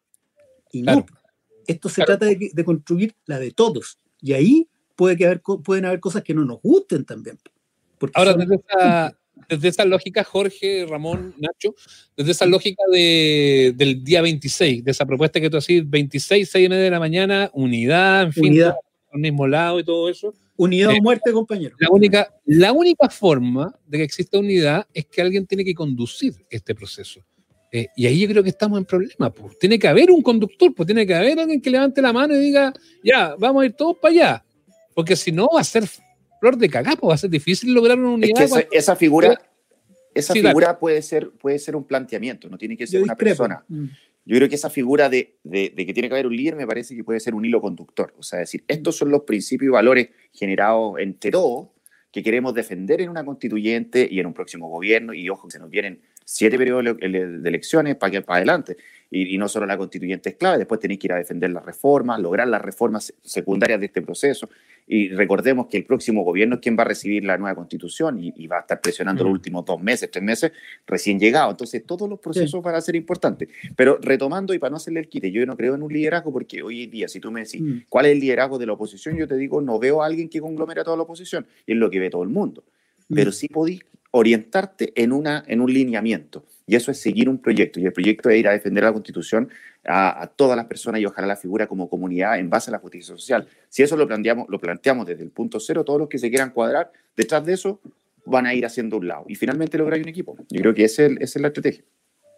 Y 0.70 0.82
claro. 0.82 1.06
no, 1.08 1.18
esto 1.66 1.88
se 1.88 2.04
claro. 2.04 2.18
trata 2.18 2.26
de, 2.26 2.50
de, 2.52 2.64
construir 2.64 3.14
la 3.26 3.38
de 3.38 3.50
todos. 3.50 3.98
Y 4.20 4.32
ahí 4.32 4.68
puede 4.94 5.16
que 5.16 5.26
haber, 5.26 5.42
pueden 5.42 5.86
haber 5.86 6.00
cosas 6.00 6.22
que 6.22 6.34
no 6.34 6.44
nos 6.44 6.60
gusten 6.62 7.04
también. 7.04 7.38
Ahora, 8.14 8.32
son... 8.32 8.40
desde 8.40 8.54
esa, 8.56 9.18
desde 9.48 9.68
esa 9.68 9.84
lógica, 9.84 10.24
Jorge, 10.24 10.86
Ramón, 10.88 11.34
Nacho, 11.38 11.74
desde 12.16 12.32
esa 12.32 12.46
lógica 12.46 12.82
de, 12.90 13.72
del 13.76 14.02
día 14.02 14.22
26, 14.22 14.84
de 14.84 14.90
esa 14.90 15.06
propuesta 15.06 15.40
que 15.40 15.50
tú 15.50 15.56
hacías, 15.56 15.88
26, 15.88 16.48
6 16.48 16.66
y 16.66 16.68
media 16.68 16.84
de 16.84 16.90
la 16.90 17.00
mañana, 17.00 17.50
unidad, 17.52 18.22
en 18.22 18.32
fin, 18.32 18.44
unidad. 18.46 18.74
al 19.12 19.20
mismo 19.20 19.46
lado 19.46 19.80
y 19.80 19.84
todo 19.84 20.08
eso, 20.08 20.34
Unidad 20.56 20.92
Eh, 20.92 20.98
o 21.00 21.02
muerte, 21.02 21.32
compañero. 21.32 21.76
La 21.78 21.88
única, 21.90 22.32
la 22.44 22.72
única 22.72 23.08
forma 23.08 23.74
de 23.86 23.98
que 23.98 24.04
exista 24.04 24.38
unidad 24.38 24.86
es 24.92 25.06
que 25.06 25.20
alguien 25.20 25.46
tiene 25.46 25.64
que 25.64 25.74
conducir 25.74 26.34
este 26.48 26.74
proceso. 26.74 27.20
Eh, 27.72 27.88
y 27.96 28.06
ahí 28.06 28.20
yo 28.20 28.28
creo 28.28 28.42
que 28.42 28.50
estamos 28.50 28.78
en 28.78 28.84
problema. 28.84 29.30
Pues. 29.32 29.58
Tiene 29.58 29.78
que 29.78 29.88
haber 29.88 30.12
un 30.12 30.22
conductor, 30.22 30.72
pues 30.74 30.86
tiene 30.86 31.04
que 31.06 31.14
haber 31.14 31.40
alguien 31.40 31.60
que 31.60 31.70
levante 31.70 32.00
la 32.00 32.12
mano 32.12 32.36
y 32.36 32.38
diga, 32.38 32.72
ya, 33.02 33.34
vamos 33.36 33.62
a 33.62 33.66
ir 33.66 33.72
todos 33.72 33.96
para 34.00 34.12
allá. 34.14 34.44
Porque 34.94 35.16
si 35.16 35.32
no, 35.32 35.48
va 35.52 35.60
a 35.60 35.64
ser 35.64 35.88
flor 36.44 36.58
de 36.58 36.68
cagapo, 36.68 37.08
va 37.08 37.14
a 37.14 37.18
ser 37.18 37.30
difícil 37.30 37.72
lograr 37.72 37.98
una 37.98 38.08
Es 38.10 38.14
unidad. 38.14 38.36
que 38.38 38.44
esa, 38.44 38.54
cuando- 38.56 38.68
esa 38.72 38.96
figura, 38.96 39.40
esa 40.14 40.32
Sí, 40.34 40.42
figura 40.42 40.78
puede 40.78 41.00
ser, 41.00 41.30
puede 41.30 41.58
ser 41.58 41.74
un 41.74 41.84
planteamiento, 41.84 42.48
no 42.50 42.58
tiene 42.58 42.76
que 42.76 42.86
ser 42.86 43.00
Yo 43.00 43.04
una 43.04 43.14
discrepo. 43.14 43.44
persona. 43.44 43.64
Mm. 43.68 43.84
Yo 44.26 44.36
creo 44.36 44.48
que 44.48 44.54
esa 44.54 44.68
figura 44.70 45.08
de, 45.08 45.36
de- 45.42 45.72
de 45.74 45.86
que 45.86 45.92
tiene 45.94 46.08
que 46.08 46.14
haber 46.14 46.26
un 46.26 46.36
líder 46.36 46.54
me 46.56 46.66
parece 46.66 46.94
que 46.94 47.02
puede 47.02 47.18
ser 47.20 47.34
un 47.34 47.44
hilo 47.46 47.60
conductor. 47.62 48.14
O 48.18 48.22
sea, 48.22 48.38
decir, 48.40 48.62
estos 48.68 48.96
son 48.96 49.10
los 49.10 49.22
principios 49.22 49.68
y 49.68 49.72
valores 49.72 50.08
generados 50.32 50.98
entre 50.98 51.30
todos 51.30 51.68
que 52.12 52.22
queremos 52.22 52.54
defender 52.54 53.00
en 53.00 53.08
una 53.08 53.24
constituyente 53.24 54.06
y 54.10 54.20
en 54.20 54.26
un 54.26 54.34
próximo 54.34 54.68
gobierno. 54.68 55.12
Y 55.14 55.28
ojo, 55.30 55.48
que 55.48 55.52
se 55.52 55.58
nos 55.58 55.68
vienen 55.70 56.00
siete 56.24 56.56
periodos 56.58 56.84
de 56.98 57.40
elecciones 57.44 57.96
para, 57.96 58.10
que, 58.12 58.22
para 58.22 58.36
adelante. 58.36 58.76
Y, 59.14 59.34
y 59.34 59.38
no 59.38 59.48
solo 59.48 59.64
la 59.64 59.78
constituyente 59.78 60.30
es 60.30 60.34
clave, 60.34 60.58
después 60.58 60.80
tenéis 60.80 60.98
que 60.98 61.06
ir 61.06 61.12
a 61.12 61.16
defender 61.16 61.50
las 61.50 61.64
reformas, 61.64 62.18
lograr 62.20 62.48
las 62.48 62.60
reformas 62.60 63.14
secundarias 63.22 63.78
de 63.78 63.86
este 63.86 64.02
proceso. 64.02 64.48
Y 64.88 65.10
recordemos 65.10 65.68
que 65.68 65.76
el 65.78 65.84
próximo 65.84 66.24
gobierno 66.24 66.56
es 66.56 66.60
quien 66.60 66.76
va 66.76 66.82
a 66.82 66.86
recibir 66.86 67.24
la 67.24 67.38
nueva 67.38 67.54
constitución 67.54 68.18
y, 68.22 68.34
y 68.36 68.46
va 68.48 68.58
a 68.58 68.60
estar 68.60 68.80
presionando 68.80 69.22
Mm. 69.22 69.26
los 69.26 69.32
últimos 69.34 69.64
dos 69.64 69.80
meses, 69.80 70.10
tres 70.10 70.24
meses 70.24 70.50
recién 70.86 71.20
llegado. 71.20 71.52
Entonces, 71.52 71.84
todos 71.86 72.08
los 72.08 72.18
procesos 72.18 72.60
van 72.62 72.74
a 72.74 72.80
ser 72.80 72.96
importantes. 72.96 73.48
Pero 73.76 73.98
retomando 74.02 74.52
y 74.52 74.58
para 74.58 74.70
no 74.70 74.76
hacerle 74.78 75.00
el 75.00 75.08
quite, 75.08 75.30
yo 75.30 75.46
no 75.46 75.56
creo 75.56 75.74
en 75.76 75.82
un 75.82 75.92
liderazgo 75.92 76.32
porque 76.32 76.62
hoy 76.62 76.82
en 76.82 76.90
día, 76.90 77.08
si 77.08 77.20
tú 77.20 77.30
me 77.30 77.40
decís 77.44 77.60
Mm. 77.62 77.78
cuál 77.88 78.06
es 78.06 78.12
el 78.12 78.20
liderazgo 78.20 78.58
de 78.58 78.66
la 78.66 78.72
oposición, 78.72 79.16
yo 79.16 79.28
te 79.28 79.36
digo, 79.36 79.60
no 79.62 79.78
veo 79.78 80.02
a 80.02 80.06
alguien 80.06 80.28
que 80.28 80.40
conglomere 80.40 80.80
a 80.80 80.84
toda 80.84 80.96
la 80.96 81.04
oposición, 81.04 81.46
y 81.66 81.72
es 81.72 81.78
lo 81.78 81.88
que 81.88 82.00
ve 82.00 82.10
todo 82.10 82.24
el 82.24 82.30
mundo. 82.30 82.64
Mm. 83.08 83.14
Pero 83.14 83.30
sí 83.32 83.48
podís 83.48 83.80
orientarte 84.16 84.92
en, 84.94 85.10
una, 85.10 85.42
en 85.48 85.60
un 85.60 85.74
lineamiento, 85.74 86.44
y 86.68 86.76
eso 86.76 86.92
es 86.92 87.00
seguir 87.00 87.28
un 87.28 87.38
proyecto, 87.38 87.80
y 87.80 87.86
el 87.86 87.92
proyecto 87.92 88.30
es 88.30 88.38
ir 88.38 88.46
a 88.46 88.52
defender 88.52 88.84
la 88.84 88.92
Constitución 88.92 89.48
a, 89.84 90.30
todas 90.36 90.56
las 90.56 90.66
personas 90.66 91.00
y 91.00 91.04
ojalá 91.04 91.26
la 91.26 91.36
figura 91.36 91.66
como 91.66 91.88
comunidad 91.88 92.38
en 92.38 92.48
base 92.48 92.70
a 92.70 92.72
la 92.72 92.78
justicia 92.78 93.16
social. 93.16 93.48
Si 93.68 93.82
eso 93.82 93.96
lo 93.96 94.06
planteamos, 94.06 94.46
lo 94.48 94.60
planteamos 94.60 95.04
desde 95.04 95.24
el 95.24 95.30
punto 95.30 95.58
cero, 95.58 95.84
todos 95.84 95.98
los 95.98 96.08
que 96.08 96.18
se 96.18 96.30
quieran 96.30 96.50
cuadrar, 96.50 96.92
detrás 97.16 97.44
de 97.44 97.54
eso 97.54 97.80
van 98.24 98.46
a 98.46 98.54
ir 98.54 98.64
haciendo 98.64 98.98
un 98.98 99.08
lado, 99.08 99.24
y 99.26 99.34
finalmente 99.34 99.78
lograr 99.78 99.98
un 99.98 100.08
equipo. 100.08 100.36
Yo 100.48 100.60
creo 100.60 100.74
que 100.74 100.84
esa 100.84 101.06
es 101.06 101.34
la 101.34 101.48
estrategia. 101.48 101.82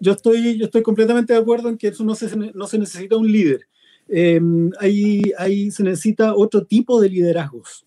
Yo 0.00 0.12
estoy, 0.12 0.56
yo 0.56 0.64
estoy 0.64 0.80
completamente 0.80 1.34
de 1.34 1.38
acuerdo 1.38 1.68
en 1.68 1.76
que 1.76 1.88
eso 1.88 2.04
no 2.04 2.14
se, 2.14 2.34
no 2.54 2.66
se 2.66 2.78
necesita 2.78 3.18
un 3.18 3.30
líder. 3.30 3.68
Eh, 4.08 4.40
ahí, 4.78 5.20
ahí 5.36 5.70
se 5.70 5.82
necesita 5.82 6.34
otro 6.34 6.64
tipo 6.64 7.02
de 7.02 7.10
liderazgos. 7.10 7.84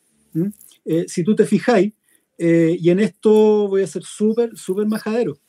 Eh, 0.85 1.05
si 1.07 1.23
tú 1.23 1.35
te 1.35 1.45
fijáis, 1.45 1.93
eh, 2.39 2.77
y 2.79 2.89
en 2.89 2.99
esto 2.99 3.67
voy 3.67 3.83
a 3.83 3.87
ser 3.87 4.03
súper, 4.03 4.57
súper 4.57 4.87
majadero, 4.87 5.39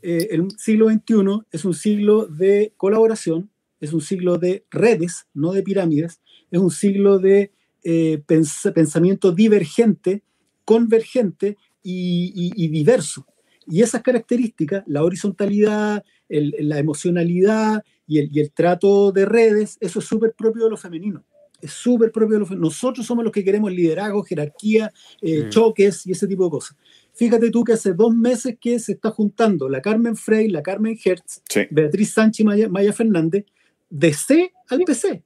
eh, 0.00 0.28
el 0.30 0.48
siglo 0.56 0.88
XXI 0.88 1.46
es 1.52 1.64
un 1.64 1.74
siglo 1.74 2.26
de 2.26 2.72
colaboración, 2.76 3.50
es 3.80 3.92
un 3.92 4.00
siglo 4.00 4.38
de 4.38 4.64
redes, 4.70 5.26
no 5.34 5.52
de 5.52 5.62
pirámides, 5.62 6.20
es 6.50 6.58
un 6.58 6.70
siglo 6.70 7.18
de 7.18 7.52
eh, 7.84 8.22
pens- 8.26 8.72
pensamiento 8.72 9.32
divergente, 9.32 10.22
convergente 10.64 11.58
y, 11.82 12.68
diverso. 12.68 13.26
Y 13.66 13.82
esas 13.82 14.02
características, 14.02 14.84
la 14.86 15.04
horizontalidad, 15.04 16.02
la 16.28 16.78
emocionalidad 16.78 17.84
y 18.06 18.18
el, 18.18 18.30
y 18.34 18.40
el 18.40 18.52
trato 18.52 19.12
de 19.12 19.26
redes, 19.26 19.76
eso 19.80 19.98
es 19.98 20.04
súper 20.06 20.34
propio 20.34 20.64
de 20.64 20.70
lo 20.70 20.76
femenino. 20.76 21.24
Es 21.60 21.72
súper 21.72 22.12
propio 22.12 22.34
de 22.34 22.40
lo 22.40 22.46
femenino. 22.46 22.68
Nosotros 22.68 23.04
somos 23.06 23.24
los 23.24 23.32
que 23.32 23.42
queremos 23.42 23.72
liderazgo, 23.72 24.22
jerarquía, 24.22 24.92
eh, 25.20 25.44
Mm. 25.44 25.48
choques 25.50 26.06
y 26.06 26.12
ese 26.12 26.26
tipo 26.28 26.44
de 26.44 26.50
cosas. 26.50 26.76
Fíjate 27.14 27.50
tú 27.50 27.64
que 27.64 27.72
hace 27.72 27.92
dos 27.94 28.14
meses 28.14 28.56
que 28.60 28.78
se 28.78 28.92
está 28.92 29.10
juntando 29.10 29.68
la 29.68 29.82
Carmen 29.82 30.14
Frey, 30.16 30.48
la 30.48 30.62
Carmen 30.62 30.96
Hertz, 31.04 31.42
Sí. 31.48 31.62
Beatriz 31.70 32.12
Sánchez 32.12 32.40
y 32.40 32.44
Maya, 32.44 32.68
Maya 32.68 32.92
Fernández, 32.92 33.44
de 33.90 34.12
C 34.12 34.52
al 34.68 34.80
PC. 34.84 35.24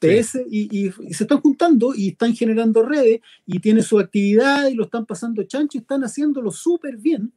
PS 0.00 0.44
y, 0.48 0.86
y- 0.86 0.92
y 1.08 1.12
se 1.14 1.24
están 1.24 1.40
juntando 1.40 1.92
y 1.94 2.10
están 2.10 2.32
generando 2.34 2.82
redes 2.84 3.20
y 3.44 3.58
tienen 3.58 3.82
su 3.82 3.98
actividad 3.98 4.68
y 4.68 4.74
lo 4.74 4.84
están 4.84 5.04
pasando 5.04 5.42
chancho 5.42 5.76
y 5.76 5.80
están 5.80 6.02
haciéndolo 6.04 6.52
súper 6.52 6.96
bien 6.96 7.32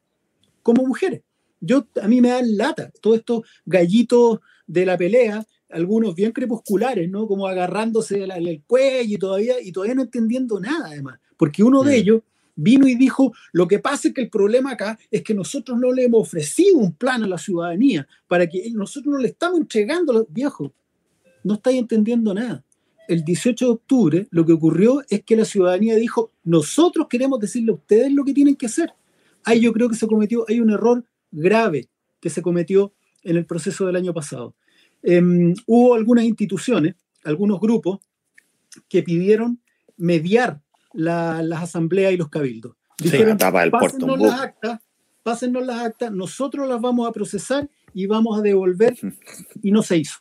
como 0.61 0.85
mujeres. 0.85 1.21
Yo, 1.59 1.87
a 2.01 2.07
mí 2.07 2.21
me 2.21 2.29
dan 2.29 2.55
lata 2.57 2.91
todos 3.01 3.17
estos 3.17 3.41
gallitos 3.65 4.39
de 4.67 4.85
la 4.85 4.95
pelea, 4.97 5.43
algunos 5.73 6.15
bien 6.15 6.31
crepusculares, 6.31 7.09
¿no? 7.09 7.27
Como 7.27 7.47
agarrándose 7.47 8.23
el, 8.23 8.31
el 8.31 8.61
cuello 8.65 9.15
y 9.15 9.17
todavía, 9.17 9.61
y 9.61 9.71
todavía 9.71 9.95
no 9.95 10.01
entendiendo 10.03 10.59
nada, 10.59 10.87
además. 10.87 11.19
Porque 11.37 11.63
uno 11.63 11.83
de 11.83 11.91
Mm. 11.93 11.99
ellos 11.99 12.21
vino 12.55 12.87
y 12.87 12.95
dijo, 12.95 13.33
lo 13.53 13.67
que 13.67 13.79
pasa 13.79 14.09
es 14.09 14.13
que 14.13 14.21
el 14.21 14.29
problema 14.29 14.71
acá 14.71 14.99
es 15.09 15.23
que 15.23 15.33
nosotros 15.33 15.79
no 15.79 15.91
le 15.91 16.03
hemos 16.03 16.21
ofrecido 16.21 16.77
un 16.77 16.93
plan 16.93 17.23
a 17.23 17.27
la 17.27 17.37
ciudadanía 17.37 18.07
para 18.27 18.47
que 18.47 18.69
nosotros 18.71 19.13
no 19.13 19.19
le 19.19 19.29
estamos 19.29 19.59
entregando 19.59 20.11
a 20.11 20.15
los 20.15 20.25
viejos. 20.29 20.71
No 21.43 21.55
estáis 21.55 21.79
entendiendo 21.79 22.33
nada. 22.33 22.63
El 23.07 23.23
18 23.23 23.65
de 23.65 23.71
octubre 23.71 24.27
lo 24.31 24.45
que 24.45 24.53
ocurrió 24.53 25.01
es 25.09 25.23
que 25.23 25.35
la 25.35 25.45
ciudadanía 25.45 25.95
dijo, 25.95 26.31
nosotros 26.43 27.07
queremos 27.09 27.39
decirle 27.39 27.71
a 27.71 27.75
ustedes 27.75 28.11
lo 28.11 28.23
que 28.23 28.33
tienen 28.33 28.55
que 28.55 28.67
hacer. 28.67 28.93
Ahí 29.43 29.61
yo 29.61 29.73
creo 29.73 29.89
que 29.89 29.95
se 29.95 30.07
cometió, 30.07 30.45
hay 30.47 30.59
un 30.59 30.69
error 30.69 31.03
grave 31.31 31.89
que 32.19 32.29
se 32.29 32.41
cometió 32.41 32.93
en 33.23 33.37
el 33.37 33.45
proceso 33.45 33.85
del 33.87 33.95
año 33.95 34.13
pasado. 34.13 34.53
Em, 35.03 35.53
hubo 35.65 35.93
algunas 35.95 36.25
instituciones, 36.25 36.95
algunos 37.23 37.59
grupos 37.59 37.99
que 38.87 39.03
pidieron 39.03 39.59
mediar 39.97 40.61
la- 40.93 41.41
las 41.43 41.63
asambleas 41.63 42.13
y 42.13 42.17
los 42.17 42.29
cabildos. 42.29 42.75
Dijeron, 42.97 43.37
del 43.37 43.71
puerto, 43.71 43.79
pásennos 43.79 44.19
las 44.19 44.41
actas, 44.41 44.79
pásennos 45.23 45.65
las 45.65 45.79
actas, 45.81 46.11
nosotros 46.11 46.67
las 46.67 46.79
vamos 46.79 47.07
a 47.07 47.11
procesar 47.11 47.69
y 47.93 48.05
vamos 48.05 48.37
a 48.37 48.41
devolver, 48.41 48.95
y 49.63 49.71
no 49.71 49.81
se 49.81 49.97
hizo. 49.97 50.19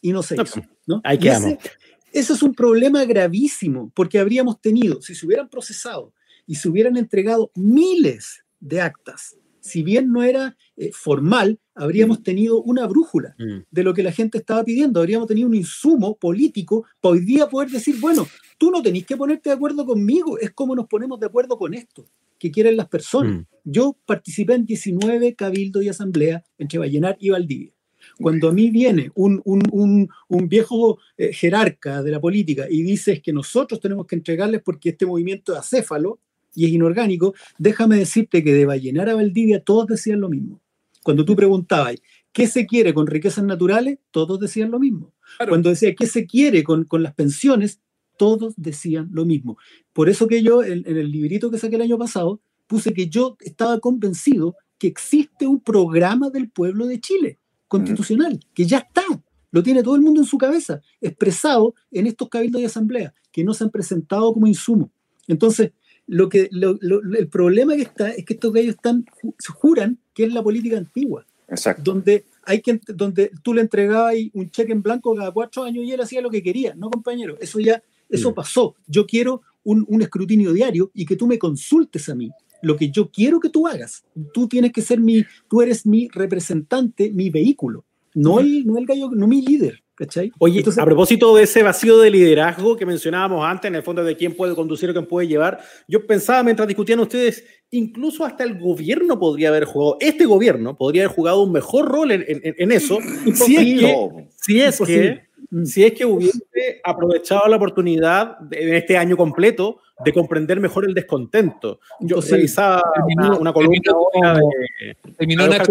Y 0.00 0.12
no 0.12 0.22
se 0.22 0.34
hizo. 0.40 0.62
¿no? 0.86 1.00
ahí 1.04 1.18
quedamos. 1.18 1.52
ese, 1.52 1.70
ese 2.12 2.32
es 2.32 2.42
un 2.42 2.54
problema 2.54 3.04
gravísimo, 3.04 3.90
porque 3.94 4.18
habríamos 4.18 4.60
tenido, 4.60 5.00
si 5.00 5.14
se 5.14 5.26
hubieran 5.26 5.48
procesado 5.48 6.12
y 6.46 6.56
se 6.56 6.68
hubieran 6.68 6.96
entregado 6.96 7.50
miles 7.54 8.44
de 8.60 8.80
actas, 8.80 9.36
si 9.60 9.82
bien 9.82 10.10
no 10.12 10.22
era 10.22 10.56
eh, 10.76 10.90
formal, 10.92 11.58
habríamos 11.74 12.22
tenido 12.22 12.62
una 12.62 12.86
brújula 12.86 13.34
Mm. 13.38 13.60
de 13.70 13.82
lo 13.82 13.94
que 13.94 14.02
la 14.02 14.12
gente 14.12 14.38
estaba 14.38 14.62
pidiendo, 14.64 15.00
habríamos 15.00 15.26
tenido 15.28 15.48
un 15.48 15.54
insumo 15.54 16.16
político 16.16 16.84
para 17.00 17.14
hoy 17.14 17.20
día 17.20 17.48
poder 17.48 17.70
decir, 17.70 17.96
bueno, 18.00 18.26
tú 18.58 18.70
no 18.70 18.82
tenés 18.82 19.06
que 19.06 19.16
ponerte 19.16 19.50
de 19.50 19.54
acuerdo 19.56 19.84
conmigo, 19.86 20.38
es 20.38 20.50
como 20.50 20.74
nos 20.76 20.86
ponemos 20.86 21.18
de 21.20 21.26
acuerdo 21.26 21.56
con 21.58 21.74
esto, 21.74 22.04
que 22.38 22.50
quieren 22.50 22.76
las 22.76 22.88
personas. 22.88 23.40
Mm. 23.40 23.46
Yo 23.64 23.96
participé 24.06 24.54
en 24.54 24.66
19 24.66 25.34
cabildos 25.34 25.82
y 25.84 25.88
asambleas 25.88 26.42
entre 26.58 26.78
Vallenar 26.78 27.16
y 27.20 27.30
Valdivia. 27.30 27.72
Cuando 28.18 28.48
a 28.48 28.52
mí 28.52 28.68
viene 28.70 29.10
un, 29.14 29.40
un- 29.44 29.62
un- 29.70 30.08
un 30.28 30.48
viejo 30.48 30.98
eh, 31.16 31.32
jerarca 31.32 32.02
de 32.02 32.10
la 32.10 32.20
política 32.20 32.66
y 32.68 32.82
dices 32.82 33.22
que 33.22 33.32
nosotros 33.32 33.78
tenemos 33.80 34.06
que 34.06 34.16
entregarles 34.16 34.60
porque 34.62 34.88
este 34.90 35.06
movimiento 35.06 35.52
es 35.52 35.60
acéfalo 35.60 36.18
y 36.54 36.66
es 36.66 36.72
inorgánico, 36.72 37.32
déjame 37.58 37.96
decirte 37.96 38.42
que 38.42 38.52
de 38.52 38.66
Vallenar 38.66 39.08
a 39.08 39.14
Valdivia 39.14 39.62
todos 39.62 39.86
decían 39.86 40.20
lo 40.20 40.28
mismo. 40.28 40.60
Cuando 41.04 41.24
tú 41.24 41.34
preguntabas, 41.36 41.96
¿qué 42.32 42.46
se 42.46 42.66
quiere 42.66 42.94
con 42.94 43.06
riquezas 43.06 43.44
naturales? 43.44 43.98
Todos 44.10 44.38
decían 44.38 44.70
lo 44.70 44.78
mismo. 44.78 45.12
Claro. 45.36 45.50
Cuando 45.50 45.70
decía, 45.70 45.94
¿qué 45.94 46.06
se 46.06 46.26
quiere 46.26 46.62
con, 46.62 46.84
con 46.84 47.02
las 47.02 47.14
pensiones? 47.14 47.80
Todos 48.18 48.54
decían 48.56 49.08
lo 49.12 49.24
mismo. 49.24 49.56
Por 49.92 50.08
eso 50.08 50.28
que 50.28 50.42
yo, 50.42 50.62
en, 50.62 50.84
en 50.86 50.96
el 50.96 51.10
librito 51.10 51.50
que 51.50 51.58
saqué 51.58 51.76
el 51.76 51.82
año 51.82 51.98
pasado, 51.98 52.40
puse 52.66 52.92
que 52.94 53.08
yo 53.08 53.36
estaba 53.40 53.80
convencido 53.80 54.54
que 54.78 54.86
existe 54.86 55.46
un 55.46 55.60
programa 55.60 56.30
del 56.30 56.50
pueblo 56.50 56.86
de 56.86 57.00
Chile, 57.00 57.38
constitucional, 57.68 58.40
que 58.54 58.66
ya 58.66 58.78
está, 58.78 59.02
lo 59.50 59.62
tiene 59.62 59.82
todo 59.82 59.94
el 59.96 60.02
mundo 60.02 60.20
en 60.20 60.26
su 60.26 60.38
cabeza, 60.38 60.80
expresado 61.00 61.74
en 61.90 62.06
estos 62.06 62.28
cabildos 62.28 62.60
y 62.62 62.64
asambleas, 62.66 63.12
que 63.30 63.44
no 63.44 63.54
se 63.54 63.64
han 63.64 63.70
presentado 63.70 64.32
como 64.32 64.46
insumo. 64.46 64.92
Entonces, 65.28 65.72
lo 66.06 66.28
que, 66.28 66.48
lo- 66.52 66.76
lo- 66.80 67.00
el 67.16 67.28
problema 67.28 67.74
que 67.76 67.82
está 67.82 68.10
es 68.10 68.24
que 68.24 68.34
estos 68.34 68.52
gallos 68.52 68.74
están, 68.74 69.04
ju- 69.22 69.34
juran 69.54 69.98
que 70.14 70.24
es 70.24 70.32
la 70.32 70.42
política 70.42 70.76
antigua, 70.78 71.24
Exacto. 71.48 71.82
donde, 71.84 72.24
hay 72.44 72.60
que, 72.60 72.80
donde 72.88 73.30
tú 73.42 73.54
le 73.54 73.60
entregabas 73.62 74.14
un 74.32 74.50
cheque 74.50 74.72
en 74.72 74.82
blanco 74.82 75.14
cada 75.14 75.30
cuatro 75.30 75.64
años 75.64 75.84
y 75.84 75.92
él 75.92 76.00
hacía 76.00 76.20
lo 76.20 76.30
que 76.30 76.42
quería. 76.42 76.74
No, 76.74 76.90
compañero, 76.90 77.36
eso 77.40 77.58
ya 77.60 77.82
eso 78.08 78.30
Mm. 78.30 78.34
pasó. 78.34 78.74
Yo 78.86 79.06
quiero 79.06 79.42
un, 79.64 79.84
un 79.88 80.02
escrutinio 80.02 80.52
diario 80.52 80.90
y 80.94 81.06
que 81.06 81.16
tú 81.16 81.26
me 81.26 81.38
consultes 81.38 82.08
a 82.08 82.14
mí 82.14 82.30
lo 82.62 82.76
que 82.76 82.90
yo 82.90 83.10
quiero 83.10 83.40
que 83.40 83.48
tú 83.48 83.66
hagas. 83.66 84.04
Tú 84.32 84.46
tienes 84.48 84.72
que 84.72 84.82
ser 84.82 85.00
mi, 85.00 85.24
tú 85.48 85.62
eres 85.62 85.84
mi 85.86 86.08
representante, 86.08 87.10
mi 87.10 87.28
vehículo, 87.30 87.84
no 88.14 88.38
el, 88.40 88.66
no 88.66 88.78
el 88.78 88.86
gallo, 88.86 89.10
no 89.10 89.26
mi 89.26 89.42
líder. 89.42 89.81
¿Cachai? 89.94 90.30
Oye, 90.38 90.58
Entonces- 90.58 90.82
a 90.82 90.84
propósito 90.84 91.34
de 91.36 91.42
ese 91.44 91.62
vacío 91.62 91.98
de 91.98 92.10
liderazgo 92.10 92.76
que 92.76 92.86
mencionábamos 92.86 93.44
antes, 93.44 93.68
en 93.68 93.74
el 93.76 93.82
fondo 93.82 94.02
de 94.02 94.16
quién 94.16 94.34
puede 94.34 94.54
conducir 94.54 94.90
o 94.90 94.92
quién 94.92 95.06
puede 95.06 95.28
llevar, 95.28 95.60
yo 95.88 96.06
pensaba 96.06 96.42
mientras 96.42 96.66
discutían 96.68 97.00
ustedes, 97.00 97.44
incluso 97.70 98.24
hasta 98.24 98.44
el 98.44 98.58
gobierno 98.58 99.18
podría 99.18 99.48
haber 99.50 99.64
jugado, 99.64 99.96
este 100.00 100.24
gobierno 100.26 100.76
podría 100.76 101.04
haber 101.04 101.14
jugado 101.16 101.42
un 101.42 101.52
mejor 101.52 101.88
rol 101.90 102.10
en, 102.12 102.24
en- 102.26 102.54
en 102.58 102.72
eso, 102.72 102.98
si 103.34 103.56
es 103.56 103.80
que, 103.80 104.28
si 104.36 104.60
es 104.60 104.80
que, 104.80 105.22
si 105.64 105.84
es 105.84 105.92
que 105.92 106.04
hubiese 106.04 106.80
aprovechado 106.84 107.46
la 107.48 107.56
oportunidad 107.56 108.38
de, 108.40 108.62
en 108.68 108.74
este 108.74 108.96
año 108.96 109.16
completo 109.16 109.78
de 110.04 110.12
comprender 110.12 110.58
mejor 110.58 110.84
el 110.84 110.94
descontento. 110.94 111.78
Yo 112.00 112.20
revisaba 112.20 112.82
Terminó- 112.94 113.28
una, 113.28 113.38
una 113.38 113.52
columna 113.52 113.80
terminó 113.82 114.34
de, 114.34 115.12
Terminó 115.16 115.46
Nacho 115.46 115.70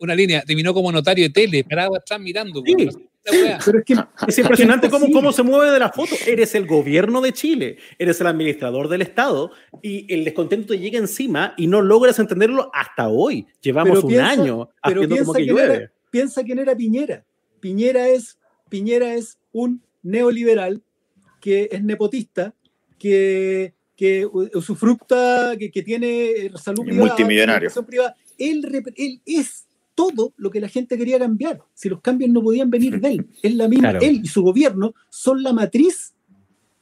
una 0.00 0.14
línea, 0.14 0.42
terminó 0.42 0.72
como 0.74 0.90
notario 0.92 1.24
de 1.24 1.30
tele, 1.30 1.64
parado 1.64 1.96
atrás 1.96 2.20
mirando. 2.20 2.62
Sí. 2.64 2.88
Pero 3.64 3.78
es 3.80 3.84
que 3.84 3.94
Es 4.26 4.38
impresionante 4.38 4.88
cómo, 4.88 5.10
cómo 5.12 5.32
se 5.32 5.42
mueve 5.42 5.70
de 5.70 5.78
la 5.78 5.90
foto. 5.90 6.14
Eres 6.26 6.54
el 6.54 6.66
gobierno 6.66 7.20
de 7.20 7.32
Chile, 7.32 7.76
eres 7.98 8.20
el 8.22 8.26
administrador 8.26 8.88
del 8.88 9.02
Estado 9.02 9.50
y 9.82 10.10
el 10.12 10.24
descontento 10.24 10.68
te 10.72 10.78
llega 10.78 10.98
encima 10.98 11.52
y 11.58 11.66
no 11.66 11.82
logras 11.82 12.18
entenderlo 12.18 12.70
hasta 12.72 13.08
hoy. 13.08 13.46
Llevamos 13.60 13.96
Pero 13.98 14.06
un 14.06 14.08
piensa- 14.12 14.30
año 14.30 14.70
pero 14.82 15.02
haciendo 15.02 15.16
como 15.24 15.32
piensa 15.34 15.38
que 15.38 15.44
quién 15.44 15.56
llueve. 15.56 15.74
era- 15.74 15.92
piensa 16.10 16.42
quién 16.44 16.58
era 16.58 16.74
Piñera. 16.76 17.24
Piñera 17.60 18.08
es, 18.08 18.38
Piñera 18.70 19.12
es 19.14 19.36
un 19.52 19.82
neoliberal 20.02 20.82
que 21.40 21.68
es 21.70 21.82
nepotista, 21.84 22.54
que, 22.98 23.74
que 23.94 24.26
usufructa, 24.26 25.54
que, 25.58 25.70
que 25.70 25.82
tiene 25.82 26.30
eh, 26.30 26.50
salud 26.56 26.84
privada, 26.84 27.08
multimillonario. 27.08 27.70
privada. 27.86 28.16
Él 28.38 29.20
es 29.26 29.66
todo 29.98 30.32
lo 30.36 30.48
que 30.50 30.60
la 30.60 30.68
gente 30.68 30.96
quería 30.96 31.18
cambiar. 31.18 31.60
Si 31.74 31.88
los 31.88 32.00
cambios 32.00 32.30
no 32.30 32.40
podían 32.40 32.70
venir 32.70 33.00
de 33.00 33.08
él, 33.14 33.26
es 33.42 33.54
la 33.56 33.66
misma. 33.66 33.90
Claro. 33.90 34.06
Él 34.06 34.20
y 34.22 34.28
su 34.28 34.42
gobierno 34.42 34.94
son 35.08 35.42
la 35.42 35.52
matriz 35.52 36.14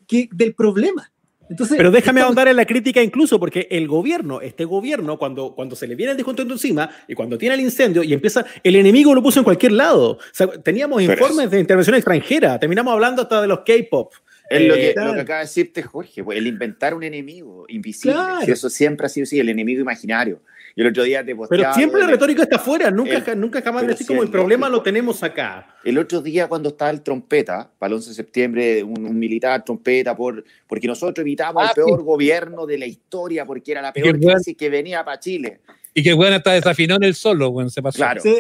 que, 0.07 0.29
del 0.35 0.55
problema. 0.55 1.11
Entonces, 1.49 1.79
Pero 1.79 1.91
déjame 1.91 2.21
estamos- 2.21 2.27
ahondar 2.27 2.49
en 2.49 2.57
la 2.57 2.67
crítica 2.67 3.03
incluso, 3.03 3.41
porque 3.41 3.69
el 3.71 3.89
gobierno, 3.89 4.43
este 4.43 4.67
gobierno, 4.67 5.17
cuando, 5.17 5.55
cuando 5.55 5.75
se 5.77 5.87
le 5.87 5.95
viene 5.95 6.11
el 6.13 6.19
descontento 6.19 6.53
encima 6.53 6.91
y 7.09 7.15
cuando 7.15 7.39
tiene 7.39 7.55
el 7.55 7.63
incendio 7.63 8.03
y 8.03 8.13
empieza, 8.13 8.45
el 8.63 8.77
enemigo 8.77 9.15
lo 9.15 9.23
puso 9.23 9.41
en 9.41 9.45
cualquier 9.45 9.73
lado. 9.73 10.11
O 10.11 10.19
sea, 10.33 10.49
teníamos 10.49 10.99
Pero 10.99 11.13
informes 11.15 11.51
de 11.51 11.61
intervención 11.61 11.97
extranjera, 11.97 12.59
terminamos 12.61 12.93
hablando 12.93 13.23
hasta 13.23 13.41
de 13.41 13.49
los 13.49 13.61
K-pop. 13.61 14.13
Es 14.51 14.63
lo, 14.69 14.75
que, 14.75 14.91
Eh, 14.91 14.95
lo 14.97 15.15
que 15.15 15.21
acaba 15.23 15.39
de 15.41 15.45
decirte 15.47 15.83
Jorge, 15.83 16.23
pues, 16.23 16.37
el 16.39 16.47
inventar 16.47 16.95
un 16.95 17.03
enemigo 17.03 17.65
invisible. 17.69 18.15
Claro. 18.15 18.45
Si 18.45 18.51
eso 18.53 18.69
siempre 18.69 19.07
ha 19.07 19.09
sido 19.09 19.25
así, 19.25 19.41
el 19.41 19.49
enemigo 19.49 19.81
imaginario. 19.81 20.41
Y 20.79 20.83
el 20.83 20.89
otro 20.89 21.05
día 21.05 21.21
te 21.21 21.27
Pero 21.35 21.39
posteaba 21.39 21.73
siempre 21.75 22.01
lo 22.01 22.07
la 22.07 22.13
retórica 22.13 22.43
está 22.43 22.57
afuera, 22.57 22.91
nunca, 22.91 23.17
el- 23.17 23.41
nunca 23.41 23.63
jamás 23.63 23.83
pero 23.85 23.97
sí, 23.97 24.05
como 24.05 24.23
el 24.23 24.29
problema 24.29 24.69
lo 24.69 24.83
tenemos 24.83 25.23
acá. 25.23 25.75
El 25.83 25.97
otro 25.97 26.21
día 26.21 26.49
cuando 26.49 26.69
estaba 26.69 26.91
el 26.91 27.01
trompeta, 27.01 27.71
para 27.79 27.89
el 27.89 27.95
11 27.95 28.11
de 28.11 28.15
septiembre, 28.15 28.83
un, 28.83 29.07
un 29.07 29.19
militar 29.19 29.65
trompeta, 29.65 30.15
por, 30.15 30.45
porque 30.67 30.87
nosotros 30.87 31.23
evitamos 31.25 31.63
Ah, 31.65 31.69
el 31.75 31.75
peor 31.83 32.03
gobierno 32.03 32.67
de 32.67 32.77
la 32.77 32.85
historia, 32.87 33.47
porque 33.47 33.73
era 33.73 33.81
la 33.81 33.93
peor 33.95 34.19
bueno. 34.19 34.35
crisis 34.35 34.55
que 34.55 34.69
venía 34.69 35.03
para 35.03 35.19
Chile. 35.19 35.61
Y 35.95 36.03
que 36.03 36.11
el 36.11 36.15
weón 36.17 36.35
hasta 36.35 36.53
desafinó 36.53 36.97
en 36.97 37.05
el 37.05 37.15
solo, 37.15 37.49
weón, 37.49 37.71
se 37.71 37.81
pasó. 37.81 37.97
Claro. 37.97 38.21
Sí. 38.21 38.37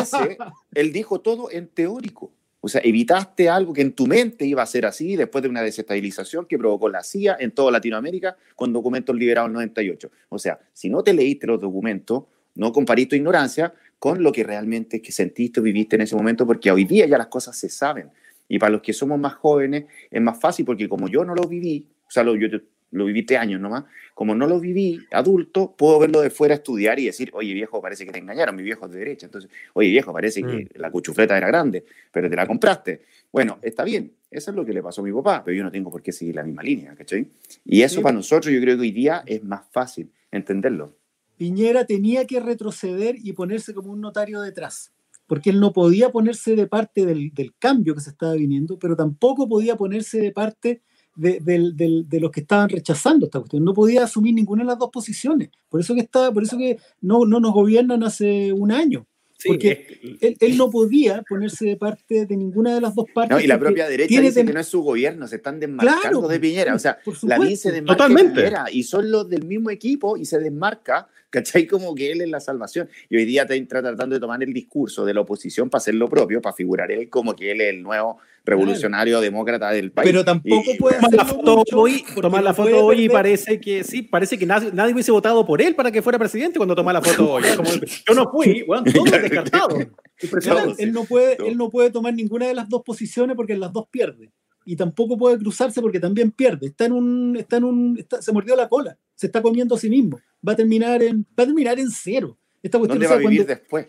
Ese, 0.00 0.38
él 0.74 0.92
dijo 0.92 1.20
todo 1.20 1.50
en 1.50 1.66
teórico. 1.66 2.30
O 2.64 2.68
sea, 2.68 2.80
evitaste 2.84 3.48
algo 3.48 3.72
que 3.72 3.82
en 3.82 3.92
tu 3.92 4.06
mente 4.06 4.46
iba 4.46 4.62
a 4.62 4.66
ser 4.66 4.86
así 4.86 5.16
después 5.16 5.42
de 5.42 5.48
una 5.48 5.62
desestabilización 5.62 6.46
que 6.46 6.56
provocó 6.56 6.88
la 6.88 7.02
CIA 7.02 7.36
en 7.40 7.50
toda 7.50 7.72
Latinoamérica 7.72 8.36
con 8.54 8.72
documentos 8.72 9.16
liberados 9.16 9.48
en 9.48 9.54
98. 9.54 10.10
O 10.28 10.38
sea, 10.38 10.60
si 10.72 10.88
no 10.88 11.02
te 11.02 11.12
leíste 11.12 11.48
los 11.48 11.60
documentos, 11.60 12.22
no 12.54 12.72
comparís 12.72 13.08
tu 13.08 13.16
ignorancia 13.16 13.74
con 13.98 14.22
lo 14.22 14.30
que 14.30 14.44
realmente 14.44 15.02
que 15.02 15.10
sentiste 15.10 15.58
o 15.58 15.62
viviste 15.64 15.96
en 15.96 16.02
ese 16.02 16.14
momento, 16.14 16.46
porque 16.46 16.70
hoy 16.70 16.84
día 16.84 17.04
ya 17.06 17.18
las 17.18 17.26
cosas 17.26 17.56
se 17.58 17.68
saben. 17.68 18.10
Y 18.48 18.58
para 18.60 18.70
los 18.70 18.82
que 18.82 18.92
somos 18.92 19.18
más 19.18 19.34
jóvenes 19.34 19.86
es 20.10 20.22
más 20.22 20.38
fácil, 20.40 20.64
porque 20.64 20.88
como 20.88 21.08
yo 21.08 21.24
no 21.24 21.34
lo 21.34 21.48
viví, 21.48 21.86
o 22.06 22.10
sea, 22.10 22.22
yo 22.24 22.48
te- 22.50 22.62
lo 22.92 23.04
viví 23.06 23.24
tres 23.24 23.40
años 23.40 23.60
nomás, 23.60 23.84
como 24.14 24.34
no 24.34 24.46
lo 24.46 24.60
viví 24.60 25.00
adulto, 25.10 25.74
puedo 25.76 25.98
verlo 25.98 26.20
de 26.20 26.30
fuera, 26.30 26.54
estudiar 26.54 26.98
y 27.00 27.06
decir, 27.06 27.30
oye 27.32 27.52
viejo, 27.54 27.80
parece 27.82 28.04
que 28.06 28.12
te 28.12 28.18
engañaron, 28.18 28.54
mi 28.54 28.62
viejo 28.62 28.86
es 28.86 28.92
de 28.92 28.98
derecha. 29.00 29.26
Entonces, 29.26 29.50
oye 29.72 29.88
viejo, 29.88 30.12
parece 30.12 30.42
que 30.42 30.68
la 30.74 30.90
cuchufleta 30.90 31.36
era 31.36 31.48
grande, 31.48 31.84
pero 32.12 32.30
te 32.30 32.36
la 32.36 32.46
compraste. 32.46 33.02
Bueno, 33.32 33.58
está 33.62 33.82
bien, 33.84 34.12
eso 34.30 34.50
es 34.50 34.56
lo 34.56 34.64
que 34.64 34.72
le 34.72 34.82
pasó 34.82 35.00
a 35.00 35.04
mi 35.04 35.12
papá, 35.12 35.42
pero 35.44 35.56
yo 35.56 35.64
no 35.64 35.70
tengo 35.72 35.90
por 35.90 36.02
qué 36.02 36.12
seguir 36.12 36.36
la 36.36 36.42
misma 36.44 36.62
línea, 36.62 36.94
¿cachai? 36.94 37.26
Y 37.64 37.82
eso 37.82 37.96
Sí. 37.96 38.02
para 38.02 38.14
nosotros 38.14 38.52
yo 38.54 38.60
creo 38.60 38.76
que 38.76 38.82
hoy 38.82 38.92
día 38.92 39.22
es 39.26 39.42
más 39.42 39.62
fácil 39.72 40.10
entenderlo. 40.30 40.94
Piñera 41.38 41.86
tenía 41.86 42.26
que 42.26 42.40
retroceder 42.40 43.16
y 43.18 43.32
ponerse 43.32 43.74
como 43.74 43.90
un 43.90 44.00
notario 44.00 44.40
detrás, 44.42 44.92
porque 45.26 45.48
él 45.50 45.60
no 45.60 45.72
podía 45.72 46.10
ponerse 46.10 46.54
de 46.54 46.66
parte 46.66 47.06
del, 47.06 47.32
del 47.32 47.54
cambio 47.58 47.94
que 47.94 48.00
se 48.02 48.10
estaba 48.10 48.34
viniendo, 48.34 48.78
pero 48.78 48.94
tampoco 48.96 49.48
podía 49.48 49.76
ponerse 49.76 50.20
de 50.20 50.30
parte 50.30 50.82
de, 51.14 51.40
del- 51.40 51.76
del- 51.76 52.08
de 52.08 52.20
los 52.20 52.30
que 52.30 52.40
estaban 52.40 52.68
rechazando 52.68 53.26
esta 53.26 53.38
cuestión. 53.40 53.64
No 53.64 53.72
podía 53.74 54.04
asumir 54.04 54.34
ninguna 54.34 54.62
de 54.62 54.68
las 54.68 54.78
dos 54.78 54.90
posiciones. 54.90 55.50
Por 55.68 55.80
eso 55.80 55.94
que, 55.94 56.00
está, 56.00 56.32
por 56.32 56.42
eso 56.42 56.56
que 56.58 56.78
no, 57.00 57.24
no 57.24 57.40
nos 57.40 57.52
gobiernan 57.52 58.02
hace 58.02 58.52
un 58.52 58.72
año. 58.72 59.06
Sí, 59.38 59.48
Porque 59.48 59.98
es- 60.02 60.22
Él, 60.22 60.36
él 60.38 60.56
no 60.56 60.70
podía 60.70 61.22
ponerse 61.28 61.64
de 61.66 61.76
parte 61.76 62.26
de 62.26 62.36
ninguna 62.36 62.74
de 62.76 62.80
las 62.80 62.94
dos 62.94 63.06
partes. 63.12 63.36
No, 63.36 63.42
y 63.42 63.48
la 63.48 63.58
propia 63.58 63.88
derecha 63.88 64.06
tiene 64.08 64.28
dice 64.28 64.44
que 64.44 64.52
no 64.52 64.60
es 64.60 64.68
su 64.68 64.82
gobierno, 64.82 65.26
se 65.26 65.36
están 65.36 65.58
desmarcando 65.58 66.00
Claro, 66.20 66.28
de 66.28 66.38
Piñera. 66.38 66.74
O 66.76 66.78
sea, 66.78 66.98
la 67.22 67.38
se 67.56 67.72
desmarca 67.72 68.04
Totalmente. 68.04 68.40
de 68.40 68.46
Piñera 68.48 68.66
y 68.70 68.84
son 68.84 69.10
los 69.10 69.28
del 69.28 69.44
mismo 69.44 69.70
equipo 69.70 70.16
y 70.16 70.26
se 70.26 70.38
desmarca, 70.38 71.08
¿cachai? 71.28 71.66
Como 71.66 71.92
que 71.92 72.12
él 72.12 72.20
es 72.20 72.28
la 72.30 72.38
salvación. 72.38 72.88
Y 73.10 73.16
hoy 73.16 73.24
día 73.24 73.42
está 73.42 73.56
está 73.56 73.82
tratando 73.82 74.14
de 74.14 74.20
tomar 74.20 74.40
el 74.44 74.52
discurso 74.52 75.04
de 75.04 75.12
la 75.12 75.22
oposición 75.22 75.68
para 75.68 75.80
hacer 75.80 75.96
lo 75.96 76.08
propio, 76.08 76.40
para 76.40 76.54
figurar 76.54 76.92
él 76.92 77.08
como 77.10 77.34
que 77.34 77.50
él 77.50 77.60
es 77.62 77.70
el 77.74 77.82
nuevo 77.82 78.18
revolucionario 78.44 79.20
demócrata 79.20 79.70
del 79.70 79.92
país. 79.92 80.08
Pero 80.10 80.24
tampoco 80.24 80.72
Y- 80.72 80.76
puede 80.78 80.96
Tomar 80.96 81.14
la 81.14 81.24
foto 81.24 81.56
mucho, 81.58 81.78
hoy, 81.80 82.04
tomar 82.20 82.42
la 82.42 82.54
foto 82.54 82.84
hoy 82.86 83.04
y 83.04 83.08
parece 83.08 83.60
que 83.60 83.84
sí, 83.84 84.02
parece 84.02 84.38
que 84.38 84.46
nadie, 84.46 84.70
nadie 84.72 84.92
hubiese 84.92 85.12
votado 85.12 85.44
por 85.46 85.62
él 85.62 85.74
para 85.74 85.90
que 85.92 86.02
fuera 86.02 86.18
presidente 86.18 86.58
cuando 86.58 86.74
tomó 86.74 86.92
la 86.92 87.00
foto 87.02 87.32
hoy. 87.34 87.44
Es 87.44 87.56
como, 87.56 87.70
yo 87.70 88.14
no 88.14 88.30
fui, 88.30 88.62
bueno, 88.62 88.84
todo 88.92 89.04
descartado. 89.04 89.76
Impresionante. 90.22 90.70
Todo. 90.74 90.78
él 90.78 90.92
no 90.92 91.04
puede 91.04 91.36
todo. 91.36 91.46
él 91.46 91.56
no 91.56 91.70
puede 91.70 91.90
tomar 91.90 92.14
ninguna 92.14 92.46
de 92.46 92.54
las 92.54 92.68
dos 92.68 92.82
posiciones 92.82 93.36
porque 93.36 93.52
en 93.54 93.60
las 93.60 93.72
dos 93.72 93.86
pierde 93.90 94.30
y 94.64 94.76
tampoco 94.76 95.18
puede 95.18 95.38
cruzarse 95.38 95.80
porque 95.80 95.98
también 95.98 96.30
pierde 96.30 96.66
está 96.68 96.84
en 96.84 96.92
un 96.92 97.36
está 97.36 97.56
en 97.56 97.64
un 97.64 97.96
está- 97.98 98.22
se 98.22 98.30
mordió 98.32 98.54
la 98.54 98.68
cola 98.68 98.96
se 99.16 99.26
está 99.26 99.42
comiendo 99.42 99.74
a 99.74 99.78
sí 99.78 99.90
mismo 99.90 100.20
va 100.46 100.52
a 100.52 100.56
terminar 100.56 101.02
en 101.02 101.22
va 101.38 101.42
a 101.42 101.46
terminar 101.46 101.80
en 101.80 101.90
cero 101.90 102.38
esta 102.62 102.78
cuestión 102.78 103.00
¿Dónde 103.00 103.06
o 103.06 103.08
sea, 103.08 103.16
va 103.16 103.20
a 103.22 103.28
vivir 103.28 103.44
cuando- 103.44 103.60
después? 103.60 103.86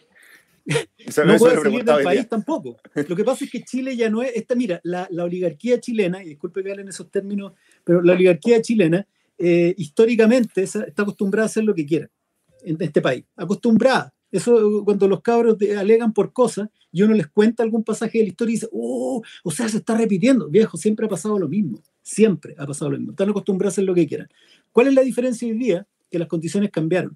No 1.26 1.38
puede 1.38 1.56
salir 1.64 1.84
del 1.84 2.04
país 2.04 2.30
tampoco. 2.30 2.78
Lo 3.08 3.16
que 3.16 3.24
pasa 3.24 3.44
es 3.46 3.52
que 3.52 3.64
Chile 3.64 3.96
ya 3.98 4.10
no 4.10 4.22
es, 4.24 4.32
esta, 4.36 4.56
mira, 4.56 4.80
la, 4.84 5.08
la 5.12 5.26
oligarquía 5.26 5.80
chilena, 5.80 6.24
y 6.24 6.30
disculpe 6.30 6.64
que 6.64 6.72
hable 6.72 6.84
en 6.84 6.90
esos 6.90 7.12
términos, 7.12 7.54
pero 7.84 8.02
la 8.02 8.14
oligarquía 8.14 8.62
chilena 8.62 9.06
eh, 9.38 9.74
históricamente 9.78 10.64
está 10.64 11.02
acostumbrada 11.02 11.46
a 11.46 11.48
hacer 11.48 11.64
lo 11.66 11.76
que 11.76 11.86
quiera 11.86 12.10
en 12.64 12.78
este 12.80 13.02
país, 13.02 13.26
acostumbrada. 13.36 14.14
Eso 14.32 14.84
cuando 14.84 15.08
los 15.08 15.22
cabros 15.22 15.58
de- 15.60 15.78
alegan 15.78 16.12
por 16.14 16.34
cosas 16.34 16.70
y 16.92 17.04
uno 17.04 17.14
les 17.14 17.28
cuenta 17.28 17.62
algún 17.62 17.84
pasaje 17.84 18.18
de 18.20 18.24
la 18.24 18.30
historia 18.30 18.52
y 18.52 18.56
dice, 18.56 18.70
oh, 18.72 19.22
o 19.44 19.52
sea, 19.52 19.68
se 19.70 19.78
está 19.78 19.96
repitiendo. 19.96 20.48
Viejo, 20.50 20.78
siempre 20.78 21.06
ha 21.06 21.10
pasado 21.10 21.38
lo 21.38 21.48
mismo, 21.48 21.84
siempre 22.02 22.56
ha 22.58 22.66
pasado 22.66 22.90
lo 22.92 22.98
mismo. 22.98 23.12
Están 23.12 23.30
acostumbrados 23.30 23.74
a 23.74 23.76
hacer 23.76 23.84
lo 23.84 23.94
que 23.94 24.08
quieran. 24.08 24.28
¿Cuál 24.72 24.88
es 24.88 24.94
la 24.96 25.02
diferencia 25.02 25.48
hoy 25.48 25.56
día? 25.58 25.86
Que 26.10 26.18
las 26.18 26.28
condiciones 26.28 26.72
cambiaron. 26.72 27.16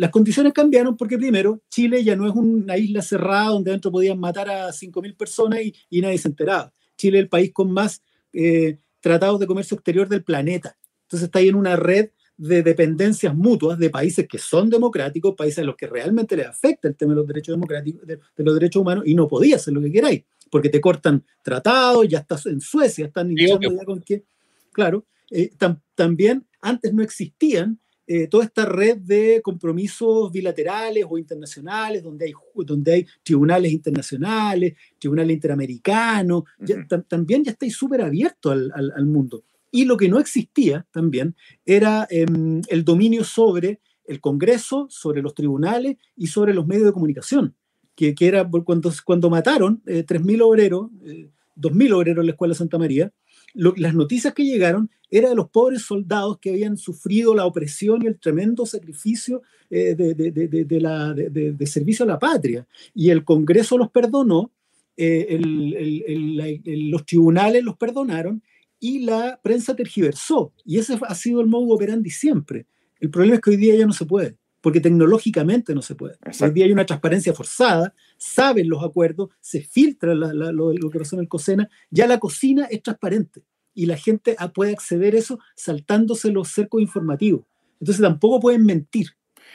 Las 0.00 0.10
condiciones 0.10 0.54
cambiaron 0.54 0.96
porque 0.96 1.18
primero 1.18 1.60
Chile 1.68 2.02
ya 2.02 2.16
no 2.16 2.26
es 2.26 2.34
una 2.34 2.78
isla 2.78 3.02
cerrada 3.02 3.50
donde 3.50 3.70
adentro 3.70 3.92
podían 3.92 4.18
matar 4.18 4.48
a 4.48 4.72
5.000 4.72 5.14
personas 5.14 5.60
y, 5.60 5.74
y 5.90 6.00
nadie 6.00 6.16
se 6.16 6.28
enteraba. 6.28 6.72
Chile 6.96 7.18
es 7.18 7.22
el 7.24 7.28
país 7.28 7.52
con 7.52 7.70
más 7.70 8.02
eh, 8.32 8.78
tratados 9.00 9.38
de 9.40 9.46
comercio 9.46 9.74
exterior 9.74 10.08
del 10.08 10.24
planeta. 10.24 10.74
Entonces 11.02 11.26
está 11.26 11.38
ahí 11.40 11.48
en 11.48 11.54
una 11.54 11.76
red 11.76 12.10
de 12.38 12.62
dependencias 12.62 13.34
mutuas 13.34 13.78
de 13.78 13.90
países 13.90 14.26
que 14.26 14.38
son 14.38 14.70
democráticos, 14.70 15.34
países 15.36 15.58
a 15.58 15.64
los 15.64 15.76
que 15.76 15.86
realmente 15.86 16.34
les 16.34 16.46
afecta 16.46 16.88
el 16.88 16.96
tema 16.96 17.12
de 17.12 17.16
los 17.16 17.26
derechos 17.26 17.54
democráticos, 17.54 18.06
de, 18.06 18.16
de 18.16 18.44
los 18.44 18.54
derechos 18.54 18.80
humanos, 18.80 19.04
y 19.06 19.14
no 19.14 19.28
podía 19.28 19.56
hacer 19.56 19.74
lo 19.74 19.82
que 19.82 19.92
queráis, 19.92 20.22
porque 20.50 20.70
te 20.70 20.80
cortan 20.80 21.22
tratados, 21.42 22.08
ya 22.08 22.20
estás 22.20 22.46
en 22.46 22.62
Suecia, 22.62 23.04
están 23.04 23.30
iniciando 23.32 23.68
ya 23.78 23.84
con 23.84 24.00
que, 24.00 24.24
claro, 24.72 25.04
eh, 25.30 25.50
tam- 25.58 25.82
también 25.94 26.46
antes 26.62 26.94
no 26.94 27.02
existían 27.02 27.78
eh, 28.12 28.26
toda 28.26 28.44
esta 28.44 28.64
red 28.66 28.98
de 28.98 29.40
compromisos 29.40 30.32
bilaterales 30.32 31.04
o 31.08 31.16
internacionales, 31.16 32.02
donde 32.02 32.24
hay, 32.26 32.32
donde 32.66 32.92
hay 32.92 33.06
tribunales 33.22 33.70
internacionales, 33.72 34.74
tribunales 34.98 35.32
interamericanos, 35.34 36.42
ya 36.58 36.74
Ujú. 36.76 36.84
tam- 36.88 37.04
también 37.06 37.44
ya 37.44 37.52
estáis 37.52 37.76
súper 37.76 38.00
abierto 38.02 38.50
al, 38.50 38.72
al- 38.74 38.92
al 38.96 39.06
mundo. 39.06 39.44
Y 39.70 39.84
lo 39.84 39.96
que 39.96 40.08
no 40.08 40.18
existía 40.18 40.86
también 40.90 41.36
era 41.64 42.06
em, 42.10 42.60
el 42.68 42.84
dominio 42.84 43.22
sobre 43.22 43.78
el 44.06 44.20
Congreso, 44.20 44.88
sobre 44.90 45.22
los 45.22 45.34
tribunales 45.34 45.96
y 46.16 46.26
sobre 46.26 46.52
los 46.52 46.66
medios 46.66 46.86
de 46.86 46.92
comunicación, 46.92 47.54
que, 47.94 48.12
que 48.16 48.26
era 48.26 48.48
cuando, 48.64 48.92
cuando 49.04 49.30
mataron 49.30 49.82
eh, 49.86 50.04
3.000 50.04 50.42
obreros, 50.42 50.90
eh, 51.04 51.30
2.000 51.54 51.92
obreros 51.92 52.22
en 52.22 52.26
la 52.26 52.32
Escuela 52.32 52.54
Santa 52.54 52.76
María, 52.78 53.12
lo- 53.54 53.74
las 53.76 53.94
noticias 53.94 54.34
que 54.34 54.44
llegaron 54.44 54.90
eran 55.10 55.30
de 55.30 55.36
los 55.36 55.50
pobres 55.50 55.82
soldados 55.82 56.38
que 56.38 56.50
habían 56.50 56.76
sufrido 56.76 57.34
la 57.34 57.44
opresión 57.46 58.02
y 58.02 58.06
el 58.06 58.18
tremendo 58.18 58.64
sacrificio 58.66 59.42
eh, 59.70 59.94
de, 59.94 60.14
de- 60.14 60.30
de- 60.64 60.80
la- 60.80 61.14
de- 61.14 61.66
servicio 61.66 62.04
a 62.04 62.08
la 62.08 62.18
patria. 62.18 62.66
Y 62.94 63.10
el 63.10 63.24
Congreso 63.24 63.78
los 63.78 63.90
perdonó, 63.90 64.50
eh, 64.96 65.26
el- 65.30 65.74
el- 66.06 66.36
la- 66.36 66.46
los 66.64 67.06
tribunales 67.06 67.62
los 67.64 67.76
perdonaron 67.76 68.42
y 68.80 69.00
la 69.00 69.38
prensa 69.42 69.74
tergiversó. 69.76 70.52
Y 70.64 70.78
ese 70.78 70.98
ha 71.06 71.14
sido 71.14 71.40
el 71.40 71.46
modo 71.46 71.74
operandi 71.74 72.10
siempre. 72.10 72.66
El 73.00 73.10
problema 73.10 73.36
es 73.36 73.40
que 73.40 73.50
hoy 73.50 73.56
día 73.56 73.76
ya 73.76 73.86
no 73.86 73.92
se 73.92 74.06
puede. 74.06 74.36
porque 74.62 74.80
tecnológicamente 74.80 75.74
no 75.74 75.80
se 75.80 75.94
puede. 75.94 76.16
Hoy 76.38 76.50
día 76.50 76.66
hay 76.66 76.72
una 76.72 76.84
transparencia 76.84 77.32
forzada, 77.32 77.94
saben 78.20 78.68
los 78.68 78.84
acuerdos, 78.84 79.30
se 79.40 79.62
filtra 79.62 80.14
la- 80.14 80.34
la- 80.34 80.52
lo, 80.52 80.72
lo 80.74 80.90
que 80.90 80.98
pasó 80.98 81.16
en 81.16 81.22
el 81.22 81.28
COSENA, 81.28 81.68
ya 81.90 82.06
la 82.06 82.18
cocina 82.20 82.66
es 82.70 82.82
transparente 82.82 83.42
y 83.74 83.86
la 83.86 83.96
gente 83.96 84.36
puede 84.54 84.72
acceder 84.72 85.14
a 85.14 85.18
eso 85.18 85.38
saltándose 85.56 86.30
los 86.30 86.48
cercos 86.48 86.82
informativos. 86.82 87.42
Entonces 87.80 88.02
tampoco 88.02 88.38
pueden 88.40 88.66
mentir. 88.66 89.06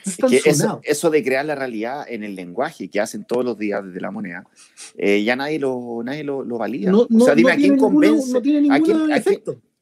Es 0.03 0.17
que 0.17 0.37
eso, 0.83 1.09
de 1.09 1.23
crear 1.23 1.45
la 1.45 1.55
realidad 1.55 2.05
en 2.07 2.23
el 2.23 2.35
lenguaje 2.35 2.89
que 2.89 2.99
hacen 2.99 3.23
todos 3.25 3.45
los 3.45 3.57
días 3.57 3.83
desde 3.85 4.01
la 4.01 4.11
moneda, 4.11 4.43
eh, 4.97 5.23
ya 5.23 5.35
nadie 5.35 5.59
lo, 5.59 6.01
nadie 6.03 6.23
lo, 6.23 6.43
lo 6.43 6.57
valida. 6.57 6.91
No, 6.91 7.01
o 7.01 7.07
no- 7.09 7.25
sea, 7.25 7.35
dime 7.35 7.51
no 7.51 7.53
a 7.53 7.57
quién 7.57 7.77
tiene 7.77 7.77
convence, 7.77 8.37
a 8.37 8.81
quién, 8.81 8.97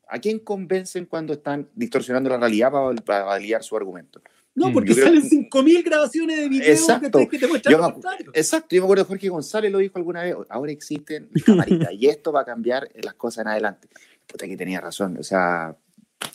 a 0.07 0.19
quién 0.19 0.39
convencen 0.39 1.05
cuando 1.05 1.33
están 1.33 1.69
distorsionando 1.73 2.29
la 2.29 2.37
realidad 2.37 2.71
para, 2.71 2.95
para 3.01 3.23
validar 3.23 3.63
su 3.63 3.75
argumento. 3.77 4.21
No, 4.55 4.69
Mm, 4.69 4.73
porque 4.73 4.93
yo 4.93 5.03
salen 5.03 5.23
5.000 5.23 5.83
grabaciones 5.83 6.37
de 6.37 6.47
videos 6.49 6.79
Exacto. 6.81 7.19
que 7.19 7.25
te, 7.25 7.29
que 7.29 7.39
te 7.39 7.47
muestran 7.47 7.71
Yo 7.75 7.81
me-. 7.81 8.23
Exacto, 8.33 8.75
yo 8.75 8.81
me 8.81 8.85
acuerdo 8.85 9.03
que 9.05 9.07
Jorge 9.09 9.29
González 9.29 9.71
lo 9.71 9.79
dijo 9.79 9.97
alguna 9.97 10.21
vez, 10.23 10.35
ahora 10.49 10.71
existen 10.71 11.29
camaritas 11.45 11.89
y 11.93 12.07
esto 12.07 12.31
va 12.31 12.41
a 12.41 12.45
cambiar 12.45 12.87
las 13.01 13.15
cosas 13.15 13.45
en 13.45 13.47
adelante. 13.49 13.87
Puta 14.27 14.47
que 14.47 14.55
tenía 14.55 14.79
razón, 14.79 15.17
o 15.19 15.23
sea, 15.23 15.75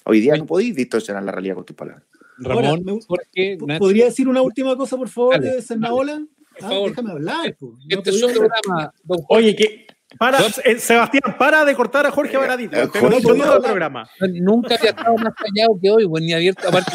hoy 0.05 0.21
día 0.21 0.37
no 0.37 0.47
podéis 0.47 0.75
distorsionar 0.75 1.23
la 1.23 1.33
realidad 1.33 1.55
con 1.55 1.64
tus 1.64 1.77
palabras. 1.77 2.05
Ahora, 2.45 2.71
Ramón, 2.71 2.85
me- 2.85 3.01
Jorge, 3.07 3.57
¿Po- 3.59 3.66
Nacho, 3.66 3.79
¿Podría 3.81 4.05
decir 4.07 4.29
una 4.29 4.43
última 4.43 4.77
cosa, 4.77 4.97
por 4.97 5.09
favor, 5.09 5.35
Dale, 5.41 5.57
de 5.57 5.62
Cernaola? 5.62 6.19
por 6.19 6.64
Ah, 6.64 6.69
favor. 6.71 6.91
déjame 6.91 7.11
hablar. 7.12 7.57
po. 7.57 7.66
No 7.89 7.99
este 7.99 8.11
es 8.11 8.21
podía 8.21 8.35
programa. 8.37 8.95
Oye, 9.29 9.55
que. 9.57 9.87
Para, 10.18 10.38
eh, 10.64 10.78
Sebastián, 10.78 11.36
para 11.38 11.64
de 11.66 11.74
cortar 11.74 12.06
a 12.06 12.11
Jorge 12.11 12.34
Eh, 12.36 12.40
eh, 12.40 12.88
Te 12.90 13.00
lo 13.00 13.09
he 13.09 13.16
dicho 13.16 13.28
Jorge- 13.28 13.42
todo 13.42 13.56
el 13.56 13.62
programa. 13.62 14.09
Nunca 14.40 14.76
había 14.76 14.90
estado 14.90 15.14
más 15.16 15.34
callado 15.34 15.78
que 15.80 15.90
hoy, 15.90 16.04
bueno, 16.06 16.24
ni 16.26 16.32
abierto. 16.32 16.66
Aparte, 16.66 16.92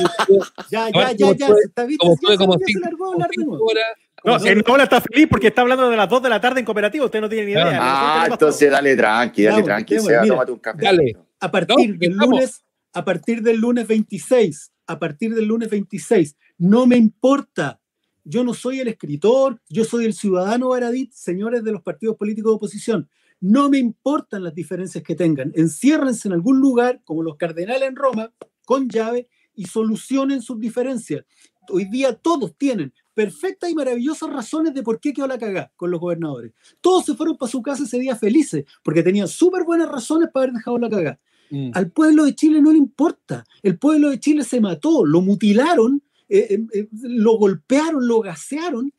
Ya, 0.72 0.90
ya, 0.90 1.12
ya, 1.12 1.18
como 1.28 1.34
ya. 1.36 1.48
está 1.64 1.86
visto, 1.86 2.04
como 2.08 2.18
como 2.38 2.58
cinco, 2.66 2.90
como 2.98 3.26
cinco 3.32 3.64
horas. 3.66 3.84
No, 4.26 4.40
si 4.40 4.56
Paola 4.64 4.84
está 4.84 5.02
feliz 5.02 5.28
porque 5.30 5.48
está 5.48 5.62
hablando 5.62 5.90
de 5.90 5.98
las 5.98 6.08
2 6.10 6.24
de 6.24 6.30
la 6.30 6.40
tarde 6.42 6.62
en 6.62 6.66
cooperativa. 6.66 7.06
Usted 7.06 7.20
no 7.22 7.30
tiene 7.30 7.46
ni 7.46 7.52
idea. 7.52 7.78
Ah, 7.82 8.26
entonces 8.32 8.72
dale 8.72 8.96
tranqui, 8.96 9.44
dale 9.44 9.62
tranqui, 9.64 10.00
sea, 10.00 10.22
mira. 10.22 10.34
tómate 10.34 10.52
un 10.54 10.60
café. 10.60 10.82
Dale. 10.82 11.14
A 11.42 11.52
partir 11.52 11.76
No, 11.92 11.98
del 12.00 12.12
estamos. 12.14 12.30
lunes, 12.30 12.64
a 12.94 13.04
partir 13.06 13.42
del 13.44 13.58
lunes 13.58 13.86
26, 13.88 14.72
a 14.88 14.98
partir 14.98 15.36
del 15.36 15.46
lunes 15.46 15.70
26, 15.70 16.36
no 16.58 16.88
me 16.88 16.96
importa. 16.96 17.80
Yo 18.24 18.44
no 18.44 18.54
soy 18.54 18.80
el 18.80 18.88
escritor, 18.88 19.62
yo 19.70 19.84
soy 19.84 20.06
el 20.06 20.14
ciudadano 20.14 20.70
Baradit, 20.70 21.12
señores 21.12 21.64
de 21.64 21.72
los 21.72 21.82
partidos 21.82 22.16
políticos 22.16 22.52
de 22.52 22.56
oposición. 22.56 23.10
No 23.42 23.70
me 23.70 23.78
importan 23.78 24.44
las 24.44 24.56
diferencias 24.56 25.04
que 25.04 25.16
tengan. 25.16 25.52
Enciérrense 25.56 26.28
en 26.28 26.34
algún 26.34 26.60
lugar, 26.60 27.02
como 27.04 27.24
los 27.24 27.36
cardenales 27.36 27.90
en 27.90 27.96
Roma, 27.96 28.34
con 28.66 28.88
llave 28.88 29.28
y 29.54 29.66
solucionen 29.66 30.42
sus 30.42 30.60
diferencias. 30.60 31.26
Hoy 31.70 31.86
día 31.86 32.14
todos 32.16 32.58
tienen 32.58 32.94
perfectas 33.14 33.70
y 33.70 33.76
maravillosas 33.76 34.30
razones 34.30 34.74
de 34.74 34.84
por 34.84 35.00
qué 35.00 35.14
quedó 35.14 35.28
la 35.28 35.38
cagada 35.38 35.72
con 35.76 35.92
los 35.92 36.00
gobernadores. 36.00 36.54
Todos 36.82 37.06
se 37.06 37.16
fueron 37.16 37.38
para 37.38 37.52
su 37.52 37.62
casa 37.62 37.84
ese 37.84 38.00
día 38.00 38.16
felices, 38.16 38.66
porque 38.84 39.04
tenían 39.04 39.28
súper 39.28 39.64
buenas 39.64 39.90
razones 39.90 40.30
para 40.34 40.46
haber 40.46 40.56
dejado 40.56 40.78
la 40.78 40.90
cagada. 40.90 41.20
Mm. 41.52 41.72
Al 41.74 41.92
pueblo 41.92 42.26
de 42.26 42.36
Chile 42.36 42.62
no 42.62 42.72
le 42.72 42.78
importa. 42.78 43.46
El 43.62 43.78
pueblo 43.78 44.10
de 44.10 44.20
Chile 44.20 44.44
se 44.44 44.60
mató, 44.60 45.06
lo 45.06 45.22
mutilaron, 45.22 46.02
eh, 46.36 46.48
eh, 46.50 46.66
eh, 46.74 46.88
lo 47.04 47.38
golpearon, 47.38 48.08
lo 48.08 48.20
gasearon 48.22 48.92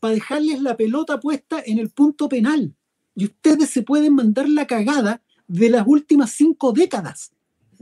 para 0.00 0.14
dejarles 0.14 0.62
la 0.62 0.74
pelota 0.74 1.20
puesta 1.20 1.62
en 1.66 1.78
el 1.78 1.90
punto 1.90 2.30
penal. 2.30 2.74
Y 3.14 3.26
ustedes 3.26 3.68
se 3.68 3.82
pueden 3.82 4.14
mandar 4.14 4.48
la 4.48 4.66
cagada 4.66 5.22
de 5.46 5.68
las 5.68 5.86
últimas 5.86 6.30
cinco 6.30 6.72
décadas 6.72 7.32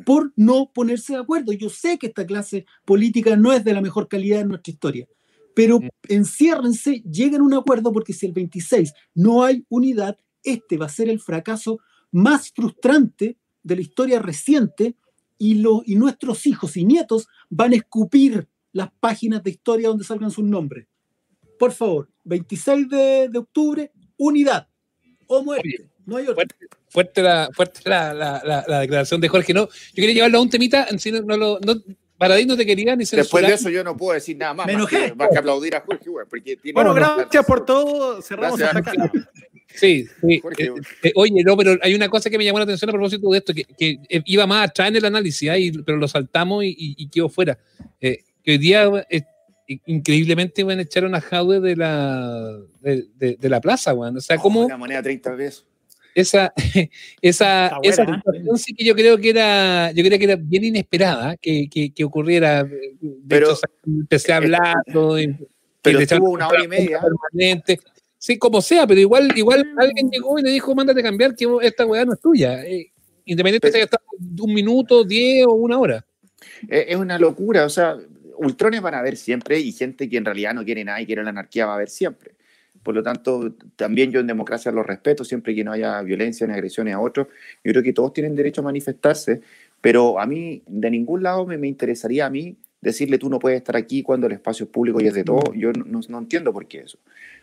por 0.04 0.32
no 0.34 0.72
ponerse 0.74 1.12
de 1.12 1.20
acuerdo. 1.20 1.52
Yo 1.52 1.70
sé 1.70 1.98
que 1.98 2.08
esta 2.08 2.26
clase 2.26 2.66
política 2.84 3.36
no 3.36 3.52
es 3.52 3.62
de 3.62 3.74
la 3.74 3.80
mejor 3.80 4.08
calidad 4.08 4.40
en 4.40 4.48
nuestra 4.48 4.72
historia, 4.72 5.06
pero 5.54 5.78
enciérrense, 6.08 7.04
lleguen 7.08 7.42
a 7.42 7.44
un 7.44 7.54
acuerdo 7.54 7.92
porque 7.92 8.12
si 8.12 8.26
el 8.26 8.32
26 8.32 8.92
no 9.14 9.44
hay 9.44 9.64
unidad, 9.68 10.18
este 10.42 10.78
va 10.78 10.86
a 10.86 10.88
ser 10.88 11.08
el 11.08 11.20
fracaso 11.20 11.78
más 12.10 12.50
frustrante 12.50 13.38
de 13.62 13.76
la 13.76 13.82
historia 13.82 14.18
reciente 14.18 14.96
y, 15.38 15.54
lo, 15.54 15.82
y 15.86 15.94
nuestros 15.94 16.44
hijos 16.46 16.76
y 16.76 16.84
nietos 16.84 17.28
van 17.48 17.72
a 17.72 17.76
escupir 17.76 18.48
las 18.76 18.90
páginas 19.00 19.42
de 19.42 19.50
historia 19.50 19.88
donde 19.88 20.04
salgan 20.04 20.30
sus 20.30 20.44
nombres. 20.44 20.86
Por 21.58 21.72
favor, 21.72 22.08
26 22.24 22.88
de, 22.88 23.28
de 23.30 23.38
octubre, 23.38 23.90
unidad 24.18 24.68
o 25.26 25.42
muerte. 25.42 25.88
No 26.04 26.16
hay 26.18 26.24
otra. 26.24 26.34
Fuerte, 26.34 26.56
fuerte 26.88 27.22
la, 27.22 27.50
fuerte 27.52 27.80
la, 27.84 28.12
la, 28.14 28.42
la, 28.44 28.64
la 28.68 28.80
declaración 28.80 29.20
de 29.20 29.28
Jorge. 29.28 29.52
No, 29.54 29.66
yo 29.66 29.94
quería 29.94 30.12
llevarlo 30.14 30.38
a 30.38 30.42
un 30.42 30.50
temita. 30.50 30.86
si 30.98 31.10
no, 31.10 31.22
no 31.22 31.36
lo, 31.36 31.58
no, 31.60 31.74
Paradis 32.18 32.46
no 32.46 32.56
te 32.56 32.64
quería 32.66 32.94
ni 32.94 33.04
censurar. 33.04 33.24
Después 33.24 33.46
de 33.48 33.54
eso 33.54 33.68
yo 33.70 33.82
no 33.82 33.96
puedo 33.96 34.12
decir 34.14 34.36
nada 34.36 34.54
más, 34.54 34.66
Me 34.66 34.74
más 34.76 34.86
que, 34.88 34.96
enojé. 34.96 35.14
más 35.14 35.28
que 35.32 35.38
aplaudir 35.38 35.74
a 35.74 35.80
Jorge, 35.80 36.08
güey, 36.10 36.26
porque 36.28 36.56
tiene 36.56 36.74
Bueno, 36.74 36.94
gracias 36.94 37.44
por 37.44 37.64
todo. 37.64 38.22
Cerramos 38.22 38.58
Gracias. 38.58 38.86
hasta 38.86 39.02
acá. 39.04 39.30
Sí, 39.74 40.06
sí. 40.22 40.40
Jorge, 40.40 40.64
Eh, 40.66 40.72
eh, 41.02 41.12
oye, 41.16 41.42
no, 41.44 41.56
pero 41.56 41.76
hay 41.82 41.94
una 41.94 42.08
cosa 42.08 42.30
que 42.30 42.38
me 42.38 42.44
llamó 42.44 42.58
la 42.58 42.64
atención 42.64 42.88
a 42.88 42.92
propósito 42.92 43.28
de 43.30 43.38
esto, 43.38 43.52
que, 43.52 43.64
que, 43.64 43.98
eh, 44.08 44.22
iba 44.26 44.46
más 44.46 44.68
atrás 44.70 44.88
en 44.88 44.96
el 44.96 45.04
análisis, 45.04 45.50
y- 45.58 45.72
pero 45.82 45.98
lo 45.98 46.06
saltamos 46.08 46.62
y, 46.64 46.68
y- 46.68 46.94
y 46.98 47.08
quedó 47.08 47.28
fuera. 47.28 47.58
Eh, 48.46 48.52
que 48.52 48.52
hoy 48.52 48.58
día, 48.58 49.06
eh, 49.10 49.22
increíblemente, 49.86 50.62
van 50.64 50.78
a 50.78 50.82
echar 50.82 51.04
una 51.04 51.20
Jaude 51.20 51.60
de 51.60 51.76
la, 51.76 52.58
de, 52.80 53.04
de- 53.16 53.36
de 53.36 53.48
la 53.48 53.60
plaza, 53.60 53.92
weón. 53.92 54.16
O 54.16 54.20
sea, 54.20 54.36
Oh, 54.36 54.42
como 54.42 54.64
Una 54.64 54.76
moneda 54.76 54.98
de 54.98 55.04
30 55.04 55.36
pesos. 55.36 55.66
esa, 56.14 56.52
esa, 57.20 57.76
esa 57.82 58.02
¿eh? 58.04 58.06
situación 58.16 58.58
sí 58.58 58.74
que 58.74 58.84
yo 58.84 58.94
creo 58.94 59.18
que 59.18 59.30
era, 59.30 59.90
yo 59.92 60.04
creo 60.04 60.18
que 60.18 60.24
era 60.24 60.36
bien 60.36 60.64
inesperada 60.64 61.36
que, 61.36 61.68
que, 61.68 61.92
que 61.92 62.04
ocurriera. 62.04 62.62
De 62.64 62.80
Pero- 63.28 63.50
hecho, 63.52 63.60
empecé 63.86 64.32
a 64.32 64.36
hablar, 64.36 64.76
todo, 64.92 65.20
y- 65.20 65.36
Pero 65.82 65.98
estuvo 66.00 66.30
una 66.30 66.48
hora 66.48 66.64
y 66.64 66.68
media. 66.68 67.00
permanente. 67.00 67.80
Sí, 68.18 68.38
como 68.38 68.60
sea, 68.62 68.86
pero 68.86 68.98
igual, 69.00 69.30
igual 69.36 69.64
alguien 69.76 70.10
llegó 70.10 70.38
y 70.38 70.42
le 70.42 70.50
dijo, 70.50 70.74
mándate 70.74 71.00
a 71.00 71.02
cambiar, 71.02 71.34
que 71.36 71.46
esta 71.62 71.84
weá 71.86 72.04
no 72.04 72.14
es 72.14 72.20
tuya. 72.20 72.64
Eh, 72.64 72.90
independiente 73.24 73.66
de 73.68 73.72
si 73.72 73.76
haya 73.78 73.84
estado 73.84 74.02
un 74.40 74.54
minuto, 74.54 75.04
diez 75.04 75.44
o 75.46 75.52
una 75.54 75.78
hora. 75.78 76.04
Es, 76.68 76.86
es 76.88 76.96
una 76.96 77.18
locura, 77.18 77.64
o 77.66 77.68
sea, 77.68 77.96
ultrones 78.38 78.80
van 78.82 78.94
a 78.94 78.98
haber 78.98 79.16
siempre 79.16 79.58
y 79.60 79.72
gente 79.72 80.08
que 80.08 80.16
en 80.16 80.24
realidad 80.24 80.54
no 80.54 80.64
quiere 80.64 80.84
nada 80.84 81.00
y 81.00 81.06
quiere 81.06 81.22
la 81.22 81.30
anarquía 81.30 81.66
va 81.66 81.72
a 81.72 81.74
haber 81.76 81.88
siempre. 81.88 82.32
Por 82.82 82.94
lo 82.94 83.02
tanto, 83.02 83.54
también 83.74 84.12
yo 84.12 84.20
en 84.20 84.26
democracia 84.26 84.70
los 84.70 84.86
respeto, 84.86 85.24
siempre 85.24 85.54
que 85.54 85.64
no 85.64 85.72
haya 85.72 86.00
violencia 86.02 86.46
ni 86.46 86.52
agresiones 86.52 86.94
a 86.94 87.00
otros. 87.00 87.26
Yo 87.64 87.72
creo 87.72 87.82
que 87.82 87.92
todos 87.92 88.12
tienen 88.12 88.36
derecho 88.36 88.60
a 88.60 88.64
manifestarse, 88.64 89.40
pero 89.80 90.20
a 90.20 90.26
mí, 90.26 90.62
de 90.66 90.90
ningún 90.90 91.22
lado 91.22 91.46
me, 91.46 91.58
me 91.58 91.66
interesaría 91.66 92.26
a 92.26 92.30
mí 92.30 92.56
decirle 92.80 93.18
tú 93.18 93.28
no 93.28 93.38
puedes 93.40 93.56
estar 93.58 93.76
aquí 93.76 94.02
cuando 94.02 94.26
el 94.28 94.34
espacio 94.34 94.64
es 94.64 94.70
público 94.70 95.00
y 95.00 95.06
es 95.08 95.14
de 95.14 95.24
todo. 95.24 95.52
Yo 95.54 95.72
no, 95.72 96.00
no- 96.08 96.18
entiendo 96.18 96.52
por 96.52 96.66
qué 96.68 96.80
eso. 96.80 96.98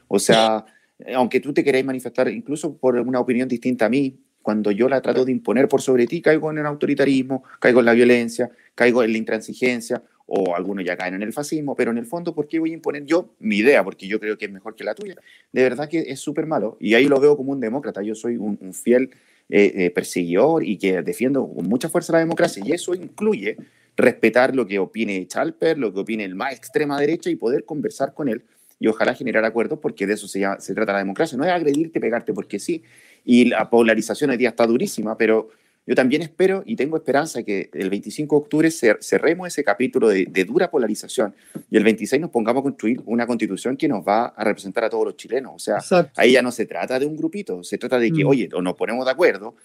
O 0.07 0.17
sea, 0.19 0.65
aunque 1.13 1.39
tú 1.41 1.53
te 1.53 1.63
queráis 1.63 1.83
manifestar 1.83 2.29
incluso 2.29 2.77
por 2.77 2.97
una 2.97 3.19
opinión 3.19 3.49
distinta 3.49 3.87
a 3.87 3.89
mí, 3.89 4.17
cuando 4.43 4.69
yo 4.69 4.87
la 4.87 5.01
trato 5.01 5.25
de 5.25 5.31
imponer 5.31 5.67
por 5.67 5.81
sobre 5.81 6.05
ti, 6.05 6.21
caigo 6.21 6.51
en 6.51 6.59
el 6.59 6.65
autoritarismo, 6.67 7.43
caigo 7.59 7.79
en 7.79 7.85
la 7.87 7.93
violencia, 7.93 8.51
caigo 8.75 9.01
en 9.03 9.11
la 9.13 9.17
intransigencia, 9.17 10.03
o 10.25 10.55
algunos 10.55 10.85
ya 10.85 10.95
caen 10.95 11.15
en 11.15 11.21
el 11.21 11.33
fascismo, 11.33 11.75
pero 11.75 11.91
en 11.91 11.97
el 11.97 12.05
fondo, 12.05 12.33
¿por 12.33 12.47
qué 12.47 12.57
voy 12.59 12.71
a 12.71 12.73
imponer 12.75 13.05
yo 13.05 13.33
mi 13.39 13.57
idea? 13.57 13.83
Porque 13.83 14.07
yo 14.07 14.19
creo 14.19 14.37
que 14.37 14.45
es 14.45 14.51
mejor 14.51 14.75
que 14.75 14.83
la 14.83 14.95
tuya. 14.95 15.15
De 15.51 15.63
verdad 15.63 15.89
que 15.89 15.99
es 16.07 16.19
súper 16.19 16.45
malo. 16.45 16.77
Y 16.79 16.93
ahí 16.93 17.07
lo 17.07 17.19
veo 17.19 17.35
como 17.35 17.51
un 17.51 17.59
demócrata. 17.59 18.01
Yo 18.01 18.15
soy 18.15 18.37
un, 18.37 18.57
un 18.61 18.73
fiel 18.73 19.09
eh, 19.49 19.71
eh, 19.75 19.89
perseguidor 19.91 20.63
y 20.63 20.77
que 20.77 21.01
defiendo 21.01 21.45
con 21.47 21.67
mucha 21.67 21.89
fuerza 21.89 22.13
la 22.13 22.19
democracia. 22.19 22.63
Y 22.65 22.71
eso 22.71 22.95
incluye 22.95 23.57
respetar 23.97 24.55
lo 24.55 24.65
que 24.65 24.79
opine 24.79 25.27
Chalper, 25.27 25.77
lo 25.77 25.93
que 25.93 25.99
opine 25.99 26.23
el 26.23 26.35
más 26.35 26.53
extrema 26.53 26.99
derecha 26.99 27.29
y 27.29 27.35
poder 27.35 27.65
conversar 27.65 28.13
con 28.13 28.29
él 28.29 28.43
y 28.79 28.87
ojalá 28.87 29.13
generar 29.13 29.45
acuerdos 29.45 29.79
porque 29.79 30.07
de 30.07 30.13
eso 30.15 30.27
se, 30.27 30.39
llama- 30.39 30.59
se 30.59 30.73
trata 30.73 30.93
la 30.93 30.99
democracia. 30.99 31.37
No 31.37 31.43
es 31.45 31.51
agredirte, 31.51 31.99
pegarte 31.99 32.33
porque 32.33 32.59
sí. 32.59 32.83
Y 33.25 33.45
la 33.45 33.69
polarización 33.69 34.29
hoy 34.31 34.37
día 34.37 34.49
está 34.49 34.65
durísima, 34.67 35.17
pero 35.17 35.49
yo 35.85 35.95
también 35.95 36.21
espero 36.21 36.63
y 36.65 36.75
tengo 36.75 36.95
esperanza 36.97 37.43
que 37.43 37.69
el 37.73 37.89
25 37.89 38.35
de 38.35 38.41
octubre 38.41 38.67
cer- 38.69 38.97
cerremos 39.01 39.47
ese 39.47 39.63
capítulo 39.63 40.07
de, 40.09 40.25
de 40.25 40.45
dura 40.45 40.71
polarización 40.71 41.35
y 41.69 41.75
el 41.77 41.83
26 41.83 42.21
nos 42.21 42.29
pongamos 42.31 42.61
a 42.61 42.63
construir 42.63 43.01
una 43.05 43.27
constitución 43.27 43.75
que 43.75 43.87
nos 43.89 44.05
va 44.05 44.27
a 44.27 44.43
representar 44.43 44.85
a 44.85 44.89
todos 44.89 45.05
los 45.05 45.17
chilenos. 45.17 45.51
O 45.55 45.59
sea, 45.59 45.75
Exacto. 45.77 46.11
ahí 46.21 46.31
ya 46.33 46.41
no 46.41 46.51
se 46.51 46.65
trata 46.65 46.99
de 46.99 47.05
un 47.05 47.17
grupito, 47.17 47.63
se 47.63 47.77
trata 47.77 47.99
de 47.99 48.11
que, 48.11 48.23
Mm. 48.23 48.27
oye, 48.27 48.49
o 48.53 48.61
nos 48.61 48.75
ponemos 48.75 49.03
de 49.05 49.11
acuerdo, 49.11 49.55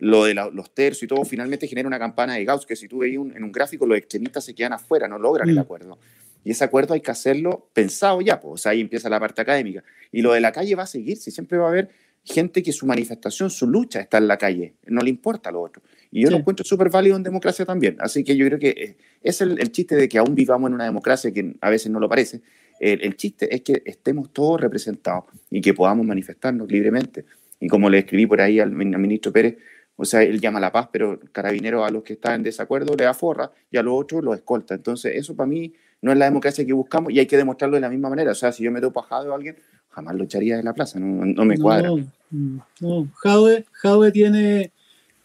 lo 0.00 0.24
de 0.24 0.34
la- 0.34 0.50
los 0.50 0.70
tercios 0.74 1.02
y 1.04 1.06
todo 1.08 1.24
finalmente 1.24 1.66
genera 1.66 1.86
una 1.88 1.98
campana 1.98 2.34
de 2.34 2.44
Gauss, 2.44 2.66
que 2.66 2.76
si 2.76 2.86
tú 2.88 2.98
veis 2.98 3.18
un- 3.18 3.36
en 3.36 3.42
un 3.44 3.50
gráfico, 3.52 3.84
los 3.86 3.98
extremistas 3.98 4.44
se 4.44 4.54
quedan 4.54 4.72
afuera, 4.72 5.06
no 5.08 5.18
logran 5.18 5.48
el 5.48 5.56
Mm. 5.56 5.60
acuerdo. 5.60 5.98
Y 6.44 6.52
ese 6.52 6.64
acuerdo 6.64 6.94
hay 6.94 7.00
que 7.00 7.10
hacerlo 7.10 7.68
pensado 7.72 8.20
ya, 8.20 8.40
pues, 8.40 8.54
o 8.54 8.56
sea, 8.56 8.72
ahí 8.72 8.80
empieza 8.80 9.08
la 9.08 9.18
parte 9.20 9.42
académica. 9.42 9.82
Y 10.12 10.22
lo 10.22 10.32
de 10.32 10.40
la 10.40 10.50
calle 10.52 10.74
va 10.76 10.84
a 10.84 10.86
seguir, 10.86 11.16
si 11.18 11.30
siempre 11.32 11.58
va 11.58 11.66
a 11.66 11.68
haber 11.70 11.88
gente 12.28 12.62
que 12.62 12.72
su 12.72 12.86
manifestación, 12.86 13.50
su 13.50 13.66
lucha 13.66 14.00
está 14.00 14.18
en 14.18 14.28
la 14.28 14.36
calle, 14.38 14.74
no 14.86 15.00
le 15.02 15.10
importa 15.10 15.50
lo 15.50 15.62
otro. 15.62 15.82
Y 16.10 16.22
yo 16.22 16.28
Sí. 16.28 16.32
lo 16.32 16.38
encuentro 16.38 16.64
súper 16.64 16.88
válido 16.90 17.16
en 17.16 17.22
democracia 17.22 17.64
también. 17.66 17.96
Así 18.00 18.24
que 18.24 18.36
yo 18.36 18.46
creo 18.46 18.58
que 18.58 18.68
eh, 18.68 18.96
es 19.22 19.40
el, 19.40 19.60
el 19.60 19.70
chiste 19.72 19.94
de 19.96 20.08
que 20.08 20.18
aún 20.18 20.34
vivamos 20.34 20.68
en 20.68 20.74
una 20.74 20.84
democracia 20.84 21.32
que 21.32 21.54
a 21.60 21.70
veces 21.70 21.90
no 21.90 22.00
lo 22.00 22.08
parece. 22.08 22.40
El, 22.80 23.02
el 23.02 23.16
chiste 23.16 23.54
es 23.54 23.62
que 23.62 23.82
estemos 23.84 24.32
todos 24.32 24.60
representados 24.60 25.24
y 25.50 25.60
que 25.60 25.74
podamos 25.74 26.06
manifestarnos 26.06 26.70
libremente. 26.70 27.24
Y 27.60 27.68
como 27.68 27.90
le 27.90 27.98
escribí 27.98 28.26
por 28.26 28.40
ahí 28.40 28.60
al, 28.60 28.70
al 28.70 28.98
ministro 28.98 29.32
Pérez, 29.32 29.56
o 29.96 30.04
sea, 30.04 30.22
él 30.22 30.40
llama 30.40 30.58
a 30.58 30.62
la 30.62 30.70
paz, 30.72 30.88
pero 30.92 31.18
carabinero 31.32 31.84
a 31.84 31.90
los 31.90 32.04
que 32.04 32.12
están 32.12 32.34
en 32.36 32.42
desacuerdo 32.44 32.94
le 32.96 33.02
da 33.04 33.14
forra 33.14 33.50
y 33.70 33.78
a 33.78 33.82
los 33.82 33.94
otros 34.00 34.22
los 34.22 34.36
escolta. 34.36 34.74
Entonces, 34.74 35.12
eso 35.16 35.34
para 35.34 35.48
mí 35.48 35.74
no 36.00 36.12
es 36.12 36.18
la 36.18 36.26
democracia 36.26 36.64
que 36.64 36.72
buscamos 36.72 37.12
y 37.12 37.18
hay 37.18 37.26
que 37.26 37.36
demostrarlo 37.36 37.74
de 37.74 37.80
la 37.80 37.90
misma 37.90 38.08
manera. 38.08 38.30
O 38.30 38.34
sea, 38.36 38.52
si 38.52 38.62
yo 38.62 38.70
me 38.70 38.80
topo 38.80 39.04
a 39.10 39.34
alguien, 39.34 39.56
jamás 39.98 40.14
lo 40.14 40.24
echaría 40.24 40.56
de 40.56 40.62
la 40.62 40.74
plaza, 40.74 41.00
no, 41.00 41.24
no 41.24 41.44
me 41.44 41.58
cuadra. 41.58 41.88
No, 41.88 41.96
mm, 42.30 42.58
no. 42.80 43.08
Jadwe, 43.16 43.64
Jadwe 43.72 44.12
tiene 44.12 44.72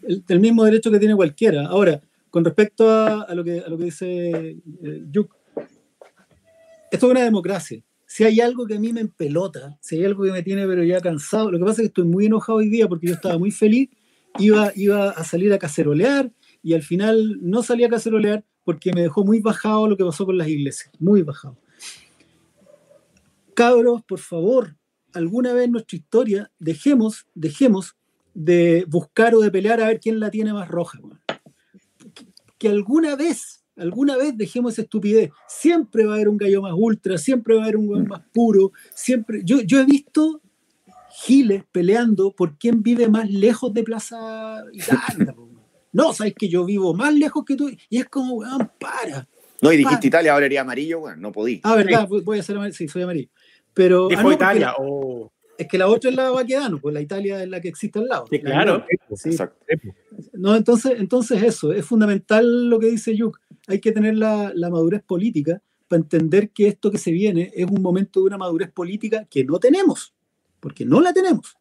el, 0.01 0.23
el 0.27 0.39
mismo 0.39 0.63
derecho 0.63 0.89
que 0.89 0.97
tiene 0.97 1.15
cualquiera. 1.15 1.67
Ahora, 1.67 2.01
con 2.31 2.43
respecto 2.43 2.89
a, 2.89 3.21
a 3.21 3.35
lo, 3.35 3.43
que, 3.43 3.59
a 3.59 3.69
lo 3.69 3.77
que 3.77 3.83
dice 3.83 4.57
eh, 4.83 5.03
Yuk, 5.11 5.35
esto 6.91 7.05
es 7.05 7.11
una 7.11 7.23
democracia. 7.23 7.83
Si 8.07 8.23
hay 8.23 8.41
algo 8.41 8.65
que 8.65 8.75
a 8.75 8.79
mí 8.79 8.91
me 8.91 9.01
empelota, 9.01 9.77
si 9.79 9.97
hay 9.97 10.05
algo 10.05 10.23
que 10.23 10.31
me 10.31 10.41
tiene 10.41 10.65
pero 10.65 10.83
ya 10.83 10.99
cansado, 10.99 11.51
lo 11.51 11.59
que 11.59 11.65
pasa 11.65 11.73
es 11.73 11.85
que 11.85 11.87
estoy 11.87 12.05
muy 12.05 12.25
enojado 12.25 12.57
hoy 12.57 12.69
día 12.69 12.87
porque 12.87 13.07
yo 13.07 13.13
estaba 13.13 13.37
muy 13.37 13.51
feliz, 13.51 13.89
iba, 14.39 14.71
iba 14.75 15.11
a 15.11 15.23
salir 15.23 15.53
a 15.53 15.59
cacerolear 15.59 16.31
y 16.63 16.73
al 16.73 16.81
final 16.81 17.37
no 17.41 17.61
salí 17.61 17.83
a 17.83 17.89
cacerolear 17.89 18.43
porque 18.63 18.91
me 18.93 19.01
dejó 19.01 19.23
muy 19.23 19.39
bajado 19.39 19.87
lo 19.87 19.97
que 19.97 20.05
pasó 20.05 20.25
con 20.25 20.37
las 20.37 20.47
iglesias, 20.47 20.91
muy 20.99 21.21
bajado. 21.21 21.57
Cabros, 23.53 24.03
por 24.03 24.19
favor, 24.19 24.75
alguna 25.13 25.53
vez 25.53 25.65
en 25.65 25.71
nuestra 25.73 25.97
historia 25.97 26.51
dejemos, 26.59 27.25
dejemos 27.35 27.95
de 28.33 28.85
buscar 28.87 29.35
o 29.35 29.41
de 29.41 29.51
pelear 29.51 29.81
a 29.81 29.87
ver 29.87 29.99
quién 29.99 30.19
la 30.19 30.31
tiene 30.31 30.53
más 30.53 30.67
roja. 30.67 30.99
weón. 31.01 31.19
Que, 32.13 32.25
que 32.57 32.67
alguna 32.69 33.15
vez, 33.15 33.63
alguna 33.77 34.17
vez 34.17 34.35
dejemos 34.35 34.73
esa 34.73 34.81
estupidez. 34.83 35.29
Siempre 35.47 36.05
va 36.05 36.13
a 36.13 36.15
haber 36.15 36.29
un 36.29 36.37
gallo 36.37 36.61
más 36.61 36.73
ultra, 36.75 37.17
siempre 37.17 37.55
va 37.55 37.61
a 37.61 37.63
haber 37.65 37.77
un 37.77 37.87
weón 37.89 38.07
más 38.07 38.21
puro, 38.33 38.71
siempre. 38.93 39.41
Yo, 39.43 39.61
yo 39.61 39.79
he 39.79 39.85
visto 39.85 40.41
giles 41.11 41.63
peleando 41.71 42.31
por 42.31 42.57
quién 42.57 42.81
vive 42.81 43.07
más 43.07 43.29
lejos 43.29 43.73
de 43.73 43.83
Plaza 43.83 44.63
Italia. 44.73 45.33
weón. 45.37 45.59
no, 45.91 46.11
sabes 46.13 46.33
que 46.37 46.49
yo 46.49 46.65
vivo 46.65 46.93
más 46.95 47.13
lejos 47.13 47.45
que 47.45 47.55
tú. 47.55 47.69
Y 47.89 47.97
es 47.97 48.05
como, 48.09 48.35
weón, 48.35 48.71
para. 48.79 49.27
No, 49.61 49.71
y 49.71 49.77
dijiste 49.77 49.95
para. 49.97 50.07
Italia, 50.07 50.33
ahora 50.33 50.45
haría 50.47 50.61
amarillo, 50.61 50.99
bueno, 51.01 51.17
no 51.17 51.31
podí. 51.31 51.61
Ah, 51.63 51.75
verdad, 51.75 52.07
voy- 52.07 52.21
voy 52.21 52.39
a 52.39 52.43
ser 52.43 52.55
amarillo. 52.57 52.75
Sí, 52.75 52.87
soy 52.87 53.03
amarillo. 53.03 53.29
Pero. 53.73 54.05
ah, 54.05 54.09
Dijo 54.09 54.21
no, 54.21 54.27
porque 54.29 54.35
Italia. 54.43 54.73
la-. 54.77 55.29
Es 55.57 55.67
que 55.67 55.77
la 55.77 55.87
otra 55.87 56.09
es 56.09 56.15
la 56.15 56.31
Baquedano, 56.31 56.79
pues 56.79 56.93
la 56.93 57.01
Italia 57.01 57.43
es 57.43 57.47
la 57.49 57.61
que 57.61 57.67
existe 57.67 57.99
al 57.99 58.07
lado. 58.07 58.25
Sí, 58.29 58.39
claro. 58.39 58.85
Sí. 59.15 59.29
Exacto. 59.29 59.63
No, 60.33 60.55
entonces, 60.55 60.93
entonces 60.97 61.43
eso, 61.43 61.71
es 61.71 61.85
fundamental 61.85 62.69
lo 62.69 62.79
que 62.79 62.87
dice 62.87 63.15
Yuk. 63.15 63.39
Hay 63.67 63.79
que 63.79 63.91
tener 63.91 64.17
la, 64.17 64.51
la 64.55 64.69
madurez 64.71 65.03
política 65.03 65.61
para 65.87 66.01
entender 66.01 66.49
que 66.49 66.67
esto 66.67 66.89
que 66.89 66.97
se 66.97 67.11
viene 67.11 67.51
es 67.55 67.67
un 67.69 67.83
momento 67.83 68.19
de 68.21 68.25
una 68.25 68.37
madurez 68.37 68.71
política 68.71 69.25
que 69.29 69.45
no 69.45 69.59
tenemos, 69.59 70.15
porque 70.59 70.85
no 70.85 70.99
la 71.01 71.13
tenemos. 71.13 71.55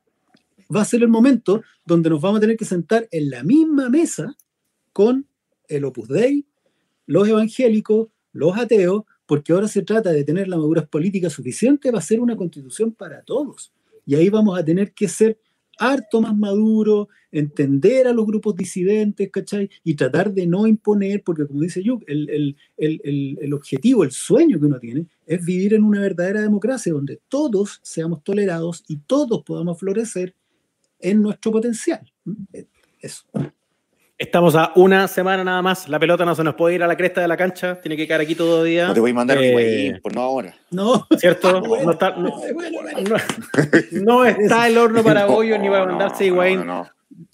Va 0.75 0.81
a 0.81 0.87
ser 0.87 1.03
el 1.03 1.09
momento 1.09 1.63
donde 1.85 2.09
nos 2.09 2.21
vamos 2.21 2.39
a 2.39 2.41
tener 2.41 2.57
que 2.57 2.65
sentar 2.65 3.07
en 3.11 3.29
la 3.29 3.45
misma 3.45 3.91
mesa 3.91 4.35
con 4.95 5.27
el 5.69 5.85
Opus 5.85 6.09
Dei, 6.09 6.47
los 7.07 7.29
evangélicos, 7.29 8.09
los 8.33 8.57
ateos, 8.57 9.03
porque 9.27 9.53
ahora 9.53 9.69
se 9.69 9.83
trata 9.83 10.11
de 10.11 10.25
tener 10.25 10.49
la 10.49 10.57
madurez 10.57 10.87
política 10.89 11.31
suficiente 11.31 11.91
para 11.91 11.99
hacer 11.99 12.21
una 12.21 12.37
constitución 12.37 12.93
para 12.93 13.23
todos. 13.23 13.73
Y 14.05 14.15
ahí 14.15 14.29
vamos 14.29 14.59
a 14.59 14.65
tener 14.65 14.93
que 14.93 15.09
ser 15.09 15.39
harto 15.79 16.21
más 16.21 16.37
maduros, 16.37 17.09
entender 17.31 18.07
a 18.07 18.13
los 18.13 18.27
grupos 18.27 18.55
disidentes, 18.55 19.31
¿cachai? 19.31 19.71
Y 19.83 19.95
tratar 19.95 20.33
de 20.33 20.47
no 20.47 20.67
imponer, 20.67 21.23
porque 21.25 21.47
como 21.47 21.63
dice 21.63 21.83
Yuk, 21.83 22.05
el, 22.07 22.29
el, 22.29 22.57
el, 22.77 23.39
el, 23.41 23.55
objetivo, 23.55 24.05
el 24.05 24.11
sueño 24.11 24.61
que 24.61 24.67
uno 24.67 24.79
tiene 24.79 25.07
es 25.27 25.45
vivir 25.45 25.75
en 25.75 25.85
una 25.85 26.01
verdadera 26.01 26.43
democracia 26.43 26.93
donde 26.93 27.21
todos 27.29 27.81
seamos 27.83 28.23
tolerados 28.23 28.85
y 28.87 28.99
todos 28.99 29.43
podamos 29.45 29.79
florecer 29.79 30.35
en 31.01 31.23
nuestro 31.23 31.53
potencial. 31.53 32.13
¿Mm? 32.25 32.45
Eso. 33.01 33.25
Estamos 34.23 34.55
a 34.55 34.71
una 34.77 35.09
semana 35.09 35.43
nada 35.43 35.63
más. 35.63 35.89
La 35.89 35.99
pelota 35.99 36.25
no 36.25 36.35
se 36.37 36.45
nos 36.45 36.55
puede 36.55 36.77
ir 36.77 36.83
a 36.85 36.87
la 36.87 36.97
cresta 36.97 37.21
de 37.21 37.27
la 37.27 37.37
cancha. 37.37 37.81
Tiene 37.81 37.97
que 37.97 38.07
quedar 38.07 38.21
aquí 38.21 38.37
todo 38.37 38.63
día. 38.63 38.87
No 38.87 38.95
te 38.95 39.01
voy 39.01 39.11
a 39.11 39.15
mandar 39.15 39.37
Eh, 39.41 39.99
por 40.01 40.15
no 40.15 40.21
ahora. 40.23 40.55
No, 40.71 41.07
¿Cierto? 41.19 41.61
bueno. 41.67 41.87
No 41.87 41.91
está, 41.93 42.11
no, 42.17 42.31
no- 43.03 43.17
no 44.05 44.25
está 44.25 44.69
el 44.69 44.79
horno 44.79 45.03
para 45.05 45.27
bollo 45.27 45.59
ni 45.59 45.69
para 45.69 45.87
mandarse 45.87 46.23
no, 46.25 46.27
Higuaín. 46.29 46.59
no, 46.61 46.65
no. 46.65 46.89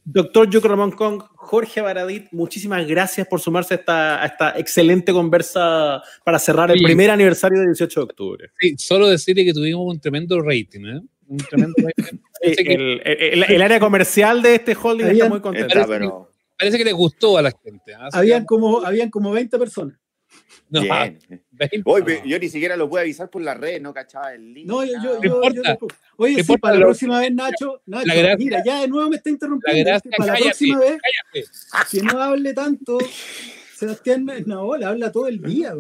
Doctor 0.05 0.49
Yuko 0.49 0.67
Ramón 0.67 0.93
Kong, 0.93 1.23
Jorge 1.35 1.83
Baradit, 1.83 2.29
muchísimas 2.33 2.87
gracias 2.87 3.27
por 3.29 3.41
sumarse 3.41 3.75
a 3.75 3.77
esta, 3.77 4.23
a 4.23 4.27
esta 4.27 4.59
excelente 4.59 5.13
conversa 5.13 6.01
para 6.25 6.39
cerrar 6.39 6.71
el 6.71 6.83
primer 6.83 7.11
aniversario 7.11 7.59
del 7.59 7.69
18 7.69 8.01
de 8.01 8.05
octubre. 8.05 8.51
Sí, 8.59 8.75
solo 8.79 9.09
decirle 9.09 9.45
que 9.45 9.53
tuvimos 9.53 9.85
un 9.87 10.01
tremendo 10.01 10.41
rating, 10.41 10.87
¿eh? 10.87 11.01
Un 11.27 11.37
tremendo 11.37 11.75
rating. 11.77 12.19
Sí, 12.43 12.55
el, 12.67 13.03
el- 13.05 13.45
el 13.45 13.63
área 13.63 13.79
comercial 13.79 14.41
de 14.41 14.55
este 14.55 14.75
holding 14.83 15.05
está 15.09 15.29
muy 15.29 15.41
contento. 15.41 15.69
Está, 15.79 15.87
pero 15.87 16.28
parece 16.59 16.79
que 16.79 16.85
le 16.85 16.93
gustó 16.93 17.39
a 17.39 17.43
la 17.43 17.51
gente. 17.63 17.95
Así 17.95 18.19
Habían 18.19 18.45
como, 18.45 18.85
habían 18.85 19.11
como 19.11 19.31
20 19.33 19.59
personas. 19.59 19.97
no, 20.71 20.83
bien. 20.83 21.19
20. 21.51 21.83
Oye, 21.87 22.23
yo 22.27 22.39
ni 22.39 22.49
siquiera 22.49 22.77
lo 22.77 22.89
pude 22.89 23.01
avisar 23.03 23.31
por 23.31 23.41
la 23.43 23.55
red, 23.55 23.81
no 23.81 23.95
cachaba 23.95 24.35
el 24.35 24.53
link. 24.53 24.67
No, 24.69 24.85
yo, 24.85 24.93
yo, 25.03 25.21
yo- 25.23 25.35
importa. 25.35 25.55
yo 25.55 25.63
tampoco. 25.63 25.95
Oye, 26.19 26.35
sí, 26.35 26.41
importa 26.41 26.61
para 26.61 26.75
la 26.75 26.81
lo- 26.81 26.87
próxima 26.87 27.21
vez, 27.21 27.33
Nacho, 27.33 27.81
Nacho, 27.87 28.07
La 28.07 28.15
gracia- 28.15 28.37
mira, 28.37 28.63
ya 28.65 28.81
de 28.83 28.89
nuevo 28.89 29.09
me 29.09 29.17
está 29.17 29.31
La 29.31 29.33
interrumpiendo. 29.35 29.85
gracia, 29.91 30.11
para 30.17 30.33
la 30.35 30.39
próxima 30.41 30.79
vez, 30.81 30.99
cállate. 31.33 31.49
que 31.91 32.03
no 32.03 32.21
hable 32.23 32.53
tanto, 32.55 32.99
Sebastián 33.77 34.27
no, 34.47 34.77
le 34.77 34.85
habla 34.85 35.11
todo 35.13 35.29
el 35.29 35.41
día. 35.41 35.73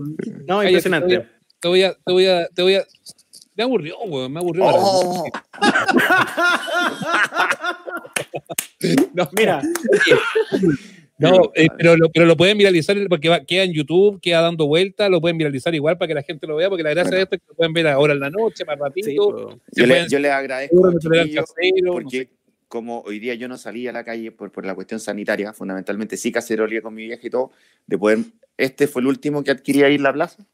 No, 0.47 0.63
impresionante. 0.63 1.27
Te 1.61 1.67
voy 1.69 1.83
a, 1.83 1.93
te 1.95 2.13
voy 2.13 2.27
a, 2.27 2.47
te 2.49 2.63
voy 2.63 2.75
a. 2.77 2.85
Me 3.59 3.65
aburrió, 3.65 3.99
weón, 4.05 4.33
me 4.33 4.39
aburrió. 4.39 4.65
Oh, 4.67 5.25
No, 9.13 9.29
Mira, 9.37 9.61
No, 11.19 11.51
eh, 11.57 11.67
pero, 11.77 11.97
lo, 11.97 12.09
pero 12.11 12.27
lo 12.27 12.37
pueden 12.37 12.57
viralizar 12.57 12.97
porque 13.09 13.29
va- 13.29 13.45
queda 13.45 13.65
en 13.65 13.73
YouTube, 13.73 14.21
queda 14.21 14.41
dando 14.41 14.69
vueltas, 14.69 15.11
lo 15.11 15.21
pueden 15.21 15.37
viralizar 15.37 15.75
igual 15.75 15.99
para 15.99 16.07
que 16.07 16.15
la 16.15 16.23
gente 16.23 16.47
lo 16.47 16.55
vea, 16.55 16.69
porque 16.69 16.85
la 16.85 16.91
gracia 16.91 17.11
Bueno. 17.11 17.17
de 17.17 17.23
esto 17.25 17.35
es 17.35 17.41
que 17.43 17.49
lo 17.49 17.55
pueden 17.57 17.73
ver 17.73 17.89
ahora 17.89 18.13
en 18.13 18.21
la 18.21 18.31
noche, 18.31 18.65
más 18.65 18.79
ratito. 18.79 19.09
sí, 19.09 19.17
yo, 19.17 19.59
le, 19.87 19.89
pueden- 19.89 20.09
yo 20.09 20.19
le 20.21 20.31
agradezco, 20.31 20.77
seguro 20.77 20.93
de 20.93 20.99
tolerancia 21.01 21.43
chiquillos, 21.43 21.55
cero, 21.61 21.87
no 21.87 21.93
porque 21.95 22.19
sé. 22.19 22.29
como 22.69 23.01
hoy 23.01 23.19
día 23.19 23.35
yo 23.35 23.49
no 23.49 23.59
salí 23.59 23.89
a 23.89 23.93
la 23.93 24.05
calle 24.05 24.31
por, 24.31 24.53
por 24.53 24.65
la 24.65 24.77
cuestión 24.77 25.01
sanitaria, 25.01 25.53
fundamentalmente 25.53 26.17
sí 26.17 26.31
cacerolía 26.31 26.83
con 26.83 26.95
mi 26.95 27.05
vieja 27.07 27.27
y 27.27 27.31
todo, 27.31 27.51
de 27.89 27.99
poder, 27.99 28.19
este 28.57 28.87
fue 28.87 29.03
el 29.03 29.09
último 29.09 29.43
que 29.43 29.51
adquirí 29.51 29.83
ahí 29.83 29.97
en 29.97 30.05
la 30.05 30.13
plaza. 30.13 30.47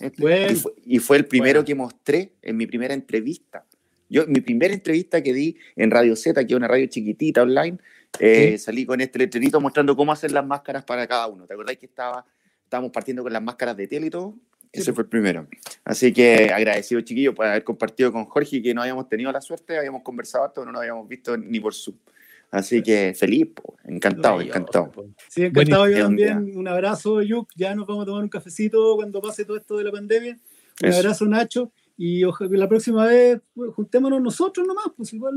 Este, 0.00 0.20
Bueno. 0.22 0.50
y, 0.52 0.54
fue, 0.56 0.72
y 0.84 0.98
fue 0.98 1.16
el 1.18 1.26
primero 1.26 1.60
Bueno. 1.60 1.66
que 1.66 1.74
mostré 1.74 2.32
en 2.42 2.56
mi 2.56 2.66
primera 2.66 2.94
entrevista. 2.94 3.64
Yo, 4.08 4.26
mi 4.26 4.40
primera 4.40 4.74
entrevista 4.74 5.22
que 5.22 5.32
di 5.32 5.56
en 5.76 5.90
Radio 5.90 6.16
Z, 6.16 6.44
que 6.44 6.52
es 6.52 6.56
una 6.56 6.66
radio 6.66 6.86
chiquitita 6.86 7.42
online, 7.42 7.78
eh, 8.18 8.58
salí 8.58 8.84
con 8.84 9.00
este 9.00 9.20
letrerito 9.20 9.60
mostrando 9.60 9.94
cómo 9.94 10.10
hacer 10.12 10.32
las 10.32 10.44
máscaras 10.44 10.84
para 10.84 11.06
cada 11.06 11.28
uno. 11.28 11.46
¿Te 11.46 11.54
acordás 11.54 11.76
que 11.76 11.86
estaba, 11.86 12.24
estábamos 12.64 12.90
partiendo 12.90 13.22
con 13.22 13.32
las 13.32 13.42
máscaras 13.42 13.76
de 13.76 13.86
tele 13.86 14.06
y 14.06 14.10
todo? 14.10 14.34
Ese 14.72 14.92
fue 14.92 15.02
el 15.02 15.08
primero. 15.08 15.46
Así 15.84 16.12
que 16.12 16.50
agradecido, 16.52 17.00
chiquillos, 17.00 17.34
por 17.34 17.46
haber 17.46 17.64
compartido 17.64 18.12
con 18.12 18.24
Jorge, 18.24 18.62
que 18.62 18.72
no 18.72 18.82
habíamos 18.82 19.08
tenido 19.08 19.30
la 19.32 19.40
suerte, 19.40 19.76
habíamos 19.76 20.02
conversado 20.02 20.44
harto, 20.44 20.64
no 20.64 20.72
nos 20.72 20.80
habíamos 20.80 21.08
visto 21.08 21.36
ni 21.36 21.58
por 21.60 21.74
Zoom. 21.74 21.96
Así 22.50 22.82
que 22.82 23.14
feliz, 23.14 23.46
po, 23.54 23.76
encantado, 23.84 24.40
encantado. 24.40 24.90
po. 24.90 25.06
Sí, 25.28 25.44
encantado 25.44 25.88
yo 25.88 26.04
también. 26.04 26.56
Un 26.56 26.66
abrazo, 26.66 27.22
Yuk. 27.22 27.48
Ya 27.56 27.74
nos 27.74 27.86
vamos 27.86 28.02
a 28.02 28.06
tomar 28.06 28.22
un 28.24 28.28
cafecito 28.28 28.96
cuando 28.96 29.20
pase 29.20 29.44
todo 29.44 29.56
esto 29.56 29.76
de 29.76 29.84
la 29.84 29.92
pandemia. 29.92 30.36
Un 30.82 30.88
Eso. 30.88 30.98
abrazo, 30.98 31.26
Nacho. 31.26 31.72
Y 31.96 32.24
ojalá 32.24 32.50
que 32.50 32.56
la 32.56 32.68
próxima 32.68 33.06
vez 33.06 33.40
pues, 33.54 33.72
juntémonos 33.74 34.20
nosotros 34.20 34.66
nomás, 34.66 34.86
pues 34.96 35.12
igual. 35.12 35.34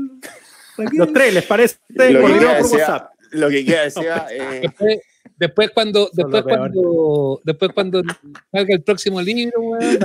¿para 0.76 0.90
qué? 0.90 0.96
Los 0.96 1.12
tres, 1.12 1.34
¿les 1.34 1.44
parece? 1.44 1.76
Lo 1.90 1.98
que 2.26 2.38
queda. 2.74 3.10
Lo 3.30 3.48
que 3.48 3.90
sea, 3.90 4.26
eh, 4.30 4.60
Después, 4.62 4.98
después 5.36 5.70
cuando, 5.72 6.10
después 6.12 6.42
cuando, 6.42 7.40
después 7.44 7.72
cuando 7.72 8.02
salga 8.50 8.74
el 8.74 8.82
próximo 8.82 9.20
libro, 9.20 9.60
weón, 9.60 9.98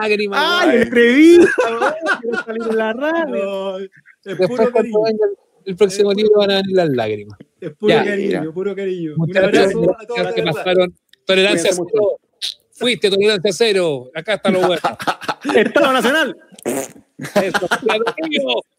lágrimas, 0.00 0.40
¡Ay, 0.42 0.82
entrevista! 0.82 1.46
Quiero 2.20 2.44
salir 2.44 2.62
en 2.70 2.76
la 2.76 2.92
radio. 2.92 3.44
No, 3.44 3.78
es 3.78 3.90
Después 4.22 4.70
cuando 4.70 5.02
venga 5.02 5.26
el, 5.66 5.76
próximo 5.76 6.10
Es 6.12 6.16
libro 6.18 6.38
van 6.38 6.50
a 6.50 6.54
venir 6.56 6.76
las 6.76 6.88
lágrimas. 6.90 7.38
Es 7.60 7.72
puro 7.74 7.94
Ya, 7.94 8.04
cariño, 8.04 8.40
mira. 8.40 8.52
puro 8.52 8.74
cariño. 8.76 9.12
Un 9.12 9.16
Muchas 9.18 9.42
gracias 9.42 9.74
abrazo 9.74 9.96
a 9.98 10.06
todos. 10.06 10.18
gracias 10.20 10.34
que 10.34 10.42
pasaron. 10.52 10.94
Tolerancia 11.26 11.70
cero. 11.72 12.18
Fuiste 12.72 13.10
tolerancia 13.10 13.52
cero. 13.52 14.10
Acá 14.14 14.34
está 14.34 14.50
lo 14.50 14.66
bueno. 14.66 14.82
Estado 15.54 15.92
Nacional, 15.92 16.36
Eso. 16.64 17.68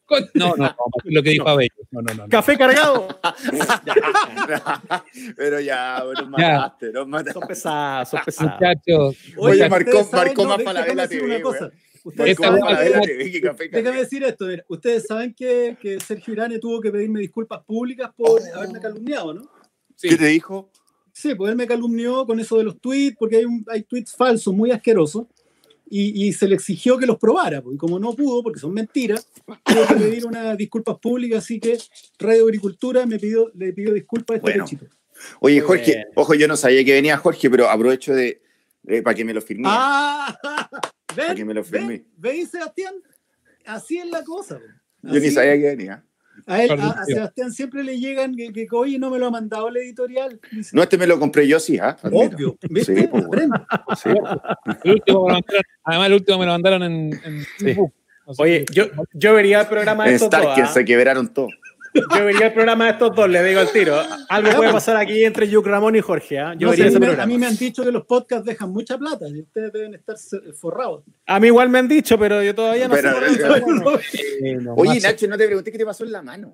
Con- 0.08 0.30
No, 0.36 0.50
no, 0.56 0.66
no, 0.66 0.76
lo 1.06 1.24
que 1.24 1.30
dijo 1.32 1.48
Abello. 1.50 1.74
No, 1.92 2.02
no, 2.02 2.14
no. 2.14 2.24
no. 2.24 2.30
café 2.30 2.58
cargado. 2.58 3.08
pero 5.36 5.60
ya, 5.60 6.04
nos 6.04 6.20
Ya. 6.20 6.26
mataste, 6.60 6.92
nos 6.92 7.08
mataste. 7.08 7.40
Son 7.40 7.48
pesados, 7.48 8.10
son 8.10 8.20
pesados. 8.26 8.54
Muchachos, 8.54 9.16
Oye, 9.38 9.70
marcó- 9.70 10.04
saben- 10.04 10.28
marcó 10.28 10.46
más 10.46 10.64
Falabella 10.64 11.08
decir 11.08 11.22
TV. 11.22 11.42
Ustedes 12.06 12.38
saben 12.38 12.62
Déjame 13.72 13.98
decir 14.00 14.24
esto, 14.24 14.46
mira, 14.46 14.64
ustedes 14.70 15.06
saben 15.08 15.34
que, 15.34 15.76
que 15.82 16.00
Sergio 16.00 16.34
Irane 16.34 16.60
tuvo 16.60 16.80
que 16.80 16.92
pedirme 16.92 17.20
disculpas 17.20 17.64
públicas 17.66 18.12
por 18.16 18.40
haberme 18.54 18.80
calumniado, 18.80 19.34
¿no? 19.34 19.42
sí. 19.96 20.10
¿Qué 20.10 20.18
te 20.18 20.28
dijo? 20.28 20.70
Sí, 21.12 21.34
pues 21.34 21.50
él 21.50 21.58
me 21.58 21.66
calumnió 21.66 22.26
con 22.28 22.40
eso 22.40 22.58
de 22.58 22.64
los 22.66 22.80
tweets, 22.80 23.16
porque 23.18 23.38
hay, 23.38 23.46
un- 23.46 23.66
hay 23.68 23.82
tweets 23.84 24.16
falsos, 24.16 24.54
muy 24.54 24.70
asquerosos, 24.70 25.26
y, 25.90 26.28
y 26.28 26.34
se 26.34 26.48
le 26.48 26.56
exigió 26.56 26.98
que 26.98 27.06
los 27.08 27.18
probara, 27.18 27.62
pues, 27.64 27.76
y 27.76 27.78
como 27.78 27.98
no 28.00 28.14
pudo, 28.14 28.44
porque 28.44 28.60
son 28.60 28.74
mentiras, 28.74 29.28
tuvo 29.64 29.88
que 29.88 29.96
pedir 29.96 30.26
unas 30.28 30.56
disculpas 30.58 30.98
públicas, 31.00 31.44
así 31.44 31.60
que 31.60 31.78
Radio 32.20 32.44
Agricultura 32.44 33.06
me 33.08 33.18
pidió, 33.18 33.50
le 33.56 33.74
pidió 33.74 33.94
disculpas 33.94 34.36
a 34.36 34.38
este 34.38 34.52
Bueno. 34.52 34.66
pechito. 34.66 34.86
Oye, 35.40 35.62
Jorge, 35.62 35.92
bien. 35.94 36.06
ojo, 36.16 36.34
yo 36.36 36.48
no 36.48 36.56
sabía 36.58 36.84
que 36.86 36.94
venía 36.94 37.18
Jorge, 37.18 37.50
pero 37.50 37.68
aprovecho 37.70 38.14
de, 38.14 38.42
Eh, 38.88 39.02
para 39.02 39.16
que 39.16 39.26
me 39.26 39.34
lo 39.34 39.42
firmé. 39.42 39.64
Ah, 39.68 40.38
para 41.16 41.30
que 41.36 41.42
ven, 41.42 41.48
me 41.48 41.54
lo 41.54 41.64
firmé. 41.64 41.88
ven, 41.88 42.08
¿veis, 42.18 42.50
Sebastián? 42.52 42.94
Así 43.66 43.98
es 43.98 44.06
la 44.08 44.24
cosa. 44.24 44.60
Yo 45.02 45.20
ni 45.20 45.30
sabía 45.32 45.54
que 45.56 45.76
venía. 45.76 46.04
A, 46.48 46.62
él- 46.64 46.72
a-. 46.72 47.06
Sebastián 47.06 47.52
siempre 47.52 47.84
le 47.84 47.98
llegan 48.00 48.36
que, 48.36 48.52
que 48.52 48.68
oye, 48.72 49.00
no 49.00 49.10
me 49.10 49.18
lo 49.20 49.28
ha 49.28 49.32
mandado 49.32 49.70
el 49.70 49.78
editorial. 49.78 50.40
Dice, 50.52 50.76
No, 50.76 50.84
este 50.84 50.98
me 50.98 51.08
lo 51.08 51.18
compré 51.20 51.48
yo, 51.48 51.60
sí, 51.60 51.78
¿ah? 51.80 51.96
Obvio, 52.04 52.58
¿viste? 52.70 52.96
Sí, 52.96 53.08
pues, 53.08 53.26
bueno. 53.26 53.56
Aprende. 53.70 53.96
Sí, 53.96 54.10
pues. 54.20 54.80
El 54.84 54.92
último 54.94 55.26
me 55.26 55.34
lo 55.34 55.40
mandaron- 55.40 55.64
además, 55.84 56.08
el 56.08 56.14
último 56.14 56.40
me 56.40 56.46
lo 56.46 56.52
mandaron 56.52 56.84
en, 56.84 57.20
en 57.62 57.78
Oye, 58.38 58.66
que- 58.66 58.74
yo, 58.74 58.86
yo 59.14 59.34
vería 59.34 59.62
el 59.62 59.68
programa 59.68 60.04
de 60.04 60.10
En 60.10 60.16
estos 60.16 60.30
dos. 60.30 60.42
Starker 60.42 60.64
¿ah? 60.66 60.74
se 60.74 60.84
quebraron 60.86 61.34
todos. 61.34 61.52
Yo 61.96 62.26
vería 62.26 62.48
el 62.48 62.54
programa 62.54 62.86
de 62.86 62.92
estos 62.92 63.16
dos, 63.16 63.30
le 63.30 63.44
digo 63.44 63.60
al 63.62 63.72
tiro. 63.72 63.96
Algo 64.30 64.52
puede 64.58 64.72
pasar 64.72 64.98
aquí 64.98 65.24
entre 65.24 65.48
Yuk 65.48 65.66
Ramón 65.66 65.96
y 65.96 66.02
Jorge. 66.02 66.40
¿ah? 66.40 66.54
Yo 66.58 66.68
No 66.68 66.74
sé, 66.74 66.78
vería 66.82 66.86
a, 66.86 66.88
ese 66.90 67.00
mí 67.00 67.00
me, 67.00 67.06
a 67.06 67.10
programa. 67.10 67.28
mí 67.28 67.38
me 67.38 67.46
han 67.48 67.56
dicho 67.58 67.84
que 67.84 67.92
los 67.92 68.06
podcasts 68.06 68.46
dejan 68.46 68.70
mucha 68.72 68.98
plata 68.98 69.28
y 69.30 69.42
ustedes 69.42 69.72
deben 69.74 69.94
estar 69.96 70.16
forrados. 70.60 71.04
A 71.26 71.40
mí 71.40 71.48
igual 71.48 71.70
me 71.70 71.80
han 71.80 71.88
dicho, 71.88 72.18
pero 72.20 72.44
yo 72.44 72.54
todavía 72.54 72.88
no 72.88 72.96
Pero, 72.96 73.12
sé. 73.12 73.40
por 73.40 73.68
eh. 73.68 73.70
No, 73.84 74.00
Eh, 74.48 74.56
no, 74.62 74.74
Oye, 74.76 75.00
Nacho, 75.00 75.28
no 75.28 75.38
te 75.38 75.46
pregunté 75.46 75.72
qué 75.72 75.78
te 75.78 75.86
pasó 75.86 76.04
en 76.04 76.12
la 76.12 76.22
mano. 76.22 76.54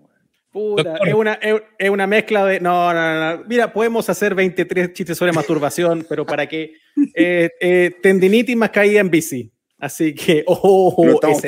Puta, 0.51 0.97
es 1.05 1.13
una, 1.13 1.33
es, 1.35 1.61
es 1.79 1.89
una 1.89 2.07
mezcla 2.07 2.43
de. 2.45 2.59
No, 2.59 2.93
no, 2.93 2.99
no, 3.15 3.37
no. 3.37 3.43
Mira, 3.47 3.71
podemos 3.71 4.09
hacer 4.09 4.35
23 4.35 4.91
chistes 4.93 5.17
sobre 5.17 5.31
masturbación, 5.31 6.05
pero 6.09 6.25
para 6.25 6.45
qué. 6.47 6.73
Eh, 7.15 7.49
eh, 7.61 7.95
tendinitis 8.03 8.55
más 8.57 8.69
caída 8.69 8.99
en 8.99 9.09
bici. 9.09 9.49
Así 9.79 10.13
que, 10.13 10.43
oh, 10.47 10.93
No 11.05 11.13
estamos 11.13 11.41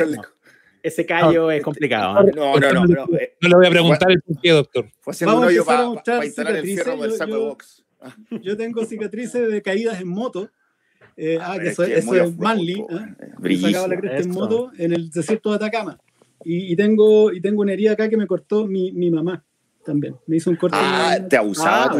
ese, 0.83 1.03
tan 1.05 1.21
no. 1.21 1.31
lejos. 1.31 1.33
Ese 1.33 1.39
callo 1.39 1.51
es 1.51 1.63
complicado. 1.63 2.17
¿ah? 2.19 2.23
No, 2.35 2.59
no, 2.59 2.73
no. 2.73 2.85
no, 2.85 3.17
eh, 3.17 3.33
No 3.41 3.49
le 3.49 3.55
voy 3.55 3.65
a 3.67 3.69
preguntar 3.69 4.11
el 4.11 4.21
por 4.21 4.39
qué, 4.41 4.51
doctor. 4.51 4.85
Fue 4.99 5.11
haciendo 5.11 5.35
un 5.35 5.41
Vamos 5.41 5.45
a 5.45 5.47
hoyo 5.47 5.61
empezar 5.61 5.75
a 5.75 5.77
para 5.77 5.89
mostrar 5.89 6.23
el 6.23 6.31
cicatrices, 6.31 6.87
el 6.87 7.09
yo- 7.09 7.17
saco 7.17 7.31
yo- 7.31 7.37
de 7.39 7.45
box. 7.45 7.79
Yo 8.43 8.57
tengo 8.57 8.85
cicatrices 8.85 9.49
de 9.49 9.61
caídas 9.61 10.01
en 10.01 10.07
moto. 10.09 10.49
Eh, 11.15 11.37
ah, 11.41 11.53
pero 11.57 11.63
que 11.63 11.67
es 11.69 11.73
eso, 11.73 11.83
que 11.85 11.93
es 11.93 11.97
eso 12.05 12.15
es 12.15 12.37
manly. 12.37 12.75
po, 12.75 12.89
¿eh? 12.91 13.05
eh, 13.43 13.57
sacaba 13.57 13.87
la 13.87 13.97
cresta 13.99 14.17
en 14.23 14.29
moto 14.31 14.71
en 14.77 14.93
el 14.93 15.09
desierto 15.09 15.49
de 15.51 15.55
Atacama. 15.55 15.97
Y, 16.43 16.73
y 16.73 16.75
tengo, 16.75 17.31
y 17.31 17.39
tengo 17.39 17.61
una 17.61 17.71
herida 17.71 17.93
acá 17.93 18.09
que 18.09 18.17
me 18.17 18.27
cortó 18.27 18.67
mi, 18.67 18.91
mi 18.91 19.09
mamá 19.09 19.45
también. 19.85 20.15
Me 20.27 20.35
hizo 20.35 20.49
un 20.49 20.57
corte. 20.57 20.75
Ah, 20.79 21.15
en 21.17 21.29
te 21.29 21.37
abusaba 21.37 21.85
Ah, 21.85 21.91
tu. 21.91 21.99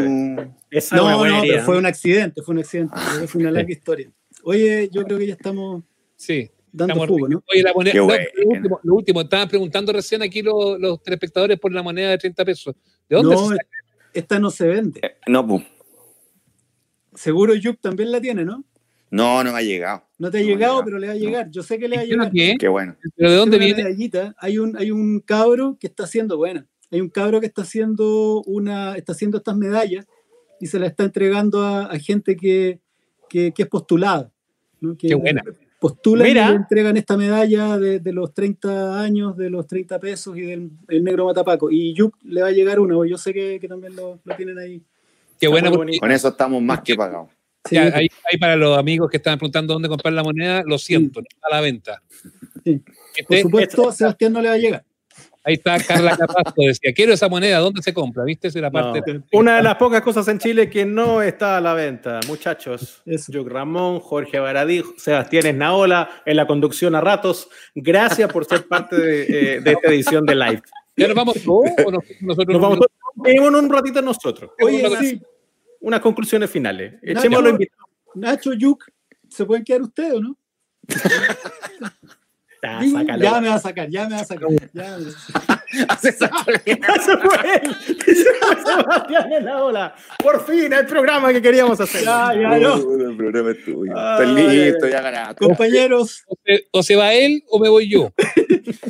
Esa 0.72 0.96
es 0.98 1.02
no, 1.02 1.10
no, 1.10 1.22
pero 1.22 1.38
herida. 1.38 1.64
fue 1.64 1.78
un 1.78 1.86
accidente, 1.86 2.42
fue 2.42 2.54
un 2.56 2.60
accidente. 2.60 2.94
Ah, 2.98 3.22
fue 3.28 3.42
una 3.42 3.52
larga 3.52 3.72
historia. 3.72 4.12
Oye, 4.44 4.90
yo 4.92 5.04
creo 5.06 5.18
que 5.20 5.28
ya 5.28 5.34
estamos 5.36 5.84
Sí. 6.18 6.50
Dando 6.74 7.08
jugo, 7.08 7.30
¿no? 7.30 7.44
Oye, 7.54 7.64
la 7.64 7.74
moneda. 7.74 7.94
No, 7.96 8.08
lo, 8.08 8.50
último, 8.50 8.80
lo 8.84 8.96
último, 8.96 9.22
estaban 9.22 9.48
preguntando 9.48 9.94
recién 9.94 10.22
aquí 10.24 10.42
los, 10.42 10.80
los 10.80 11.02
telespectadores 11.02 11.60
por 11.60 11.72
la 11.72 11.84
moneda 11.84 12.10
de 12.10 12.18
30 12.18 12.44
pesos. 12.44 12.76
¿De 13.08 13.16
dónde 13.16 13.36
No, 13.36 13.42
se 13.48 13.56
saca? 13.56 13.68
esta 14.14 14.40
no 14.40 14.50
se 14.52 14.68
vende. 14.68 15.02
No, 15.28 15.48
pues. 15.48 15.64
Seguro 17.16 17.54
Yuk 17.54 17.80
también 17.80 18.12
la 18.12 18.20
tiene, 18.20 18.44
¿no? 18.44 18.64
No, 19.12 19.44
no 19.44 19.52
me 19.54 19.60
ha 19.60 19.62
llegado. 19.62 20.04
No 20.18 20.32
te 20.32 20.40
ha 20.40 20.42
No, 20.42 20.48
llegado, 20.48 20.84
pero 20.84 20.98
le 20.98 21.08
va 21.08 21.14
a 21.14 21.16
llegar. 21.16 21.50
Yo 21.52 21.62
sé 21.62 21.78
que 21.78 21.88
le 21.88 21.98
va 21.98 22.02
a 22.02 22.06
¿Y 22.06 22.08
qué 22.08 22.14
es 22.14 22.18
lo 22.18 22.30
llegar. 22.32 22.58
Qué 22.58 22.68
bueno. 22.68 22.96
¿Pero 23.16 23.30
de 23.30 23.38
dónde 23.38 23.60
viene? 23.60 23.84
medallita. 23.84 24.36
Hay 24.40 24.58
un, 24.58 24.76
hay 24.76 24.90
un 24.90 25.20
cabro 25.20 25.78
que 25.80 25.86
está 25.86 26.06
haciendo, 26.06 26.38
bueno, 26.38 26.66
hay 26.90 27.00
un 27.02 27.10
cabro 27.10 27.40
que 27.40 27.46
está 27.46 27.62
haciendo 27.62 28.42
una, 28.48 28.96
está 28.96 29.12
haciendo 29.12 29.38
estas 29.38 29.56
medallas 29.56 30.08
y 30.60 30.66
se 30.66 30.80
las 30.80 30.90
está 30.90 31.04
entregando 31.04 31.62
a, 31.62 31.86
a 31.86 32.00
gente 32.00 32.36
que, 32.36 32.80
que, 33.30 33.52
que 33.52 33.62
es 33.64 33.70
postulada. 33.70 34.32
¿no? 34.82 34.98
Que 34.98 35.10
Qué 35.10 35.16
buena. 35.16 35.44
Postulan 35.84 36.26
Mira. 36.26 36.46
y 36.46 36.50
le 36.52 36.56
entregan 36.56 36.96
esta 36.96 37.18
medalla 37.18 37.78
de, 37.78 38.00
de 38.00 38.14
los 38.14 38.34
30 38.34 39.02
años, 39.02 39.36
de 39.36 39.50
los 39.50 39.68
30 39.68 40.00
pesos 40.00 40.38
y 40.38 40.40
del 40.40 40.72
el 40.88 41.04
negro 41.04 41.26
matapaco. 41.26 41.70
Y 41.70 41.94
Yuk 41.94 42.16
le 42.24 42.42
va 42.42 42.48
a 42.48 42.52
llegar 42.52 42.80
una, 42.80 42.96
o 42.96 43.04
yo 43.04 43.18
sé 43.18 43.34
que, 43.34 43.60
que 43.60 43.68
también 43.68 43.94
lo, 43.94 44.18
lo 44.24 44.36
tienen 44.38 44.58
ahí. 44.58 44.82
Qué 45.38 45.50
bonito. 45.50 45.78
Con 46.00 46.10
eso 46.10 46.30
estamos 46.30 46.62
más 46.62 46.80
que 46.84 46.96
pagados. 46.96 47.28
Sí, 47.66 47.76
ya, 47.76 47.84
ahí, 47.94 48.08
ahí 48.32 48.38
para 48.40 48.56
los 48.56 48.78
amigos 48.78 49.10
que 49.12 49.18
estaban 49.18 49.38
preguntando 49.38 49.74
dónde 49.74 49.90
comprar 49.90 50.14
la 50.14 50.24
moneda, 50.24 50.64
lo 50.66 50.78
siento, 50.78 51.20
no 51.20 51.26
está 51.30 51.48
a 51.52 51.56
la 51.56 51.60
venta. 51.60 52.02
Sí. 52.64 52.82
Este- 53.18 53.24
por 53.26 53.38
supuesto, 53.40 53.92
Sebastián 53.92 54.32
no 54.32 54.42
le 54.42 54.48
va 54.48 54.56
a 54.56 54.60
llegar. 54.60 54.86
Ahí 55.44 55.54
está 55.56 55.78
Carla 55.84 56.16
Capasco, 56.18 56.54
decía, 56.66 56.94
quiero 56.94 57.14
esa 57.14 57.28
moneda, 57.30 57.60
¿dónde 57.60 57.82
se 57.82 57.94
compra? 57.94 58.24
¿Viste? 58.24 58.48
Esa 58.48 58.60
es 58.60 58.62
la 58.64 58.70
No. 58.70 58.94
parte. 58.94 59.22
Una 59.34 59.58
de 59.58 59.64
las 59.64 59.76
pocas 59.76 60.02
cosas 60.02 60.28
en 60.28 60.40
Chile 60.40 60.70
que 60.70 60.86
no 60.86 61.22
está 61.22 61.58
a 61.58 61.62
la 61.62 61.74
venta, 61.74 62.20
muchachos. 62.28 63.02
Yuk 63.06 63.48
Ramón, 63.50 64.00
Jorge 64.00 64.40
Baradí, 64.40 64.84
Sebastián 64.98 65.46
Esnaola, 65.46 66.10
en 66.26 66.36
la 66.38 66.48
conducción 66.48 66.96
a 66.96 67.02
ratos. 67.02 67.50
Gracias 67.76 68.32
por 68.32 68.46
ser 68.46 68.68
parte 68.68 68.96
de, 68.98 69.24
eh, 69.56 69.62
de 69.62 69.72
esta 69.72 69.90
edición 69.90 70.26
de 70.26 70.36
Live. 70.36 70.62
¿Ya 70.96 71.08
nos 71.08 71.16
vamos 71.16 71.36
todos 71.44 71.70
o 71.86 71.92
nos- 71.92 72.04
nosotros 72.22 72.54
Nos 72.54 72.62
vamos 72.62 72.80
quedémonos 73.24 73.62
un 73.64 73.70
ratito 73.70 74.02
nosotros. 74.02 74.52
Oye, 74.62 74.86
unas, 74.86 75.00
sí, 75.00 75.22
unas 75.82 76.00
conclusiones 76.02 76.50
finales. 76.50 76.94
Nacho. 77.02 77.20
Echémoslo 77.20 77.50
invitado. 77.50 77.84
Nacho, 78.16 78.54
Yuk, 78.54 78.86
¿se 79.30 79.44
pueden 79.46 79.64
quedar 79.64 79.82
ustedes 79.82 80.14
o 80.14 80.20
no? 80.22 80.38
Sácalo. 82.64 83.24
ya 83.24 83.42
me 83.42 83.48
va 83.50 83.56
a 83.56 83.60
sacar, 83.60 83.90
ya 83.90 84.08
me 84.08 84.16
va 84.16 84.22
a 84.22 84.26
sacar. 84.26 84.50
Ya 84.74 84.98
me- 84.98 85.10
Eso 85.74 86.28
fue 87.24 87.56
él. 87.56 87.76
Sebastián 88.66 89.34
Esnaola. 89.34 89.96
Por 90.22 90.46
fin 90.46 90.72
el 90.72 90.86
programa 90.86 91.34
que 91.34 91.42
queríamos 91.42 91.80
hacer. 91.82 92.04
Ya, 92.04 92.32
ya, 92.34 92.60
no. 92.60 92.76
El 92.76 93.18
programa 93.18 93.52
es 93.52 93.66
tuyo. 93.66 93.92
Ay, 93.96 94.24
Estás 94.28 94.46
listo, 94.46 94.88
ya 94.88 95.02
ganaste. 95.02 95.46
Compañeros, 95.46 96.24
O 96.28 96.36
se, 96.46 96.68
o 96.72 96.84
se 96.84 96.96
va 96.96 97.14
él 97.14 97.44
o 97.50 97.60
me 97.60 97.70
voy 97.70 97.90
yo. 97.90 98.14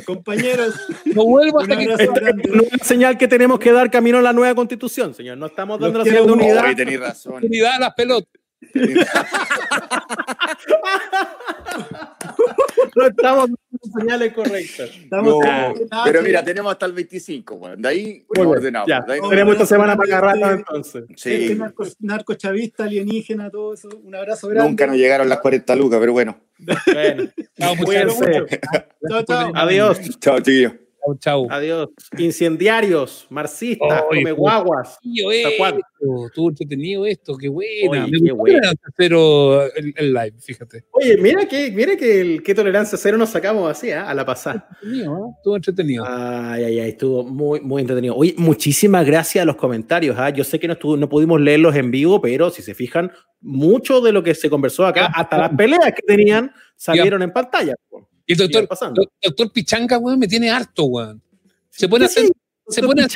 compañeros, 0.04 0.74
No 1.06 1.24
vuelvo 1.24 1.60
hasta 1.60 1.76
que. 1.76 1.86
No 1.86 1.94
es 1.94 2.08
una 2.72 2.84
señal 2.84 3.16
que 3.18 3.28
tenemos 3.28 3.58
que 3.58 3.72
dar 3.72 3.90
camino 3.90 4.18
a 4.18 4.22
la 4.22 4.32
nueva 4.32 4.54
constitución, 4.54 5.14
señor. 5.14 5.38
No 5.38 5.46
estamos 5.46 5.80
dando 5.80 5.98
la 6.00 6.04
señal 6.04 6.26
de 6.26 6.32
unidad. 6.32 6.64
Hoy 6.66 6.96
razón. 6.96 7.44
unidad 7.44 7.74
a 7.74 7.78
las 7.78 7.94
pelotas. 7.94 8.28
No 12.96 13.06
estamos 13.06 13.50
dando 13.50 13.58
señales 14.00 14.32
correctas. 14.32 14.90
Estamos 15.02 15.34
No, 15.44 15.74
pero 16.04 16.22
mira, 16.22 16.44
tenemos 16.44 16.72
hasta 16.72 16.86
el 16.86 16.92
25, 16.92 17.54
weón. 17.56 17.82
De 17.82 17.88
ahí 17.88 18.04
Muy 18.34 18.46
bien, 18.46 18.48
ordenamos. 18.48 18.88
ya. 18.88 19.00
De 19.00 19.14
ahí- 19.14 19.20
Tenemos 19.28 19.52
esta 19.54 19.66
semana 19.66 19.96
para 19.96 20.16
agarrar 20.18 20.36
Este- 20.36 20.54
entonces. 20.54 21.04
Este 21.08 21.48
Sí, 21.48 21.54
narco, 21.54 21.84
narcochavista, 22.00 22.84
alienígena, 22.84 23.50
todo 23.50 23.74
eso. 23.74 23.88
Un 24.02 24.14
abrazo 24.14 24.48
grande. 24.48 24.68
nunca 24.70 24.86
nos 24.86 24.96
llegaron 24.96 25.28
las 25.28 25.38
40 25.40 25.74
lucas, 25.76 25.98
pero 26.00 26.12
bueno. 26.12 26.38
Bueno, 26.92 27.30
Chao, 29.08 29.22
chao. 29.24 29.52
Adiós. 29.54 29.98
Chao, 30.20 30.38
chiquillos. 30.38 30.72
Chao, 31.04 31.16
chao. 31.18 31.46
Adiós. 31.50 31.88
Incendiarios, 32.18 33.26
marxistas, 33.30 34.02
Ay, 34.10 34.18
come 34.22 34.32
guaguas. 34.32 34.98
Tío, 35.00 35.28
¿Hasta 35.30 35.56
cuándo? 35.58 35.78
esto, 35.78 36.26
Estuvo 36.26 36.48
entretenido 36.48 37.06
esto, 37.06 37.36
qué 37.36 37.48
buena. 37.48 37.90
Oye, 37.90 38.00
Me 38.00 38.10
qué 38.28 38.32
gustó 38.32 38.34
bueno. 38.36 39.62
el 39.76 39.94
el, 39.96 40.12
live, 40.14 40.34
fíjate. 40.40 40.84
Oye, 40.92 41.16
mira 41.18 41.46
que, 41.46 41.70
mira 41.70 41.96
que 41.96 42.20
el 42.20 42.42
qué 42.42 42.54
tolerancia 42.54 42.96
cero 42.98 43.16
nos 43.18 43.30
sacamos 43.30 43.70
así, 43.70 43.90
¿ah? 43.90 44.08
a 44.08 44.14
la 44.14 44.24
pasada. 44.24 44.66
Entretenido, 44.82 45.16
¿eh? 45.16 45.30
Estuvo 45.36 45.56
entretenido. 45.56 46.04
Ay, 46.06 46.64
ay, 46.64 46.78
ay, 46.80 46.88
estuvo 46.90 47.24
muy, 47.24 47.60
muy 47.60 47.80
entretenido. 47.82 48.16
Oye, 48.16 48.34
muchísimas 48.38 49.04
gracias 49.06 49.42
a 49.42 49.46
los 49.46 49.56
comentarios. 49.56 50.16
¿ah? 50.18 50.30
Yo 50.30 50.44
sé 50.44 50.58
que 50.58 50.66
no, 50.66 50.74
estuvo- 50.74 50.96
no 50.96 51.08
pudimos 51.08 51.40
leerlos 51.40 51.74
en 51.76 51.90
vivo, 51.90 52.20
pero 52.20 52.50
si 52.50 52.62
se 52.62 52.74
fijan, 52.74 53.12
mucho 53.40 54.00
de 54.00 54.12
lo 54.12 54.22
que 54.22 54.34
se 54.34 54.48
conversó 54.48 54.86
acá, 54.86 55.06
hasta 55.14 55.36
las 55.36 55.50
peleas 55.50 55.92
que 55.94 56.02
tenían, 56.06 56.50
salieron 56.76 57.22
en 57.22 57.30
pantalla. 57.32 57.74
Y 58.26 58.32
el 58.32 58.38
doctor, 58.38 58.68
doctor 59.22 59.52
Pichanga, 59.52 59.98
weón, 59.98 60.18
me 60.18 60.28
tiene 60.28 60.50
harto, 60.50 60.84
weón. 60.84 61.22
Se 61.70 61.88
pone 61.88 62.04
a 62.04 62.08
hacer, 62.08 62.28
se 62.68 62.82
pone 62.82 63.02
a 63.02 63.08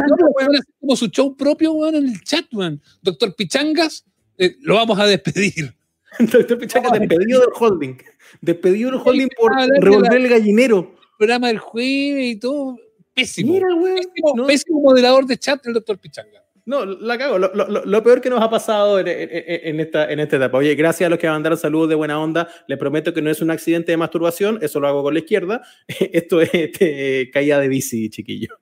como 0.81 0.97
su 0.97 1.07
show 1.09 1.37
propio, 1.37 1.73
weón, 1.73 1.95
en 1.95 2.09
el 2.09 2.21
chat, 2.23 2.47
weón. 2.53 2.83
Doctor 3.03 3.35
Pichangas, 3.35 4.05
eh, 4.37 4.57
lo 4.61 4.75
vamos 4.75 4.99
a 4.99 5.07
despedir. 5.07 5.75
Doctor 6.19 6.59
Pichanga, 6.59 6.99
despedido 6.99 7.41
del 7.41 7.51
holding. 7.59 7.97
Despedido 8.41 8.91
del 8.91 9.01
holding 9.03 9.29
por 9.37 9.53
revolver 9.81 10.17
el 10.17 10.29
gallinero. 10.29 10.95
Programa 11.17 11.49
del 11.49 11.59
jueves 11.59 12.27
y 12.27 12.37
todo. 12.37 12.79
Pésimo. 13.15 13.55
Mira, 13.55 13.67
güey. 13.75 13.97
pésimo, 13.97 14.33
no, 14.37 14.47
pésimo 14.47 14.81
moderador 14.81 15.27
de 15.27 15.39
chat 15.39 15.67
el 15.67 15.73
doctor 15.73 15.99
Pichanga. 15.99 16.45
No, 16.69 16.85
la 16.85 17.17
cago. 17.19 17.39
Lo, 17.39 17.53
lo- 17.55 17.85
lo 17.85 18.03
peor 18.03 18.21
que 18.21 18.31
nos 18.31 18.41
ha 18.43 18.51
pasado 18.51 19.01
en, 19.01 19.09
en- 19.09 19.29
en 19.31 19.81
esta, 19.81 20.13
en 20.13 20.21
esta 20.21 20.37
etapa. 20.37 20.59
Oye, 20.59 20.75
gracias 20.75 21.07
a 21.07 21.11
los 21.11 21.19
que 21.19 21.27
mandaron 21.27 21.59
saludos 21.59 21.89
de 21.89 21.95
buena 21.95 22.21
onda. 22.21 22.47
Les 22.67 22.79
prometo 22.79 23.13
que 23.15 23.23
no 23.23 23.31
es 23.31 23.41
un 23.41 23.51
accidente 23.51 23.91
de 23.93 23.97
masturbación. 23.97 24.59
Eso 24.61 24.79
lo 24.79 24.87
hago 24.89 25.03
con 25.03 25.15
la 25.15 25.21
izquierda. 25.21 25.63
Esto 25.89 26.41
es 26.43 26.51
este, 26.53 27.31
caída 27.33 27.59
de 27.59 27.69
bici, 27.69 28.11
chiquillo. 28.11 28.59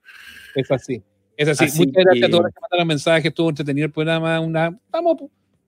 Es 0.55 0.70
así. 0.70 1.03
Es 1.37 1.49
así. 1.49 1.65
Así 1.65 1.78
Muchas 1.81 2.05
gracias 2.05 2.20
que- 2.20 2.27
a 2.27 2.31
todos 2.31 2.45
los 2.45 2.55
que 2.55 2.61
mandaron 2.62 2.87
mensajes. 2.89 3.27
Estuvo 3.27 3.49
entretenido 3.51 3.87
el 3.87 3.93
programa. 3.93 4.41
Una, 4.41 4.69
estamos 4.87 5.16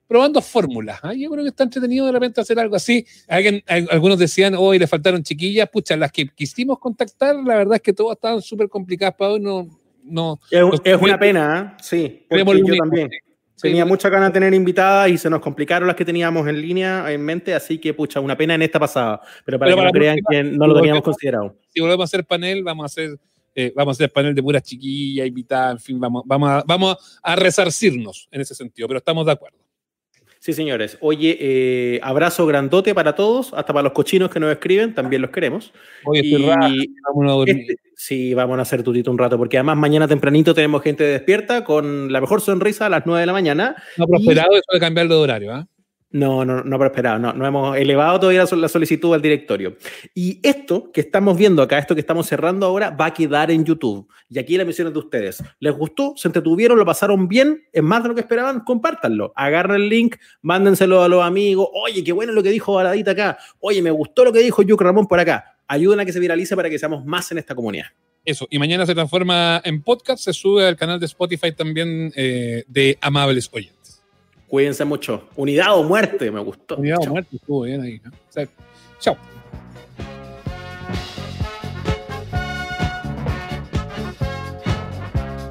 probando 0.07 0.41
fórmulas. 0.41 0.99
¿ah? 1.03 1.13
Yo 1.13 1.29
creo 1.29 1.43
que 1.43 1.49
está 1.49 1.65
entretenido 1.65 2.07
de 2.07 2.11
repente 2.13 2.41
hacer 2.41 2.57
algo 2.59 2.75
así. 2.75 3.05
Alguien, 3.27 3.61
al- 3.67 3.87
algunos 3.91 4.17
decían, 4.17 4.55
hoy 4.57 4.79
le 4.79 4.87
faltaron 4.87 5.21
chiquillas. 5.21 5.69
Pucha, 5.69 5.95
las 5.97 6.11
que 6.11 6.27
quisimos 6.29 6.79
contactar, 6.79 7.35
la 7.35 7.57
verdad 7.57 7.75
es 7.75 7.81
que 7.81 7.93
todas 7.93 8.15
estaban 8.15 8.41
súper 8.41 8.69
complicadas 8.69 9.13
para 9.15 9.33
hoy. 9.33 9.39
No, 9.39 9.67
no, 10.09 10.39
Es, 10.51 10.61
Los- 10.61 10.81
es 10.83 11.01
una 11.01 11.17
pena, 11.19 11.75
¿eh? 11.77 11.83
sí. 11.83 12.25
porque 12.29 12.61
yo 12.65 12.75
también. 12.77 13.09
Tenía 13.61 13.83
sí. 13.83 13.89
mucha 13.89 14.07
ganas 14.07 14.29
de 14.29 14.33
tener 14.33 14.53
invitadas 14.53 15.09
y 15.09 15.17
se 15.17 15.29
nos 15.29 15.41
complicaron 15.41 15.85
las 15.85 15.95
que 15.97 16.05
teníamos 16.05 16.47
en 16.47 16.61
línea, 16.61 17.11
en 17.11 17.21
mente, 17.21 17.53
así 17.53 17.77
que, 17.77 17.93
pucha, 17.93 18.21
una 18.21 18.37
pena 18.37 18.55
en 18.55 18.61
esta 18.61 18.79
pasada. 18.79 19.19
Pero 19.43 19.59
para 19.59 19.67
Pero 19.69 19.75
que 19.75 19.81
para 19.81 19.89
no 19.89 19.91
crean 19.99 20.17
que 20.29 20.43
no 20.57 20.65
lo 20.67 20.75
teníamos 20.75 21.03
considerado. 21.03 21.57
si 21.67 21.81
volvemos 21.81 22.03
a 22.03 22.05
hacer 22.05 22.25
panel, 22.25 22.63
vamos 22.63 22.83
a 22.83 22.85
hacer, 22.85 23.19
eh, 23.55 23.73
vamos 23.75 23.95
a 23.95 23.95
hacer 23.97 24.13
panel 24.13 24.33
de 24.33 24.41
puras 24.41 24.63
chiquillas, 24.63 25.27
invitadas, 25.27 25.73
en 25.73 25.79
fin, 25.79 25.99
vamos, 25.99 26.23
vamos, 26.25 26.49
a, 26.49 26.63
vamos 26.65 27.19
a 27.21 27.35
resarcirnos 27.35 28.29
en 28.31 28.39
ese 28.39 28.55
sentido, 28.55 28.87
pero 28.87 28.99
estamos 28.99 29.25
de 29.25 29.33
acuerdo. 29.33 29.57
Sí, 30.49 30.53
señores. 30.53 30.97
Oye, 31.01 31.37
eh, 31.39 31.99
abrazo 32.01 32.47
grandote 32.47 32.95
para 32.95 33.13
todos, 33.13 33.53
hasta 33.53 33.71
para 33.71 33.83
los 33.83 33.91
cochinos 33.93 34.31
que 34.31 34.39
nos 34.39 34.51
escriben, 34.51 34.95
también 34.95 35.21
los 35.21 35.29
queremos. 35.29 35.71
Oye, 36.05 36.21
Y 36.23 36.41
vámonos 36.43 37.31
a 37.31 37.35
dormir. 37.35 37.57
este- 37.69 37.75
sí, 37.95 38.33
vamos 38.33 38.57
a 38.57 38.63
hacer 38.63 38.81
tutito 38.81 39.11
un 39.11 39.19
rato, 39.19 39.37
porque 39.37 39.57
además 39.57 39.77
mañana 39.77 40.07
tempranito 40.07 40.55
tenemos 40.55 40.81
gente 40.81 41.03
despierta 41.03 41.63
con 41.63 42.11
la 42.11 42.19
mejor 42.19 42.41
sonrisa 42.41 42.87
a 42.87 42.89
las 42.89 43.05
9 43.05 43.19
de 43.21 43.25
la 43.27 43.33
mañana. 43.33 43.75
No 43.97 44.05
ha 44.05 44.07
prosperado 44.07 44.53
eso 44.53 44.63
de 44.73 44.79
cambiarlo 44.79 45.17
de 45.17 45.21
horario, 45.21 45.53
¿ah? 45.53 45.67
No, 46.11 46.43
no, 46.43 46.63
no 46.63 46.79
prosperado, 46.79 47.19
no, 47.19 47.33
no 47.33 47.45
hemos 47.45 47.77
elevado 47.77 48.19
todavía 48.19 48.39
la 48.41 48.47
sol- 48.47 48.61
la 48.61 48.67
solicitud 48.67 49.13
al 49.13 49.21
directorio. 49.21 49.77
Y 50.15 50.39
esto 50.41 50.91
que 50.91 51.01
estamos 51.01 51.37
viendo 51.37 51.61
acá, 51.61 51.77
esto 51.77 51.93
que 51.93 52.01
estamos 52.01 52.25
cerrando 52.25 52.65
ahora, 52.65 52.89
va 52.89 53.05
a 53.07 53.13
quedar 53.13 53.51
en 53.51 53.63
YouTube. 53.63 54.07
Y 54.27 54.39
aquí 54.39 54.57
la 54.57 54.65
misión 54.65 54.87
es 54.87 54.93
de 54.93 54.99
ustedes. 54.99 55.43
¿Les 55.59 55.71
gustó? 55.71 56.13
¿Se 56.15 56.27
entretuvieron? 56.27 56.79
¿Lo 56.79 56.85
pasaron 56.85 57.27
bien? 57.27 57.61
¿Es 57.71 57.83
más 57.83 58.01
de 58.01 58.09
lo 58.09 58.15
que 58.15 58.21
esperaban? 58.21 58.61
Compártanlo. 58.61 59.33
Agarren 59.35 59.75
el 59.75 59.87
link, 59.87 60.15
mándenselo 60.41 61.03
a 61.03 61.07
los 61.07 61.23
amigos. 61.23 61.67
Oye, 61.73 62.03
qué 62.03 62.11
bueno 62.11 62.33
lo 62.33 62.41
que 62.41 62.49
dijo 62.49 62.73
Baradita 62.73 63.11
acá. 63.11 63.37
Oye, 63.59 63.81
me 63.83 63.91
gustó 63.91 64.25
lo 64.25 64.33
que 64.33 64.39
dijo 64.39 64.63
Yuc 64.63 64.81
Ramón 64.81 65.07
por 65.07 65.19
acá. 65.19 65.57
Ayuden 65.67 65.99
a 65.99 66.05
que 66.05 66.11
se 66.13 66.19
viralice 66.19 66.55
para 66.55 66.71
que 66.71 66.79
seamos 66.79 67.05
más 67.05 67.31
en 67.31 67.37
esta 67.37 67.53
comunidad. 67.53 67.85
Eso. 68.25 68.47
Y 68.49 68.57
mañana 68.57 68.87
se 68.87 68.95
transforma 68.95 69.61
en 69.63 69.83
podcast, 69.83 70.23
se 70.23 70.33
sube 70.33 70.67
al 70.67 70.75
canal 70.75 70.99
de 70.99 71.05
Spotify 71.05 71.51
también 71.51 72.11
eh, 72.15 72.63
de 72.67 72.97
Amables 72.99 73.47
Oyentes. 73.53 73.78
Cuídense 74.49 74.83
mucho. 74.83 75.29
Unidad 75.35 75.77
o 75.77 75.83
muerte, 75.83 76.31
me 76.31 76.39
gustó. 76.39 76.77
Unidad 76.77 76.97
o 77.01 77.09
muerte, 77.11 77.35
estuvo 77.35 77.61
bien 77.61 77.81
ahí. 77.81 78.01
¿no? 78.03 78.09
O 78.09 78.31
sea, 78.31 78.47
chao. 78.99 79.15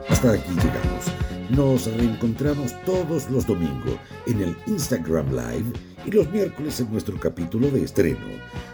Hasta 0.08 0.32
aquí 0.32 0.50
llegamos. 0.50 1.04
Nos 1.50 1.86
reencontramos 1.96 2.74
todos 2.84 3.30
los 3.30 3.46
domingos 3.46 3.94
en 4.26 4.42
el 4.42 4.56
Instagram 4.66 5.30
Live 5.30 5.72
y 6.04 6.10
los 6.10 6.28
miércoles 6.30 6.80
en 6.80 6.90
nuestro 6.90 7.18
capítulo 7.20 7.70
de 7.70 7.84
estreno. 7.84 8.26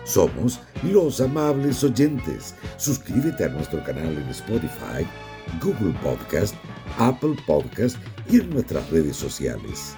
Somos 0.04 0.58
los 0.82 1.20
amables 1.20 1.84
oyentes. 1.84 2.54
Suscríbete 2.78 3.44
a 3.44 3.48
nuestro 3.48 3.84
canal 3.84 4.16
en 4.16 4.28
Spotify, 4.30 5.06
Google 5.62 5.94
Podcast, 6.02 6.54
Apple 6.98 7.36
Podcast 7.46 7.98
y 8.30 8.40
en 8.40 8.48
nuestras 8.50 8.88
redes 8.90 9.16
sociales. 9.16 9.96